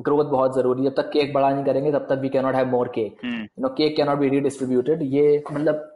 ग्रोथ 0.00 0.24
बहुत 0.26 0.54
ज़रूरी 0.54 0.84
है। 0.84 0.88
जब 0.88 0.94
तक 0.96 1.10
केक 1.12 1.32
बड़ा 1.34 1.50
नहीं 1.50 1.64
करेंगे 1.64 1.92
तब 1.92 2.06
तक 2.08 2.20
we 2.20 2.28
cannot 2.28 2.54
have 2.54 2.66
more 2.68 2.88
cake 2.94 3.24
you 3.24 3.62
know 3.62 3.68
cake 3.74 3.96
cannot 3.96 4.18
be 4.18 4.28
redistributed 4.28 5.02
ये 5.04 5.42
मतलब 5.52 5.86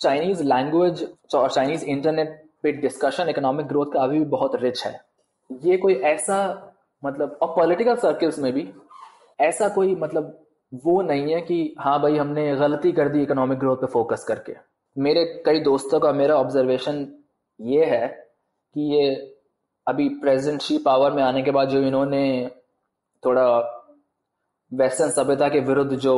चाइनीज़ 0.00 0.42
लैंग्वेज 0.44 1.06
और 1.34 1.50
चाइनीज़ 1.50 1.84
इंटरनेट 1.86 2.42
पे 2.62 2.72
डिस्कशन 2.74 3.28
इकोनॉमिक 3.28 3.66
ग्रोथ 3.66 3.92
का 3.92 4.02
अभी 4.02 4.18
भी 4.18 4.24
बहुत 4.26 4.56
रिच 4.62 4.84
है। 4.86 4.98
ये 5.50 5.76
कोई 5.76 5.94
ऐसा 6.04 6.38
मतलब 7.02 7.38
और 7.42 7.54
पॉलिटिकल 7.56 7.96
सर्कल्स 7.98 8.38
में 8.38 8.52
भी 8.52 8.68
ऐसा 9.40 9.68
कोई 9.68 9.94
मतलब 9.96 10.38
वो 10.84 11.00
नहीं 11.02 11.32
है 11.34 11.40
कि 11.42 11.74
हाँ 11.80 12.00
भाई 12.02 12.16
हमने 12.16 12.54
गलती 12.56 12.92
कर 12.92 13.08
दी 13.08 13.22
इकोनॉमिक 13.22 13.58
ग्रोथ 13.58 13.76
पे 13.76 13.86
फोकस 13.86 14.24
करके। 14.28 14.52
मेरे 14.96 15.24
कई 15.46 15.60
दोस्तों 15.60 16.00
का 16.00 16.12
मेरा 16.12 16.36
ऑब्जर्वेशन 16.36 17.06
ये 17.60 17.84
है 17.84 18.06
कि 18.06 18.94
ये 18.94 19.14
अभी 19.86 20.08
प्रेसिडेंट 20.20 20.62
शी 20.62 20.78
पावर 20.78 21.12
में 21.12 21.22
आने 21.22 21.42
के 21.42 21.50
बाद 21.50 21.68
जो 21.68 21.80
इन्होंने 21.82 22.22
थोड़ा 23.26 23.46
वेस्टर्न 24.72 25.10
सभ्यता 25.10 25.48
के 25.48 25.60
विरुद्ध 25.60 25.96
जो 25.96 26.14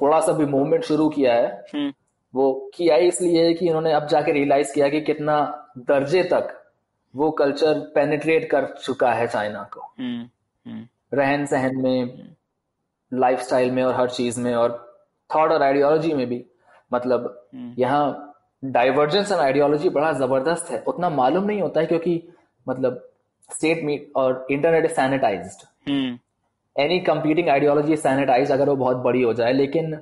थोड़ा 0.00 0.20
सा 0.20 0.32
भी 0.32 0.44
मूवमेंट 0.46 0.84
शुरू 0.84 1.08
किया 1.08 1.34
है 1.34 1.64
हम्म। 1.74 1.92
वो 2.34 2.70
किया 2.74 2.96
इसलिए 2.96 3.54
कि 3.54 3.66
इन्होंने 3.66 3.92
अब 3.92 4.06
जाके 4.06 4.32
रियलाइज़ 4.32 4.74
किया 4.74 4.88
कि 4.88 5.00
कितना 5.00 5.40
दर्जे 5.78 6.22
तक 6.22 6.56
वो 7.14 7.30
कल्चर 7.30 7.78
पेनिट्रेट 7.94 8.50
कर 8.50 8.66
चुका 8.84 9.12
है 9.12 9.26
चाइना 9.26 9.62
को। 9.62 9.80
हम्म, 9.80 10.28
हम्म। 10.66 10.86
रहन 11.18 11.46
सहन 11.46 11.76
में 11.76 12.28
लाइफस्टाइल 13.12 13.70
में 13.70 13.82
और 13.82 13.94
हर 13.94 14.10
चीज़ 14.10 14.40
में 14.40 14.54
और 14.54 14.96
थॉट 15.34 15.52
और 15.52 15.62
आइडियोलॉजी 15.62 16.14
में 16.14 16.26
भी। 16.26 16.44
मतलब 16.92 17.48
यहाँ 17.78 18.26
डाइवर्जेंस 18.64 19.32
एंड 19.32 19.40
आइडियोलॉजी 19.40 19.88
बड़ा 19.88 20.12
ज़बरदस्त 20.12 20.70
है। 20.70 20.82
उतना 20.86 21.10
मालूम 21.10 21.44
नहीं 21.44 21.60
होता 21.60 21.80
है 21.80 21.86
क्योंकि 21.86 22.28
मतलब 22.68 23.10
स्टेट 23.50 23.84
मीट 23.84 24.12
और 24.16 24.46
internet 24.50 24.84
is 24.84 24.92
sanitized 24.92 25.66
any 25.88 27.00
competing 27.00 27.48
ideology 27.48 27.96
sanitize 27.96 28.52
अगर 28.52 28.68
वो 28.68 28.76
बहुत 28.76 28.96
बड़ी 28.96 29.22
हो 29.22 29.34
जाए 29.34 29.52
लेकिन 29.52 29.98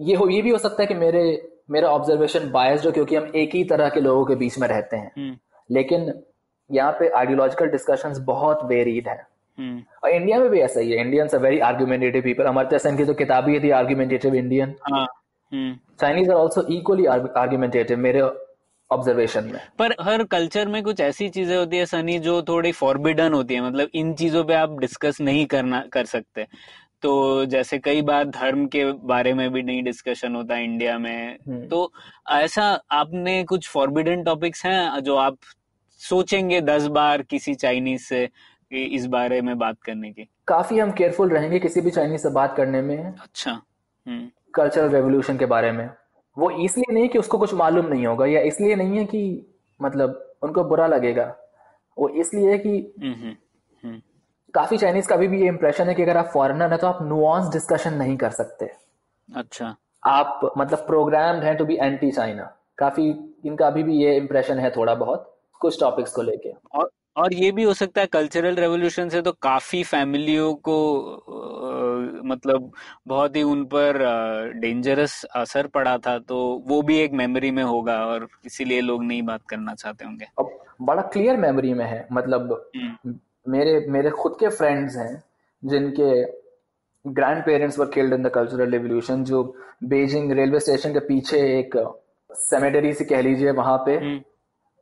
ये 0.00 0.14
हो 0.14 0.28
ये 0.28 0.42
भी 0.42 0.50
हो 0.50 0.58
सकता 0.58 0.82
है 0.82 0.86
कि 0.86 0.94
मेरे 0.94 1.48
मेरा 1.70 1.88
ऑब्जर्वेशन 1.88 2.50
बायस 2.50 2.80
जो 2.80 2.92
क्योंकि 2.92 3.16
हम 3.16 3.32
एक 3.34 3.54
ही 3.54 3.64
तरह 3.64 3.88
के 3.88 4.00
लोगों 4.00 4.24
के 4.24 4.34
बीच 4.34 4.58
में 4.58 4.68
रहते 4.68 4.96
हैं। 4.96 5.30
hmm. 5.30 5.38
लेकिन 5.70 6.22
यहाँ 6.70 6.92
पे 6.92 7.08
आइडियोलॉजिकल 7.08 7.66
डिस्कशन 7.66 8.14
बहुत 8.24 8.60
वेरीड 8.64 9.08
है। 9.08 9.16
hmm. 9.16 10.04
और 10.04 10.10
इंडिया 10.10 10.38
में 10.38 10.48
भी 10.50 10.60
ऐसा 10.60 10.80
ही 10.80 10.92
है। 10.92 11.00
Indians 11.00 11.34
are 11.34 11.40
very 11.40 11.58
argumentative 11.58 12.22
people 12.22 12.44
Amartya 12.44 12.78
Sen 12.78 12.96
की 12.96 13.04
तो 13.04 13.14
किताब 13.14 13.48
ही 13.48 13.60
थी 13.60 13.70
argumentative 13.70 14.34
Indian 14.34 14.74
Chinese 16.00 16.30
are 16.30 16.36
also 16.36 16.62
equally 16.72 17.06
argumentative 17.06 17.98
मेरे 17.98 18.20
ऑब्जर्वेशन 18.90 19.44
में। 19.44 19.60
पर 19.78 19.94
हर 20.00 20.24
कल्चर 20.24 20.68
में 20.68 20.82
कुछ 20.82 21.00
ऐसी 21.00 21.28
चीज़ें 21.28 21.56
होती 21.56 21.76
है 21.76 21.86
सनी 21.86 22.18
जो 22.18 22.42
थोड़ी 22.42 22.72
फॉरबिडन 22.72 23.32
होती 23.32 23.54
है। 23.54 23.60
मतलब 23.60 23.88
इन 23.94 24.14
चीज़ों 24.14 24.44
पे 24.44 24.54
आप 24.54 24.78
डिस्कस 24.78 25.20
नहीं 25.20 25.46
करना 25.46 25.80
कर 25.92 26.04
सकते। 26.04 26.46
तो 27.02 27.44
जैसे 27.44 27.78
कई 27.78 28.02
बार 28.02 28.24
धर्म 28.24 28.66
के 28.66 28.92
बारे 28.92 29.34
में 29.34 29.52
भी 29.52 29.62
नहीं 29.62 29.82
डिस्कशन 29.82 30.34
होता 30.34 30.56
इंडिया 30.56 30.98
में। 30.98 31.36
हम्म। 31.48 31.66
तो 31.68 31.92
ऐसा 32.30 32.80
आपने 32.90 33.44
कुछ 33.44 33.68
फॉरबिडन 33.68 34.22
टॉपिक्स 34.22 34.66
हैं 34.66 35.00
जो 35.00 35.16
आप 35.16 35.36
सोचेंगे 36.00 36.60
दस 36.60 36.86
बार 36.86 37.22
किसी 37.22 37.54
चाइनीज़ 37.54 38.02
से 38.02 38.28
इस 38.72 39.06
बारे 39.06 39.40
में 39.40 39.58
बात 39.58 39.76
करने 39.82 40.10
की? 40.10 40.28
काफ़ी 40.48 40.78
हम 40.78 40.90
केयरफुल 40.90 41.28
रहेंगे 41.28 41.58
किसी 41.58 41.80
भी 41.80 41.90
चाइनीज़ 41.90 42.22
से 42.22 42.30
बात 42.30 42.56
करने 42.56 42.82
में। 42.82 43.14
अच्छा। 43.22 43.50
हम्म। 44.06 44.28
कल्चरल 44.54 44.88
रेवोल्यूशन 44.88 45.38
के 45.38 45.46
बारे 45.46 45.72
में। 45.72 45.90
वो 46.36 46.50
इसलिए 46.50 46.92
नहीं 46.94 47.08
कि 47.08 47.18
उसको 47.18 47.38
कुछ 47.38 47.54
मालूम 47.54 47.86
नहीं 47.86 48.06
होगा 48.06 48.26
या 48.26 48.40
इसलिए 48.42 48.74
नहीं 48.76 48.98
है 48.98 49.04
कि 49.04 49.20
मतलब 49.80 50.22
उनको 50.42 50.64
बुरा 50.64 50.86
लगेगा। 50.86 51.34
वो 51.96 52.08
इसलिए 52.08 52.50
है 52.50 52.58
कि 52.58 52.70
हम्म 53.00 53.12
हम्म, 53.14 53.34
हम्म। 53.84 54.00
काफ़ी 54.54 54.76
चाइनीज़ 54.78 55.08
का 55.08 55.14
अभी 55.14 55.28
भी 55.28 55.40
ये 55.40 55.48
इम्प्रेशन 55.48 55.88
है 55.88 55.94
कि 55.94 56.02
अगर 56.02 56.16
आप 56.16 56.30
फॉरेनर 56.34 56.72
है 56.72 56.78
तो 56.78 56.86
आप 56.86 56.98
नुआंस 57.02 57.52
डिस्कशन 57.52 57.94
नहीं 57.94 58.16
कर 58.16 58.30
सकते। 58.30 58.70
अच्छा। 59.28 59.74
आप 60.02 60.50
मतलब 60.58 60.78
प्रोग्राम 60.78 61.36
है 61.36 61.54
टू 61.56 61.64
बी 61.64 61.76
एंटी 61.76 62.10
चाइना 62.12 62.52
काफ़ी 62.78 63.08
इनका 63.46 63.66
अभी 63.66 63.82
भी 63.82 63.96
ये 63.96 64.16
इम्प्रेशन 64.16 64.58
है 64.58 64.70
थोड़ा 64.70 64.94
बहुत 64.94 65.32
कुछ 65.60 65.80
टॉपिक्स 65.80 66.12
को 66.12 66.22
लेके। 66.22 66.52
और 66.74 66.90
और 67.16 67.34
ये 67.34 67.50
भी 67.52 67.62
हो 67.62 67.72
सकता 67.74 68.00
है 68.00 68.06
कल्चरल 68.06 68.54
रेवोल्यूशन 68.54 69.08
से 69.08 69.20
तो 69.22 69.32
काफ़ी 69.32 69.82
फैमिलियों 69.84 70.54
को 70.68 70.76
अ, 71.00 72.20
मतलब 72.24 72.70
बहुत 73.06 73.36
ही 73.36 73.42
उन 73.42 73.64
पर 73.64 73.98
डेंजरस 74.60 75.24
असर 75.36 75.66
पड़ा 75.66 75.96
था 75.98 76.18
तो 76.18 76.38
वो 76.66 76.80
भी 76.82 76.98
एक 76.98 77.12
मेमोरी 77.12 77.50
में 77.50 77.62
होगा 77.62 77.96
और 78.06 78.28
इसीलिए 78.46 78.80
लोग 78.80 79.04
नहीं 79.04 79.22
बात 79.22 79.42
करना 79.48 79.74
चाहते 79.74 80.04
होंगे। 80.04 80.26
अब 80.38 80.58
बड़ा 80.82 81.02
क्लियर 81.02 81.36
मेमोरी 81.36 81.72
में 81.74 81.84
है 81.84 82.06
मतलब 82.12 82.52
हम्म, 82.76 83.14
मेरे 83.48 83.78
मेरे 83.88 84.10
खुद 84.10 84.36
के 84.40 84.48
फ्रेंड्स 84.48 84.96
हैं 84.96 85.22
जिनके 85.62 86.10
grand 87.04 87.44
parents 87.44 87.78
were 87.78 87.86
killed 87.86 88.14
in 88.14 88.22
the 88.22 88.28
cultural 88.28 88.70
revolution 88.70 89.24
जो 89.24 89.42
बेजिंग 89.84 90.32
रेलवे 90.32 90.60
स्टेशन 90.60 90.92
के 90.92 90.98
पीछे 90.98 91.38
एक 91.58 91.76
सेमेटरी 92.30 92.92
से 92.94 93.04
कह 93.04 93.20
लीजिए 93.22 93.50
वहाँ 93.50 93.76
पे 93.86 93.96
हम्म, 93.96 94.20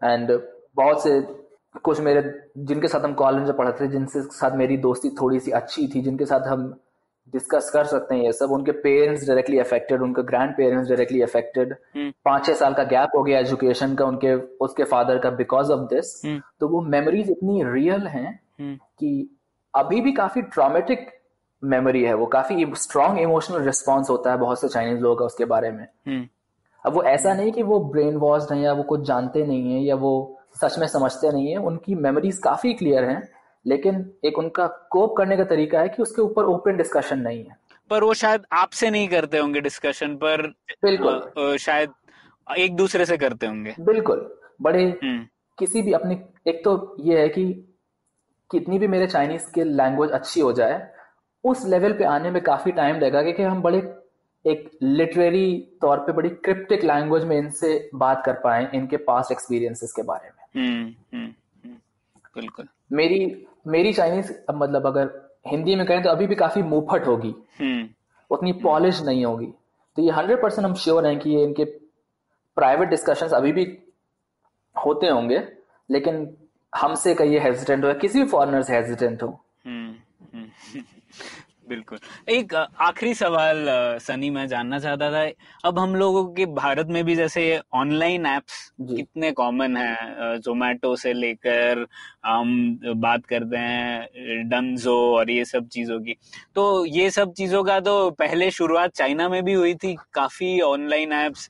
एंड 0.03 0.39
बहुत 0.77 1.03
से 1.03 1.21
कुछ 1.75 2.01
मेरे 2.01 2.23
जिनके 2.59 2.89
साथ 2.89 3.01
हम 3.01 3.15
कॉलेज 3.15 3.43
में 3.43 3.57
पढ़ते 3.57 3.85
थे 3.85 3.89
जिनके 3.89 4.23
साथ 4.23 4.57
मेरी 4.57 4.77
दोस्ती 4.77 5.11
थोड़ी 5.11 5.41
सी 5.41 5.51
अच्छी 5.51 5.87
थी 5.95 6.03
जिनके 6.03 6.25
साथ 6.25 6.47
हम 6.49 6.75
डिस्कस 7.33 7.71
कर 7.71 7.85
सकते 7.85 8.15
हैं 8.15 8.23
ये 8.23 8.33
सब 8.33 8.51
उनके 8.53 8.73
पेरेंट्स 8.73 9.27
डायरेक्टली 9.27 9.59
अफेक्टेड 9.59 10.03
उनके 10.03 10.23
ग्रैंड 10.23 10.53
पेरेंट्स 10.57 10.89
डायरेक्टली 10.89 11.23
अफेक्टेड। 11.23 11.75
पाँच 12.25 12.47
छह 12.47 12.55
साल 12.55 12.75
का 12.75 12.83
गैप 12.85 13.17
हो 13.17 13.23
गया 13.23 13.39
एजुकेशन 13.39 13.95
का 13.95 14.05
उनके 14.05 14.35
उसके 14.65 14.85
फादर 14.85 15.19
का 15.19 15.31
बिकॉज़ 15.31 15.73
ऑफ़ 15.73 15.81
दिस। 15.95 16.21
तो 16.61 16.69
वो 16.69 16.81
मेमोरीज 16.81 17.31
इतनी 17.31 17.63
रियल 17.65 18.07
हैं 18.07 18.29
हम्म, 18.61 18.75
कि 18.75 19.39
अभी 19.75 20.01
भी 20.01 20.13
काफ़ी 20.13 20.43
ट्रॉमेटिक 20.43 21.11
मेमोरी 21.63 22.03
है 22.05 22.15
वो 22.15 22.27
काफ़ी 22.27 22.67
स्ट्रॉन्ग 22.77 23.19
इमोशनल 23.19 23.63
रिस्पॉन्स 23.63 24.11
होता 24.11 24.31
है 24.31 24.39
बहुत 24.39 24.61
से 24.61 24.69
चाइनीज़ 24.69 25.01
लोगों 25.01 25.17
का 25.17 25.25
उसके 25.25 25.45
बारे 25.45 25.71
में। 25.71 25.87
हम्म, 26.07 26.27
अब 26.85 26.95
वो 26.95 27.03
ऐसा 27.03 27.35
नहीं 27.35 27.53
कि 27.53 27.63
वो 27.63 27.79
ब्रेन 27.85 28.17
वॉश 28.17 28.51
है 28.53 28.61
या 28.61 28.73
वो 28.73 28.83
कुछ 28.83 29.01
जानते 29.01 29.47
नहीं 29.47 29.75
है 29.75 29.83
या 29.85 29.95
वो 29.97 30.15
सच 30.55 30.79
में 30.79 30.87
समझते 30.87 31.33
नहीं 31.33 31.51
है। 31.51 31.57
उनकी 31.57 31.95
मेमोरीज 31.95 32.39
काफ़ी 32.39 32.73
क्लियर 32.75 33.05
हैं 33.05 33.29
लेकिन 33.67 34.11
एक 34.25 34.39
उनका 34.39 34.67
कोप 34.91 35.17
करने 35.17 35.37
का 35.37 35.45
तरीका 35.45 35.81
है 35.81 35.89
कि 35.89 36.03
उसके 36.03 36.23
ऊपर 36.23 36.45
ओपन 36.45 36.77
डिस्कशन 36.77 37.19
नहीं 37.19 37.45
है। 37.45 37.57
पर 37.91 38.05
वो 38.05 38.15
शायद 38.15 38.43
आपसे 38.53 38.91
नहीं 38.91 39.09
करते 39.09 39.39
होंगे 39.39 39.61
डिस्कशन 39.61 40.15
पर 40.17 40.47
बिल्कुल। 40.85 41.57
शायद 41.57 41.93
एक 42.59 42.77
दूसरे 42.77 43.05
से 43.05 43.17
करते 43.17 43.47
होंगे। 43.47 43.75
बिल्कुल। 43.81 44.39
बड़े 44.63 44.85
हम्म। 45.03 45.27
किसी 45.59 45.83
भी 45.83 45.93
अपनी 45.93 46.21
एक 46.47 46.65
तो 46.65 46.97
ये 47.01 47.21
है 47.21 47.29
कि 47.29 47.45
कितनी 48.51 48.79
भी 48.79 48.87
मेरे 48.87 49.07
चाइनीज़ 49.07 49.51
की 49.55 49.65
लैंग्वेज 49.65 50.11
अच्छी 50.11 50.41
हो 50.41 50.53
जाए 50.53 50.91
उस 51.45 51.67
लेवल 51.67 51.93
पे 51.93 52.05
आने 52.05 52.31
में 52.31 52.43
काफ़ी 52.43 52.73
टाइम 52.73 52.97
लगेगा 52.97 53.23
क्योंकि 53.23 53.43
हम 53.43 53.63
बड़े 53.63 53.79
एक 54.45 54.71
लिटरेरी 54.83 55.79
तौर 55.81 55.99
पे 55.99 56.13
बड़ी 56.13 56.29
क्रिप्टिक 56.29 56.85
लैंग्वेज 56.85 57.25
में 57.25 57.37
इनसे 57.39 57.91
बात 57.95 58.23
कर 58.27 58.33
पाए 58.33 58.71
इनके 58.75 58.97
पास्ट 58.97 59.33
एक्सपीरियंसेस 59.33 59.93
के 59.93 60.03
बारे 60.03 60.29
में। 60.29 60.44
बिल्कुल। 62.35 62.69
मेरी 62.93 63.47
मेरी 63.67 63.93
चाइनीज़ 63.93 64.33
मतलब 64.55 64.87
अगर 64.87 65.11
हिंदी 65.47 65.75
में 65.77 65.87
कहें 65.87 66.03
तो 66.03 66.11
अभी 66.11 66.27
भी 66.27 66.35
काफ़ी 66.35 66.63
मुफट 66.63 67.07
होगी। 67.07 67.35
हम्म। 67.61 67.89
उतनी 68.31 68.53
पॉलिश 68.53 69.03
नहीं 69.03 69.25
होगी। 69.25 69.47
तो 69.97 70.03
ये 70.03 70.11
हंड्रेड 70.11 70.43
परसेंट 70.43 70.67
हम 70.67 70.75
श्योर 70.75 71.07
हैं 71.07 71.19
कि 71.19 71.31
ये 71.31 71.43
इनके 71.45 71.65
प्राइवेट 72.57 72.89
डिस्कशंस 72.89 73.33
अभी 73.33 73.53
भी 73.53 73.79
होते 74.77 75.09
होंगे 75.09 75.39
लेकिन 75.91 76.37
हमसे 76.73 77.15
कहिए 77.15 77.39
हेजिटेंट 77.39 77.85
हो 77.85 77.89
या 77.89 77.95
किसी 77.95 78.23
भी 78.23 78.29
फॉरनर 78.29 78.63
से 78.63 78.77
हेजिटेंट 78.77 79.23
हो। 79.23 79.29
हम्म, 79.67 79.95
हम्म, 80.35 80.47
बिल्कुल। 81.67 81.99
एक 82.29 82.55
आखिरी 82.55 83.13
सवाल 83.15 83.67
सनी 84.03 84.29
मैं 84.31 84.47
जानना 84.49 84.79
चाहता 84.79 85.11
था। 85.13 85.23
अब 85.65 85.79
हम 85.79 85.95
लोगों 85.97 86.25
के 86.35 86.47
भारत 86.55 86.87
में 86.91 87.03
भी 87.05 87.15
जैसे 87.17 87.43
ऑनलाइन 87.75 88.27
एप्स 88.27 88.57
कितने 88.81 89.31
कॉमन 89.33 89.77
है? 89.77 90.39
जोमेटो 90.39 90.95
से 90.97 91.13
लेकर 91.13 91.85
हम 92.27 92.79
बात 92.97 93.25
करते 93.27 93.57
हैं 93.59 94.49
डनजो 94.49 94.97
और 95.17 95.31
ये 95.31 95.45
सब 95.45 95.69
चीज़ों 95.69 95.99
की। 96.01 96.17
तो 96.55 96.85
ये 96.87 97.11
सब 97.11 97.33
चीज़ों 97.33 97.63
का 97.65 97.79
तो 97.81 98.11
पहले 98.19 98.51
शुरुआत 98.51 98.95
चाइना 98.97 99.29
में 99.29 99.43
भी 99.45 99.53
हुई 99.55 99.75
थी 99.75 99.95
काफ़ी 100.15 100.61
ऑनलाइन 100.63 101.13
एप्स 101.15 101.49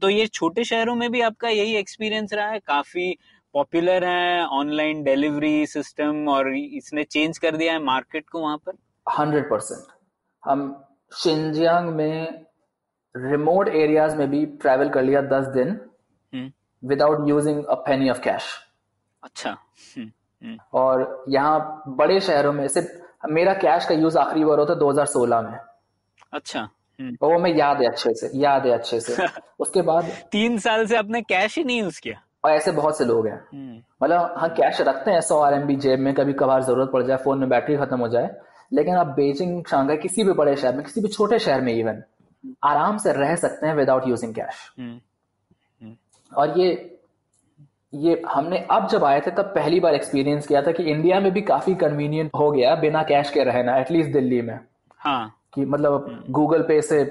तो 0.00 0.08
ये 0.08 0.26
छोटे 0.28 0.64
शहरों 0.64 0.94
में 0.94 1.10
भी 1.12 1.20
आपका 1.22 1.48
यही 1.48 1.76
एक्सपीरियंस 1.76 2.32
रहा 2.32 2.48
है? 2.48 2.58
काफ़ी 2.58 3.16
पॉपुलर 3.54 4.04
है 4.04 4.44
ऑनलाइन 4.52 5.02
डिलीवरी 5.04 5.66
सिस्टम 5.66 6.28
और 6.28 6.54
इसने 6.56 7.04
चेंज 7.04 7.38
कर 7.38 7.56
दिया 7.56 7.72
है 7.72 7.82
मार्केट 7.84 8.28
को 8.28 8.40
वहाँ 8.40 8.56
पर? 8.58 8.72
हंड्रेड 9.06 9.50
परसेंट 9.50 9.86
हम 10.44 10.84
शिनजियांग 11.12 11.88
में 11.88 12.44
रिमोट 13.16 13.68
एरियाज़ 13.68 14.16
में 14.16 14.28
भी 14.30 14.44
ट्रैवल 14.46 14.88
कर 14.88 15.02
लिया 15.02 15.20
दस 15.22 15.46
दिन 15.46 15.80
without 16.82 17.28
using 17.28 17.64
a 17.64 17.74
penny 17.74 18.10
of 18.10 18.20
cash 18.20 18.42
अच्छा। 19.22 19.50
हम्म, 19.50 20.10
हम्म, 20.42 20.56
और 20.74 21.24
यहाँ 21.28 21.82
बड़े 21.88 22.20
शहरों 22.20 22.52
में 22.52 22.66
सिर्फ़ 22.68 23.28
मेरा 23.32 23.52
कैश 23.54 23.84
का 23.86 23.94
यूज़ 23.94 24.18
आखिरी 24.18 24.44
बार 24.44 24.58
होता 24.58 24.74
2016 24.74 25.40
में। 25.42 25.58
अच्छा। 26.32 26.60
हम्म। 26.98 27.16
और 27.22 27.32
वो 27.32 27.38
मैं 27.38 27.50
याद 27.54 27.80
है 27.82 27.86
अच्छे 27.88 28.14
से 28.14 28.30
याद 28.38 28.66
है 28.66 28.72
अच्छे 28.72 29.00
से। 29.00 29.26
उसके 29.60 29.82
बाद 29.82 30.10
तीन 30.32 30.58
साल 30.58 30.86
से 30.86 30.96
आपने 30.96 31.22
कैश 31.22 31.56
ही 31.58 31.64
नहीं 31.64 31.80
यूज़ 31.80 32.00
किया? 32.00 32.20
और 32.44 32.50
ऐसे 32.50 32.72
बहुत 32.72 32.98
से 32.98 33.04
लोग 33.04 33.26
हैं। 33.26 33.38
मतलब 34.02 34.34
हाँ 34.38 34.48
कैश 34.54 34.80
रखते 34.80 35.10
हैं 35.10 35.20
सौ 35.20 35.40
आर 35.40 35.54
एम 35.54 35.76
जेब 35.78 35.98
में 35.98 36.12
कभी 36.14 36.32
कभार 36.32 36.62
ज़रूरत 36.62 36.90
पड़ 36.92 37.02
जाए 37.02 37.16
फ़ोन 37.16 37.38
में 37.38 37.48
बैटरी 37.48 37.76
खत्म 37.76 38.00
हो 38.00 38.08
जाए। 38.08 38.28
लेकिन 38.72 38.94
आप 38.96 39.06
बेजिंग 39.16 39.62
शांघाई 39.70 39.96
किसी 39.96 40.24
भी 40.24 40.32
बड़े 40.32 40.56
शहर 40.56 40.74
में 40.76 40.84
किसी 40.84 41.00
भी 41.00 41.08
छोटे 41.08 41.38
शहर 41.38 41.60
में 41.60 41.72
इवन 41.74 42.02
आराम 42.64 42.96
से 42.98 43.12
रह 43.12 43.34
सकते 43.36 43.66
हैं 43.66 43.74
विदाउट 43.74 44.08
यूजिंग 44.08 44.34
कैश 44.34 44.68
हम्म, 44.78 45.94
और 46.32 46.58
ये 46.58 46.90
ये 47.92 48.20
हमने 48.28 48.58
अब 48.70 48.86
जब 48.88 49.04
आए 49.04 49.20
थे 49.20 49.30
तब 49.30 49.52
पहली 49.54 49.80
बार 49.80 49.94
एक्सपीरियंस 49.94 50.46
किया 50.46 50.62
था 50.62 50.72
कि 50.72 50.82
इंडिया 50.82 51.18
में 51.20 51.30
भी 51.32 51.40
काफ़ी 51.50 51.74
कन्वीनियंट 51.82 52.30
हो 52.36 52.50
गया 52.50 52.74
बिना 52.76 53.02
कैश 53.02 53.30
के 53.30 53.44
रहना 53.44 53.76
एटलीस्ट 53.78 54.10
दिल्ली 54.12 54.40
में. 54.42 54.58
हाँ. 55.00 55.34
कि 55.54 55.64
मतलब 55.64 56.24
गूगल 56.30 56.62
पे 56.68 56.80
से 56.82 57.02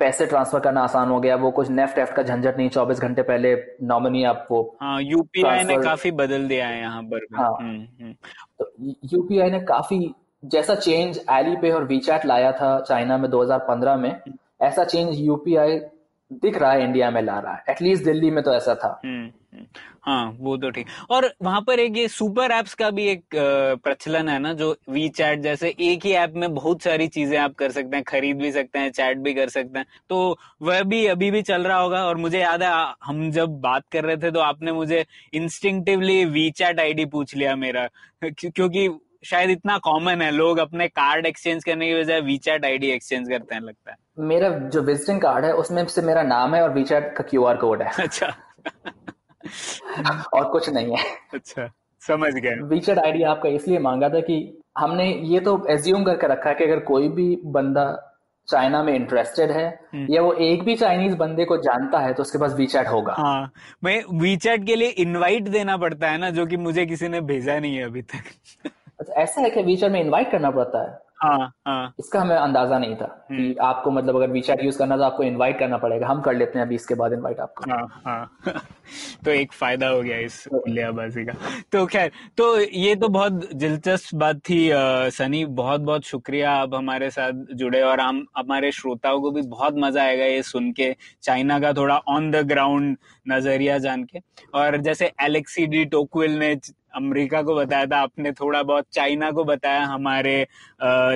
पैसे 0.00 0.26
ट्रांसफ़र 0.26 0.60
करना 0.60 0.80
आसान 0.84 1.08
हो 1.08 1.20
गया 1.20 1.36
वो 1.36 1.50
कुछ 1.50 1.68
नेफ्ट 1.70 1.98
एफ्ट 1.98 2.12
का 2.14 2.22
झंझट 2.22 2.56
नहीं 2.56 2.68
चौबीस 2.70 2.98
घंटे 3.00 3.22
पहले 3.22 3.54
नॉमिनी 3.82 4.24
आप 4.24 4.46
वो 4.50 4.60
हाँ 4.82 5.00
यूपीआई 5.02 5.64
ने 5.64 5.76
काफ़ी 5.82 6.10
बदल 6.18 6.46
दिया 6.48 6.66
है 6.68 6.80
यहाँ 6.80 7.02
पर। 7.02 7.26
हाँ। 7.36 7.50
हम्म, 7.60 7.80
हम्म, 8.00 8.12
तो 8.58 8.72
यूपीआई 9.12 9.50
ने 9.50 9.60
काफ़ी 9.64 9.98
जैसा 10.44 10.74
चेंज 10.74 11.20
एली 11.30 11.56
पे 11.56 11.70
और 11.70 11.84
वीचैट 11.84 12.26
लाया 12.26 12.52
था 12.52 12.78
चाइना 12.80 13.18
में 13.18 13.30
2015 13.30 13.96
में 13.96 14.20
ऐसा 14.62 14.84
चेंज 14.84 15.18
यूपीआई 15.20 15.78
दिख 16.32 16.58
रहा 16.58 16.72
है 16.72 16.84
इंडिया 16.84 17.10
में 17.10 17.22
ला 17.22 17.38
रहा 17.38 17.54
है। 17.54 17.64
एटलीस्ट 17.70 18.04
दिल्ली 18.04 18.30
में 18.30 18.42
तो 18.44 18.54
ऐसा 18.54 18.74
था। 18.74 19.00
हम्म, 19.04 19.26
हम्म, 19.52 19.64
हाँ 20.02 20.36
वो 20.40 20.56
तो 20.56 20.70
ठीक। 20.70 20.86
और 21.10 21.34
वहाँ 21.42 21.60
पर 21.60 21.80
एक 21.80 21.96
ये 21.96 22.06
सुपर 22.08 22.52
एप्स 22.52 22.74
का 22.74 22.90
भी 22.90 23.06
एक 23.08 23.24
प्रचलन 23.84 24.28
है 24.28 24.38
ना 24.38 24.52
जो 24.52 24.74
वी 24.90 25.08
चैट 25.08 25.40
जैसे 25.40 25.74
एक 25.80 26.04
ही 26.06 26.12
ऐप 26.12 26.32
में 26.36 26.54
बहुत 26.54 26.82
सारी 26.82 27.08
चीज़ें 27.08 27.38
आप 27.38 27.54
कर 27.54 27.70
सकते 27.70 27.96
हैं 27.96 28.04
खरीद 28.04 28.36
भी 28.36 28.52
सकते 28.52 28.78
हैं 28.78 28.90
चैट 28.90 29.18
भी 29.18 29.34
कर 29.34 29.48
सकते 29.48 29.78
हैं। 29.78 29.86
तो 30.08 30.38
वह 30.62 30.82
भी 30.82 31.06
अभी 31.06 31.30
भी 31.30 31.42
चल 31.42 31.62
रहा 31.62 31.78
होगा 31.78 32.04
और 32.04 32.16
मुझे 32.16 32.40
याद 32.40 32.62
है 32.62 32.70
हम 33.04 33.30
जब 33.30 33.60
बात 33.60 33.88
कर 33.92 34.04
रहे 34.04 34.16
थे 34.16 34.30
तो 34.30 34.40
आपने 34.40 34.72
मुझे 34.72 35.04
इंस्टिंक्टिवली 35.34 36.24
वी 36.24 36.50
चैट 36.50 36.80
आईडी 36.80 37.04
पूछ 37.06 37.36
लिया 37.36 37.56
मेरा। 37.56 37.88
क्योंकि 38.24 38.88
शायद 39.26 39.50
इतना 39.50 39.76
कॉमन 39.84 40.22
है 40.22 40.30
लोग 40.32 40.58
अपने 40.58 40.88
कार्ड 40.90 41.26
एक्सचेंज 41.26 41.64
करने 41.64 41.88
की 41.88 41.94
बजाय 41.94 42.20
वी 42.22 42.36
चैट 42.38 42.64
आईडी 42.64 42.90
एक्सचेंज 42.90 43.28
करते 43.28 43.54
हैं 43.54 43.62
लगता 43.62 43.90
है। 43.90 43.96
मेरा 44.24 44.48
जो 44.48 44.82
विजिटिंग 44.82 45.20
कार्ड 45.20 45.44
है 45.44 45.52
उसमें 45.54 45.84
से 45.86 46.02
मेरा 46.02 46.22
नाम 46.24 46.54
है 46.54 46.62
और 46.62 46.72
वीचैट 46.72 47.12
का 47.16 47.24
क्यूआर 47.30 47.56
कोड 47.56 47.82
है। 47.82 47.90
अच्छा। 47.98 48.34
और 50.32 50.48
कुछ 50.52 50.68
नहीं 50.70 50.96
है। 50.96 51.04
अच्छा 51.34 51.70
समझ 52.02 52.32
गए 52.34 52.54
वीचैट 52.68 52.98
आईडी 52.98 53.22
आपका 53.24 53.48
इसलिए 53.50 53.78
मांगा 53.80 54.08
था 54.08 54.20
कि 54.22 54.36
हमने 54.78 55.04
ये 55.24 55.40
तो 55.40 55.52
एज्यूम 55.70 56.04
करके 56.04 56.26
रखा 56.26 56.48
है 56.48 56.54
कि 56.54 56.64
अगर 56.64 56.80
कोई 56.84 57.08
भी 57.10 57.34
बंदा 57.52 57.84
चाइना 58.48 58.82
में 58.82 58.92
इंटरेस्टेड 58.94 59.50
है 59.50 59.66
या 60.10 60.22
वो 60.22 60.32
एक 60.42 60.62
भी 60.64 60.74
चाइनीज़ 60.76 61.14
बंदे 61.16 61.44
को 61.44 61.56
जानता 61.62 61.98
है 61.98 62.12
तो 62.14 62.22
उसके 62.22 62.38
पास 62.38 62.52
वीचैट 62.54 62.88
होगा। 62.88 63.14
हाँ 63.18 63.50
मैं 63.84 64.02
वीचैट 64.20 64.66
के 64.66 64.76
लिए 64.76 64.88
इनवाइट 64.98 65.48
देना 65.48 65.76
पड़ता 65.76 66.10
है 66.10 66.18
ना 66.18 66.30
जो 66.30 66.46
कि 66.46 66.56
मुझे 66.58 66.86
किसी 66.86 67.08
ने 67.08 67.20
भेजा 67.22 67.58
नहीं 67.58 67.76
है 67.76 67.84
अभी 67.84 68.02
तक। 68.04 68.70
ऐसा 69.00 69.40
है 69.40 69.50
कि 69.50 69.62
वीचैट 69.62 69.92
में 69.92 70.00
इनवाइट 70.00 70.30
करना 70.30 70.50
पड़ता 70.50 70.82
है। 70.82 71.04
हाँ 71.22 71.52
हाँ। 71.66 71.94
इसका 71.98 72.20
हमें 72.20 72.34
अंदाज़ा 72.36 72.78
नहीं 72.78 72.94
था 72.96 73.06
कि 73.30 73.54
आपको 73.62 73.90
मतलब 73.90 74.16
अगर 74.16 74.30
वीचैट 74.30 74.62
यूज़ 74.64 74.78
करना 74.78 74.96
तो 74.96 75.02
आपको 75.02 75.22
इनवाइट 75.22 75.58
करना 75.58 75.76
पड़ेगा। 75.78 76.06
हम 76.06 76.20
कर 76.22 76.34
लेते 76.34 76.58
हैं 76.58 76.66
अभी 76.66 76.74
इसके 76.74 76.94
बाद 76.94 77.12
इनवाइट 77.12 77.38
आपको। 77.40 77.70
हाँ 77.70 78.02
हाँ। 78.04 78.38
तो 79.24 79.30
एक 79.30 79.52
फ़ायदा 79.52 79.88
हो 79.88 80.02
गया 80.02 80.18
इस 80.18 80.42
पुलियाबाजी 80.52 81.24
का। 81.24 81.32
तो 81.72 81.84
खैर 81.86 82.10
तो 82.38 82.58
ये 82.60 82.94
तो 82.96 83.08
बहुत 83.08 83.32
दिलचस्प 83.54 84.14
बात 84.14 84.40
थी 84.48 84.58
सनी। 85.16 85.44
बहुत 85.62 85.80
बहुत 85.80 86.04
शुक्रिया 86.04 86.52
आप 86.52 86.74
हमारे 86.74 87.10
साथ 87.10 87.54
जुड़े 87.54 87.82
और 87.82 88.00
हम 88.00 88.24
हमारे 88.38 88.72
श्रोताओं 88.72 89.20
को 89.20 89.30
भी 89.30 89.42
बहुत 89.48 89.74
मज़ा 89.78 90.02
आएगा 90.02 90.24
ये 90.24 90.42
सुन 90.42 90.70
के 90.72 90.94
चाइना 91.22 91.58
का 91.60 91.72
थोड़ा 91.72 91.96
ऑन 92.08 92.30
द 92.30 92.46
ग्राउंड 92.48 92.96
नज़रिया 93.28 93.78
जान 93.78 94.04
के। 94.04 94.20
और 94.54 94.76
जैसे 94.82 95.12
एलेक्सी 95.22 95.66
डी 95.66 95.84
टोक्विल 95.86 96.38
ने 96.38 96.54
अमेरिका 96.96 97.42
को 97.42 97.54
बताया 97.54 97.86
था 97.86 97.98
आपने 97.98 98.32
थोड़ा 98.32 98.62
बहुत 98.62 98.86
चाइना 98.92 99.30
को 99.30 99.44
बताया 99.44 99.84
हमारे 99.84 100.36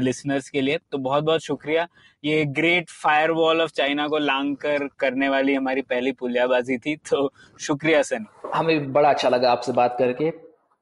लिसनर्स 0.01 0.48
के 0.48 0.61
लिए। 0.61 0.78
तो 0.93 0.98
बहुत 0.98 1.24
बहुत 1.24 1.40
शुक्रिया। 1.43 1.86
ये 2.24 2.44
great 2.47 2.90
fire 2.93 3.31
wall 3.32 3.61
of 3.62 3.70
China 3.73 4.07
को 4.09 4.19
लांग 4.19 4.55
कर 4.57 4.86
करने 5.01 5.28
वाली 5.28 5.55
हमारी 5.55 5.82
पहली 5.82 6.12
पुलियाबाजी 6.15 6.78
थी। 6.78 6.97
तो 7.11 7.32
शुक्रिया 7.61 8.02
सनी 8.02 8.51
हमें 8.55 8.93
बड़ा 8.93 9.11
अच्छा 9.11 9.28
लगा 9.28 9.51
आपसे 9.52 9.73
बात 9.73 9.97
करके। 9.98 10.31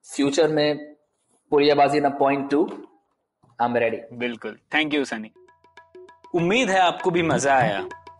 फ्यूचर 0.07 0.49
में 0.49 0.95
पुलियाबाजी 1.53 2.01
ना 2.01 2.09
point 2.19 2.51
two 2.51 2.65
I 3.59 3.69
am 3.69 3.77
ready 3.77 4.01
बिल्कुल। 4.17 4.59
थैंक 4.75 4.95
यू 4.95 5.05
सनी 5.05 5.31
उम्मीद 6.35 6.71
है 6.71 6.81
आपको 6.81 7.11
भी 7.11 7.23
मज़ा 7.25 7.55
आया। 7.55 7.79